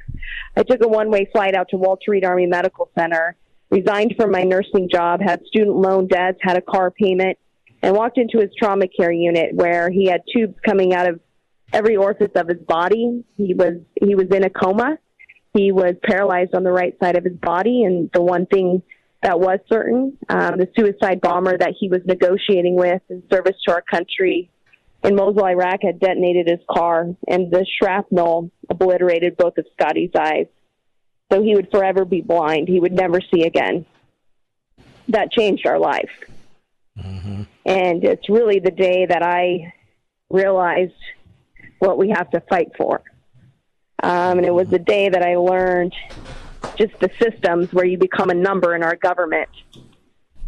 I 0.57 0.62
took 0.62 0.85
a 0.85 0.89
one-way 0.89 1.28
flight 1.32 1.57
out 1.57 1.70
to 1.70 1.77
Walter 1.77 2.12
Reed 2.12 2.24
Army 2.24 2.47
Medical 2.47 2.89
Center, 2.97 3.36
resigned 3.70 4.15
from 4.16 4.31
my 4.31 4.43
nursing 4.43 4.89
job, 4.89 5.20
had 5.20 5.45
student 5.47 5.77
loan 5.77 6.07
debts, 6.07 6.39
had 6.41 6.57
a 6.57 6.61
car 6.61 6.93
payment, 6.93 7.36
and 7.82 7.97
walked 7.97 8.16
into 8.16 8.39
his 8.39 8.51
trauma 8.57 8.86
care 8.86 9.12
unit 9.12 9.53
where 9.53 9.91
he 9.91 10.07
had 10.07 10.23
tubes 10.32 10.55
coming 10.65 10.95
out 10.95 11.09
of 11.09 11.19
every 11.73 11.97
orifice 11.97 12.31
of 12.36 12.47
his 12.47 12.61
body. 12.61 13.24
He 13.36 13.55
was 13.55 13.74
he 14.01 14.15
was 14.15 14.28
in 14.31 14.45
a 14.45 14.51
coma. 14.51 14.99
He 15.53 15.73
was 15.73 15.95
paralyzed 16.05 16.55
on 16.55 16.62
the 16.62 16.73
right 16.73 16.97
side 17.03 17.16
of 17.16 17.24
his 17.24 17.36
body, 17.36 17.82
and 17.82 18.09
the 18.15 18.23
one 18.23 18.47
thing 18.47 18.82
that 19.25 19.41
was 19.41 19.59
certain, 19.69 20.17
um, 20.29 20.59
the 20.59 20.69
suicide 20.77 21.21
bomber 21.21 21.59
that 21.59 21.75
he 21.79 21.89
was 21.89 22.03
negotiating 22.05 22.77
with 22.77 23.03
in 23.09 23.23
service 23.31 23.57
to 23.67 23.73
our 23.73 23.83
country 23.83 24.51
in 25.05 25.17
Mosul, 25.17 25.45
Iraq, 25.45 25.81
had 25.83 26.01
detonated 26.01 26.49
his 26.49 26.61
car, 26.71 27.07
and 27.29 27.51
the 27.51 27.67
shrapnel 27.79 28.51
obliterated 28.71 29.37
both 29.37 29.59
of 29.59 29.67
Scotty's 29.79 30.11
eyes. 30.19 30.47
So 31.31 31.43
he 31.43 31.55
would 31.55 31.71
forever 31.71 32.07
be 32.07 32.23
blind. 32.23 32.69
He 32.69 32.81
would 32.81 32.93
never 32.93 33.21
see 33.21 33.45
again. 33.45 33.85
That 35.09 35.31
changed 35.31 35.67
our 35.67 35.79
life. 35.79 36.11
Mm-hmm. 36.99 37.43
And 37.67 38.05
it's 38.05 38.29
really 38.31 38.61
the 38.61 38.71
day 38.71 39.05
that 39.05 39.23
I 39.23 39.75
realized 40.31 40.93
what 41.81 41.99
we 41.99 42.09
have 42.11 42.31
to 42.31 42.41
fight 42.41 42.73
for. 42.77 43.03
Um, 44.03 44.39
and 44.39 44.47
it 44.47 44.55
was 44.55 44.69
the 44.69 44.79
day 44.79 45.11
that 45.11 45.23
I 45.23 45.37
learned 45.37 45.95
just 46.77 46.99
the 47.01 47.11
systems 47.20 47.73
where 47.73 47.85
you 47.85 47.99
become 47.99 48.31
a 48.31 48.35
number 48.35 48.74
in 48.74 48.82
our 48.82 48.97
government, 48.97 49.49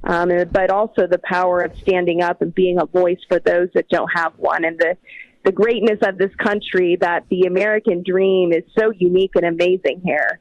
um, 0.05 0.31
but 0.51 0.71
also 0.71 1.07
the 1.07 1.21
power 1.25 1.61
of 1.61 1.77
standing 1.79 2.23
up 2.23 2.43
and 2.43 2.55
being 2.55 2.79
a 2.79 2.87
voice 2.87 3.19
for 3.29 3.39
those 3.41 3.69
that 3.75 3.89
don't 3.89 4.11
have 4.15 4.33
one, 4.37 4.65
and 4.65 4.79
the 4.79 4.97
the 5.45 5.53
greatness 5.53 6.01
of 6.03 6.19
this 6.19 6.35
country 6.35 6.97
that 7.01 7.25
the 7.31 7.43
American 7.43 8.03
dream 8.05 8.53
is 8.53 8.65
so 8.77 8.91
unique 8.91 9.31
and 9.37 9.45
amazing 9.45 10.03
here. 10.05 10.41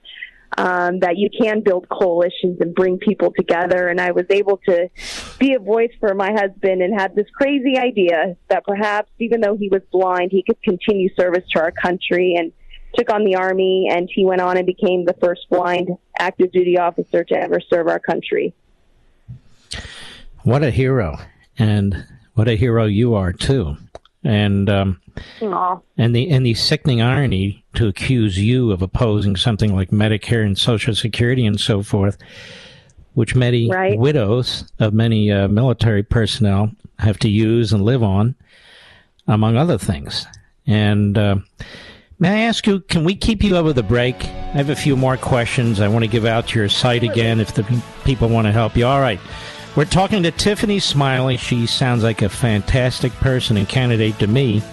Um, 0.57 0.99
that 0.99 1.17
you 1.17 1.29
can 1.29 1.61
build 1.61 1.89
coalitions 1.89 2.61
and 2.61 2.73
bring 2.73 2.97
people 2.97 3.33
together. 3.35 3.89
And 3.89 3.99
I 3.99 4.11
was 4.11 4.23
able 4.29 4.61
to 4.69 4.89
be 5.37 5.53
a 5.53 5.59
voice 5.59 5.91
for 5.99 6.13
my 6.13 6.31
husband 6.31 6.81
and 6.81 6.97
had 6.97 7.13
this 7.13 7.25
crazy 7.35 7.77
idea 7.77 8.37
that 8.47 8.63
perhaps, 8.63 9.11
even 9.19 9.41
though 9.41 9.57
he 9.57 9.67
was 9.67 9.81
blind, 9.91 10.31
he 10.31 10.43
could 10.43 10.61
continue 10.63 11.09
service 11.19 11.43
to 11.51 11.59
our 11.59 11.71
country 11.71 12.35
and 12.37 12.53
took 12.95 13.11
on 13.11 13.23
the 13.23 13.35
Army, 13.35 13.89
and 13.91 14.09
he 14.13 14.25
went 14.25 14.41
on 14.41 14.57
and 14.57 14.65
became 14.65 15.05
the 15.05 15.15
first 15.21 15.47
blind 15.49 15.89
active 16.17 16.51
duty 16.51 16.77
officer 16.77 17.23
to 17.23 17.35
ever 17.35 17.59
serve 17.59 17.87
our 17.87 17.99
country. 17.99 18.53
What 20.43 20.63
a 20.63 20.71
hero. 20.71 21.17
And 21.57 22.05
what 22.33 22.47
a 22.47 22.55
hero 22.55 22.85
you 22.85 23.15
are, 23.15 23.31
too 23.31 23.77
and 24.25 24.69
um, 24.71 24.99
and 25.97 26.15
the 26.15 26.29
and 26.29 26.45
the 26.45 26.55
sickening 26.55 27.01
irony 27.01 27.63
to 27.75 27.87
accuse 27.87 28.39
you 28.39 28.71
of 28.71 28.81
opposing 28.81 29.35
something 29.35 29.73
like 29.73 29.91
Medicare 29.91 30.43
and 30.43 30.57
Social 30.57 30.95
Security 30.95 31.45
and 31.45 31.59
so 31.59 31.83
forth, 31.83 32.17
which 33.13 33.35
many 33.35 33.69
right. 33.69 33.97
widows 33.97 34.69
of 34.79 34.93
many 34.93 35.31
uh, 35.31 35.47
military 35.47 36.01
personnel 36.01 36.71
have 36.97 37.19
to 37.19 37.29
use 37.29 37.71
and 37.71 37.85
live 37.85 38.01
on, 38.01 38.35
among 39.27 39.57
other 39.57 39.77
things. 39.77 40.25
And 40.65 41.15
uh, 41.17 41.35
may 42.19 42.43
I 42.43 42.47
ask 42.47 42.65
you, 42.67 42.79
can 42.81 43.03
we 43.03 43.15
keep 43.15 43.43
you 43.43 43.57
over 43.57 43.73
the 43.73 43.83
break? 43.83 44.15
I 44.23 44.57
have 44.57 44.69
a 44.69 44.75
few 44.75 44.95
more 44.95 45.17
questions. 45.17 45.79
I 45.79 45.87
want 45.87 46.03
to 46.03 46.09
give 46.09 46.25
out 46.25 46.55
your 46.55 46.69
site 46.69 47.03
again 47.03 47.39
if 47.39 47.53
the 47.53 47.63
people 48.03 48.29
want 48.29 48.47
to 48.47 48.51
help 48.51 48.75
you. 48.75 48.85
All 48.85 49.01
right. 49.01 49.19
We're 49.75 49.85
talking 49.85 50.23
to 50.23 50.31
Tiffany 50.31 50.79
Smiley. 50.79 51.35
She 51.35 51.65
sounds 51.65 52.03
like 52.03 52.21
a 52.21 52.29
fantastic 52.29 53.11
person 53.13 53.57
and 53.57 53.67
candidate 53.67 54.17
to 54.19 54.27
me. 54.27 54.63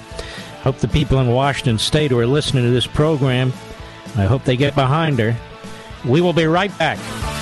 Hope 0.62 0.78
the 0.78 0.86
people 0.86 1.18
in 1.18 1.26
Washington 1.28 1.78
State 1.78 2.12
who 2.12 2.18
are 2.20 2.26
listening 2.26 2.62
to 2.62 2.70
this 2.70 2.86
program, 2.86 3.52
I 4.16 4.26
hope 4.26 4.44
they 4.44 4.56
get 4.56 4.76
behind 4.76 5.18
her. 5.18 5.36
We 6.04 6.20
will 6.20 6.32
be 6.32 6.46
right 6.46 6.76
back. 6.78 7.41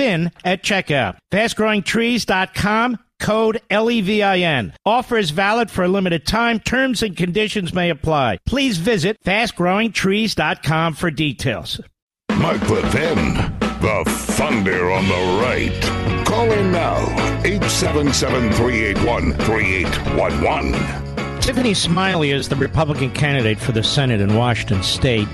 LEVIN 0.01 0.31
at 0.43 0.63
checkout. 0.63 1.17
FastGrowingTrees.com 1.31 2.99
code 3.19 3.61
LEVIN. 3.69 4.73
Offer 4.83 5.17
is 5.17 5.29
valid 5.29 5.69
for 5.69 5.83
a 5.83 5.87
limited 5.87 6.25
time. 6.25 6.59
Terms 6.59 7.03
and 7.03 7.15
conditions 7.15 7.73
may 7.73 7.91
apply. 7.91 8.39
Please 8.45 8.77
visit 8.77 9.17
fastgrowingtrees.com 9.23 10.95
for 10.95 11.11
details. 11.11 11.79
Mark 12.37 12.67
Levin, 12.69 13.35
the 13.59 14.03
thunder 14.07 14.91
on 14.91 15.07
the 15.07 15.39
right. 15.43 16.25
Call 16.25 16.51
in 16.51 16.71
now, 16.71 16.97
877 17.45 18.51
381 18.53 19.33
3811. 19.33 21.41
Tiffany 21.41 21.73
Smiley 21.73 22.31
is 22.31 22.49
the 22.49 22.55
Republican 22.55 23.11
candidate 23.11 23.59
for 23.59 23.71
the 23.71 23.83
Senate 23.83 24.21
in 24.21 24.35
Washington 24.35 24.81
State. 24.81 25.27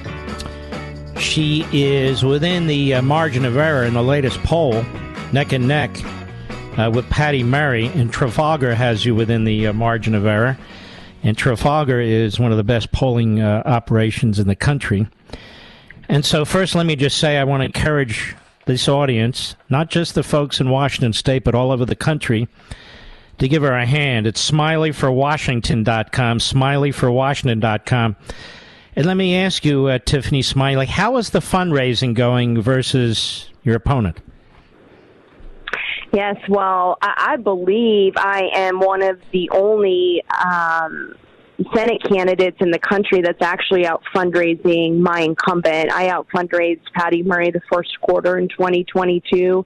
She 1.19 1.65
is 1.71 2.23
within 2.23 2.67
the 2.67 2.95
uh, 2.95 3.01
margin 3.01 3.45
of 3.45 3.57
error 3.57 3.83
in 3.83 3.93
the 3.93 4.03
latest 4.03 4.41
poll, 4.43 4.83
neck 5.33 5.51
and 5.51 5.67
neck 5.67 5.91
uh, 6.77 6.91
with 6.93 7.09
Patty 7.09 7.43
Murray, 7.43 7.87
and 7.87 8.13
Trafalgar 8.13 8.75
has 8.75 9.05
you 9.05 9.15
within 9.15 9.43
the 9.43 9.67
uh, 9.67 9.73
margin 9.73 10.13
of 10.15 10.25
error. 10.25 10.57
And 11.23 11.37
Trafalgar 11.37 11.99
is 11.99 12.39
one 12.39 12.51
of 12.51 12.57
the 12.57 12.63
best 12.63 12.91
polling 12.91 13.41
uh, 13.41 13.63
operations 13.65 14.39
in 14.39 14.47
the 14.47 14.55
country. 14.55 15.07
And 16.07 16.23
so, 16.23 16.45
first, 16.45 16.75
let 16.75 16.85
me 16.85 16.95
just 16.95 17.17
say 17.17 17.37
I 17.37 17.43
want 17.43 17.61
to 17.61 17.65
encourage 17.65 18.35
this 18.65 18.87
audience, 18.87 19.55
not 19.69 19.89
just 19.89 20.13
the 20.13 20.23
folks 20.23 20.59
in 20.59 20.69
Washington 20.69 21.13
State, 21.13 21.43
but 21.43 21.55
all 21.55 21.71
over 21.71 21.85
the 21.85 21.95
country, 21.95 22.47
to 23.39 23.47
give 23.47 23.63
her 23.63 23.73
a 23.73 23.85
hand. 23.85 24.27
It's 24.27 24.51
smileyforwashington.com, 24.51 26.39
smileyforwashington.com. 26.39 28.15
And 28.97 29.05
let 29.05 29.15
me 29.15 29.35
ask 29.35 29.63
you, 29.63 29.85
uh, 29.85 29.99
Tiffany 29.99 30.41
Smiley, 30.41 30.87
how 30.87 31.17
is 31.17 31.29
the 31.29 31.37
fundraising 31.37 32.15
going 32.15 32.59
versus 32.59 33.47
your 33.61 33.75
opponent? 33.75 34.17
Yes, 36.11 36.37
well, 36.49 36.97
I, 36.99 37.33
I 37.33 37.35
believe 37.35 38.13
I 38.17 38.49
am 38.55 38.79
one 38.79 39.03
of 39.03 39.21
the 39.31 39.51
only 39.51 40.23
um, 40.43 41.13
Senate 41.75 42.01
candidates 42.09 42.57
in 42.59 42.71
the 42.71 42.79
country 42.79 43.21
that's 43.21 43.41
actually 43.43 43.85
out 43.85 44.01
fundraising 44.15 44.97
my 44.97 45.21
incumbent. 45.21 45.91
I 45.91 46.09
out 46.09 46.27
fundraised 46.35 46.81
Patty 46.95 47.21
Murray 47.21 47.51
the 47.51 47.61
first 47.71 48.01
quarter 48.01 48.39
in 48.39 48.47
2022. 48.47 49.63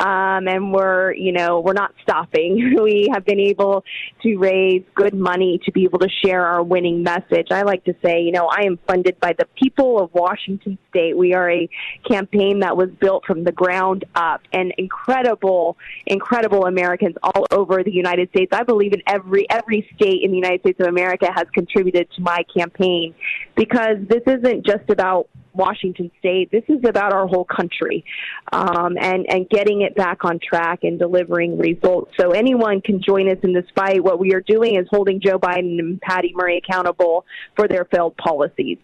Um, 0.00 0.48
and 0.48 0.72
we're, 0.72 1.12
you 1.12 1.30
know, 1.32 1.60
we're 1.60 1.74
not 1.74 1.92
stopping. 2.02 2.76
we 2.82 3.08
have 3.12 3.26
been 3.26 3.38
able 3.38 3.84
to 4.22 4.36
raise 4.38 4.82
good 4.94 5.14
money 5.14 5.60
to 5.66 5.72
be 5.72 5.84
able 5.84 5.98
to 5.98 6.08
share 6.24 6.46
our 6.46 6.62
winning 6.62 7.02
message. 7.02 7.48
I 7.50 7.62
like 7.62 7.84
to 7.84 7.94
say, 8.02 8.22
you 8.22 8.32
know, 8.32 8.46
I 8.46 8.62
am 8.64 8.78
funded 8.86 9.20
by 9.20 9.34
the 9.38 9.44
people 9.62 10.00
of 10.00 10.14
Washington 10.14 10.78
State. 10.88 11.16
We 11.16 11.34
are 11.34 11.50
a 11.50 11.68
campaign 12.08 12.60
that 12.60 12.78
was 12.78 12.88
built 12.98 13.26
from 13.26 13.44
the 13.44 13.52
ground 13.52 14.06
up 14.14 14.40
and 14.54 14.72
incredible, 14.78 15.76
incredible 16.06 16.64
Americans 16.64 17.16
all 17.22 17.46
over 17.50 17.84
the 17.84 17.92
United 17.92 18.30
States. 18.30 18.52
I 18.54 18.62
believe 18.62 18.94
in 18.94 19.02
every, 19.06 19.48
every 19.50 19.86
state 19.94 20.22
in 20.22 20.30
the 20.30 20.36
United 20.36 20.60
States 20.60 20.80
of 20.80 20.86
America 20.86 21.30
has 21.34 21.46
contributed 21.52 22.10
to 22.12 22.22
my 22.22 22.42
campaign 22.56 23.14
because 23.54 23.98
this 24.08 24.22
isn't 24.26 24.64
just 24.64 24.88
about 24.88 25.28
Washington 25.54 26.10
State. 26.18 26.50
This 26.50 26.64
is 26.68 26.80
about 26.86 27.12
our 27.12 27.26
whole 27.26 27.44
country, 27.44 28.04
um, 28.52 28.96
and 28.98 29.26
and 29.28 29.48
getting 29.48 29.82
it 29.82 29.94
back 29.94 30.24
on 30.24 30.38
track 30.38 30.80
and 30.82 30.98
delivering 30.98 31.58
results. 31.58 32.12
So 32.18 32.30
anyone 32.30 32.80
can 32.80 33.02
join 33.02 33.28
us 33.28 33.38
in 33.42 33.52
this 33.52 33.66
fight. 33.74 34.02
What 34.02 34.18
we 34.18 34.34
are 34.34 34.40
doing 34.40 34.76
is 34.76 34.86
holding 34.90 35.20
Joe 35.20 35.38
Biden 35.38 35.78
and 35.78 36.00
Patty 36.00 36.32
Murray 36.34 36.58
accountable 36.58 37.24
for 37.56 37.68
their 37.68 37.84
failed 37.86 38.16
policies. 38.16 38.78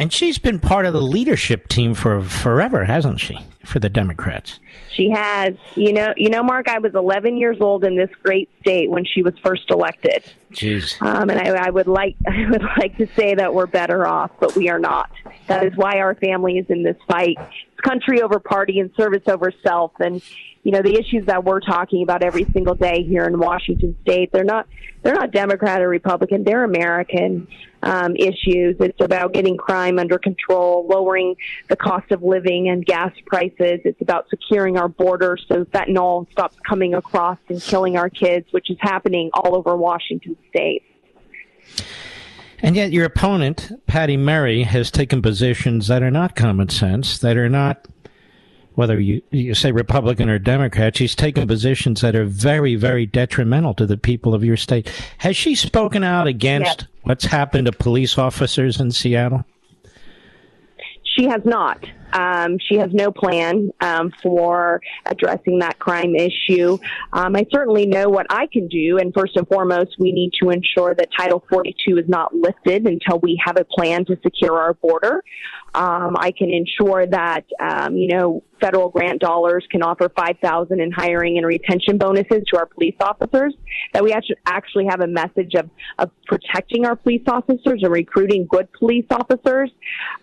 And 0.00 0.10
she's 0.10 0.38
been 0.38 0.58
part 0.58 0.86
of 0.86 0.94
the 0.94 1.02
leadership 1.02 1.68
team 1.68 1.92
for 1.92 2.22
forever, 2.22 2.86
hasn't 2.86 3.20
she, 3.20 3.38
for 3.66 3.80
the 3.80 3.90
Democrats? 3.90 4.58
She 4.94 5.10
has. 5.10 5.54
You 5.74 5.92
know, 5.92 6.14
you 6.16 6.30
know, 6.30 6.42
Mark. 6.42 6.68
I 6.68 6.78
was 6.78 6.94
11 6.94 7.36
years 7.36 7.58
old 7.60 7.84
in 7.84 7.96
this 7.96 8.08
great 8.22 8.48
state 8.62 8.88
when 8.88 9.04
she 9.04 9.22
was 9.22 9.34
first 9.44 9.70
elected. 9.70 10.24
Jeez. 10.52 11.00
Um, 11.02 11.28
and 11.28 11.38
I, 11.38 11.66
I 11.66 11.68
would 11.68 11.86
like, 11.86 12.16
I 12.26 12.48
would 12.48 12.64
like 12.78 12.96
to 12.96 13.08
say 13.14 13.34
that 13.34 13.52
we're 13.52 13.66
better 13.66 14.06
off, 14.06 14.30
but 14.40 14.56
we 14.56 14.70
are 14.70 14.78
not. 14.78 15.10
That 15.48 15.66
is 15.66 15.76
why 15.76 15.98
our 15.98 16.14
family 16.14 16.56
is 16.56 16.64
in 16.70 16.82
this 16.82 16.96
fight. 17.06 17.36
It's 17.38 17.80
country 17.82 18.22
over 18.22 18.40
party 18.40 18.80
and 18.80 18.90
service 18.96 19.24
over 19.26 19.52
self. 19.62 19.92
And 20.00 20.22
you 20.62 20.72
know, 20.72 20.82
the 20.82 20.94
issues 20.98 21.24
that 21.26 21.42
we're 21.42 21.60
talking 21.60 22.02
about 22.02 22.22
every 22.22 22.44
single 22.52 22.74
day 22.74 23.02
here 23.02 23.24
in 23.24 23.38
Washington 23.38 23.96
State, 24.02 24.30
they're 24.32 24.44
not 24.44 24.66
they're 25.02 25.14
not 25.14 25.32
Democrat 25.32 25.80
or 25.80 25.88
Republican. 25.88 26.44
They're 26.44 26.64
American 26.64 27.48
um, 27.82 28.14
issues. 28.16 28.76
It's 28.78 29.00
about 29.00 29.32
getting 29.32 29.56
crime 29.56 29.98
under 29.98 30.18
control, 30.18 30.86
lowering 30.86 31.36
the 31.68 31.76
cost 31.76 32.12
of 32.12 32.22
living 32.22 32.68
and 32.68 32.84
gas 32.84 33.12
prices. 33.26 33.80
It's 33.84 34.00
about 34.02 34.26
securing 34.28 34.76
our 34.76 34.88
border 34.88 35.38
so 35.48 35.64
fentanyl 35.64 36.30
stops 36.32 36.56
coming 36.68 36.92
across 36.92 37.38
and 37.48 37.62
killing 37.62 37.96
our 37.96 38.10
kids, 38.10 38.46
which 38.50 38.70
is 38.70 38.76
happening 38.80 39.30
all 39.32 39.56
over 39.56 39.74
Washington 39.74 40.36
State. 40.50 40.82
And 42.62 42.76
yet, 42.76 42.92
your 42.92 43.06
opponent, 43.06 43.72
Patty 43.86 44.18
Murray, 44.18 44.64
has 44.64 44.90
taken 44.90 45.22
positions 45.22 45.88
that 45.88 46.02
are 46.02 46.10
not 46.10 46.36
common 46.36 46.68
sense, 46.68 47.18
that 47.20 47.38
are 47.38 47.48
not 47.48 47.86
whether 48.80 48.98
you, 48.98 49.20
you 49.30 49.52
say 49.52 49.72
Republican 49.72 50.30
or 50.30 50.38
Democrat, 50.38 50.96
she's 50.96 51.14
taken 51.14 51.46
positions 51.46 52.00
that 52.00 52.16
are 52.16 52.24
very, 52.24 52.76
very 52.76 53.04
detrimental 53.04 53.74
to 53.74 53.84
the 53.84 53.98
people 53.98 54.32
of 54.32 54.42
your 54.42 54.56
state. 54.56 54.90
Has 55.18 55.36
she 55.36 55.54
spoken 55.54 56.02
out 56.02 56.26
against 56.26 56.86
what's 57.02 57.26
happened 57.26 57.66
to 57.66 57.72
police 57.72 58.16
officers 58.16 58.80
in 58.80 58.90
Seattle? 58.90 59.44
She 61.04 61.26
has 61.26 61.42
not. 61.44 61.84
Um, 62.14 62.56
she 62.58 62.76
has 62.76 62.90
no 62.94 63.12
plan 63.12 63.70
um, 63.82 64.12
for 64.22 64.80
addressing 65.04 65.58
that 65.58 65.78
crime 65.78 66.14
issue. 66.14 66.78
Um, 67.12 67.36
I 67.36 67.44
certainly 67.52 67.84
know 67.84 68.08
what 68.08 68.26
I 68.30 68.46
can 68.46 68.66
do, 68.66 68.96
and 68.96 69.12
first 69.12 69.36
and 69.36 69.46
foremost, 69.46 69.96
we 69.98 70.10
need 70.10 70.32
to 70.42 70.48
ensure 70.48 70.94
that 70.94 71.08
Title 71.14 71.44
42 71.50 71.98
is 71.98 72.08
not 72.08 72.34
lifted 72.34 72.86
until 72.86 73.18
we 73.18 73.38
have 73.44 73.58
a 73.58 73.64
plan 73.64 74.06
to 74.06 74.18
secure 74.22 74.58
our 74.58 74.72
border. 74.72 75.22
Um, 75.74 76.16
I 76.18 76.32
can 76.32 76.50
ensure 76.50 77.06
that 77.06 77.44
um, 77.60 77.96
you 77.96 78.08
know 78.08 78.42
federal 78.60 78.88
grant 78.88 79.20
dollars 79.20 79.66
can 79.70 79.82
offer 79.82 80.10
five 80.16 80.36
thousand 80.42 80.80
in 80.80 80.90
hiring 80.90 81.38
and 81.38 81.46
retention 81.46 81.98
bonuses 81.98 82.42
to 82.52 82.58
our 82.58 82.66
police 82.66 82.96
officers. 83.00 83.54
That 83.92 84.02
we 84.02 84.12
actually 84.46 84.86
have 84.88 85.00
a 85.00 85.06
message 85.06 85.54
of 85.54 85.70
of 85.98 86.10
protecting 86.26 86.86
our 86.86 86.96
police 86.96 87.22
officers 87.28 87.82
and 87.82 87.92
recruiting 87.92 88.46
good 88.48 88.68
police 88.72 89.06
officers, 89.10 89.70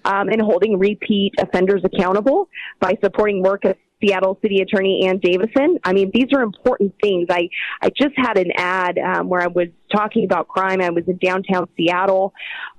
um, 0.05 0.29
and 0.29 0.41
holding 0.41 0.77
repeat 0.77 1.33
offenders 1.39 1.81
accountable 1.83 2.49
by 2.79 2.97
supporting 3.01 3.41
work 3.41 3.63
Seattle 4.01 4.37
City 4.41 4.61
Attorney 4.61 5.07
Ann 5.07 5.19
Davison. 5.19 5.79
I 5.83 5.93
mean, 5.93 6.11
these 6.13 6.27
are 6.33 6.41
important 6.41 6.93
things. 7.01 7.27
I, 7.29 7.49
I 7.81 7.89
just 7.89 8.13
had 8.15 8.37
an 8.37 8.51
ad 8.55 8.97
um, 8.97 9.29
where 9.29 9.41
I 9.41 9.47
was 9.47 9.67
talking 9.91 10.25
about 10.25 10.47
crime. 10.47 10.81
I 10.81 10.89
was 10.89 11.03
in 11.07 11.17
downtown 11.17 11.67
Seattle, 11.75 12.33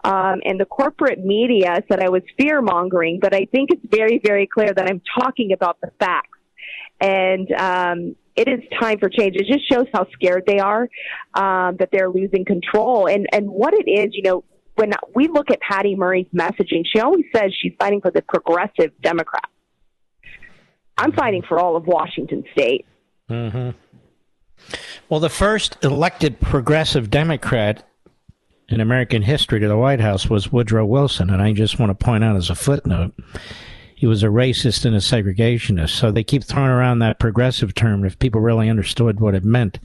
um, 0.05 0.40
and 0.45 0.61
the 0.61 0.65
corporate 0.65 1.24
media 1.24 1.82
said 1.90 2.01
I 2.01 2.09
was 2.09 2.23
fear 2.39 2.62
mongering, 2.62 3.19
but 3.20 3.35
I 3.35 3.47
think 3.51 3.70
it's 3.70 3.85
very, 3.90 4.20
very 4.24 4.47
clear 4.47 4.73
that 4.73 4.89
I'm 4.89 5.03
talking 5.19 5.53
about 5.53 5.81
the 5.81 5.90
facts. 5.99 6.39
And 7.01 7.51
um, 7.53 8.16
it 8.36 8.49
is 8.49 8.61
time 8.81 8.99
for 8.99 9.09
change. 9.09 9.36
It 9.36 9.47
just 9.47 9.69
shows 9.70 9.86
how 9.93 10.07
scared 10.12 10.45
they 10.47 10.59
are, 10.59 10.89
um, 11.35 11.77
that 11.78 11.90
they're 11.93 12.11
losing 12.11 12.45
control. 12.45 13.09
And, 13.09 13.27
and 13.32 13.49
what 13.49 13.74
it 13.74 13.89
is, 13.89 14.11
you 14.12 14.23
know, 14.23 14.45
when 14.77 14.93
we 15.15 15.27
look 15.27 15.51
at 15.51 15.61
Patty 15.61 15.97
Murray's 15.97 16.28
messaging, 16.32 16.85
she 16.93 17.01
always 17.01 17.24
says 17.35 17.53
she's 17.61 17.73
fighting 17.81 18.01
for 18.01 18.12
the 18.12 18.23
progressive 18.23 18.93
Democrats. 19.01 19.51
I'm 20.98 21.12
fighting 21.12 21.42
for 21.42 21.58
all 21.58 21.76
of 21.76 21.86
Washington 21.86 22.44
State. 22.52 22.84
Mm-hmm. 23.30 23.70
Well, 25.08 25.20
the 25.20 25.28
first 25.28 25.82
elected 25.82 26.40
progressive 26.40 27.10
Democrat 27.10 27.84
in 28.68 28.80
American 28.80 29.22
history 29.22 29.60
to 29.60 29.68
the 29.68 29.76
White 29.76 30.00
House 30.00 30.28
was 30.28 30.52
Woodrow 30.52 30.84
Wilson, 30.84 31.30
and 31.30 31.40
I 31.40 31.52
just 31.52 31.78
want 31.78 31.96
to 31.96 32.04
point 32.04 32.24
out 32.24 32.36
as 32.36 32.50
a 32.50 32.54
footnote, 32.54 33.14
he 33.94 34.06
was 34.06 34.22
a 34.22 34.26
racist 34.26 34.84
and 34.84 34.94
a 34.94 34.98
segregationist. 34.98 35.90
So 35.90 36.10
they 36.10 36.24
keep 36.24 36.44
throwing 36.44 36.70
around 36.70 36.98
that 36.98 37.18
progressive 37.18 37.74
term. 37.74 38.04
If 38.04 38.18
people 38.18 38.40
really 38.40 38.68
understood 38.68 39.20
what 39.20 39.34
it 39.34 39.44
meant, 39.44 39.78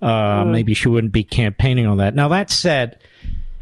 uh, 0.00 0.44
mm. 0.44 0.50
maybe 0.50 0.74
she 0.74 0.88
wouldn't 0.88 1.12
be 1.12 1.24
campaigning 1.24 1.86
on 1.86 1.96
that. 1.96 2.14
Now 2.14 2.28
that 2.28 2.50
said, 2.50 2.98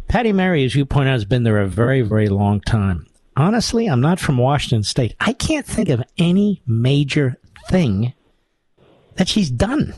Patty 0.08 0.32
Murray, 0.32 0.64
as 0.64 0.74
you 0.74 0.84
point 0.84 1.08
out, 1.08 1.12
has 1.12 1.24
been 1.24 1.44
there 1.44 1.60
a 1.60 1.66
very, 1.66 2.02
very 2.02 2.28
long 2.28 2.60
time 2.60 3.06
honestly, 3.36 3.86
I'm 3.86 4.00
not 4.00 4.20
from 4.20 4.38
Washington 4.38 4.82
State. 4.82 5.14
I 5.20 5.32
can't 5.32 5.66
think 5.66 5.88
of 5.88 6.02
any 6.18 6.62
major 6.66 7.38
thing 7.68 8.12
that 9.16 9.28
she's 9.28 9.50
done. 9.50 9.94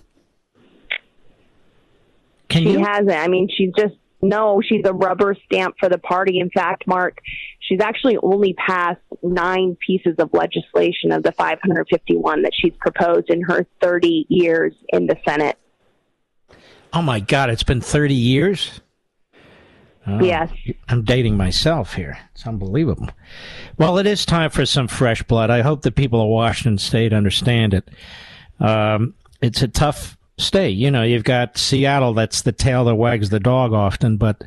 Can 2.48 2.62
she 2.62 2.72
you? 2.72 2.84
hasn't. 2.84 3.10
I 3.10 3.28
mean, 3.28 3.48
she's 3.54 3.72
just 3.76 3.94
no. 4.22 4.62
She's 4.66 4.82
a 4.84 4.92
rubber 4.92 5.36
stamp 5.46 5.76
for 5.78 5.88
the 5.88 5.98
party. 5.98 6.38
In 6.38 6.50
fact, 6.50 6.86
Mark, 6.86 7.18
she's 7.60 7.80
actually 7.80 8.16
only 8.22 8.54
passed 8.54 9.00
nine 9.22 9.76
pieces 9.84 10.14
of 10.18 10.30
legislation 10.32 11.12
of 11.12 11.22
the 11.22 11.32
551 11.32 12.42
that 12.42 12.52
she's 12.54 12.74
proposed 12.78 13.28
in 13.28 13.42
her 13.42 13.66
30 13.80 14.26
years 14.28 14.72
in 14.88 15.06
the 15.06 15.16
Senate. 15.26 15.58
Oh 16.92 17.02
my 17.02 17.20
God! 17.20 17.50
It's 17.50 17.64
been 17.64 17.80
30 17.80 18.14
years. 18.14 18.80
Oh, 20.06 20.22
yes. 20.22 20.50
I'm 20.88 21.02
dating 21.02 21.36
myself 21.36 21.94
here. 21.94 22.18
It's 22.34 22.46
unbelievable. 22.46 23.08
Well, 23.78 23.98
it 23.98 24.06
is 24.06 24.26
time 24.26 24.50
for 24.50 24.66
some 24.66 24.88
fresh 24.88 25.22
blood. 25.22 25.50
I 25.50 25.62
hope 25.62 25.82
the 25.82 25.92
people 25.92 26.20
of 26.20 26.28
Washington 26.28 26.78
State 26.78 27.12
understand 27.12 27.74
it. 27.74 27.88
Um, 28.60 29.14
it's 29.40 29.62
a 29.62 29.68
tough 29.68 30.16
state. 30.36 30.76
You 30.76 30.90
know, 30.90 31.02
you've 31.02 31.24
got 31.24 31.56
Seattle, 31.56 32.14
that's 32.14 32.42
the 32.42 32.52
tail 32.52 32.84
that 32.84 32.96
wags 32.96 33.30
the 33.30 33.40
dog 33.40 33.72
often, 33.72 34.16
but 34.16 34.42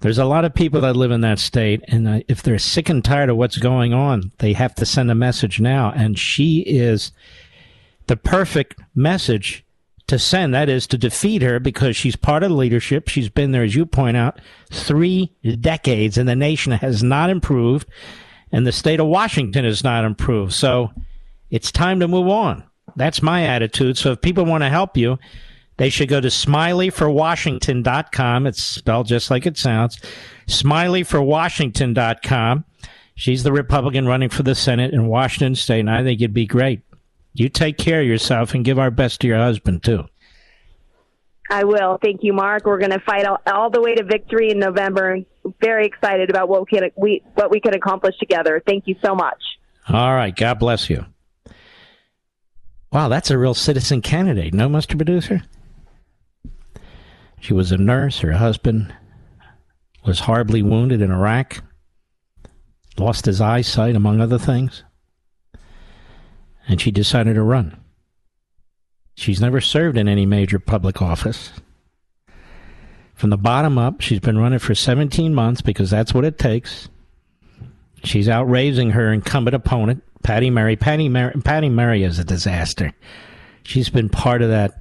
there's 0.00 0.18
a 0.18 0.24
lot 0.24 0.44
of 0.44 0.54
people 0.54 0.80
that 0.82 0.96
live 0.96 1.10
in 1.10 1.20
that 1.22 1.38
state. 1.38 1.82
And 1.88 2.08
uh, 2.08 2.20
if 2.28 2.42
they're 2.42 2.58
sick 2.58 2.88
and 2.88 3.04
tired 3.04 3.30
of 3.30 3.36
what's 3.36 3.58
going 3.58 3.92
on, 3.92 4.32
they 4.38 4.52
have 4.54 4.74
to 4.76 4.86
send 4.86 5.10
a 5.10 5.14
message 5.14 5.60
now. 5.60 5.92
And 5.94 6.18
she 6.18 6.60
is 6.60 7.12
the 8.06 8.16
perfect 8.16 8.80
message 8.94 9.64
to 10.10 10.18
send. 10.18 10.52
That 10.54 10.68
is 10.68 10.86
to 10.88 10.98
defeat 10.98 11.40
her 11.42 11.58
because 11.58 11.96
she's 11.96 12.16
part 12.16 12.42
of 12.42 12.50
the 12.50 12.56
leadership. 12.56 13.08
She's 13.08 13.30
been 13.30 13.52
there, 13.52 13.62
as 13.62 13.74
you 13.74 13.86
point 13.86 14.16
out, 14.16 14.40
three 14.70 15.32
decades, 15.60 16.18
and 16.18 16.28
the 16.28 16.36
nation 16.36 16.72
has 16.72 17.02
not 17.02 17.30
improved, 17.30 17.88
and 18.52 18.66
the 18.66 18.72
state 18.72 19.00
of 19.00 19.06
Washington 19.06 19.64
has 19.64 19.82
not 19.82 20.04
improved. 20.04 20.52
So 20.52 20.90
it's 21.50 21.72
time 21.72 22.00
to 22.00 22.08
move 22.08 22.28
on. 22.28 22.64
That's 22.96 23.22
my 23.22 23.44
attitude. 23.44 23.96
So 23.96 24.12
if 24.12 24.20
people 24.20 24.44
want 24.44 24.64
to 24.64 24.68
help 24.68 24.96
you, 24.96 25.18
they 25.76 25.90
should 25.90 26.08
go 26.08 26.20
to 26.20 26.28
smileyforwashington.com. 26.28 28.46
It's 28.46 28.62
spelled 28.62 29.06
just 29.06 29.30
like 29.30 29.46
it 29.46 29.56
sounds. 29.56 29.98
Smileyforwashington.com. 30.48 32.64
She's 33.14 33.44
the 33.44 33.52
Republican 33.52 34.06
running 34.06 34.28
for 34.28 34.42
the 34.42 34.54
Senate 34.54 34.92
in 34.92 35.06
Washington 35.06 35.54
State, 35.54 35.80
and 35.80 35.90
I 35.90 36.02
think 36.02 36.20
it'd 36.20 36.34
be 36.34 36.46
great 36.46 36.82
you 37.32 37.48
take 37.48 37.78
care 37.78 38.00
of 38.00 38.06
yourself 38.06 38.54
and 38.54 38.64
give 38.64 38.78
our 38.78 38.90
best 38.90 39.20
to 39.20 39.26
your 39.26 39.38
husband, 39.38 39.82
too. 39.82 40.04
I 41.50 41.64
will. 41.64 41.98
Thank 42.00 42.22
you, 42.22 42.32
Mark. 42.32 42.64
We're 42.64 42.78
going 42.78 42.92
to 42.92 43.00
fight 43.00 43.24
all, 43.24 43.38
all, 43.46 43.70
the 43.70 43.80
way 43.80 43.94
to 43.96 44.04
victory 44.04 44.50
in 44.50 44.60
November 44.60 45.18
very 45.60 45.84
excited 45.84 46.30
about 46.30 46.48
what 46.48 46.60
we 46.60 46.78
can 46.78 46.90
we 46.96 47.22
what 47.34 47.50
we 47.50 47.60
can 47.60 47.74
accomplish 47.74 48.16
together. 48.18 48.62
Thank 48.64 48.86
you 48.86 48.94
so 49.04 49.16
much. 49.16 49.42
All 49.88 50.14
right. 50.14 50.34
God 50.34 50.60
bless 50.60 50.88
you. 50.88 51.06
Wow, 52.92 53.08
that's 53.08 53.30
a 53.30 53.38
real 53.38 53.54
citizen 53.54 54.02
candidate, 54.02 54.52
no, 54.52 54.68
Mr. 54.68 54.96
Producer? 54.96 55.44
She 57.38 57.54
was 57.54 57.70
a 57.70 57.78
nurse. 57.78 58.18
Her 58.18 58.32
husband 58.32 58.92
was 60.04 60.20
horribly 60.20 60.62
wounded 60.62 61.00
in 61.00 61.12
Iraq, 61.12 61.62
lost 62.98 63.26
his 63.26 63.40
eyesight, 63.40 63.94
among 63.94 64.20
other 64.20 64.38
things, 64.38 64.82
and 66.70 66.80
she 66.80 66.92
decided 66.92 67.34
to 67.34 67.42
run. 67.42 67.76
She's 69.16 69.40
never 69.40 69.60
served 69.60 69.98
in 69.98 70.06
any 70.06 70.24
major 70.24 70.60
public 70.60 71.02
office. 71.02 71.50
From 73.14 73.30
the 73.30 73.36
bottom 73.36 73.76
up, 73.76 74.00
she's 74.00 74.20
been 74.20 74.38
running 74.38 74.60
for 74.60 74.74
17 74.74 75.34
months 75.34 75.62
because 75.62 75.90
that's 75.90 76.14
what 76.14 76.24
it 76.24 76.38
takes. 76.38 76.88
She's 78.04 78.28
outraising 78.28 78.90
her 78.90 79.12
incumbent 79.12 79.56
opponent, 79.56 80.04
Patty 80.22 80.48
Murray. 80.48 80.76
Patty 80.76 81.08
Murray, 81.08 81.34
Patty 81.44 81.68
Murray 81.68 82.04
is 82.04 82.20
a 82.20 82.24
disaster. 82.24 82.94
She's 83.64 83.90
been 83.90 84.08
part 84.08 84.40
of 84.40 84.50
that 84.50 84.80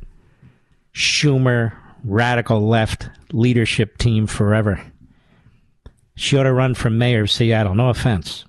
Schumer 0.93 1.73
radical 2.03 2.67
left 2.67 3.09
leadership 3.33 3.97
team 3.97 4.27
forever. 4.27 4.79
She 6.15 6.37
ought 6.37 6.43
to 6.43 6.53
run 6.53 6.75
for 6.75 6.91
mayor 6.91 7.23
of 7.23 7.31
Seattle. 7.31 7.73
No 7.73 7.89
offense. 7.89 8.45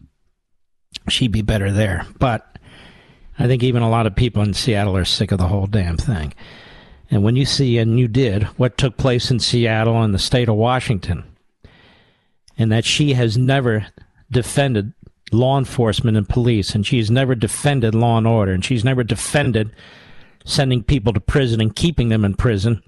She'd 1.09 1.33
be 1.33 1.43
better 1.43 1.73
there. 1.73 2.07
But 2.19 2.51
I 3.41 3.47
think 3.47 3.63
even 3.63 3.83
a 3.83 3.89
lot 3.89 4.07
of 4.07 4.15
people 4.15 4.43
in 4.43 4.53
Seattle 4.53 4.97
are 4.97 5.05
sick 5.05 5.33
of 5.33 5.39
the 5.39 5.49
whole 5.49 5.67
damn 5.67 5.97
thing. 5.97 6.35
And 7.11 7.23
when 7.23 7.37
you 7.37 7.47
see, 7.47 7.79
and 7.79 7.99
you 7.99 8.07
did, 8.07 8.45
what 8.59 8.77
took 8.77 8.99
place 8.99 9.31
in 9.31 9.41
Seattle 9.41 10.03
and 10.03 10.13
the 10.13 10.19
state 10.19 10.49
of 10.49 10.57
Washington, 10.57 11.25
and 12.59 12.71
that 12.71 12.85
she 12.85 13.15
has 13.15 13.39
never 13.39 13.87
defended 14.31 14.93
law 15.33 15.59
enforcement 15.59 16.19
and 16.19 16.29
police, 16.29 16.75
and 16.75 16.87
she's 16.87 17.11
never 17.11 17.35
defended 17.35 17.95
law 17.95 18.19
and 18.19 18.27
order, 18.27 18.53
and 18.53 18.65
she's 18.65 18.85
never 18.85 19.03
defended 19.03 19.75
sending 20.45 20.83
people 20.83 21.15
to 21.15 21.21
prison 21.21 21.63
and 21.63 21.75
keeping 21.75 22.11
them 22.11 22.25
in 22.25 22.35
prison. 22.35 22.83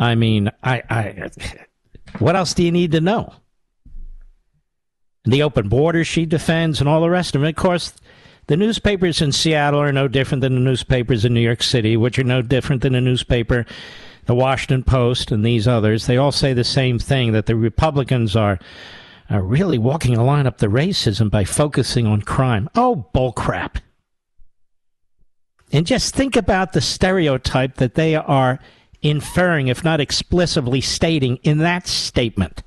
I 0.00 0.16
mean, 0.16 0.50
I, 0.62 0.82
I, 0.90 1.30
what 2.18 2.34
else 2.34 2.52
do 2.52 2.64
you 2.64 2.72
need 2.72 2.92
to 2.92 3.00
know? 3.00 3.32
the 5.24 5.42
open 5.42 5.68
borders 5.68 6.06
she 6.06 6.26
defends 6.26 6.80
and 6.80 6.88
all 6.88 7.00
the 7.00 7.10
rest 7.10 7.34
of 7.34 7.42
it. 7.42 7.48
Of 7.48 7.56
course, 7.56 7.94
the 8.46 8.56
newspapers 8.56 9.22
in 9.22 9.32
Seattle 9.32 9.80
are 9.80 9.92
no 9.92 10.08
different 10.08 10.42
than 10.42 10.54
the 10.54 10.60
newspapers 10.60 11.24
in 11.24 11.32
New 11.32 11.40
York 11.40 11.62
City, 11.62 11.96
which 11.96 12.18
are 12.18 12.24
no 12.24 12.42
different 12.42 12.82
than 12.82 12.92
the 12.92 13.00
newspaper, 13.00 13.64
the 14.26 14.34
Washington 14.34 14.82
Post, 14.82 15.30
and 15.30 15.44
these 15.44 15.66
others. 15.66 16.06
They 16.06 16.16
all 16.16 16.32
say 16.32 16.52
the 16.52 16.64
same 16.64 16.98
thing 16.98 17.32
that 17.32 17.46
the 17.46 17.56
Republicans 17.56 18.36
are, 18.36 18.58
are 19.30 19.42
really 19.42 19.78
walking 19.78 20.16
a 20.16 20.24
line 20.24 20.46
up 20.46 20.58
the 20.58 20.66
racism 20.66 21.30
by 21.30 21.44
focusing 21.44 22.06
on 22.06 22.22
crime. 22.22 22.68
Oh, 22.74 23.06
bullcrap. 23.14 23.76
And 25.72 25.86
just 25.86 26.14
think 26.14 26.36
about 26.36 26.72
the 26.72 26.80
stereotype 26.80 27.76
that 27.76 27.94
they 27.94 28.14
are 28.14 28.60
inferring, 29.02 29.68
if 29.68 29.82
not 29.82 30.00
explicitly 30.00 30.80
stating, 30.80 31.36
in 31.42 31.58
that 31.58 31.86
statement. 31.86 32.62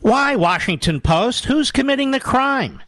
Why 0.00 0.36
Washington 0.36 1.00
Post? 1.00 1.46
Who's 1.46 1.70
committing 1.70 2.10
the 2.10 2.20
crime? 2.20 2.82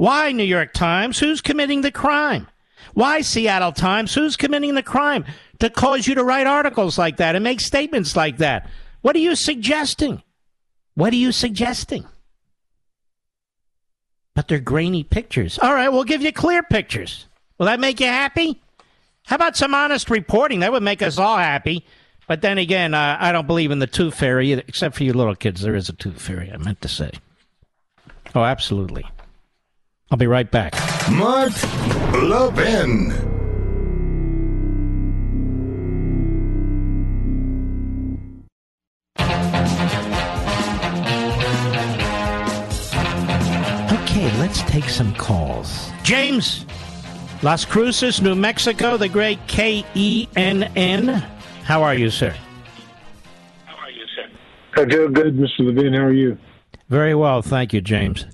Why 0.00 0.32
New 0.32 0.44
York 0.44 0.72
Times? 0.72 1.18
Who's 1.18 1.42
committing 1.42 1.82
the 1.82 1.92
crime? 1.92 2.48
Why 2.94 3.20
Seattle 3.20 3.72
Times? 3.72 4.14
Who's 4.14 4.34
committing 4.34 4.74
the 4.74 4.82
crime 4.82 5.26
to 5.58 5.68
cause 5.68 6.06
you 6.06 6.14
to 6.14 6.24
write 6.24 6.46
articles 6.46 6.96
like 6.96 7.18
that 7.18 7.34
and 7.34 7.44
make 7.44 7.60
statements 7.60 8.16
like 8.16 8.38
that? 8.38 8.66
What 9.02 9.14
are 9.14 9.18
you 9.18 9.36
suggesting? 9.36 10.22
What 10.94 11.12
are 11.12 11.16
you 11.16 11.32
suggesting? 11.32 12.06
But 14.34 14.48
they're 14.48 14.58
grainy 14.58 15.04
pictures. 15.04 15.58
All 15.58 15.74
right, 15.74 15.90
we'll 15.90 16.04
give 16.04 16.22
you 16.22 16.32
clear 16.32 16.62
pictures. 16.62 17.26
Will 17.58 17.66
that 17.66 17.78
make 17.78 18.00
you 18.00 18.06
happy? 18.06 18.58
How 19.26 19.36
about 19.36 19.54
some 19.54 19.74
honest 19.74 20.08
reporting? 20.08 20.60
That 20.60 20.72
would 20.72 20.82
make 20.82 21.02
us 21.02 21.18
all 21.18 21.36
happy. 21.36 21.84
But 22.26 22.40
then 22.40 22.56
again, 22.56 22.94
uh, 22.94 23.18
I 23.20 23.32
don't 23.32 23.46
believe 23.46 23.70
in 23.70 23.80
the 23.80 23.86
tooth 23.86 24.14
fairy, 24.14 24.52
either, 24.52 24.62
except 24.66 24.96
for 24.96 25.04
you 25.04 25.12
little 25.12 25.36
kids. 25.36 25.60
There 25.60 25.76
is 25.76 25.90
a 25.90 25.92
tooth 25.92 26.22
fairy, 26.22 26.50
I 26.50 26.56
meant 26.56 26.80
to 26.80 26.88
say. 26.88 27.10
Oh, 28.34 28.44
absolutely. 28.44 29.04
I'll 30.10 30.18
be 30.18 30.26
right 30.26 30.50
back. 30.50 30.74
Mark 31.10 31.52
Levin. 32.14 33.12
Okay, 43.92 44.38
let's 44.38 44.62
take 44.62 44.84
some 44.88 45.14
calls. 45.14 45.90
James, 46.02 46.66
Las 47.42 47.64
Cruces, 47.64 48.20
New 48.20 48.34
Mexico, 48.34 48.96
the 48.96 49.08
great 49.08 49.38
K 49.46 49.84
E 49.94 50.26
N 50.36 50.64
N. 50.76 51.08
How 51.64 51.82
are 51.82 51.94
you, 51.94 52.10
sir? 52.10 52.34
How 53.66 53.76
are 53.76 53.90
you, 53.90 54.04
sir? 54.16 54.28
I 54.82 54.86
feel 54.86 55.08
good, 55.08 55.36
Mr. 55.36 55.60
Levin. 55.60 55.94
How 55.94 56.04
are 56.04 56.12
you? 56.12 56.36
Very 56.88 57.14
well, 57.14 57.42
thank 57.42 57.72
you, 57.72 57.80
James. 57.80 58.26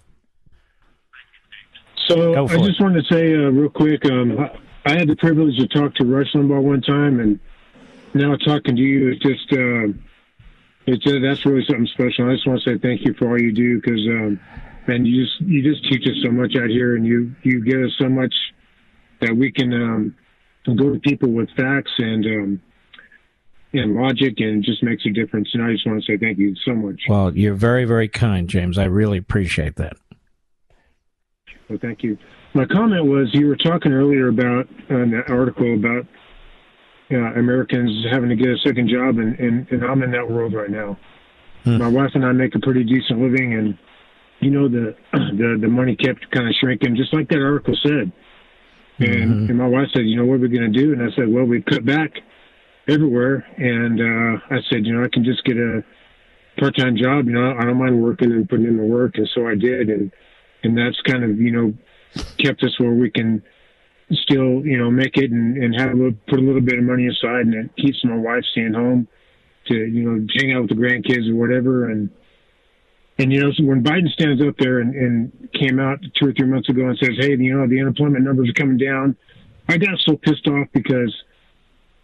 So 2.09 2.45
I 2.45 2.57
just 2.59 2.81
it. 2.81 2.83
wanted 2.83 3.07
to 3.07 3.15
say 3.15 3.35
uh, 3.35 3.51
real 3.51 3.70
quick, 3.70 4.05
um, 4.07 4.51
I 4.85 4.93
had 4.93 5.09
the 5.09 5.16
privilege 5.16 5.57
to 5.59 5.66
talk 5.66 5.95
to 5.97 6.05
Rush 6.05 6.33
Limbaugh 6.33 6.62
one 6.62 6.83
time, 6.83 7.20
and 7.20 7.41
now 8.15 8.37
talking 8.37 8.77
to 8.77 8.83
you 8.83 9.11
is 9.12 9.19
just 9.19 9.53
uh, 9.53 9.93
it's 10.87 11.07
uh, 11.07 11.19
that's 11.20 11.45
really 11.45 11.65
something 11.65 11.89
special. 11.89 12.31
I 12.31 12.35
just 12.35 12.47
want 12.47 12.62
to 12.62 12.70
say 12.70 12.78
thank 12.78 13.05
you 13.05 13.15
for 13.15 13.28
all 13.28 13.41
you 13.41 13.53
do 13.53 13.81
because 13.81 14.01
um, 14.07 14.41
man, 14.87 15.05
you 15.05 15.24
just 15.24 15.41
you 15.41 15.62
just 15.62 15.85
teach 15.91 16.07
us 16.07 16.16
so 16.23 16.31
much 16.31 16.55
out 16.57 16.69
here, 16.69 16.97
and 16.97 17.05
you 17.05 17.35
you 17.43 17.65
give 17.65 17.83
us 17.83 17.93
so 17.99 18.09
much 18.09 18.35
that 19.20 19.37
we 19.37 19.51
can 19.51 19.73
um, 19.73 20.15
go 20.77 20.93
to 20.93 21.01
people 21.01 21.31
with 21.31 21.51
facts 21.57 21.93
and 21.99 22.24
um, 22.27 22.62
and 23.73 23.95
logic 23.95 24.35
and 24.39 24.62
just 24.62 24.83
makes 24.83 25.05
a 25.07 25.11
difference. 25.11 25.51
And 25.53 25.62
I 25.62 25.73
just 25.73 25.87
want 25.87 26.03
to 26.03 26.07
say 26.07 26.16
thank 26.16 26.39
you 26.39 26.55
so 26.65 26.74
much. 26.74 27.03
Well, 27.09 27.37
you're 27.37 27.55
very, 27.55 27.85
very 27.85 28.09
kind, 28.09 28.49
James. 28.49 28.78
I 28.78 28.85
really 28.85 29.19
appreciate 29.19 29.77
that. 29.77 29.97
Well, 31.68 31.78
thank 31.80 32.02
you. 32.02 32.16
My 32.55 32.64
comment 32.64 33.05
was 33.05 33.28
you 33.32 33.48
were 33.48 33.56
talking 33.56 33.93
earlier 33.93 34.28
about 34.28 34.68
an 34.88 35.14
article 35.28 35.74
about 35.74 36.06
uh, 37.10 37.16
Americans 37.38 38.06
having 38.10 38.28
to 38.28 38.36
get 38.36 38.48
a 38.48 38.59
second 38.64 38.88
job, 38.88 39.18
and, 39.18 39.38
and, 39.38 39.66
and 39.70 39.84
I'm 39.84 40.02
in 40.02 40.10
that 40.12 40.28
world 40.28 40.55
right 40.55 40.70
now. 40.70 40.97
Hmm. 41.64 41.78
My 41.78 41.88
wife 41.88 42.10
and 42.14 42.24
I 42.24 42.32
make 42.32 42.55
a 42.55 42.60
pretty 42.60 42.84
decent 42.84 43.20
living, 43.20 43.55
and 43.55 43.76
you 44.40 44.51
know 44.51 44.68
the 44.68 44.94
the 45.12 45.59
the 45.60 45.68
money 45.68 45.97
kept 45.97 46.30
kind 46.30 46.48
of 46.48 46.55
shrinking, 46.60 46.97
just 46.97 47.12
like 47.12 47.28
that 47.28 47.40
article 47.40 47.76
said. 47.82 48.12
And, 48.98 49.09
mm-hmm. 49.09 49.51
and 49.51 49.59
my 49.59 49.66
wife 49.66 49.88
said, 49.93 50.06
"You 50.06 50.16
know 50.16 50.24
what 50.24 50.36
are 50.36 50.38
we're 50.38 50.48
going 50.48 50.72
to 50.72 50.78
do?" 50.78 50.93
And 50.93 51.02
I 51.02 51.14
said, 51.14 51.28
"Well, 51.28 51.44
we 51.44 51.62
cut 51.62 51.84
back 51.84 52.12
everywhere. 52.88 53.47
And 53.56 54.01
uh, 54.01 54.40
I 54.51 54.59
said, 54.70 54.86
you 54.86 54.94
know, 54.94 55.05
I 55.05 55.09
can 55.12 55.24
just 55.24 55.44
get 55.44 55.56
a 55.56 55.82
part-time 56.59 56.97
job. 56.97 57.26
You 57.26 57.32
know, 57.32 57.55
I 57.59 57.64
don't 57.64 57.78
mind 57.78 58.02
working 58.02 58.32
and 58.32 58.48
putting 58.48 58.66
in 58.66 58.76
the 58.76 58.84
work, 58.84 59.16
and 59.16 59.28
so 59.34 59.47
I 59.47 59.55
did. 59.55 59.88
And 59.88 60.12
and 60.66 60.76
that's 60.76 61.01
kind 61.02 61.24
of 61.24 61.40
you 61.40 61.51
know 61.51 61.72
kept 62.38 62.62
us 62.62 62.78
where 62.78 62.93
we 62.93 63.10
can 63.10 63.43
still 64.12 64.64
you 64.64 64.78
know 64.78 64.90
make 64.90 65.16
it 65.16 65.30
and, 65.30 65.56
and 65.56 65.80
have 65.80 65.93
a 65.93 65.94
little, 65.94 66.18
put 66.28 66.38
a 66.38 66.43
little 66.43 66.60
bit 66.60 66.78
of 66.78 66.84
money 66.84 67.06
aside, 67.06 67.47
and 67.47 67.55
it 67.55 67.76
keeps 67.76 68.05
my 68.05 68.16
wife 68.16 68.44
staying 68.52 68.74
home 68.74 69.09
to 69.68 69.74
you 69.74 70.02
know 70.05 70.26
hang 70.36 70.52
out 70.52 70.62
with 70.62 70.70
the 70.70 70.76
grandkids 70.76 71.30
or 71.30 71.34
whatever. 71.34 71.90
And 71.90 72.10
and 73.18 73.32
you 73.32 73.43
know 73.43 73.52
so 73.52 73.64
when 73.64 73.82
Biden 73.82 74.10
stands 74.10 74.43
up 74.43 74.56
there 74.59 74.80
and, 74.80 74.94
and 74.94 75.48
came 75.52 75.80
out 75.80 76.01
two 76.14 76.28
or 76.28 76.32
three 76.32 76.47
months 76.47 76.68
ago 76.68 76.86
and 76.86 76.98
says, 76.98 77.16
hey, 77.18 77.30
you 77.30 77.56
know 77.56 77.66
the 77.66 77.80
unemployment 77.80 78.24
numbers 78.24 78.51
are 78.51 78.55
coming 78.55 78.78
down, 78.78 79.16
I 79.68 79.78
got 79.78 79.98
so 80.01 80.16
pissed 80.16 80.47
off 80.48 80.68
because 80.72 81.14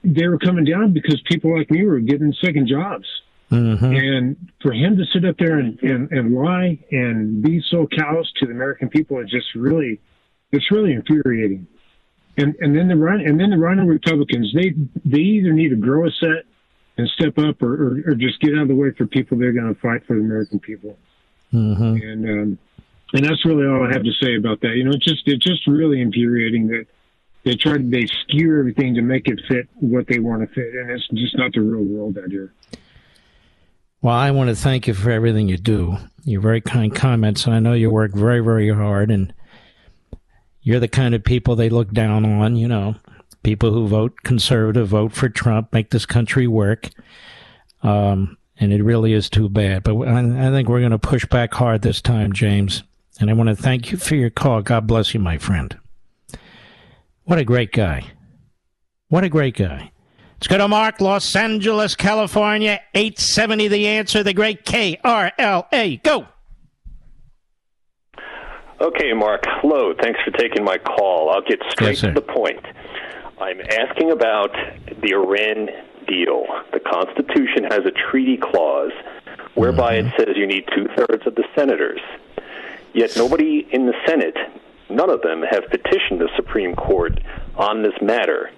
they 0.05 0.26
were 0.26 0.39
coming 0.39 0.64
down 0.64 0.93
because 0.93 1.20
people 1.30 1.56
like 1.56 1.70
me 1.70 1.84
were 1.84 2.01
getting 2.01 2.34
second 2.43 2.66
jobs. 2.66 3.06
Mm-hmm. 3.53 3.85
And 3.85 4.53
for 4.62 4.73
him 4.73 4.97
to 4.97 5.05
sit 5.12 5.24
up 5.24 5.37
there 5.39 5.59
and, 5.59 5.79
and, 5.83 6.11
and 6.11 6.35
lie 6.35 6.79
and 6.91 7.43
be 7.43 7.62
so 7.70 7.87
callous 7.87 8.33
to 8.39 8.47
the 8.47 8.53
American 8.53 8.89
people 8.89 9.20
is 9.20 9.31
just 9.31 9.55
really, 9.55 10.01
it's 10.53 10.70
really 10.70 10.93
infuriating. 10.93 11.66
And 12.39 12.55
and 12.61 12.74
then 12.74 12.89
the 12.89 12.97
run 12.97 13.20
and 13.20 13.39
then 13.39 13.51
the 13.51 13.59
running 13.59 13.87
Republicans, 13.87 14.55
they 14.55 14.73
they 15.05 15.20
either 15.20 15.53
need 15.53 15.69
to 15.69 15.77
grow 15.77 16.07
a 16.07 16.11
set 16.11 16.47
and 16.97 17.07
step 17.09 17.39
up, 17.39 17.62
or, 17.62 17.74
or, 17.74 18.01
or 18.07 18.15
just 18.15 18.41
get 18.41 18.55
out 18.55 18.62
of 18.62 18.69
the 18.69 18.74
way 18.74 18.91
for 18.93 19.07
people 19.07 19.37
they're 19.39 19.53
going 19.53 19.74
to 19.74 19.79
fight 19.81 20.07
for 20.07 20.16
the 20.16 20.23
American 20.23 20.59
people. 20.59 20.97
Mm-hmm. 21.53 22.09
And 22.09 22.24
um, 22.31 22.59
and 23.12 23.24
that's 23.24 23.45
really 23.45 23.66
all 23.66 23.87
I 23.87 23.93
have 23.93 24.05
to 24.05 24.12
say 24.12 24.37
about 24.37 24.62
that. 24.62 24.77
You 24.77 24.85
know, 24.85 24.93
it's 24.93 25.05
just 25.05 25.29
it's 25.29 25.45
just 25.45 25.66
really 25.66 26.01
infuriating 26.01 26.69
that 26.69 26.87
they 27.45 27.55
try 27.55 27.77
to 27.77 27.83
they 27.83 28.07
skew 28.07 28.59
everything 28.59 28.95
to 28.95 29.03
make 29.03 29.29
it 29.29 29.41
fit 29.47 29.69
what 29.74 30.07
they 30.07 30.19
want 30.19 30.41
to 30.41 30.55
fit, 30.55 30.74
and 30.74 30.91
it's 30.91 31.07
just 31.09 31.37
not 31.37 31.53
the 31.53 31.61
real 31.61 31.85
world 31.85 32.16
out 32.16 32.31
here. 32.31 32.53
Well, 34.03 34.16
I 34.16 34.33
want 34.33 34.51
to 34.51 34.57
thank 34.57 34.89
you 34.89 34.95
for 34.95 35.12
everything 35.12 35.49
you 35.49 35.57
do. 35.57 35.97
Your 36.24 36.41
very 36.41 36.61
kind 36.61 36.93
comments. 36.93 37.47
And 37.47 37.55
I 37.55 37.61
know 37.61 37.73
you 37.73 37.89
work 37.89 38.12
very, 38.12 38.41
very 38.41 38.69
hard, 38.69 39.12
and 39.12 39.33
you're 40.61 40.81
the 40.81 40.89
kind 40.89 41.15
of 41.15 41.23
people 41.23 41.55
they 41.55 41.69
look 41.69 41.93
down 41.93 42.24
on. 42.24 42.57
You 42.57 42.66
know, 42.66 42.97
people 43.45 43.73
who 43.73 43.87
vote 43.87 44.24
conservative, 44.24 44.89
vote 44.89 45.12
for 45.12 45.29
Trump, 45.29 45.73
make 45.73 45.91
this 45.91 46.05
country 46.05 46.49
work. 46.49 46.91
Um, 47.85 48.39
and 48.59 48.73
it 48.73 48.83
really 48.83 49.12
is 49.12 49.31
too 49.31 49.49
bad. 49.49 49.85
But 49.85 49.95
I, 49.95 50.49
I 50.49 50.51
think 50.51 50.69
we're 50.69 50.81
going 50.81 50.91
to 50.91 50.99
push 50.99 51.24
back 51.27 51.55
hard 51.55 51.83
this 51.83 52.01
time, 52.01 52.33
James. 52.33 52.83
And 53.20 53.31
I 53.31 53.35
want 53.35 53.51
to 53.51 53.57
thank 53.57 53.93
you 53.93 53.99
for 53.99 54.16
your 54.16 54.31
call. 54.31 54.62
God 54.62 54.89
bless 54.89 55.15
you, 55.15 55.20
my 55.20 55.39
friend. 55.39 55.79
What 57.23 57.39
a 57.39 57.45
great 57.45 57.70
guy. 57.70 58.05
What 59.09 59.23
a 59.23 59.29
great 59.29 59.57
guy. 59.57 59.91
Let's 60.43 60.48
go 60.48 60.59
to 60.59 60.66
Mark, 60.66 61.01
Los 61.01 61.36
Angeles, 61.36 61.94
California. 61.94 62.81
870 62.94 63.69
the 63.69 63.86
answer, 63.86 64.24
the 64.24 64.35
great 64.35 64.64
KRLA. 64.64 66.02
Go. 66.02 66.27
Okay, 68.81 69.12
Mark. 69.12 69.44
Hello. 69.47 69.94
Thanks 69.94 70.19
for 70.24 70.32
taking 70.32 70.64
my 70.64 70.78
call. 70.78 71.31
I'll 71.31 71.43
get 71.43 71.60
straight 71.70 71.90
Yes, 71.90 72.01
to 72.01 72.10
the 72.10 72.23
point. 72.23 72.59
I'm 73.40 73.60
asking 73.60 74.10
about 74.10 74.51
the 75.01 75.12
Iran 75.12 75.69
deal. 76.09 76.44
The 76.73 76.81
Constitution 76.81 77.62
has 77.70 77.86
a 77.86 77.93
treaty 78.10 78.36
clause 78.36 78.90
whereby 79.55 79.94
it 79.94 80.06
mm-hmm. 80.06 80.16
says 80.16 80.35
you 80.35 80.48
need 80.48 80.64
two 80.74 80.89
thirds 80.97 81.24
of 81.24 81.36
the 81.36 81.44
senators. 81.55 82.01
Yet 82.94 83.16
nobody 83.16 83.69
in 83.70 83.86
the 83.86 83.94
Senate, 84.05 84.36
none 84.90 85.09
of 85.09 85.23
them, 85.23 85.44
have 85.48 85.70
petitioned 85.70 86.20
the 86.20 86.31
Supreme 86.35 86.74
Court 86.74 87.20
on 87.56 87.85
this 87.85 87.94
matter. 88.02 88.51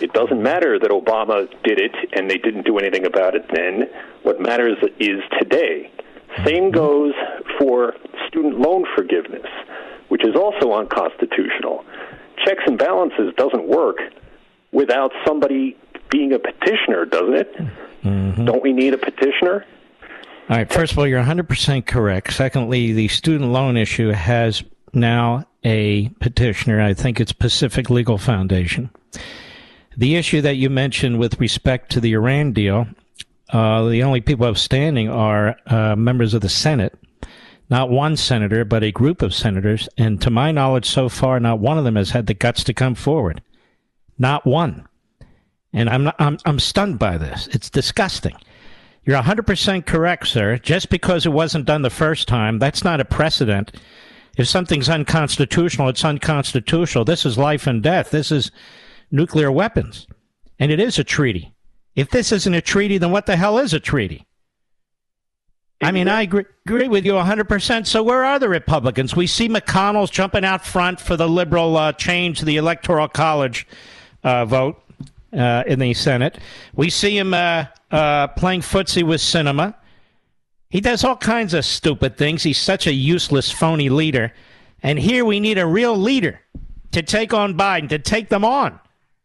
It 0.00 0.12
doesn't 0.12 0.42
matter 0.42 0.78
that 0.78 0.90
Obama 0.90 1.48
did 1.62 1.78
it 1.78 1.94
and 2.12 2.30
they 2.30 2.38
didn't 2.38 2.64
do 2.64 2.78
anything 2.78 3.04
about 3.04 3.34
it 3.34 3.46
then. 3.52 3.88
What 4.22 4.40
matters 4.40 4.78
is 4.98 5.20
today. 5.38 5.90
Same 6.44 6.64
mm-hmm. 6.64 6.70
goes 6.70 7.14
for 7.58 7.94
student 8.28 8.58
loan 8.58 8.84
forgiveness, 8.94 9.46
which 10.08 10.24
is 10.24 10.36
also 10.36 10.72
unconstitutional. 10.72 11.84
Checks 12.44 12.62
and 12.66 12.78
balances 12.78 13.32
doesn't 13.36 13.66
work 13.66 13.98
without 14.72 15.12
somebody 15.26 15.76
being 16.10 16.32
a 16.32 16.38
petitioner, 16.38 17.04
doesn't 17.04 17.34
it? 17.34 17.56
Mm-hmm. 18.04 18.44
Don't 18.44 18.62
we 18.62 18.72
need 18.72 18.94
a 18.94 18.98
petitioner? 18.98 19.64
All 20.48 20.56
right. 20.56 20.72
First 20.72 20.92
of 20.92 20.98
all, 20.98 21.06
you're 21.06 21.22
100% 21.22 21.86
correct. 21.86 22.32
Secondly, 22.32 22.92
the 22.92 23.08
student 23.08 23.50
loan 23.50 23.76
issue 23.76 24.08
has 24.08 24.62
now 24.94 25.46
a 25.64 26.08
petitioner. 26.20 26.80
I 26.80 26.94
think 26.94 27.20
it's 27.20 27.32
Pacific 27.32 27.90
Legal 27.90 28.16
Foundation. 28.16 28.90
The 29.98 30.14
issue 30.14 30.40
that 30.42 30.54
you 30.54 30.70
mentioned 30.70 31.18
with 31.18 31.40
respect 31.40 31.90
to 31.90 32.00
the 32.00 32.12
Iran 32.12 32.52
deal, 32.52 32.86
uh, 33.50 33.88
the 33.88 34.04
only 34.04 34.20
people 34.20 34.46
outstanding 34.46 35.08
are 35.08 35.56
uh, 35.66 35.96
members 35.96 36.34
of 36.34 36.40
the 36.40 36.48
Senate. 36.48 36.96
Not 37.68 37.90
one 37.90 38.16
senator, 38.16 38.64
but 38.64 38.84
a 38.84 38.92
group 38.92 39.22
of 39.22 39.34
senators. 39.34 39.88
And 39.98 40.22
to 40.22 40.30
my 40.30 40.52
knowledge, 40.52 40.86
so 40.86 41.08
far, 41.08 41.40
not 41.40 41.58
one 41.58 41.78
of 41.78 41.84
them 41.84 41.96
has 41.96 42.10
had 42.10 42.28
the 42.28 42.34
guts 42.34 42.62
to 42.64 42.72
come 42.72 42.94
forward. 42.94 43.42
Not 44.16 44.46
one. 44.46 44.86
And 45.72 45.90
I'm, 45.90 46.04
not, 46.04 46.14
I'm, 46.20 46.38
I'm 46.46 46.60
stunned 46.60 47.00
by 47.00 47.18
this. 47.18 47.48
It's 47.48 47.68
disgusting. 47.68 48.36
You're 49.04 49.20
100% 49.20 49.84
correct, 49.84 50.28
sir. 50.28 50.58
Just 50.58 50.90
because 50.90 51.26
it 51.26 51.30
wasn't 51.30 51.66
done 51.66 51.82
the 51.82 51.90
first 51.90 52.28
time, 52.28 52.60
that's 52.60 52.84
not 52.84 53.00
a 53.00 53.04
precedent. 53.04 53.72
If 54.36 54.46
something's 54.46 54.88
unconstitutional, 54.88 55.88
it's 55.88 56.04
unconstitutional. 56.04 57.04
This 57.04 57.26
is 57.26 57.36
life 57.36 57.66
and 57.66 57.82
death. 57.82 58.12
This 58.12 58.30
is 58.30 58.52
nuclear 59.10 59.50
weapons. 59.50 60.06
And 60.58 60.70
it 60.70 60.80
is 60.80 60.98
a 60.98 61.04
treaty. 61.04 61.54
If 61.94 62.10
this 62.10 62.32
isn't 62.32 62.54
a 62.54 62.60
treaty, 62.60 62.98
then 62.98 63.10
what 63.10 63.26
the 63.26 63.36
hell 63.36 63.58
is 63.58 63.74
a 63.74 63.80
treaty? 63.80 64.26
I 65.80 65.92
mean, 65.92 66.08
I 66.08 66.22
agree, 66.22 66.44
agree 66.66 66.88
with 66.88 67.04
you 67.04 67.12
100%. 67.12 67.86
So 67.86 68.02
where 68.02 68.24
are 68.24 68.38
the 68.38 68.48
Republicans? 68.48 69.14
We 69.14 69.28
see 69.28 69.48
McConnell's 69.48 70.10
jumping 70.10 70.44
out 70.44 70.66
front 70.66 71.00
for 71.00 71.16
the 71.16 71.28
liberal 71.28 71.76
uh, 71.76 71.92
change 71.92 72.40
to 72.40 72.44
the 72.44 72.56
Electoral 72.56 73.06
College 73.08 73.66
uh, 74.24 74.44
vote 74.44 74.82
uh, 75.32 75.62
in 75.66 75.78
the 75.78 75.94
Senate. 75.94 76.38
We 76.74 76.90
see 76.90 77.16
him 77.16 77.32
uh, 77.32 77.66
uh, 77.92 78.28
playing 78.28 78.62
footsie 78.62 79.04
with 79.04 79.20
Sinema. 79.20 79.74
He 80.68 80.80
does 80.80 81.04
all 81.04 81.16
kinds 81.16 81.54
of 81.54 81.64
stupid 81.64 82.16
things. 82.16 82.42
He's 82.42 82.58
such 82.58 82.88
a 82.88 82.92
useless, 82.92 83.50
phony 83.50 83.88
leader. 83.88 84.32
And 84.82 84.98
here 84.98 85.24
we 85.24 85.38
need 85.38 85.58
a 85.58 85.66
real 85.66 85.96
leader 85.96 86.40
to 86.90 87.02
take 87.02 87.32
on 87.32 87.56
Biden, 87.56 87.88
to 87.90 87.98
take 88.00 88.28
them 88.28 88.44
on 88.44 88.80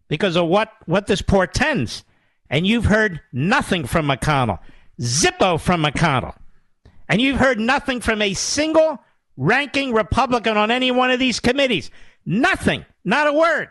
because 0.08 0.36
of 0.36 0.48
what, 0.48 0.72
what 0.86 1.08
this 1.08 1.22
portends. 1.22 2.04
And 2.50 2.68
you've 2.68 2.86
heard 2.86 3.22
nothing 3.32 3.86
from 3.86 4.08
McConnell, 4.08 4.60
zippo 5.00 5.60
from 5.60 5.84
McConnell. 5.84 6.36
And 7.10 7.22
you've 7.22 7.40
heard 7.40 7.60
nothing 7.60 8.02
from 8.02 8.22
a 8.22 8.34
single 8.34 9.00
ranking 9.38 9.94
Republican 9.94 10.58
on 10.58 10.72
any 10.72 10.92
one 10.92 11.12
of 11.12 11.20
these 11.20 11.40
committees. 11.40 11.92
Nothing. 12.26 12.86
Not 13.04 13.28
a 13.28 13.34
word. 13.34 13.70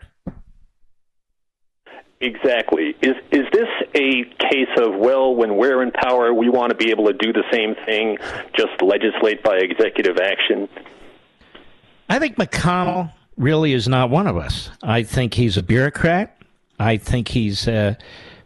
Exactly. 2.23 2.95
Is 3.01 3.15
is 3.31 3.45
this 3.51 3.67
a 3.95 4.23
case 4.39 4.69
of 4.77 4.95
well, 4.95 5.35
when 5.35 5.57
we're 5.57 5.83
in 5.83 5.91
power, 5.91 6.33
we 6.33 6.47
want 6.47 6.69
to 6.69 6.75
be 6.75 6.89
able 6.89 7.07
to 7.07 7.13
do 7.13 7.33
the 7.33 7.43
same 7.51 7.75
thing, 7.85 8.17
just 8.55 8.81
legislate 8.81 9.43
by 9.43 9.57
executive 9.57 10.17
action? 10.17 10.69
I 12.07 12.19
think 12.19 12.37
McConnell 12.37 13.11
really 13.37 13.73
is 13.73 13.87
not 13.87 14.09
one 14.09 14.27
of 14.27 14.37
us. 14.37 14.69
I 14.81 15.03
think 15.03 15.33
he's 15.33 15.57
a 15.57 15.63
bureaucrat. 15.63 16.37
I 16.79 16.97
think 16.97 17.27
he's 17.27 17.67
uh, 17.67 17.95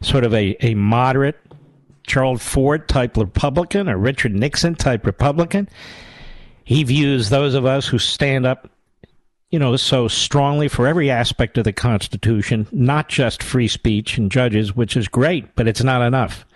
sort 0.00 0.24
of 0.24 0.34
a, 0.34 0.56
a 0.64 0.74
moderate 0.74 1.38
Gerald 2.06 2.40
Ford 2.40 2.88
type 2.88 3.16
Republican, 3.16 3.88
or 3.88 3.98
Richard 3.98 4.34
Nixon 4.34 4.74
type 4.74 5.04
Republican. 5.04 5.68
He 6.64 6.82
views 6.84 7.28
those 7.28 7.54
of 7.54 7.66
us 7.66 7.86
who 7.86 7.98
stand 7.98 8.46
up, 8.46 8.70
you 9.50 9.58
know, 9.58 9.76
so 9.76 10.08
strongly 10.08 10.68
for 10.68 10.86
every 10.86 11.10
aspect 11.10 11.58
of 11.58 11.64
the 11.64 11.72
Constitution, 11.72 12.66
not 12.72 13.08
just 13.08 13.42
free 13.42 13.68
speech 13.68 14.18
and 14.18 14.30
judges, 14.30 14.74
which 14.74 14.96
is 14.96 15.08
great, 15.08 15.54
but 15.54 15.68
it's 15.68 15.82
not 15.82 16.02
enough. 16.02 16.46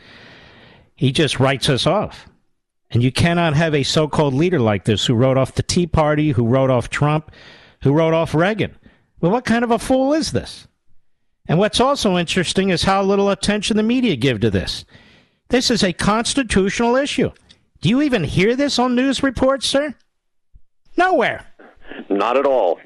He 0.96 1.12
just 1.12 1.40
writes 1.40 1.68
us 1.68 1.86
off. 1.86 2.28
And 2.90 3.02
you 3.02 3.10
cannot 3.10 3.54
have 3.54 3.74
a 3.74 3.82
so 3.82 4.06
called 4.06 4.34
leader 4.34 4.60
like 4.60 4.84
this 4.84 5.06
who 5.06 5.14
wrote 5.14 5.38
off 5.38 5.54
the 5.54 5.62
Tea 5.62 5.86
Party, 5.86 6.30
who 6.30 6.46
wrote 6.46 6.70
off 6.70 6.90
Trump, 6.90 7.30
who 7.82 7.92
wrote 7.92 8.14
off 8.14 8.34
Reagan. 8.34 8.76
Well, 9.20 9.32
what 9.32 9.44
kind 9.44 9.64
of 9.64 9.70
a 9.70 9.78
fool 9.78 10.12
is 10.12 10.32
this? 10.32 10.66
And 11.46 11.58
what's 11.58 11.80
also 11.80 12.16
interesting 12.16 12.70
is 12.70 12.82
how 12.84 13.02
little 13.02 13.30
attention 13.30 13.76
the 13.76 13.82
media 13.82 14.16
give 14.16 14.40
to 14.40 14.50
this. 14.50 14.84
This 15.48 15.70
is 15.70 15.82
a 15.82 15.92
constitutional 15.92 16.96
issue. 16.96 17.30
Do 17.80 17.88
you 17.88 18.00
even 18.02 18.24
hear 18.24 18.54
this 18.56 18.78
on 18.78 18.94
news 18.94 19.22
reports, 19.22 19.66
sir? 19.66 19.94
Nowhere. 20.96 21.46
Not 22.08 22.36
at 22.36 22.46
all. 22.46 22.78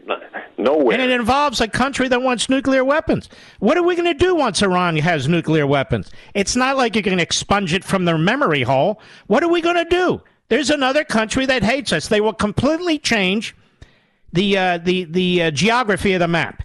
Nowhere. 0.58 0.94
And 0.94 1.02
it 1.02 1.10
involves 1.10 1.60
a 1.60 1.68
country 1.68 2.08
that 2.08 2.22
wants 2.22 2.48
nuclear 2.48 2.84
weapons. 2.84 3.28
What 3.58 3.76
are 3.76 3.82
we 3.82 3.94
going 3.94 4.06
to 4.06 4.14
do 4.14 4.34
once 4.34 4.62
Iran 4.62 4.96
has 4.96 5.28
nuclear 5.28 5.66
weapons? 5.66 6.10
It's 6.34 6.56
not 6.56 6.76
like 6.76 6.96
you 6.96 7.02
can 7.02 7.20
expunge 7.20 7.74
it 7.74 7.84
from 7.84 8.04
their 8.04 8.18
memory 8.18 8.62
hole. 8.62 9.00
What 9.26 9.42
are 9.42 9.50
we 9.50 9.60
going 9.60 9.76
to 9.76 9.84
do? 9.84 10.22
There's 10.48 10.70
another 10.70 11.04
country 11.04 11.44
that 11.46 11.62
hates 11.62 11.92
us. 11.92 12.08
They 12.08 12.20
will 12.20 12.32
completely 12.32 12.98
change 12.98 13.54
the 14.36 14.56
uh, 14.56 14.78
the 14.78 15.04
the 15.04 15.42
uh, 15.44 15.50
geography 15.50 16.12
of 16.12 16.20
the 16.20 16.28
map. 16.28 16.62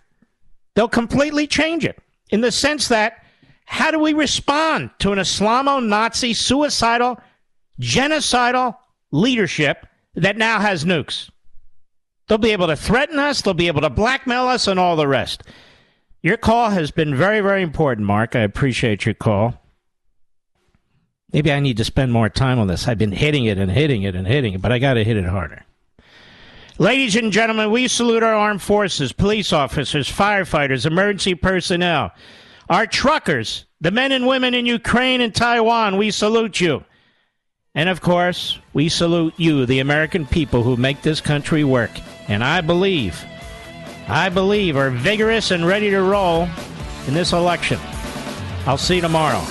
They'll 0.76 0.88
completely 0.88 1.48
change 1.48 1.84
it 1.86 1.98
in 2.30 2.42
the 2.42 2.52
sense 2.52 2.90
that 2.90 3.24
how 3.66 3.90
do 3.92 4.00
we 4.00 4.14
respond 4.14 4.92
to 5.00 5.14
an 5.14 5.20
Islamo-Nazi, 5.20 6.34
suicidal, 6.34 7.20
genocidal 7.80 8.76
leadership 9.12 9.88
that 10.16 10.38
now 10.38 10.60
has 10.60 10.86
nukes? 10.86 11.30
They'll 12.28 12.38
be 12.38 12.52
able 12.52 12.68
to 12.68 12.76
threaten 12.76 13.18
us. 13.20 13.42
They'll 13.42 13.54
be 13.54 13.68
able 13.68 13.82
to 13.82 13.90
blackmail 13.90 14.48
us 14.48 14.68
and 14.68 14.80
all 14.80 14.96
the 14.96 15.08
rest. 15.08 15.44
Your 16.22 16.38
call 16.38 16.70
has 16.70 16.92
been 16.92 17.16
very, 17.16 17.42
very 17.42 17.62
important, 17.62 18.06
Mark. 18.06 18.36
I 18.36 18.42
appreciate 18.42 19.06
your 19.06 19.16
call. 19.16 19.56
Maybe 21.34 21.52
I 21.52 21.62
need 21.62 21.78
to 21.78 21.86
spend 21.86 22.12
more 22.12 22.30
time 22.30 22.60
on 22.60 22.68
this. 22.68 22.88
I've 22.88 22.98
been 22.98 23.14
hitting 23.14 23.46
it 23.46 23.58
and 23.58 23.72
hitting 23.72 24.04
it 24.04 24.16
and 24.16 24.28
hitting 24.28 24.54
it, 24.54 24.62
but 24.62 24.72
I 24.72 24.80
got 24.80 24.96
to 24.96 25.04
hit 25.04 25.18
it 25.18 25.26
harder. 25.26 25.64
Ladies 26.82 27.16
and 27.16 27.32
gentlemen, 27.32 27.70
we 27.70 27.88
salute 27.88 28.24
our 28.24 28.34
armed 28.34 28.64
forces, 28.64 29.12
police 29.12 29.54
officers, 29.54 30.12
firefighters, 30.12 30.88
emergency 30.88 31.36
personnel, 31.36 32.10
our 32.70 32.88
truckers, 32.88 33.68
the 33.82 33.92
men 33.92 34.12
and 34.12 34.26
women 34.26 34.56
in 34.56 34.66
Ukraine 34.66 35.22
and 35.22 35.36
Taiwan. 35.36 35.98
We 35.98 36.10
salute 36.10 36.60
you. 36.60 36.84
And 37.76 37.88
of 37.88 38.02
course, 38.02 38.58
we 38.74 38.90
salute 38.90 39.36
you, 39.38 39.68
the 39.68 39.78
American 39.78 40.26
people 40.26 40.64
who 40.64 40.76
make 40.76 41.04
this 41.04 41.22
country 41.22 41.64
work. 41.64 41.92
And 42.28 42.44
I 42.44 42.62
believe, 42.62 43.24
I 44.08 44.30
believe, 44.30 44.76
are 44.76 44.90
vigorous 44.90 45.52
and 45.52 45.68
ready 45.68 45.92
to 45.92 46.02
roll 46.02 46.50
in 47.06 47.14
this 47.14 47.32
election. 47.32 47.80
I'll 48.66 48.80
see 48.80 48.96
you 48.96 49.02
tomorrow. 49.02 49.46